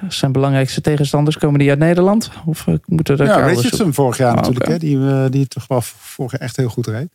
Zijn 0.08 0.32
belangrijkste 0.32 0.80
tegenstanders, 0.80 1.38
komen 1.38 1.58
die 1.58 1.70
uit 1.70 1.78
Nederland? 1.78 2.30
Of 2.46 2.66
eh, 2.66 2.74
moeten 2.86 3.18
er 3.18 3.26
Ja, 3.26 3.46
Richardson 3.46 3.94
vorig 3.94 4.16
jaar 4.16 4.30
Ah, 4.30 4.36
natuurlijk. 4.36 4.66
Hè, 4.66 4.78
die, 4.78 4.98
eh, 4.98 5.24
die 5.30 5.48
toch 5.48 5.66
wel 5.66 5.80
vorig 5.82 6.32
jaar 6.32 6.40
echt 6.40 6.56
heel 6.56 6.68
goed 6.68 6.86
reed. 6.86 7.08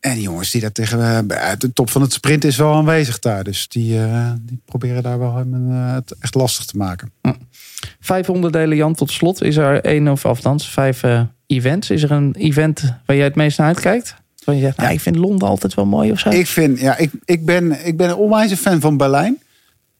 En 0.00 0.14
die 0.14 0.22
jongens 0.22 0.50
die 0.50 0.60
daar 0.60 0.72
tegen 0.72 1.28
eh, 1.28 1.52
de 1.58 1.72
top 1.72 1.90
van 1.90 2.02
het 2.02 2.12
sprint 2.12 2.44
is 2.44 2.56
wel 2.56 2.74
aanwezig 2.74 3.18
daar. 3.18 3.44
Dus 3.44 3.68
die, 3.68 3.98
die 4.40 4.60
proberen 4.64 5.02
daar 5.02 5.18
wel 5.18 5.36
hem, 5.36 5.70
het 5.70 6.14
echt 6.20 6.34
lastig 6.34 6.64
te 6.64 6.76
maken. 6.76 7.12
Vijf 8.00 8.30
onderdelen, 8.30 8.76
Jan, 8.76 8.94
tot 8.94 9.10
slot. 9.10 9.42
Is 9.42 9.56
er 9.56 9.84
één 9.84 10.08
of 10.08 10.24
althans 10.24 10.68
vijf 10.68 11.02
events? 11.46 11.90
Is 11.90 12.02
er 12.02 12.10
een 12.10 12.34
event 12.38 12.94
waar 13.06 13.16
jij 13.16 13.24
het 13.24 13.34
meest 13.34 13.58
naar 13.58 13.66
uitkijkt? 13.66 14.21
Waar 14.44 14.54
je 14.54 14.60
zegt, 14.60 14.76
nou, 14.76 14.92
ik 14.92 15.00
vind 15.00 15.16
Londen 15.16 15.48
altijd 15.48 15.74
wel 15.74 15.86
mooi 15.86 16.10
of 16.12 16.18
zo? 16.18 16.28
Ik, 16.28 16.46
vind, 16.46 16.80
ja, 16.80 16.96
ik, 16.96 17.10
ik, 17.24 17.44
ben, 17.44 17.86
ik 17.86 17.96
ben 17.96 18.08
een 18.08 18.16
onwijs 18.16 18.52
fan 18.54 18.80
van 18.80 18.96
Berlijn. 18.96 19.38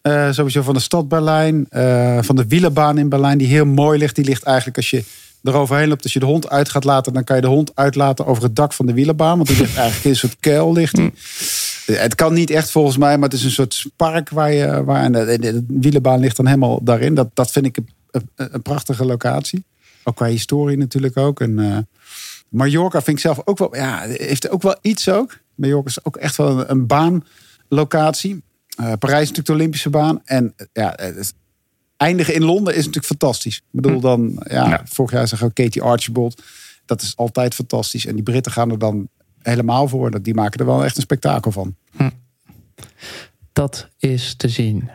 Eh, 0.03 0.31
sowieso 0.33 0.63
van 0.63 0.75
de 0.75 0.81
stad 0.81 1.09
Berlijn. 1.09 1.67
eh, 1.69 2.19
van 2.23 2.37
de 2.37 2.47
wielerbaan 2.47 2.99
in 2.99 3.09
Berlijn, 3.09 3.39
die 3.39 3.47
heel 3.47 3.65
mooi 3.67 3.99
ligt. 3.99 4.17
Die 4.17 4.25
ligt 4.25 4.43
eigenlijk 4.43 4.77
als 4.77 4.91
je 4.91 5.05
eroverheen 5.43 5.89
loopt. 5.89 6.03
Als 6.03 6.13
je 6.13 6.19
de 6.19 6.27
hond 6.27 6.51
uit 6.51 6.69
gaat 6.69 6.85
laten, 6.85 7.13
dan 7.13 7.25
kan 7.25 7.37
je 7.37 7.43
de 7.43 7.49
hond 7.49 7.71
uitlaten 7.75 8.27
over 8.27 8.43
het 8.43 8.57
dak 8.57 8.73
van 8.73 8.87
de 8.87 8.93
wielerbaan. 8.93 9.37
Want 9.37 9.49
die 9.49 9.59
ligt 9.59 9.77
eigenlijk 9.87 10.05
in 10.05 10.11
een 10.11 10.17
soort 10.17 10.37
kuil. 10.41 10.73
Ligt 10.73 10.95
die. 10.97 11.13
Eh, 11.87 11.97
Het 12.01 12.15
kan 12.15 12.33
niet 12.35 12.51
echt 12.51 12.71
volgens 12.71 12.97
mij, 12.97 13.15
maar 13.19 13.29
het 13.29 13.39
is 13.39 13.45
een 13.45 13.51
soort 13.51 13.87
park 13.97 14.29
waar 14.31 14.53
je. 14.53 14.85
Waar, 14.85 15.03
en 15.03 15.13
de, 15.13 15.39
de, 15.41 15.65
wielerbaan 15.69 16.21
ligt 16.21 16.37
dan 16.37 16.47
helemaal 16.47 16.81
daarin. 16.85 17.15
Dat, 17.15 17.29
dat 17.35 17.51
vind 17.51 17.67
ik 17.67 17.77
een, 17.77 17.89
een, 18.11 18.49
een 18.53 18.63
prachtige 18.63 19.05
locatie. 19.05 19.65
Ook 20.05 20.17
qua 20.17 20.27
historie 20.27 20.77
natuurlijk 20.79 21.17
ook. 21.17 21.41
En, 21.41 21.59
eh, 21.59 21.79
Mallorca 22.53 23.03
vind 23.03 23.17
ik 23.17 23.23
zelf 23.23 23.41
ook 23.45 23.59
wel, 23.59 23.77
ja, 23.77 23.99
heeft 24.07 24.49
ook 24.49 24.63
wel 24.63 24.77
iets 24.83 25.09
ook. 25.09 25.39
Mallorca 25.55 25.89
is 25.89 26.05
ook 26.05 26.17
echt 26.17 26.37
wel 26.37 26.59
een, 26.61 26.71
een 26.71 26.87
baanlocatie. 26.87 28.43
Eh, 28.77 28.93
Parijs 28.99 29.21
is 29.23 29.29
natuurlijk 29.29 29.47
de 29.47 29.53
Olympische 29.53 29.91
baan. 29.91 30.21
En 30.25 30.53
eh, 30.57 30.67
ja, 30.73 30.97
eindigen 31.97 32.35
in 32.35 32.45
Londen 32.45 32.73
is 32.73 32.79
natuurlijk 32.79 33.07
fantastisch. 33.07 33.57
Ik 33.57 33.63
bedoel 33.71 34.01
dan, 34.01 34.43
ja, 34.49 34.83
vorig 34.85 35.11
jaar 35.13 35.29
zag 35.29 35.43
ook 35.43 35.55
Katie 35.55 35.83
Archibald. 35.83 36.43
Dat 36.87 37.03
is 37.03 37.17
altijd 37.17 37.55
fantastisch. 37.55 38.07
En 38.07 38.15
die 38.15 38.23
Britten 38.23 38.53
gaan 38.53 38.71
er 38.71 38.79
dan 38.79 39.09
helemaal 39.39 39.89
voor. 39.89 40.11
Dat- 40.11 40.25
Die 40.25 40.35
maken 40.35 40.61
er 40.61 40.67
wel 40.67 40.85
echt 40.85 40.97
een 40.97 41.03
spektakel 41.03 41.53
van. 41.53 41.77
Dat 43.53 43.89
is 43.99 44.35
te 44.37 44.49
zien. 44.49 44.91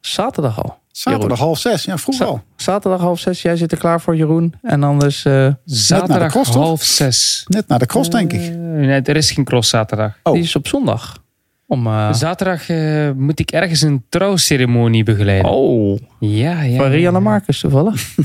Zaterdag 0.00 0.62
al. 0.62 0.78
Zaterdag 0.92 1.28
Jeroen. 1.28 1.46
half 1.46 1.58
zes, 1.58 1.84
ja, 1.84 1.98
vroeg 1.98 2.20
al. 2.20 2.42
Zaterdag 2.56 3.00
half 3.00 3.20
zes. 3.20 3.42
Jij 3.42 3.56
zit 3.56 3.72
er 3.72 3.78
klaar 3.78 4.00
voor, 4.00 4.16
Jeroen. 4.16 4.54
En 4.62 4.82
anders... 4.82 5.24
eh, 5.24 5.48
Zaterdag 5.64 6.30
cross, 6.30 6.50
toch? 6.50 6.62
half 6.62 6.82
zes. 6.82 7.44
Net 7.48 7.68
naar 7.68 7.78
de 7.78 7.86
cross, 7.86 8.10
denk 8.10 8.32
ik. 8.32 8.40
Eh, 8.40 8.56
nee, 8.56 9.00
er 9.00 9.16
is 9.16 9.30
geen 9.30 9.44
cross 9.44 9.68
zaterdag. 9.68 10.18
Oh. 10.22 10.32
Die 10.32 10.42
is 10.42 10.56
op 10.56 10.68
zondag. 10.68 11.20
Om, 11.66 11.86
uh... 11.86 12.12
Zaterdag 12.12 12.68
uh, 12.68 13.10
moet 13.10 13.40
ik 13.40 13.50
ergens 13.50 13.80
een 13.80 14.04
trouwceremonie 14.08 15.04
begeleiden. 15.04 15.50
Oh. 15.50 15.98
Ja, 16.18 16.62
ja. 16.62 16.76
Van 16.76 16.90
Rianne 16.90 17.20
Marcus 17.20 17.60
toevallig? 17.60 17.94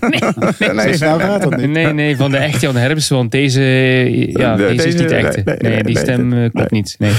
nee, 0.00 0.20
nee, 0.58 0.72
nee, 0.74 0.98
nou 0.98 1.66
nee, 1.66 1.92
nee, 1.92 2.16
van 2.16 2.30
de 2.30 2.36
echte 2.36 2.66
Jan 2.66 2.76
Herms. 2.76 3.08
Want 3.08 3.30
deze, 3.30 3.62
ja, 3.62 4.56
deze, 4.56 4.74
deze 4.74 4.88
is 4.88 4.94
niet 4.94 5.08
de 5.08 5.14
echte. 5.14 5.42
Nee, 5.44 5.56
nee, 5.58 5.72
nee 5.72 5.82
die 5.82 5.98
stem 5.98 6.32
uh, 6.32 6.50
klopt 6.50 6.70
niet. 6.70 6.96
Nee. 6.98 7.12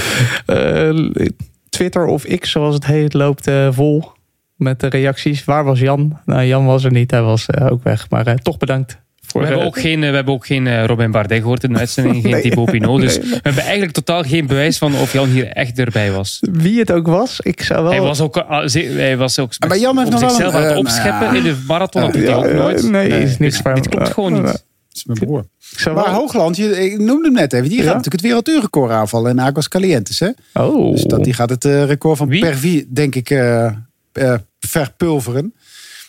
Twitter 1.68 2.06
of 2.06 2.24
X, 2.38 2.50
zoals 2.50 2.74
het 2.74 2.86
heet, 2.86 3.14
loopt 3.14 3.50
vol 3.70 4.12
met 4.60 4.80
de 4.80 4.86
reacties. 4.86 5.44
Waar 5.44 5.64
was 5.64 5.80
Jan? 5.80 6.18
Nou, 6.24 6.44
Jan 6.44 6.66
was 6.66 6.84
er 6.84 6.92
niet. 6.92 7.10
Hij 7.10 7.22
was 7.22 7.58
ook 7.58 7.82
weg. 7.82 8.10
Maar 8.10 8.36
toch 8.36 8.58
bedankt 8.58 8.98
we, 9.32 9.46
hebben 9.46 9.66
ook 9.66 9.80
geen, 9.80 10.00
we 10.00 10.06
hebben 10.06 10.34
ook 10.34 10.46
geen 10.46 10.86
Robin 10.86 11.10
Bardet 11.10 11.40
gehoord 11.40 11.64
in 11.64 11.72
de 11.72 11.78
uitzending, 11.84 12.22
geen 12.22 12.30
nee. 12.30 12.42
Thibaut 12.42 12.70
Pinot. 12.70 13.00
Dus 13.00 13.18
we 13.18 13.38
hebben 13.42 13.62
eigenlijk 13.62 13.92
totaal 13.92 14.22
geen 14.22 14.46
bewijs 14.46 14.78
van 14.78 14.94
of 14.94 15.12
Jan 15.12 15.28
hier 15.28 15.46
echt 15.46 15.78
erbij 15.78 16.12
was. 16.12 16.38
Wie 16.40 16.78
het 16.78 16.92
ook 16.92 17.06
was, 17.06 17.40
ik 17.40 17.62
zou 17.62 17.82
wel... 17.82 17.92
Hij 17.92 18.00
was 18.00 18.20
ook, 18.20 18.44
hij 18.46 19.16
was 19.16 19.38
ook 19.38 19.52
maar 19.68 19.78
Jan 19.78 19.98
heeft 19.98 20.10
nog 20.10 20.20
zichzelf 20.20 20.52
wel 20.52 20.62
aan 20.62 20.68
het 20.68 20.76
opscheppen 20.76 21.30
uh, 21.30 21.34
in 21.34 21.42
de 21.42 21.62
marathon. 21.66 22.02
Dat 22.02 22.12
doet 22.12 22.22
hij 22.22 22.34
ook 22.34 22.52
nooit. 22.52 22.90
Nee, 22.90 23.08
nee 23.08 23.22
is 23.22 23.38
niks 23.38 23.62
dit, 23.62 23.88
klopt 23.88 24.12
gewoon 24.12 24.32
niet. 24.32 24.42
Dat 24.42 24.62
is 24.92 25.04
mijn 25.04 25.18
broer. 25.18 25.44
Maar 25.84 25.94
wel... 25.94 26.08
Hoogland, 26.08 26.56
je, 26.56 26.84
ik 26.84 26.98
noemde 26.98 27.24
hem 27.24 27.32
net 27.32 27.52
even. 27.52 27.68
Die 27.68 27.78
gaat 27.78 27.86
ja? 27.86 27.94
natuurlijk 27.94 28.22
het 28.22 28.24
werelduurrecord 28.24 28.90
aanvallen 28.90 29.30
in 29.30 29.40
Aguas 29.40 29.68
Calientes. 29.68 30.20
Hè? 30.20 30.28
Oh. 30.54 30.92
Dus 30.92 31.02
dat, 31.02 31.24
die 31.24 31.32
gaat 31.32 31.50
het 31.50 31.64
uh, 31.64 31.84
record 31.84 32.18
van 32.18 32.28
Wie? 32.28 32.40
Pervi, 32.40 32.86
denk 32.88 33.14
ik, 33.14 33.30
uh, 33.30 33.70
uh, 34.12 34.34
verpulveren. 34.60 35.54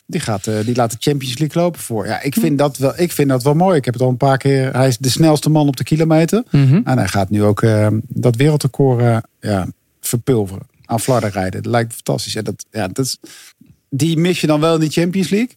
Die, 0.06 0.20
gaat, 0.20 0.48
uh, 0.48 0.66
die 0.66 0.76
laat 0.76 0.92
de 0.92 0.98
Champions 1.00 1.38
League 1.38 1.62
lopen 1.62 1.82
voor. 1.82 2.06
Ja, 2.06 2.22
ik 2.22 2.34
vind, 2.34 2.58
dat 2.58 2.78
wel, 2.78 2.94
ik 3.00 3.12
vind 3.12 3.30
dat 3.30 3.44
wel 3.44 3.54
mooi. 3.54 3.78
Ik 3.78 3.86
heb 3.86 3.94
het 3.94 4.04
al 4.04 4.10
een 4.10 4.18
paar 4.18 4.38
keer. 4.38 4.74
Hij 4.74 4.88
is 4.88 4.98
de 4.98 5.10
snelste 5.10 5.50
man 5.50 5.68
op 5.68 5.78
de 5.78 5.84
kilometer. 5.84 6.44
Mm 6.50 6.68
-hmm. 6.68 6.82
En 6.84 6.98
hij 6.98 7.08
gaat 7.08 7.30
nu 7.30 7.44
ook 7.44 7.62
uh, 7.62 7.88
dat 8.08 8.36
wereldrecord 8.36 9.02
uh, 9.02 9.18
ja, 9.40 9.68
verpulveren. 10.00 10.68
Aan 10.86 11.00
flarden 11.00 11.32
rijden. 11.32 11.64
Dat 11.64 11.72
lijkt 11.72 11.90
me 11.90 11.96
fantastisch. 11.96 12.36
En 12.36 12.44
dat, 12.44 12.66
ja, 12.72 12.88
dat 12.88 13.06
is, 13.06 13.18
die 13.90 14.18
mis 14.18 14.42
je 14.42 14.48
dan 14.48 14.60
wel 14.60 14.74
in 14.74 14.80
de 14.80 14.90
Champions 14.90 15.30
League. 15.30 15.56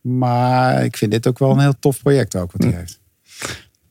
Maar 0.00 0.84
ik 0.84 0.96
vind 0.96 1.10
dit 1.10 1.26
ook 1.26 1.38
wel 1.38 1.50
een 1.50 1.60
heel 1.60 1.78
tof 1.78 2.02
project 2.02 2.36
ook 2.36 2.52
wat 2.52 2.62
hij 2.62 2.72
heeft. 2.78 3.00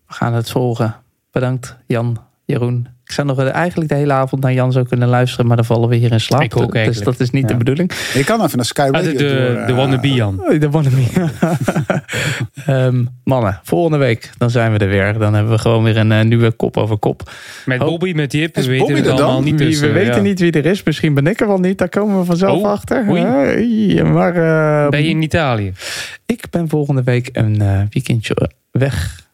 We 0.07 0.13
gaan 0.13 0.33
het 0.33 0.49
volgen. 0.49 0.95
Bedankt 1.31 1.77
Jan, 1.85 2.23
Jeroen. 2.45 2.96
Ik 3.07 3.13
zou 3.13 3.27
nog 3.27 3.43
eigenlijk 3.43 3.89
de 3.89 3.95
hele 3.95 4.13
avond 4.13 4.41
naar 4.41 4.53
Jan 4.53 4.71
zo 4.71 4.83
kunnen 4.83 5.07
luisteren, 5.07 5.47
maar 5.47 5.55
dan 5.55 5.65
vallen 5.65 5.89
we 5.89 5.95
hier 5.95 6.11
in 6.11 6.19
slaap. 6.19 6.41
Ik 6.41 6.57
ook 6.57 6.73
dus 6.73 6.99
dat 6.99 7.19
is 7.19 7.29
niet 7.29 7.41
Ja. 7.41 7.47
de 7.47 7.55
bedoeling. 7.57 7.91
Je 8.13 8.23
kan 8.23 8.43
even 8.43 8.55
naar 8.57 8.65
Sky 8.65 8.81
Ah, 8.81 8.91
Radio 8.91 9.11
de, 9.11 9.17
de, 9.17 9.23
door, 9.23 9.65
de 9.65 9.71
eh, 9.71 9.75
wannabe 9.75 10.13
Jan. 10.13 10.39
Oh, 10.41 10.59
de 10.59 10.69
wannabe. 10.69 10.95
Ehm, 12.65 13.03
mannen, 13.23 13.59
volgende 13.63 13.97
week 13.97 14.29
dan 14.37 14.49
zijn 14.49 14.71
we 14.71 14.77
er 14.77 14.87
weer. 14.87 15.13
Dan 15.19 15.33
hebben 15.33 15.51
we 15.53 15.57
gewoon 15.59 15.83
weer 15.83 15.97
een 15.97 16.11
eh, 16.11 16.23
nieuwe 16.25 16.51
kop 16.51 16.77
over 16.77 16.97
kop. 16.97 17.31
Met 17.65 17.81
Oh. 17.81 17.87
Bobby, 17.87 18.11
met 18.15 18.31
Jip, 18.31 18.55
we 18.55 18.61
Is 18.61 18.67
weten 18.67 18.95
het 18.95 19.05
er 19.07 19.15
dan? 19.15 19.43
niet. 19.43 19.59
Wie, 19.59 19.67
Dus, 19.69 19.79
we 19.79 19.87
eh, 19.87 19.93
weten 19.93 20.15
ja. 20.15 20.21
niet 20.21 20.39
wie 20.39 20.51
er 20.51 20.65
is. 20.65 20.83
Misschien 20.83 21.13
ben 21.13 21.27
ik 21.27 21.39
er 21.41 21.47
wel 21.47 21.59
niet. 21.59 21.77
Daar 21.77 21.89
komen 21.89 22.19
we 22.19 22.25
vanzelf 22.25 22.59
Oh, 22.59 22.69
achter. 22.71 23.05
maar 23.05 24.35
eh, 24.35 24.89
Ben 24.89 25.03
je 25.03 25.09
in 25.09 25.21
Italië? 25.21 25.73
ik 26.25 26.43
ben 26.49 26.69
volgende 26.69 27.03
week 27.03 27.29
een 27.33 27.61
eh, 27.61 27.81
weekendje 27.89 28.49
weg. 28.71 29.25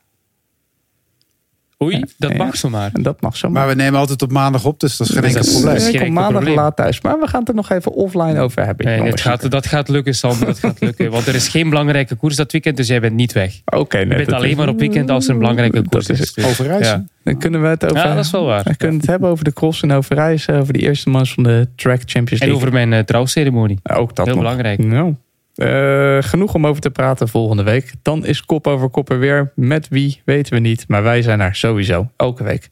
Oei, 1.84 2.04
dat 2.18 2.34
mag 2.38 2.56
zomaar. 2.56 2.90
En 2.94 3.02
dat 3.02 3.22
mag 3.22 3.38
zo. 3.38 3.50
Maar 3.50 3.68
we 3.68 3.74
nemen 3.76 4.00
altijd 4.00 4.22
op 4.22 4.32
maandag 4.32 4.66
op, 4.66 4.80
dus 4.80 4.98
dat 4.98 5.08
is 5.08 5.14
geen 5.14 5.24
enkel 5.24 5.52
probleem. 5.62 5.88
ik 5.94 6.00
kom 6.00 6.14
maandag 6.14 6.32
probleem. 6.32 6.56
laat 6.56 6.76
thuis. 6.76 7.02
Maar 7.02 7.20
we 7.20 7.28
gaan 7.28 7.40
het 7.40 7.50
er 7.50 7.56
nog 7.56 7.70
even 7.70 7.92
offline 7.94 8.40
over 8.40 8.66
hebben. 8.66 8.86
Nee, 8.86 9.10
dat, 9.10 9.22
gaat, 9.22 9.52
dat 9.52 9.66
gaat 9.66 9.88
lukken, 9.90 10.16
Sander. 10.16 10.46
Dat 10.46 10.60
gaat 10.60 10.80
lukken. 10.80 11.12
Want 11.12 11.28
er 11.28 11.36
is 11.36 11.48
geen 11.48 11.70
belangrijke 11.70 12.16
koers 12.16 12.36
dat 12.36 12.52
weekend, 12.52 12.78
dus 12.78 12.88
jij 12.88 13.00
bent 13.02 13.14
niet 13.16 13.32
weg. 13.34 13.62
Oké, 13.66 13.98
nee, 13.98 14.08
Je 14.08 14.16
bent 14.16 14.34
alleen 14.34 14.50
is- 14.50 14.56
maar 14.56 14.68
op 14.70 14.80
weekend 14.80 15.10
als 15.10 15.26
er 15.26 15.32
een 15.32 15.38
belangrijke 15.40 15.76
Dat 15.82 15.88
koers 15.90 16.08
is 16.08 16.20
is. 16.20 16.34
Dus, 16.34 16.46
Overijssel. 16.46 16.96
ja. 16.96 17.06
Dan 17.24 17.38
kunnen 17.38 17.62
we 17.62 17.68
het 17.68 17.84
over. 17.86 17.98
Ja, 17.98 18.16
dat 18.16 18.26
is 18.26 18.32
wel 18.32 18.46
waar. 18.46 18.64
We 18.64 18.76
kunnen 18.76 18.98
het 18.98 19.08
hebben 19.08 19.30
over 19.30 19.44
de 19.44 19.54
cross 19.54 19.82
en 19.82 19.92
over 19.92 20.12
Overijssel, 20.14 20.56
over 20.56 20.74
de 20.74 20.80
eerste 20.80 21.10
mans 21.10 21.34
van 21.34 21.44
de 21.44 21.68
Track 21.76 22.00
Champions 22.06 22.32
En 22.32 22.38
League. 22.48 22.56
over 22.56 22.72
mijn 22.72 22.94
eh, 22.94 23.00
trouwceremonie. 23.00 23.80
Ook 23.84 24.16
dat 24.16 24.26
Heel 24.26 24.36
nog. 24.36 24.44
belangrijk. 24.44 24.80
Nou, 24.84 25.16
eh, 25.56 26.18
genoeg 26.22 26.54
om 26.54 26.68
over 26.68 26.82
te 26.82 26.90
praten 26.90 27.28
volgende 27.28 27.64
week. 27.64 27.94
Dan 28.02 28.26
is 28.26 28.42
kop 28.42 28.68
over 28.68 28.90
kop 28.90 29.10
er 29.10 29.20
weer. 29.20 29.52
Met 29.56 29.88
wie 29.88 30.22
weten 30.26 30.54
we 30.54 30.60
niet, 30.60 30.88
maar 30.88 31.04
wij 31.04 31.22
zijn 31.22 31.40
er 31.40 31.56
sowieso 31.56 32.12
elke 32.16 32.44
week. 32.44 32.70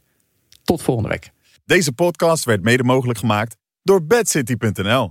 Tot 0.64 0.82
volgende 0.82 1.10
week. 1.10 1.32
Deze 1.66 1.92
podcast 1.92 2.46
werd 2.46 2.64
mede 2.64 2.84
mogelijk 2.84 3.20
gemaakt 3.20 3.58
door 3.84 4.06
bedcity.nl. 4.06 5.10